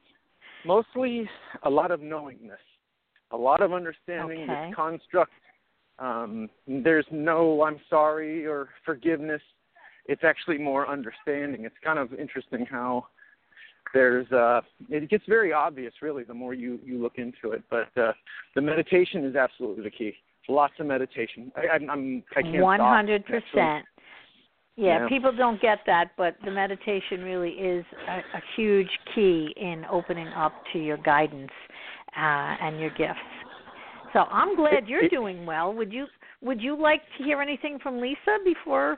mostly 0.66 1.28
a 1.64 1.70
lot 1.70 1.90
of 1.90 2.00
knowingness, 2.00 2.60
a 3.32 3.38
lot 3.38 3.62
of 3.62 3.74
understanding 3.74 4.44
okay. 4.44 4.68
this 4.68 4.76
construct. 4.76 5.32
Um, 5.98 6.50
there's 6.68 7.08
no 7.12 7.64
I'm 7.64 7.80
sorry 7.90 8.46
or 8.46 8.70
forgiveness. 8.86 9.42
It's 10.06 10.24
actually 10.24 10.60
more 10.60 10.88
understanding. 10.88 11.66
It's 11.66 11.76
kind 11.84 11.98
of 11.98 12.14
interesting 12.14 12.66
how 12.70 13.08
there's 13.94 14.30
uh 14.32 14.62
it 14.90 15.10
gets 15.10 15.24
very 15.28 15.54
obvious 15.54 15.94
really 16.02 16.24
the 16.24 16.34
more 16.34 16.54
you 16.54 16.80
you 16.84 17.02
look 17.02 17.18
into 17.18 17.52
it 17.52 17.64
but 17.70 17.90
uh 18.02 18.12
the 18.56 18.62
meditation 18.62 19.24
is 19.24 19.36
absolutely 19.36 19.84
the 19.84 19.92
key 19.92 20.14
lots 20.50 20.74
of 20.80 20.88
meditation 20.88 21.52
i 21.56 21.76
i'm, 21.76 21.90
I'm 21.90 22.24
i 22.36 22.40
i 22.40 22.42
can 22.42 22.60
not 22.60 22.80
100% 22.80 23.84
yeah, 24.76 25.02
Yeah. 25.04 25.08
people 25.10 25.32
don't 25.32 25.62
get 25.62 25.80
that, 25.86 26.12
but 26.18 26.36
the 26.44 26.52
meditation 26.52 27.24
really 27.24 27.52
is 27.52 27.86
a, 28.08 28.18
a 28.38 28.42
huge 28.56 28.90
key 29.14 29.54
in 29.56 29.86
opening 29.90 30.28
up 30.30 30.54
to 30.74 30.80
your 30.80 30.98
guidance 30.98 31.52
uh, 32.18 32.56
and 32.62 32.80
your 32.80 32.90
gifts. 32.92 33.20
So 34.14 34.22
I'm 34.32 34.56
glad 34.56 34.88
you're 34.88 35.10
doing 35.10 35.46
well. 35.46 35.74
Would 35.74 35.92
you 35.94 36.08
Would 36.42 36.62
you 36.62 36.76
like 36.80 37.02
to 37.18 37.24
hear 37.24 37.42
anything 37.42 37.80
from 37.80 38.00
Lisa 38.02 38.38
before 38.44 38.98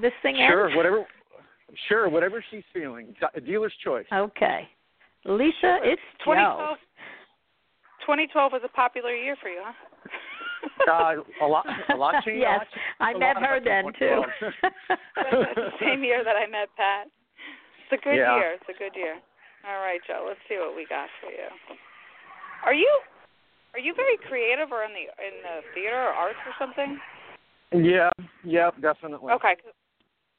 this 0.00 0.12
thing 0.22 0.36
Sure, 0.48 0.66
ends? 0.66 0.76
whatever. 0.76 1.06
Sure, 1.88 2.08
whatever 2.08 2.44
she's 2.50 2.62
feeling. 2.72 3.14
A 3.34 3.40
dealer's 3.40 3.72
choice. 3.82 4.06
Okay, 4.12 4.68
Lisa, 5.24 5.78
it's 5.82 6.00
Joe. 6.24 6.34
2012, 6.34 6.78
2012 8.00 8.52
was 8.52 8.62
a 8.64 8.68
popular 8.68 9.14
year 9.14 9.36
for 9.40 9.48
you, 9.48 9.60
huh? 9.64 9.72
Uh, 10.82 11.22
a 11.40 11.46
lot, 11.46 11.64
a 11.92 11.96
lot 11.96 12.18
changed. 12.24 12.42
yes, 12.46 12.58
a 12.58 12.58
lot 12.58 12.66
changed 12.74 13.00
I 13.00 13.10
a 13.14 13.18
met 13.18 13.36
her 13.38 13.56
then 13.62 13.84
too. 13.94 14.22
2012. 14.26 14.98
The 15.54 15.70
same 15.80 16.02
year 16.02 16.22
that 16.26 16.34
I 16.36 16.46
met 16.50 16.68
Pat. 16.76 17.06
It's 17.86 17.94
a 17.94 18.00
good 18.02 18.18
Yeah. 18.18 18.34
year. 18.36 18.58
It's 18.58 18.68
a 18.68 18.76
good 18.76 18.94
year. 18.98 19.16
All 19.64 19.80
right, 19.80 20.00
Joe. 20.06 20.26
Let's 20.28 20.42
see 20.48 20.58
what 20.58 20.76
we 20.76 20.84
got 20.84 21.08
for 21.22 21.30
you. 21.30 21.48
Are 22.64 22.74
you 22.74 22.88
are 23.72 23.80
you 23.82 23.94
very 23.94 24.16
creative 24.28 24.70
or 24.72 24.84
in 24.84 24.92
the 24.92 25.06
in 25.22 25.34
the 25.42 25.56
theater 25.74 25.96
or 25.98 26.12
arts 26.14 26.40
or 26.46 26.54
something? 26.58 27.00
yeah, 27.72 28.10
yeah, 28.44 28.70
definitely. 28.80 29.32
Okay. 29.34 29.56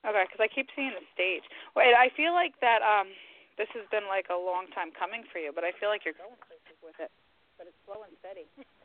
Okay, 0.06 0.24
because 0.30 0.40
I 0.40 0.48
keep 0.48 0.70
seeing 0.78 0.94
the 0.94 1.02
stage. 1.18 1.42
Wait, 1.76 1.98
I 1.98 2.10
feel 2.14 2.34
like 2.34 2.54
that 2.62 2.86
um 2.86 3.10
this 3.58 3.68
has 3.74 3.88
been 3.90 4.06
like 4.08 4.28
a 4.30 4.38
long 4.38 4.68
time 4.76 4.92
coming 4.94 5.24
for 5.34 5.40
you, 5.40 5.52
but 5.56 5.64
I 5.64 5.72
feel 5.80 5.90
like 5.90 6.06
you're 6.06 6.18
going 6.18 6.38
places 6.46 6.78
with 6.84 6.96
it. 7.02 7.10
But 7.58 7.68
it's 7.72 7.80
slow 7.88 8.04
and 8.06 8.14
steady. 8.22 8.46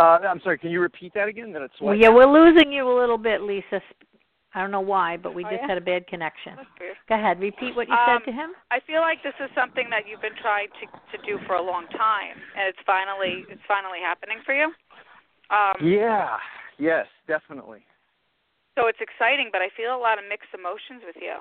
Uh, 0.00 0.16
I'm 0.24 0.40
sorry. 0.40 0.56
Can 0.56 0.70
you 0.72 0.80
repeat 0.80 1.12
that 1.12 1.28
again? 1.28 1.52
That 1.52 1.60
it's 1.60 1.76
Well, 1.76 1.92
what? 1.92 2.00
yeah, 2.00 2.08
we're 2.08 2.24
losing 2.24 2.72
you 2.72 2.88
a 2.88 2.96
little 2.96 3.18
bit, 3.18 3.42
Lisa. 3.44 3.84
I 4.54 4.64
don't 4.64 4.72
know 4.72 4.80
why, 4.80 5.18
but 5.20 5.34
we 5.34 5.44
Oh, 5.44 5.50
just 5.50 5.60
yeah? 5.60 5.68
had 5.68 5.78
a 5.78 5.84
bad 5.84 6.06
connection. 6.08 6.56
Go 7.06 7.14
ahead, 7.14 7.38
repeat 7.38 7.76
what 7.76 7.86
you 7.86 7.94
Um, 7.94 8.18
said 8.18 8.24
to 8.24 8.32
him. 8.32 8.56
I 8.70 8.80
feel 8.80 9.02
like 9.02 9.22
this 9.22 9.36
is 9.38 9.50
something 9.54 9.90
that 9.90 10.08
you've 10.08 10.22
been 10.22 10.34
trying 10.40 10.68
to 10.80 10.86
to 10.86 11.18
do 11.26 11.38
for 11.46 11.54
a 11.54 11.62
long 11.62 11.86
time, 11.88 12.40
and 12.56 12.66
it's 12.66 12.80
finally 12.86 13.44
it's 13.50 13.62
finally 13.68 14.00
happening 14.00 14.40
for 14.40 14.54
you. 14.54 14.72
Um, 15.50 15.76
Yeah. 15.80 16.38
Yes, 16.78 17.06
definitely. 17.26 17.84
So 18.78 18.86
it's 18.86 19.00
exciting, 19.02 19.50
but 19.52 19.60
I 19.60 19.68
feel 19.76 19.94
a 19.94 20.00
lot 20.00 20.18
of 20.18 20.24
mixed 20.24 20.54
emotions 20.54 21.02
with 21.04 21.16
you. 21.20 21.36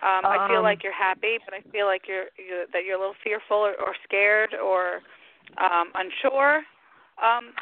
Um, 0.00 0.24
I 0.24 0.48
feel 0.48 0.58
Um, 0.58 0.64
like 0.64 0.82
you're 0.82 0.92
happy, 0.96 1.38
but 1.44 1.52
I 1.52 1.60
feel 1.70 1.84
like 1.84 2.08
you're, 2.08 2.30
you're 2.38 2.66
that 2.72 2.84
you're 2.86 2.96
a 2.96 2.98
little 2.98 3.20
fearful 3.22 3.58
or, 3.58 3.74
or 3.74 3.94
scared 4.04 4.54
or 4.54 5.02
um, 5.58 5.92
unsure 5.94 6.64
um, 7.22 7.52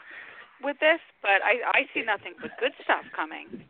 with 0.63 0.77
this. 0.81 1.01
But 1.23 1.43
I 1.45 1.79
I 1.79 1.83
see 1.95 2.03
nothing 2.05 2.35
but 2.41 2.51
good 2.61 2.73
stuff 2.85 3.05
coming. 3.15 3.65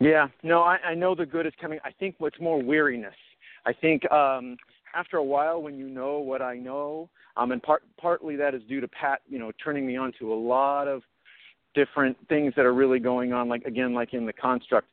Yeah. 0.00 0.28
No, 0.42 0.60
I, 0.62 0.76
I 0.84 0.94
know 0.94 1.14
the 1.14 1.26
good 1.26 1.46
is 1.46 1.52
coming. 1.60 1.78
I 1.84 1.90
think 1.90 2.16
what's 2.18 2.38
more 2.40 2.62
weariness. 2.62 3.14
I 3.66 3.72
think 3.72 4.10
um 4.12 4.56
after 4.94 5.16
a 5.16 5.24
while 5.24 5.62
when 5.62 5.74
you 5.76 5.88
know 5.88 6.18
what 6.18 6.42
I 6.42 6.56
know, 6.56 7.08
um 7.36 7.52
and 7.52 7.62
part 7.62 7.82
partly 8.00 8.36
that 8.36 8.54
is 8.54 8.62
due 8.68 8.80
to 8.80 8.88
Pat, 8.88 9.20
you 9.28 9.38
know, 9.38 9.52
turning 9.62 9.86
me 9.86 9.96
on 9.96 10.12
to 10.18 10.32
a 10.32 10.34
lot 10.34 10.88
of 10.88 11.02
different 11.74 12.16
things 12.28 12.52
that 12.56 12.64
are 12.64 12.74
really 12.74 12.98
going 12.98 13.32
on, 13.32 13.48
like 13.48 13.64
again, 13.64 13.94
like 13.94 14.14
in 14.14 14.26
the 14.26 14.32
construct. 14.32 14.88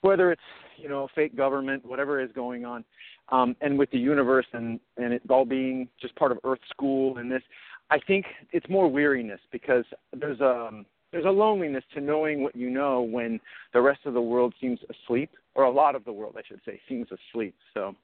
Whether 0.00 0.30
it's, 0.30 0.42
you 0.76 0.88
know, 0.88 1.08
fake 1.14 1.36
government, 1.36 1.84
whatever 1.84 2.20
is 2.20 2.30
going 2.32 2.64
on, 2.64 2.84
um, 3.30 3.56
and 3.60 3.76
with 3.78 3.90
the 3.90 3.98
universe 3.98 4.46
and, 4.52 4.78
and 4.96 5.12
it 5.12 5.22
all 5.28 5.44
being 5.44 5.88
just 6.00 6.14
part 6.16 6.30
of 6.30 6.38
Earth 6.44 6.60
School 6.70 7.18
and 7.18 7.30
this, 7.30 7.42
I 7.90 7.98
think 8.06 8.26
it's 8.52 8.68
more 8.68 8.90
weariness 8.90 9.40
because 9.50 9.84
there's 10.12 10.40
um 10.40 10.84
there's 11.10 11.24
a 11.24 11.30
loneliness 11.30 11.84
to 11.94 12.00
knowing 12.00 12.42
what 12.42 12.54
you 12.54 12.68
know 12.68 13.00
when 13.00 13.40
the 13.72 13.80
rest 13.80 14.00
of 14.04 14.12
the 14.14 14.20
world 14.20 14.52
seems 14.60 14.78
asleep, 14.90 15.30
or 15.54 15.64
a 15.64 15.70
lot 15.70 15.94
of 15.94 16.04
the 16.04 16.12
world, 16.12 16.34
I 16.36 16.42
should 16.46 16.60
say, 16.66 16.78
seems 16.86 17.08
asleep. 17.10 17.54
So 17.72 17.94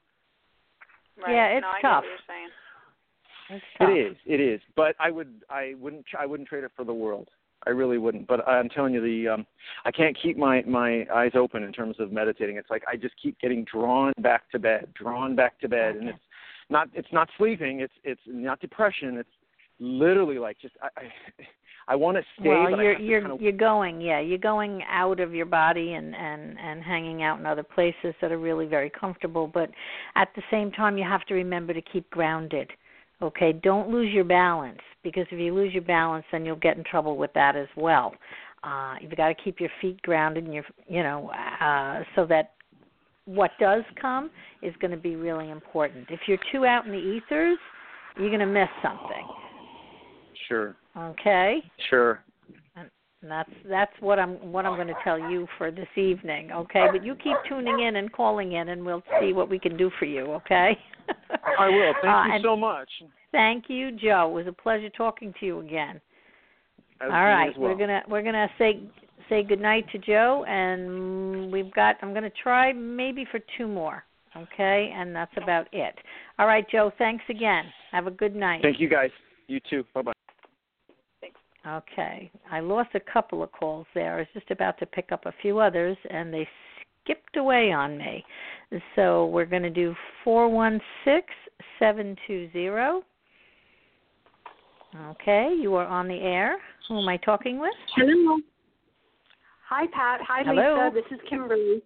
Right? 1.17 1.33
Yeah, 1.33 1.47
it's 1.57 1.63
no, 1.63 1.89
tough. 1.89 2.03
Get 2.03 2.09
what 2.09 2.09
you're 2.09 2.17
saying. 2.27 2.49
It's 3.49 3.65
tough. 3.77 3.89
it 3.89 3.93
is, 3.93 4.17
it 4.25 4.41
is. 4.41 4.61
But 4.75 4.95
I 4.99 5.11
would, 5.11 5.43
I 5.49 5.75
wouldn't, 5.79 6.05
I 6.17 6.25
wouldn't 6.25 6.49
trade 6.49 6.63
it 6.63 6.71
for 6.75 6.83
the 6.83 6.93
world. 6.93 7.29
I 7.67 7.71
really 7.71 7.97
wouldn't. 7.97 8.27
But 8.27 8.47
I'm 8.47 8.69
telling 8.69 8.93
you, 8.93 9.01
the 9.01 9.33
um, 9.33 9.45
I 9.85 9.91
can't 9.91 10.15
keep 10.21 10.37
my 10.37 10.61
my 10.63 11.05
eyes 11.13 11.31
open 11.35 11.63
in 11.63 11.71
terms 11.71 11.95
of 11.99 12.11
meditating. 12.11 12.57
It's 12.57 12.69
like 12.69 12.83
I 12.91 12.95
just 12.95 13.15
keep 13.21 13.39
getting 13.39 13.65
drawn 13.65 14.13
back 14.19 14.49
to 14.51 14.59
bed, 14.59 14.87
drawn 14.93 15.35
back 15.35 15.59
to 15.61 15.69
bed, 15.69 15.95
and 15.95 16.09
it's 16.09 16.19
not, 16.69 16.89
it's 16.93 17.11
not 17.11 17.29
sleeping. 17.37 17.79
It's, 17.79 17.93
it's 18.03 18.21
not 18.27 18.59
depression. 18.59 19.17
It's 19.17 19.29
literally 19.79 20.37
like 20.37 20.59
just 20.59 20.75
I, 20.81 20.87
I, 20.99 21.03
I 21.87 21.95
want 21.95 22.17
to 22.17 22.23
stay. 22.39 22.49
well, 22.49 22.71
but 22.71 22.79
you're 22.79 22.99
you're 22.99 23.21
kind 23.21 23.33
of, 23.33 23.41
you're 23.41 23.51
going, 23.51 24.01
yeah, 24.01 24.19
you're 24.19 24.39
going 24.39 24.81
out 24.89 25.19
of 25.19 25.33
your 25.33 25.45
body 25.45 25.93
and 25.93 26.15
and 26.15 26.57
and 26.59 26.83
hanging 26.83 27.23
out 27.23 27.39
in 27.39 27.45
other 27.45 27.63
places 27.63 28.13
that 28.21 28.31
are 28.31 28.39
really 28.39 28.65
very 28.65 28.89
comfortable. 28.89 29.47
But 29.47 29.69
at 30.15 30.29
the 30.35 30.41
same 30.49 30.71
time, 30.71 30.97
you 30.97 31.03
have 31.03 31.25
to 31.25 31.35
remember 31.35 31.73
to 31.73 31.81
keep 31.81 32.09
grounded. 32.09 32.71
Okay, 33.21 33.53
don't 33.53 33.89
lose 33.89 34.11
your 34.13 34.25
balance 34.25 34.81
because 35.03 35.25
if 35.31 35.39
you 35.39 35.53
lose 35.53 35.73
your 35.73 35.83
balance, 35.83 36.25
then 36.31 36.43
you'll 36.43 36.57
get 36.57 36.75
in 36.75 36.83
trouble 36.83 37.15
with 37.15 37.31
that 37.33 37.55
as 37.55 37.67
well. 37.77 38.13
Uh, 38.63 38.95
you've 38.99 39.15
got 39.15 39.27
to 39.29 39.35
keep 39.35 39.59
your 39.59 39.69
feet 39.79 40.01
grounded 40.01 40.43
and 40.43 40.53
your, 40.53 40.65
you 40.87 41.03
know, 41.03 41.29
uh, 41.61 42.03
so 42.15 42.25
that 42.25 42.53
what 43.25 43.51
does 43.59 43.83
come 44.01 44.31
is 44.61 44.73
going 44.81 44.91
to 44.91 44.97
be 44.97 45.15
really 45.15 45.49
important. 45.49 46.07
If 46.09 46.21
you're 46.27 46.39
too 46.51 46.65
out 46.65 46.85
in 46.85 46.91
the 46.91 46.97
ethers, 46.97 47.57
you're 48.17 48.29
going 48.29 48.39
to 48.39 48.45
miss 48.45 48.69
something. 48.81 49.27
Sure, 50.47 50.75
Okay. 50.97 51.61
sure. 51.89 52.23
And 52.75 52.89
that's 53.23 53.49
that's 53.67 53.91
what 54.01 54.19
I'm 54.19 54.35
what 54.51 54.65
I'm 54.65 54.75
going 54.75 54.87
to 54.87 54.93
tell 55.03 55.17
you 55.17 55.47
for 55.57 55.71
this 55.71 55.87
evening, 55.95 56.51
okay? 56.51 56.85
But 56.91 57.03
you 57.03 57.15
keep 57.15 57.37
tuning 57.49 57.79
in 57.79 57.95
and 57.95 58.11
calling 58.11 58.53
in, 58.53 58.69
and 58.69 58.85
we'll 58.85 59.03
see 59.19 59.33
what 59.33 59.49
we 59.49 59.57
can 59.59 59.75
do 59.77 59.89
for 59.97 60.05
you, 60.05 60.25
okay? 60.33 60.77
I 61.59 61.69
will. 61.69 61.93
Thank 62.01 62.13
Uh, 62.15 62.35
you 62.35 62.43
so 62.43 62.55
much. 62.55 62.89
Thank 63.31 63.65
you, 63.67 63.91
Joe. 63.91 64.29
It 64.29 64.33
was 64.33 64.47
a 64.47 64.53
pleasure 64.53 64.89
talking 64.89 65.33
to 65.39 65.45
you 65.45 65.59
again. 65.59 65.99
As 67.01 67.09
All 67.11 67.17
as 67.49 67.55
well. 67.57 67.71
we're 67.71 67.77
gonna 67.77 68.01
we're 68.07 68.21
gonna 68.23 68.49
say 68.57 68.79
say 69.29 69.43
goodnight 69.43 69.85
to 69.91 69.97
Joe, 69.97 70.45
and 70.47 71.51
we've 71.51 71.73
got 71.73 71.97
I'm 72.01 72.13
gonna 72.13 72.29
try 72.41 72.71
maybe 72.71 73.25
for 73.31 73.39
two 73.57 73.67
more, 73.67 74.05
okay? 74.37 74.93
And 74.95 75.13
that's 75.15 75.35
about 75.35 75.67
it. 75.73 75.95
All 76.39 76.47
right, 76.47 76.65
Joe. 76.69 76.91
Thanks 76.97 77.23
again. 77.29 77.65
Have 77.91 78.07
a 78.07 78.11
good 78.11 78.35
night. 78.35 78.61
Thank 78.61 78.79
you 78.79 78.87
guys. 78.89 79.09
You 79.47 79.59
too. 79.69 79.83
Bye 79.93 80.03
bye. 80.03 80.13
Okay. 81.67 82.29
I 82.51 82.59
lost 82.59 82.89
a 82.93 82.99
couple 82.99 83.41
of 83.41 83.51
calls 83.51 83.87
there. 83.93 84.15
I 84.15 84.19
was 84.19 84.27
just 84.33 84.51
about 84.51 84.77
to 84.79 84.85
pick 84.85 85.11
up 85.11 85.25
a 85.25 85.33
few 85.41 85.57
others 85.59 85.97
and 86.09 86.33
they 86.33 86.47
skipped 87.03 87.37
away 87.37 87.71
on 87.71 87.97
me. 87.97 88.23
So 88.95 89.27
we're 89.27 89.45
going 89.45 89.63
to 89.63 89.69
do 89.69 89.95
416720. 90.23 93.01
Okay, 95.11 95.53
you 95.59 95.75
are 95.75 95.85
on 95.85 96.07
the 96.07 96.15
air. 96.15 96.57
Who 96.87 96.99
am 97.01 97.09
I 97.09 97.17
talking 97.17 97.59
with? 97.59 97.73
Hello. 97.95 98.37
Hi, 99.67 99.87
Pat. 99.87 100.21
Hi, 100.25 100.43
Hello. 100.45 100.89
Lisa. 100.93 100.93
This 100.93 101.03
is 101.17 101.21
Kimberly. 101.29 101.81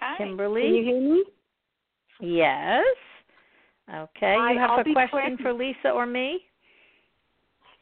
Hi. 0.00 0.16
Kimberly? 0.18 0.62
Can 0.62 0.74
you 0.74 0.84
hear 0.84 1.00
me? 1.00 1.24
Yes. 2.20 2.84
Okay, 3.88 4.36
Hi, 4.38 4.52
you 4.52 4.58
have 4.58 4.70
I'll 4.70 4.80
a 4.80 4.92
question 4.92 5.36
quick. 5.36 5.40
for 5.40 5.52
Lisa 5.54 5.90
or 5.90 6.04
me? 6.04 6.40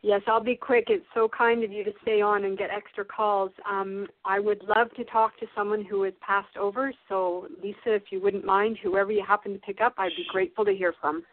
Yes, 0.07 0.23
I'll 0.29 0.41
be 0.41 0.55
quick. 0.55 0.85
It's 0.87 1.05
so 1.15 1.29
kind 1.37 1.65
of 1.65 1.73
you 1.73 1.83
to 1.83 1.91
stay 2.03 2.21
on 2.21 2.45
and 2.45 2.57
get 2.57 2.71
extra 2.71 3.05
calls. 3.05 3.51
Um, 3.69 4.07
I 4.25 4.39
would 4.39 4.63
love 4.63 4.87
to 4.95 5.03
talk 5.03 5.37
to 5.41 5.47
someone 5.53 5.85
who 5.85 6.05
has 6.05 6.15
passed 6.25 6.57
over. 6.57 6.93
So, 7.09 7.49
Lisa, 7.61 7.95
if 7.97 8.05
you 8.11 8.23
wouldn't 8.23 8.45
mind, 8.45 8.79
whoever 8.81 9.11
you 9.11 9.25
happen 9.27 9.53
to 9.55 9.59
pick 9.59 9.81
up, 9.81 9.95
I'd 9.99 10.13
be 10.17 10.25
grateful 10.31 10.65
to 10.65 10.71
hear 10.71 10.95
from. 11.01 11.25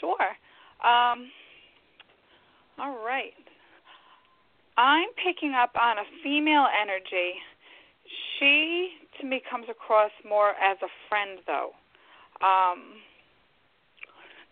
Sure. 0.00 0.20
Um, 0.86 1.30
all 2.78 3.02
right. 3.02 3.32
I'm 4.76 5.08
picking 5.24 5.54
up 5.54 5.72
on 5.80 5.96
a 5.96 6.04
female 6.22 6.66
energy. 6.82 7.40
She, 8.38 8.90
to 9.18 9.26
me, 9.26 9.40
comes 9.50 9.64
across 9.70 10.10
more 10.28 10.50
as 10.50 10.76
a 10.82 10.88
friend, 11.08 11.38
though. 11.46 11.70
Um, 12.46 13.00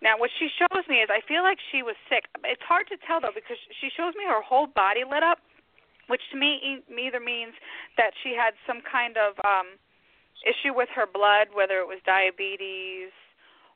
now, 0.01 0.15
what 0.15 0.31
she 0.39 0.47
shows 0.55 0.87
me 0.87 1.03
is 1.03 1.11
I 1.11 1.27
feel 1.27 1.43
like 1.43 1.59
she 1.75 1.83
was 1.83 1.99
sick. 2.07 2.31
It's 2.47 2.62
hard 2.62 2.87
to 2.95 2.97
tell, 3.03 3.19
though, 3.19 3.35
because 3.35 3.59
she 3.83 3.91
shows 3.91 4.15
me 4.15 4.23
her 4.31 4.43
whole 4.43 4.70
body 4.70 5.03
lit 5.03 5.27
up, 5.27 5.43
which 6.07 6.23
to 6.31 6.39
me 6.39 6.83
either 6.87 7.19
means 7.19 7.55
that 7.99 8.15
she 8.23 8.31
had 8.31 8.55
some 8.62 8.79
kind 8.87 9.19
of 9.19 9.35
um, 9.43 9.75
issue 10.47 10.70
with 10.70 10.89
her 10.95 11.07
blood, 11.07 11.51
whether 11.51 11.83
it 11.83 11.89
was 11.91 11.99
diabetes 12.07 13.11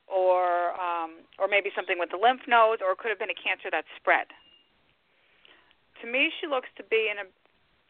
or 0.06 0.78
um, 0.78 1.26
or 1.38 1.48
maybe 1.50 1.70
something 1.74 1.98
with 1.98 2.10
the 2.14 2.20
lymph 2.20 2.46
nodes, 2.46 2.82
or 2.84 2.94
it 2.94 2.98
could 2.98 3.10
have 3.10 3.18
been 3.18 3.32
a 3.32 3.38
cancer 3.42 3.66
that 3.70 3.84
spread. 3.98 4.30
To 6.02 6.06
me, 6.06 6.30
she 6.38 6.46
looks 6.46 6.70
to 6.78 6.84
be 6.86 7.10
in 7.10 7.18
a, 7.18 7.26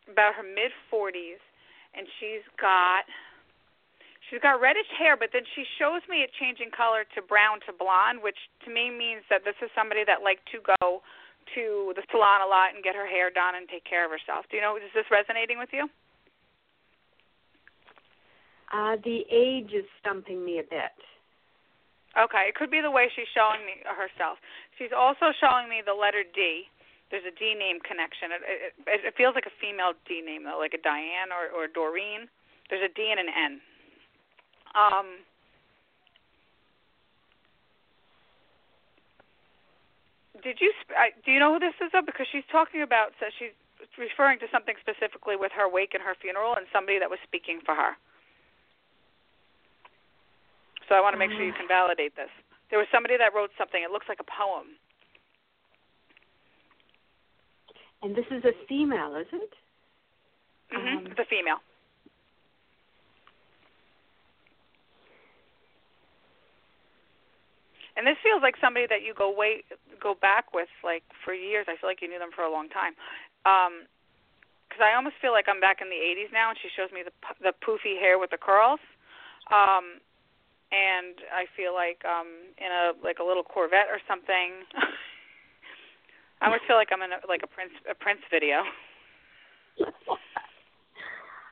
about 0.08 0.36
her 0.40 0.44
mid 0.44 0.72
40s, 0.88 1.40
and 1.92 2.08
she's 2.16 2.44
got 2.56 3.04
she's 4.32 4.40
got 4.40 4.64
reddish 4.64 4.88
hair, 4.96 5.20
but 5.20 5.28
then 5.36 5.44
she 5.52 5.68
shows 5.76 6.00
me 6.08 6.24
it 6.24 6.32
changing 6.40 6.72
color 6.72 7.04
to 7.12 7.20
brown 7.20 7.60
to 7.68 7.72
blonde, 7.76 8.24
which 8.24 8.40
to 8.64 8.72
me 8.72 8.88
means 8.88 9.20
that 9.28 9.44
this 9.44 9.60
is 9.60 9.68
somebody 9.76 10.08
that 10.08 10.24
liked 10.24 10.48
to 10.56 10.64
go 10.64 11.04
to 11.52 11.92
the 11.92 12.00
salon 12.08 12.40
a 12.40 12.48
lot 12.48 12.72
and 12.72 12.80
get 12.80 12.96
her 12.96 13.04
hair 13.04 13.28
done 13.28 13.60
and 13.60 13.68
take 13.68 13.84
care 13.84 14.08
of 14.08 14.10
herself. 14.10 14.48
Do 14.48 14.56
you 14.56 14.64
know? 14.64 14.80
Is 14.80 14.88
this 14.96 15.04
resonating 15.12 15.60
with 15.60 15.68
you? 15.68 15.84
Uh, 18.72 18.96
the 19.04 19.28
age 19.28 19.76
is 19.76 19.84
stumping 20.00 20.40
me 20.40 20.56
a 20.56 20.64
bit. 20.64 20.96
Okay, 22.16 22.48
it 22.48 22.56
could 22.56 22.72
be 22.72 22.80
the 22.80 22.92
way 22.92 23.12
she's 23.12 23.28
showing 23.36 23.60
me 23.68 23.84
herself. 23.84 24.40
She's 24.80 24.96
also 24.96 25.28
showing 25.36 25.68
me 25.68 25.84
the 25.84 25.92
letter 25.92 26.24
D. 26.24 26.64
There's 27.12 27.28
a 27.28 27.34
D 27.36 27.52
name 27.52 27.84
connection. 27.84 28.32
It, 28.32 28.72
it, 28.88 29.00
it 29.12 29.14
feels 29.20 29.36
like 29.36 29.44
a 29.44 29.52
female 29.60 29.92
D 30.08 30.24
name 30.24 30.48
though, 30.48 30.56
like 30.56 30.72
a 30.72 30.80
Diane 30.80 31.28
or 31.28 31.52
or 31.52 31.68
Doreen. 31.68 32.32
There's 32.72 32.80
a 32.80 32.92
D 32.96 33.12
and 33.12 33.20
an 33.20 33.28
N. 33.28 33.60
Um, 34.74 35.20
did 40.42 40.58
you 40.60 40.72
do 41.24 41.30
you 41.30 41.38
know 41.38 41.54
who 41.54 41.60
this 41.60 41.76
is 41.80 41.92
though? 41.92 42.04
Because 42.04 42.26
she's 42.30 42.46
talking 42.50 42.82
about 42.82 43.12
so 43.20 43.26
she's 43.38 43.52
referring 43.98 44.38
to 44.40 44.46
something 44.50 44.74
specifically 44.80 45.36
with 45.36 45.52
her 45.52 45.68
wake 45.68 45.94
and 45.94 46.02
her 46.02 46.14
funeral 46.20 46.54
and 46.56 46.66
somebody 46.72 46.98
that 46.98 47.10
was 47.10 47.18
speaking 47.26 47.60
for 47.64 47.74
her. 47.74 47.94
So 50.88 50.94
I 50.94 51.00
want 51.00 51.14
to 51.14 51.18
make 51.18 51.30
sure 51.30 51.44
you 51.44 51.56
can 51.56 51.68
validate 51.68 52.16
this. 52.16 52.30
There 52.70 52.78
was 52.78 52.88
somebody 52.92 53.16
that 53.16 53.34
wrote 53.34 53.50
something. 53.56 53.82
It 53.82 53.90
looks 53.90 54.08
like 54.08 54.20
a 54.20 54.28
poem. 54.28 54.76
And 58.02 58.16
this 58.16 58.26
is 58.30 58.44
a 58.44 58.52
female, 58.66 59.14
is 59.14 59.30
it? 59.32 59.52
Mm-hmm. 60.74 60.98
Um, 60.98 61.06
it's 61.06 61.20
a 61.20 61.28
female. 61.28 61.62
And 67.96 68.06
this 68.06 68.16
feels 68.24 68.40
like 68.40 68.56
somebody 68.56 68.86
that 68.88 69.02
you 69.04 69.12
go 69.12 69.28
way 69.28 69.64
go 70.00 70.14
back 70.14 70.52
with 70.54 70.68
like 70.82 71.04
for 71.24 71.34
years. 71.34 71.66
I 71.68 71.76
feel 71.76 71.88
like 71.88 72.00
you 72.00 72.08
knew 72.08 72.18
them 72.18 72.32
for 72.34 72.42
a 72.42 72.50
long 72.50 72.68
time. 72.68 72.94
Um 73.44 73.88
because 74.72 74.88
I 74.88 74.96
almost 74.96 75.20
feel 75.20 75.36
like 75.36 75.52
I'm 75.52 75.60
back 75.60 75.84
in 75.84 75.92
the 75.92 76.00
80s 76.00 76.32
now, 76.32 76.48
and 76.48 76.56
she 76.56 76.72
shows 76.72 76.88
me 76.96 77.04
the 77.04 77.12
the 77.44 77.52
poofy 77.60 78.00
hair 78.00 78.16
with 78.18 78.32
the 78.32 78.40
curls. 78.40 78.80
Um, 79.52 80.00
and 80.72 81.20
I 81.28 81.44
feel 81.52 81.76
like 81.76 82.00
um 82.08 82.48
in 82.56 82.72
a 82.72 82.96
like 83.04 83.20
a 83.20 83.24
little 83.24 83.44
Corvette 83.44 83.92
or 83.92 84.00
something. 84.08 84.64
I 86.40 86.46
almost 86.46 86.64
feel 86.66 86.74
like 86.76 86.88
I'm 86.90 87.02
in 87.02 87.12
a, 87.12 87.20
like 87.28 87.44
a 87.44 87.46
Prince 87.46 87.76
a 87.84 87.94
Prince 87.94 88.24
video. 88.32 88.64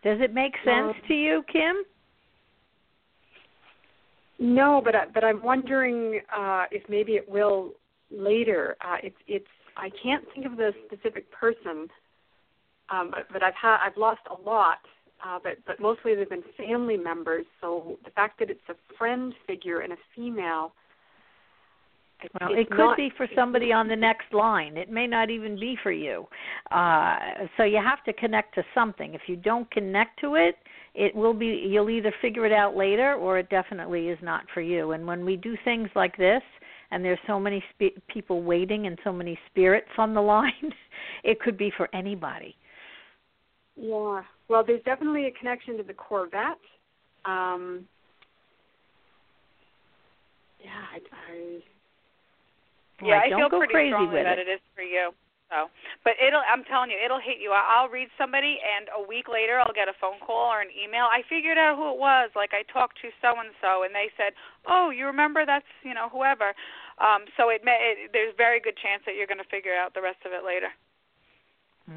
Does 0.03 0.19
it 0.25 0.33
make 0.33 0.57
sense 0.65 0.97
to 1.09 1.15
you, 1.15 1.45
Kim? 1.53 1.85
No, 4.41 4.81
but 4.83 4.95
I, 4.95 5.05
but 5.12 5.23
I'm 5.23 5.43
wondering 5.43 6.21
uh, 6.35 6.65
if 6.71 6.83
maybe 6.89 7.12
it 7.12 7.29
will 7.29 7.73
later. 8.11 8.75
Uh, 8.83 8.97
it's 9.03 9.17
it's 9.29 9.47
I 9.77 9.91
can't 10.03 10.25
think 10.35 10.47
of 10.47 10.57
the 10.57 10.73
specific 10.87 11.31
person, 11.31 11.89
um, 12.91 13.11
but 13.11 13.27
but 13.33 13.43
I've 13.43 13.55
had 13.55 13.77
I've 13.85 13.99
lost 13.99 14.23
a 14.31 14.43
lot, 14.49 14.79
uh, 15.25 15.39
but 15.43 15.59
but 15.67 15.79
mostly 15.79 16.15
they've 16.15 16.29
been 16.29 16.43
family 16.57 16.97
members. 16.97 17.45
So 17.61 17.99
the 18.05 18.11
fact 18.11 18.39
that 18.39 18.49
it's 18.49 18.61
a 18.71 18.75
friend 18.97 19.35
figure 19.47 19.81
and 19.81 19.93
a 19.93 19.97
female. 20.17 20.73
Well, 22.40 22.51
it 22.52 22.68
could 22.70 22.78
not, 22.78 22.97
be 22.97 23.10
for 23.16 23.26
somebody 23.34 23.72
on 23.72 23.88
the 23.88 23.97
next 23.97 24.32
line. 24.32 24.76
It 24.76 24.90
may 24.90 25.06
not 25.06 25.30
even 25.30 25.59
be 25.59 25.76
for 25.82 25.92
you. 25.92 26.26
Uh, 26.70 27.16
so 27.56 27.64
you 27.64 27.80
have 27.82 28.05
to 28.05 28.12
connect 28.12 28.55
to 28.56 28.62
something. 28.74 29.14
If 29.14 29.22
you 29.26 29.36
don't 29.36 29.70
connect 29.70 30.20
to 30.20 30.34
it, 30.34 30.56
it 30.94 31.14
will 31.14 31.34
be. 31.34 31.47
You'll 31.47 31.90
either 31.90 32.12
figure 32.20 32.47
it 32.47 32.52
out 32.52 32.76
later, 32.76 33.14
or 33.14 33.38
it 33.38 33.48
definitely 33.51 34.09
is 34.09 34.18
not 34.22 34.44
for 34.52 34.60
you. 34.60 34.92
And 34.92 35.06
when 35.06 35.24
we 35.24 35.36
do 35.36 35.56
things 35.64 35.88
like 35.94 36.16
this, 36.16 36.42
and 36.90 37.05
there's 37.05 37.18
so 37.26 37.38
many 37.38 37.62
spe- 37.74 37.98
people 38.09 38.42
waiting 38.42 38.86
and 38.86 38.98
so 39.05 39.12
many 39.12 39.38
spirits 39.51 39.90
on 39.98 40.14
the 40.14 40.20
line, 40.20 40.72
it 41.24 41.40
could 41.40 41.56
be 41.56 41.72
for 41.76 41.88
anybody. 41.94 42.55
Yeah. 43.76 44.22
Well, 44.48 44.64
there's 44.66 44.82
definitely 44.84 45.26
a 45.26 45.30
connection 45.38 45.76
to 45.76 45.82
the 45.82 45.94
Corvette. 45.94 46.59
Um, 47.24 47.86
yeah, 50.62 50.84
I, 50.92 50.98
I 51.32 51.60
Yeah, 53.02 53.16
Like, 53.16 53.27
I 53.27 53.28
don't 53.31 53.40
feel 53.40 53.48
go 53.51 53.59
pretty 53.59 53.74
crazy 53.74 53.90
strongly 53.90 54.14
with 54.20 54.24
that 54.24 54.39
it. 54.39 54.48
it 54.48 54.60
is 54.60 54.62
for 54.74 54.82
you. 54.82 55.12
So, 55.51 55.66
but 56.06 56.14
it'll. 56.22 56.47
I'm 56.47 56.62
telling 56.70 56.94
you, 56.94 56.98
it'll 57.02 57.18
hit 57.18 57.43
you. 57.43 57.51
I'll 57.51 57.90
read 57.90 58.06
somebody, 58.14 58.62
and 58.62 58.86
a 58.94 59.02
week 59.02 59.27
later, 59.27 59.59
I'll 59.59 59.74
get 59.74 59.90
a 59.90 59.97
phone 59.98 60.22
call 60.22 60.47
or 60.47 60.62
an 60.62 60.70
email. 60.70 61.10
I 61.10 61.27
figured 61.27 61.59
out 61.59 61.74
who 61.74 61.90
it 61.90 61.98
was. 61.98 62.31
Like 62.39 62.55
I 62.55 62.62
talked 62.70 63.02
to 63.02 63.10
so 63.18 63.35
and 63.35 63.51
so, 63.59 63.82
and 63.82 63.90
they 63.90 64.14
said, 64.14 64.31
"Oh, 64.70 64.94
you 64.94 65.06
remember? 65.10 65.43
That's 65.44 65.66
you 65.82 65.90
know 65.93 66.06
whoever." 66.06 66.55
Um, 67.02 67.27
so 67.36 67.51
it, 67.51 67.62
may, 67.66 67.74
it 67.82 68.10
there's 68.14 68.31
very 68.39 68.60
good 68.62 68.78
chance 68.78 69.02
that 69.10 69.16
you're 69.18 69.27
going 69.27 69.43
to 69.43 69.51
figure 69.51 69.74
out 69.74 69.90
the 69.93 70.02
rest 70.02 70.22
of 70.22 70.31
it 70.31 70.47
later. 70.47 70.70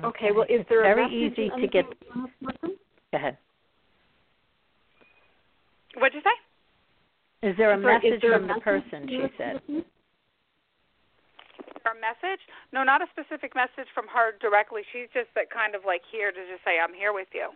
okay. 0.02 0.32
Well, 0.34 0.50
is 0.50 0.66
It's 0.66 0.70
there 0.74 0.82
a 0.90 0.96
very 0.96 1.06
message 1.06 1.38
easy 1.38 1.50
to 1.54 1.68
get. 1.70 1.86
Go 2.10 2.74
ahead. 3.14 3.38
What'd 5.94 6.16
you 6.18 6.26
say? 6.26 6.38
Is 7.50 7.56
there 7.58 7.74
a 7.74 7.78
is 7.78 7.86
message 7.86 8.22
there 8.22 8.34
a 8.34 8.40
from 8.40 8.48
the 8.50 8.58
message 8.58 8.64
person? 8.64 9.06
She 9.08 9.18
the 9.22 9.30
said. 9.38 9.62
Person? 11.84 11.98
Her 11.98 12.00
message? 12.00 12.40
No, 12.72 12.84
not 12.84 13.02
a 13.02 13.08
specific 13.12 13.56
message 13.56 13.88
from 13.94 14.08
her 14.08 14.32
directly. 14.40 14.82
She's 14.92 15.10
just 15.14 15.28
that 15.36 15.52
kind 15.52 15.76
of 15.76 15.82
like 15.86 16.02
here 16.12 16.32
to 16.32 16.38
just 16.48 16.64
say, 16.64 16.80
"I'm 16.80 16.94
here 16.94 17.14
with 17.14 17.28
you." 17.34 17.50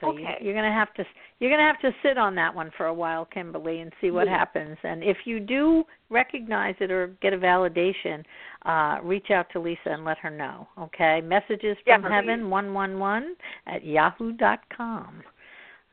So 0.00 0.10
Okay. 0.10 0.36
you, 0.40 0.46
you're 0.46 0.54
gonna 0.54 0.72
have 0.72 0.92
to 0.94 1.04
you're 1.38 1.50
gonna 1.50 1.62
have 1.62 1.80
to 1.80 1.94
sit 2.02 2.18
on 2.18 2.34
that 2.34 2.54
one 2.54 2.70
for 2.76 2.86
a 2.86 2.94
while, 2.94 3.24
Kimberly, 3.24 3.80
and 3.80 3.92
see 4.00 4.10
what 4.10 4.26
Yeah. 4.26 4.36
happens. 4.38 4.76
And 4.82 5.02
if 5.02 5.26
you 5.26 5.40
do 5.40 5.86
recognize 6.10 6.74
it 6.80 6.90
or 6.90 7.08
get 7.22 7.32
a 7.32 7.38
validation, 7.38 8.24
uh, 8.66 8.98
reach 9.02 9.30
out 9.30 9.48
to 9.50 9.60
Lisa 9.60 9.90
and 9.90 10.04
let 10.04 10.18
her 10.18 10.30
know. 10.30 10.68
Okay, 10.78 11.20
messages 11.22 11.76
from 11.86 12.02
please. 12.02 12.10
heaven 12.10 12.50
one 12.50 12.74
one 12.74 12.98
one 12.98 13.36
at 13.66 13.84
yahoo 13.84 14.32
dot 14.32 14.60
com. 14.68 15.22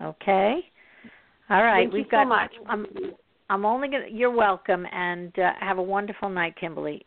Okay. 0.02 0.70
All 1.50 1.64
right, 1.64 1.84
Thank 1.84 1.94
you 1.94 2.00
we've 2.00 2.06
so 2.08 2.12
got. 2.12 2.28
much. 2.28 2.54
I'm 2.68 2.88
I'm 3.52 3.66
only 3.66 3.90
gonna. 3.90 4.06
You're 4.10 4.32
welcome, 4.32 4.88
and 4.94 5.38
uh, 5.38 5.52
have 5.60 5.78
a 5.78 5.84
wonderful 5.84 6.30
night, 6.30 6.56
Kimberly. 6.58 7.06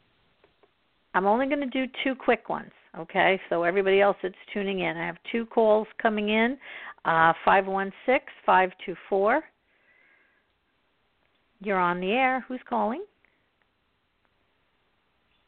I'm 1.15 1.25
only 1.27 1.47
going 1.47 1.61
to 1.61 1.67
do 1.67 1.91
two 2.03 2.15
quick 2.15 2.51
ones, 2.51 2.73
okay? 2.99 3.41
So 3.49 3.63
everybody 3.63 4.03
else 4.03 4.17
that's 4.23 4.35
tuning 4.53 4.81
in, 4.81 4.97
I 4.97 5.07
have 5.07 5.17
two 5.33 5.47
calls 5.47 5.87
coming 6.03 6.29
in. 6.29 6.59
Uh, 7.07 7.33
five 7.47 7.67
one 7.67 7.91
six 8.05 8.27
five 8.45 8.73
two 8.85 8.95
four. 9.09 9.43
You're 11.61 11.79
on 11.79 11.99
the 11.99 12.11
air. 12.11 12.45
Who's 12.47 12.61
calling? 12.69 13.05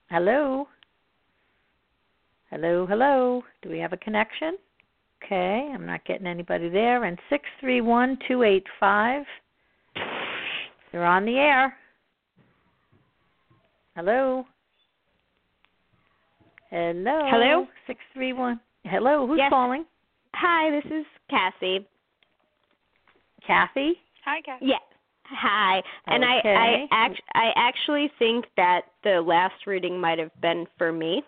Hello. 0.09 0.67
Hello, 2.51 2.87
hello. 2.87 3.43
Do 3.61 3.69
we 3.69 3.81
have 3.81 3.93
a 3.93 3.99
connection? 3.99 4.57
Okay, 5.23 5.73
I'm 5.75 5.85
not 5.85 6.07
getting 6.07 6.27
anybody 6.27 6.71
there. 6.71 7.05
And 7.05 7.19
six 7.29 7.45
three 7.61 7.83
one 7.83 8.17
two 8.27 8.45
eight 8.45 8.65
five. 8.81 9.25
You're 10.97 11.05
on 11.05 11.27
the 11.27 11.37
air. 11.37 11.77
Hello. 13.97 14.47
Hello. 16.71 17.29
Hello? 17.31 17.67
Six 17.87 18.01
three 18.15 18.33
one. 18.33 18.59
Hello. 18.85 19.27
Who's 19.27 19.37
Yes. 19.37 19.51
calling? 19.51 19.85
Hi, 20.33 20.71
this 20.71 20.91
is 20.91 21.05
Cassie. 21.29 21.87
Kathy. 23.47 24.01
Hi, 24.25 24.41
Kathy. 24.41 24.65
Yeah. 24.65 24.79
Hi. 25.27 25.83
And 26.07 26.25
Okay. 26.25 26.55
I 26.55 26.87
I 26.89 26.89
act 26.91 27.21
I 27.35 27.53
actually 27.57 28.11
think 28.19 28.47
that 28.57 28.87
the 29.05 29.21
last 29.21 29.67
reading 29.67 30.01
might 30.01 30.19
have 30.19 30.33
been 30.41 30.67
for 30.79 30.93
me. 30.93 31.23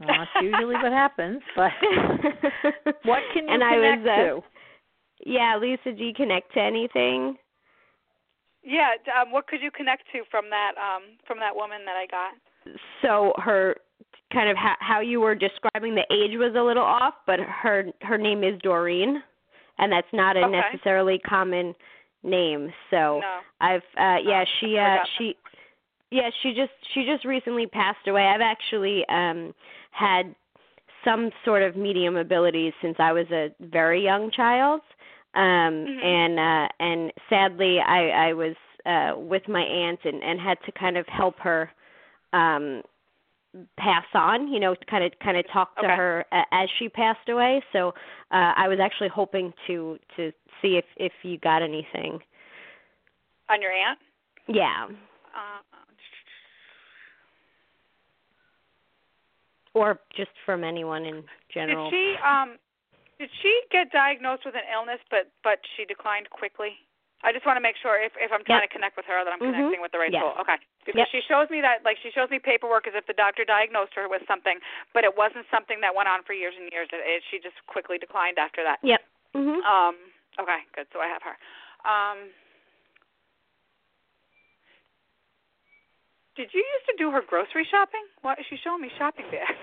Well, 0.00 0.08
that's 0.18 0.42
usually 0.42 0.74
what 0.74 0.90
happens. 0.90 1.40
But 1.54 1.70
what 3.04 3.22
can 3.32 3.46
you 3.46 3.54
and 3.54 3.62
I 3.62 3.74
connect 3.74 4.02
was, 4.02 4.10
uh, 4.10 4.22
to? 4.24 4.42
Yeah, 5.24 5.56
Lisa, 5.56 5.92
do 5.96 6.02
you 6.04 6.14
connect 6.14 6.52
to 6.54 6.60
anything? 6.60 7.38
Yeah. 8.62 8.90
Um, 9.20 9.32
what 9.32 9.46
could 9.46 9.60
you 9.62 9.70
connect 9.70 10.04
to 10.12 10.22
from 10.30 10.50
that 10.50 10.72
um, 10.76 11.02
from 11.26 11.38
that 11.38 11.54
woman 11.54 11.80
that 11.84 11.96
I 11.96 12.06
got? 12.06 12.78
So 13.02 13.32
her 13.38 13.76
kind 14.32 14.48
of 14.48 14.56
how, 14.56 14.74
how 14.80 15.00
you 15.00 15.20
were 15.20 15.34
describing 15.34 15.94
the 15.94 16.06
age 16.12 16.36
was 16.38 16.54
a 16.56 16.62
little 16.62 16.84
off, 16.84 17.14
but 17.26 17.40
her 17.40 17.86
her 18.02 18.18
name 18.18 18.44
is 18.44 18.60
Doreen, 18.62 19.22
and 19.78 19.92
that's 19.92 20.12
not 20.12 20.36
a 20.36 20.40
Okay. 20.40 20.60
necessarily 20.60 21.18
common 21.18 21.74
name. 22.22 22.72
So 22.90 23.20
No. 23.20 23.40
I've 23.60 23.82
uh 23.98 24.18
yeah, 24.24 24.44
she 24.60 24.78
uh 24.78 24.98
she 25.16 25.36
yeah, 26.10 26.30
she 26.42 26.54
just 26.54 26.72
she 26.92 27.04
just 27.04 27.24
recently 27.24 27.66
passed 27.66 28.06
away. 28.06 28.22
I've 28.26 28.40
actually 28.40 29.04
um 29.08 29.54
had 29.90 30.34
some 31.04 31.30
sort 31.44 31.62
of 31.62 31.76
medium 31.76 32.16
abilities 32.16 32.74
since 32.82 32.96
I 32.98 33.12
was 33.12 33.26
a 33.30 33.48
very 33.60 34.04
young 34.04 34.30
child 34.30 34.82
um 35.34 35.42
mm-hmm. 35.42 36.06
and 36.06 36.38
uh 36.38 36.68
and 36.80 37.12
sadly 37.28 37.78
i 37.80 38.28
i 38.28 38.32
was 38.32 38.56
uh 38.86 39.12
with 39.16 39.46
my 39.48 39.62
aunt 39.62 40.00
and 40.04 40.22
and 40.22 40.40
had 40.40 40.58
to 40.66 40.72
kind 40.72 40.96
of 40.96 41.06
help 41.06 41.38
her 41.38 41.70
um 42.32 42.82
pass 43.76 44.04
on 44.14 44.48
you 44.48 44.60
know 44.60 44.74
kind 44.88 45.04
of 45.04 45.12
kind 45.22 45.36
of 45.36 45.44
talk 45.52 45.74
to 45.76 45.84
okay. 45.84 45.96
her 45.96 46.24
uh, 46.32 46.42
as 46.52 46.68
she 46.78 46.88
passed 46.88 47.28
away. 47.28 47.62
So 47.72 47.88
uh 48.30 48.52
i 48.56 48.68
was 48.68 48.78
actually 48.80 49.08
hoping 49.08 49.52
to 49.66 49.98
to 50.16 50.32
see 50.62 50.76
if 50.76 50.84
if 50.96 51.12
you 51.22 51.38
got 51.38 51.62
anything. 51.62 52.20
On 53.48 53.60
your 53.60 53.72
aunt? 53.72 53.98
Yeah. 54.46 54.86
Uh, 54.88 55.62
or 59.74 60.00
just 60.16 60.30
from 60.44 60.64
anyone 60.64 61.04
in 61.04 61.22
general. 61.52 61.90
did 61.90 61.96
she 61.96 62.14
um 62.26 62.56
did 63.20 63.28
she 63.44 63.52
get 63.68 63.92
diagnosed 63.92 64.48
with 64.48 64.56
an 64.56 64.64
illness 64.72 64.98
but 65.12 65.28
but 65.44 65.60
she 65.76 65.84
declined 65.84 66.32
quickly? 66.32 66.72
I 67.20 67.36
just 67.36 67.44
want 67.44 67.60
to 67.60 67.64
make 67.64 67.76
sure 67.76 68.00
if 68.00 68.16
if 68.16 68.32
I'm 68.32 68.40
trying 68.48 68.64
Yep. 68.64 68.72
to 68.72 68.74
connect 68.80 68.96
with 68.96 69.04
her 69.04 69.20
that 69.22 69.28
I'm 69.28 69.38
Mhm. 69.44 69.52
connecting 69.52 69.80
with 69.84 69.92
the 69.92 70.00
right 70.00 70.10
Yes. 70.10 70.24
soul. 70.24 70.32
Okay. 70.40 70.56
Because 70.88 71.04
Yep. 71.04 71.08
she 71.12 71.20
shows 71.28 71.50
me 71.52 71.60
that 71.60 71.84
like 71.84 71.98
she 72.00 72.10
shows 72.10 72.30
me 72.32 72.38
paperwork 72.40 72.88
as 72.88 72.94
if 72.96 73.04
the 73.04 73.12
doctor 73.12 73.44
diagnosed 73.44 73.92
her 73.94 74.08
with 74.08 74.26
something, 74.26 74.58
but 74.94 75.04
it 75.04 75.14
wasn't 75.14 75.44
something 75.50 75.80
that 75.84 75.94
went 75.94 76.08
on 76.08 76.22
for 76.24 76.32
years 76.32 76.56
and 76.56 76.72
years. 76.72 76.88
It, 76.90 77.04
it, 77.04 77.22
she 77.30 77.38
just 77.38 77.60
quickly 77.66 77.98
declined 77.98 78.38
after 78.40 78.64
that. 78.64 78.80
Yep. 78.82 79.04
Mhm. 79.36 79.62
Um 79.68 79.96
okay, 80.40 80.64
good. 80.72 80.88
So 80.92 81.00
I 81.04 81.06
have 81.08 81.22
her. 81.22 81.36
Um 81.84 82.32
Did 86.36 86.54
you 86.54 86.64
used 86.64 86.86
to 86.86 86.96
do 86.96 87.10
her 87.10 87.20
grocery 87.20 87.64
shopping? 87.66 88.06
Why 88.22 88.32
is 88.34 88.46
she 88.46 88.56
showing 88.56 88.80
me 88.80 88.88
shopping 88.96 89.28
bags? 89.30 89.58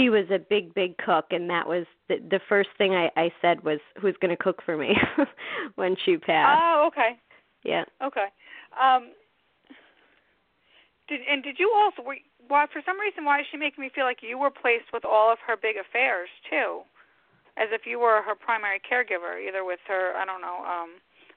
She 0.00 0.08
was 0.08 0.24
a 0.30 0.38
big 0.38 0.72
big 0.74 0.96
cook 0.98 1.26
and 1.30 1.48
that 1.50 1.66
was 1.66 1.84
the 2.08 2.16
the 2.30 2.40
first 2.48 2.70
thing 2.78 2.94
i 2.94 3.10
i 3.16 3.30
said 3.42 3.62
was 3.62 3.78
who's 4.00 4.16
going 4.20 4.34
to 4.34 4.42
cook 4.42 4.62
for 4.64 4.76
me 4.76 4.96
when 5.76 5.96
she 6.04 6.16
passed 6.16 6.60
Oh, 6.62 6.88
okay. 6.88 7.16
yeah 7.64 7.84
Okay. 8.02 8.26
Um 8.80 9.12
did 11.08 11.20
and 11.30 11.42
did 11.42 11.58
you 11.58 11.72
also 11.74 12.02
were, 12.02 12.16
why 12.48 12.66
for 12.72 12.82
some 12.86 12.98
reason 12.98 13.24
why 13.24 13.40
is 13.40 13.46
she 13.50 13.56
making 13.56 13.82
me 13.82 13.90
feel 13.94 14.04
like 14.04 14.18
you 14.22 14.38
were 14.38 14.50
placed 14.50 14.88
with 14.92 15.04
all 15.04 15.30
of 15.30 15.38
her 15.46 15.56
big 15.56 15.76
affairs 15.76 16.28
too? 16.48 16.80
As 17.58 17.68
if 17.72 17.82
you 17.84 17.98
were 17.98 18.22
her 18.22 18.34
primary 18.34 18.80
caregiver, 18.80 19.36
either 19.36 19.64
with 19.64 19.80
her 19.88 20.14
I 20.16 20.24
don't 20.24 20.40
know, 20.40 20.64
um 20.64 20.90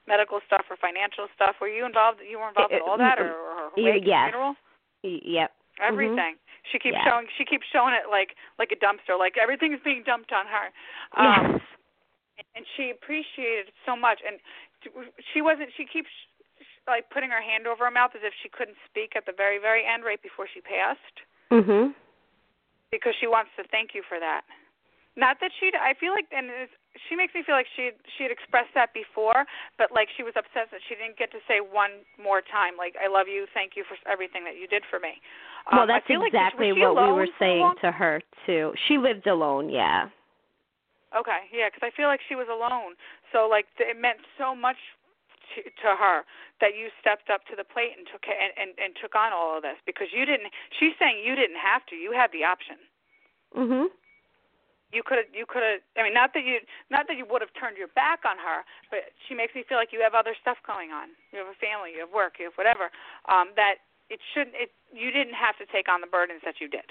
medical 0.07 0.40
stuff 0.48 0.65
or 0.69 0.77
financial 0.77 1.27
stuff. 1.35 1.56
Were 1.60 1.68
you 1.68 1.85
involved 1.85 2.19
you 2.23 2.40
were 2.40 2.49
involved 2.49 2.73
in 2.73 2.81
all 2.81 2.98
that 2.98 3.19
or, 3.19 3.34
or 3.34 3.56
her 3.56 3.69
Y- 3.76 3.84
wake 3.84 4.03
yes. 4.06 4.30
funeral? 4.31 4.56
Yep 5.03 5.52
Mhm. 5.81 5.88
Everything. 5.88 6.35
She 6.72 6.80
keeps 6.80 6.95
Yeah. 6.95 7.10
showing 7.10 7.27
she 7.38 7.45
keeps 7.45 7.68
showing 7.68 7.94
it 7.94 8.10
like 8.10 8.35
like 8.57 8.72
a 8.72 8.76
dumpster, 8.80 9.18
like 9.18 9.38
everything's 9.38 9.81
being 9.84 10.03
dumped 10.03 10.31
on 10.31 10.48
her. 10.48 10.72
Um 11.14 11.52
yes. 11.52 11.61
and 12.56 12.65
she 12.76 12.90
appreciated 12.90 13.68
it 13.69 13.73
so 13.85 13.95
much. 13.95 14.22
And 14.26 14.40
she 15.34 15.41
wasn't 15.41 15.69
she 15.76 15.85
keeps 15.85 16.10
like 16.88 17.10
putting 17.10 17.30
her 17.31 17.41
hand 17.41 17.68
over 17.68 17.85
her 17.85 17.91
mouth 17.91 18.11
as 18.15 18.22
if 18.23 18.34
she 18.41 18.49
couldn't 18.49 18.77
speak 18.90 19.15
at 19.15 19.26
the 19.26 19.34
very 19.35 19.57
very 19.60 19.85
end 19.85 20.03
right 20.03 20.22
before 20.22 20.48
she 20.48 20.61
passed. 20.61 21.22
Mhm 21.52 21.94
because 22.91 23.15
she 23.19 23.26
wants 23.26 23.49
to 23.57 23.64
thank 23.73 23.95
you 23.98 24.03
for 24.07 24.19
that. 24.19 24.45
Not 25.18 25.38
that 25.41 25.49
she 25.60 25.72
i 25.73 25.94
feel 25.99 26.14
like 26.14 26.27
and 26.31 26.49
it's, 26.49 26.72
she 27.10 27.15
makes 27.15 27.34
me 27.34 27.41
feel 27.41 27.56
like 27.56 27.70
she 27.76 27.91
she 28.18 28.24
had 28.24 28.32
expressed 28.32 28.74
that 28.74 28.94
before 28.94 29.45
but 29.78 29.90
like 29.91 30.07
she 30.15 30.24
was 30.24 30.34
upset 30.38 30.70
that 30.70 30.82
she 30.88 30.95
didn't 30.95 31.18
get 31.18 31.32
to 31.32 31.41
say 31.48 31.60
one 31.61 32.06
more 32.22 32.41
time 32.41 32.74
like 32.78 32.95
i 33.02 33.10
love 33.10 33.28
you 33.28 33.45
thank 33.53 33.74
you 33.76 33.84
for 33.86 33.98
everything 34.06 34.44
that 34.44 34.56
you 34.56 34.68
did 34.68 34.84
for 34.90 34.99
me 34.99 35.18
well 35.72 35.84
um, 35.84 35.90
I 35.90 35.98
that's 35.99 36.07
feel 36.07 36.22
like, 36.22 36.34
exactly 36.34 36.74
what 36.74 36.95
we 36.95 37.11
were 37.11 37.32
saying 37.40 37.74
to 37.82 37.91
her 37.91 38.22
too 38.45 38.74
she 38.88 38.98
lived 38.98 39.28
alone 39.28 39.70
yeah 39.70 40.10
Okay, 41.14 41.45
yeah, 41.53 41.70
because 41.70 41.86
I 41.86 41.94
feel 41.94 42.10
like 42.10 42.22
she 42.26 42.34
was 42.34 42.49
alone. 42.49 42.98
So 43.32 43.45
like 43.45 43.70
it 43.78 43.98
meant 43.98 44.18
so 44.38 44.57
much 44.57 44.78
to, 45.53 45.61
to 45.86 45.90
her 45.94 46.26
that 46.57 46.74
you 46.74 46.90
stepped 46.98 47.30
up 47.30 47.45
to 47.49 47.56
the 47.56 47.64
plate 47.64 47.94
and 47.94 48.06
took 48.10 48.26
it 48.26 48.34
and, 48.34 48.52
and 48.57 48.72
and 48.82 48.91
took 48.98 49.14
on 49.14 49.30
all 49.30 49.57
of 49.57 49.61
this 49.61 49.78
because 49.86 50.10
you 50.10 50.26
didn't. 50.26 50.49
She's 50.82 50.98
saying 50.98 51.22
you 51.22 51.38
didn't 51.38 51.61
have 51.61 51.86
to. 51.94 51.95
You 51.95 52.11
had 52.18 52.34
the 52.34 52.44
option. 52.44 52.78
mhm 53.53 53.94
You 54.94 55.02
could 55.02 55.18
have. 55.18 55.30
You 55.34 55.49
could 55.49 55.65
have. 55.65 55.82
I 55.98 56.06
mean, 56.06 56.14
not 56.14 56.32
that 56.38 56.45
you 56.45 56.61
not 56.94 57.10
that 57.10 57.18
you 57.18 57.26
would 57.26 57.41
have 57.41 57.49
turned 57.57 57.76
your 57.82 57.90
back 57.98 58.22
on 58.30 58.38
her, 58.38 58.61
but 58.94 59.10
she 59.28 59.34
makes 59.34 59.57
me 59.57 59.65
feel 59.65 59.82
like 59.82 59.90
you 59.91 59.99
have 60.06 60.14
other 60.14 60.38
stuff 60.38 60.61
going 60.64 60.94
on. 60.94 61.10
You 61.34 61.41
have 61.41 61.49
a 61.49 61.57
family. 61.57 61.98
You 61.98 62.06
have 62.06 62.14
work. 62.14 62.38
You 62.38 62.53
have 62.53 62.57
whatever. 62.61 62.94
Um, 63.26 63.52
that 63.57 63.82
it 64.14 64.22
shouldn't. 64.38 64.53
It 64.53 64.70
you 64.94 65.10
didn't 65.10 65.34
have 65.34 65.57
to 65.57 65.65
take 65.74 65.90
on 65.90 65.99
the 65.99 66.07
burdens 66.07 66.45
that 66.45 66.61
you 66.61 66.70
did. 66.70 66.86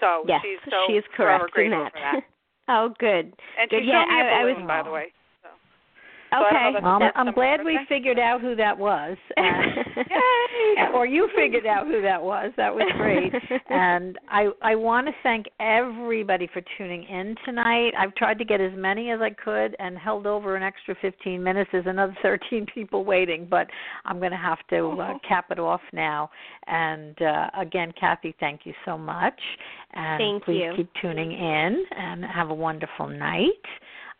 So 0.00 0.24
yes 0.28 0.42
she's 0.42 0.60
so 0.68 0.84
she 0.90 0.98
is 0.98 1.04
correct 1.16 1.48
in 1.56 1.70
grateful 1.70 1.84
that. 1.84 1.92
for 1.94 2.00
that. 2.02 2.20
oh 2.68 2.92
good 2.98 3.32
And 3.56 3.70
good 3.70 3.80
she 3.80 3.88
yeah 3.88 4.04
showed 4.04 4.12
me 4.12 4.20
a 4.20 4.24
I, 4.24 4.28
I 4.28 4.42
balloon, 4.42 4.66
was 4.66 4.68
by 4.68 4.82
the 4.82 4.90
way. 4.90 5.06
So. 6.30 6.36
So 6.36 6.44
I 6.44 6.62
don't 6.62 6.62
know 6.62 6.68
okay 6.68 6.68
if 6.68 6.74
that's 6.74 6.84
Well, 6.84 6.92
I'm, 6.92 7.00
that's 7.00 7.16
I'm 7.16 7.26
some 7.26 7.34
glad 7.34 7.64
we 7.64 7.78
figured 7.88 8.18
out 8.18 8.40
who 8.40 8.56
that 8.56 8.78
was. 8.78 9.16
And, 9.36 9.76
Yay! 9.96 10.86
or 10.94 11.06
you 11.06 11.28
figured 11.36 11.66
out 11.66 11.86
who 11.86 12.02
that 12.02 12.22
was. 12.22 12.52
That 12.56 12.74
was 12.74 12.84
great. 12.96 13.32
and 13.70 14.18
I 14.28 14.48
I 14.62 14.74
want 14.74 15.06
to 15.06 15.12
thank 15.22 15.46
everybody 15.60 16.48
for 16.52 16.62
tuning 16.76 17.04
in 17.04 17.34
tonight. 17.44 17.92
I've 17.98 18.14
tried 18.14 18.38
to 18.38 18.44
get 18.44 18.60
as 18.60 18.72
many 18.76 19.10
as 19.10 19.20
I 19.20 19.30
could 19.30 19.76
and 19.78 19.96
held 19.96 20.26
over 20.26 20.56
an 20.56 20.62
extra 20.62 20.94
15 21.00 21.42
minutes. 21.42 21.70
There's 21.72 21.86
another 21.86 22.16
13 22.22 22.66
people 22.74 23.04
waiting, 23.04 23.46
but 23.48 23.66
I'm 24.04 24.18
going 24.18 24.32
to 24.32 24.36
have 24.36 24.58
to 24.70 24.88
uh, 25.00 25.18
cap 25.26 25.46
it 25.50 25.58
off 25.58 25.80
now. 25.92 26.30
And 26.66 27.20
uh, 27.22 27.50
again, 27.58 27.92
Kathy, 27.98 28.34
thank 28.40 28.60
you 28.64 28.74
so 28.84 28.98
much. 28.98 29.38
And 29.94 30.20
Thank 30.20 30.44
please 30.44 30.62
you. 30.62 30.72
keep 30.76 30.90
tuning 31.00 31.32
in 31.32 31.84
and 31.96 32.24
have 32.24 32.50
a 32.50 32.54
wonderful 32.54 33.08
night. 33.08 33.48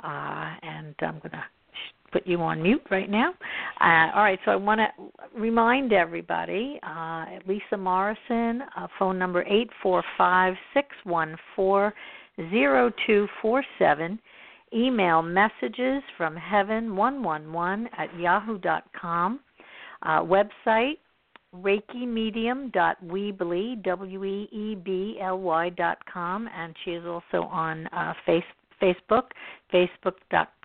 Uh, 0.03 0.55
and 0.63 0.95
I'm 1.01 1.19
going 1.19 1.33
to 1.33 1.45
put 2.17 2.27
you 2.27 2.41
on 2.41 2.63
mute 2.63 2.83
right 2.91 3.11
now. 3.11 3.35
Uh, 3.79 4.11
all 4.15 4.23
right, 4.23 4.39
so 4.47 4.53
I 4.53 4.57
want 4.57 4.81
to 4.81 4.89
remind 5.39 5.93
everybody 5.93 6.81
uh, 6.83 7.27
Lisa 7.47 7.77
Morrison, 7.77 8.63
uh, 8.75 8.87
phone 8.99 9.19
number 9.19 9.45
eight 9.57 9.69
four 9.83 10.03
five 10.17 10.55
six 10.73 10.89
one 11.05 11.37
four 11.55 11.93
zero 12.51 12.91
two 13.07 13.29
four 13.43 13.63
seven. 13.79 14.19
Email 14.75 15.23
messages 15.23 16.03
from 16.17 16.35
heaven 16.37 16.97
one 16.97 17.23
one 17.23 17.53
one 17.53 17.89
at 17.99 18.09
yahoo 18.19 18.59
dot 18.59 18.85
com. 18.99 19.41
Uh, 20.03 20.21
website 20.21 20.97
reikimedium.weebly 21.55 23.83
w 23.83 24.25
e 24.25 24.49
e 24.53 24.75
b 24.75 25.19
l 25.21 25.39
y 25.41 25.69
dot 25.71 25.99
com, 26.13 26.49
and 26.57 26.75
she 26.83 26.91
is 26.93 27.07
also 27.07 27.43
on 27.49 27.87
uh, 27.89 28.15
face, 28.25 28.43
Facebook, 28.83 29.25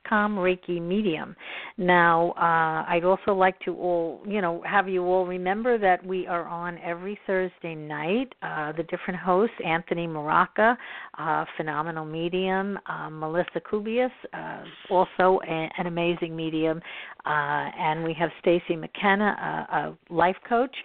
facebook.com 0.02 0.36
Reiki 0.36 0.82
Medium. 0.82 1.36
Now, 1.78 2.32
uh, 2.32 2.90
I'd 2.90 3.04
also 3.04 3.34
like 3.34 3.60
to 3.62 3.76
all, 3.76 4.22
you 4.28 4.42
know, 4.42 4.64
have 4.70 4.88
you 4.88 5.04
all 5.04 5.26
remember 5.26 5.78
that 5.78 6.06
we 6.06 6.28
are 6.28 6.46
on 6.46 6.78
every 6.80 7.20
Thursday 7.28 7.76
night. 7.76 8.34
Uh, 8.42 8.72
the 8.74 8.84
different 8.84 9.20
hosts: 9.20 9.56
Anthony 9.66 10.08
Maraca, 10.08 10.76
uh, 11.18 11.46
phenomenal 11.58 12.06
medium, 12.06 12.80
uh, 12.86 13.10
Melissa 13.10 13.62
Kubius, 13.72 14.12
uh, 14.34 14.64
also 14.90 15.40
a, 15.48 15.70
an 15.78 15.88
amazing 15.88 16.36
medium, 16.36 16.82
uh, 17.26 17.30
and 17.30 18.04
we 18.04 18.14
have 18.14 18.30
Stacy 18.40 18.76
McKenna, 18.76 19.98
a 20.10 20.14
life 20.14 20.38
coach 20.48 20.76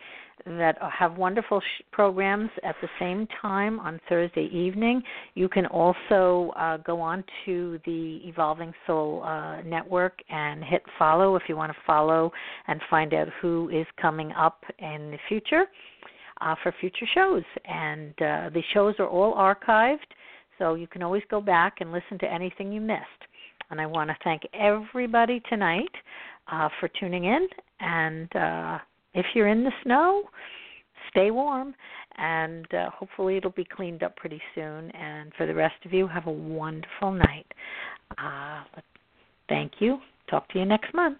that 0.44 0.76
have 0.96 1.16
wonderful 1.16 1.60
sh- 1.60 1.82
programs 1.92 2.50
at 2.62 2.76
the 2.82 2.88
same 2.98 3.26
time 3.40 3.80
on 3.80 4.00
Thursday 4.08 4.48
evening. 4.52 5.02
You 5.34 5.48
can 5.48 5.66
also 5.66 6.52
uh, 6.56 6.76
go 6.78 7.00
on 7.00 7.24
to 7.44 7.80
the 7.84 8.20
Evolving 8.24 8.72
Soul 8.86 9.22
uh, 9.24 9.62
Network 9.62 10.18
and 10.28 10.62
hit 10.62 10.82
follow 10.98 11.36
if 11.36 11.44
you 11.48 11.56
want 11.56 11.72
to 11.72 11.78
follow 11.86 12.30
and 12.68 12.80
find 12.90 13.14
out 13.14 13.28
who 13.40 13.70
is 13.70 13.86
coming 14.00 14.32
up 14.32 14.62
in 14.78 15.10
the 15.10 15.18
future 15.28 15.64
uh, 16.40 16.54
for 16.62 16.72
future 16.80 17.06
shows. 17.14 17.44
And 17.64 18.12
uh, 18.12 18.50
the 18.50 18.62
shows 18.74 18.94
are 18.98 19.08
all 19.08 19.34
archived, 19.34 19.98
so 20.58 20.74
you 20.74 20.86
can 20.86 21.02
always 21.02 21.22
go 21.30 21.40
back 21.40 21.76
and 21.80 21.92
listen 21.92 22.18
to 22.20 22.32
anything 22.32 22.72
you 22.72 22.80
missed. 22.80 23.02
And 23.70 23.80
I 23.80 23.86
want 23.86 24.10
to 24.10 24.16
thank 24.22 24.42
everybody 24.54 25.42
tonight 25.48 25.90
uh, 26.52 26.68
for 26.78 26.88
tuning 27.00 27.24
in 27.24 27.48
and. 27.80 28.36
Uh, 28.36 28.78
if 29.16 29.26
you're 29.34 29.48
in 29.48 29.64
the 29.64 29.72
snow, 29.82 30.24
stay 31.10 31.30
warm, 31.30 31.74
and 32.18 32.72
uh, 32.74 32.90
hopefully 32.90 33.36
it'll 33.36 33.50
be 33.50 33.64
cleaned 33.64 34.02
up 34.02 34.14
pretty 34.16 34.40
soon. 34.54 34.90
And 34.90 35.32
for 35.36 35.46
the 35.46 35.54
rest 35.54 35.74
of 35.84 35.92
you, 35.92 36.06
have 36.06 36.26
a 36.26 36.32
wonderful 36.32 37.12
night. 37.12 37.46
Uh, 38.18 38.62
thank 39.48 39.72
you. 39.80 39.98
Talk 40.30 40.48
to 40.50 40.58
you 40.58 40.64
next 40.64 40.94
month. 40.94 41.18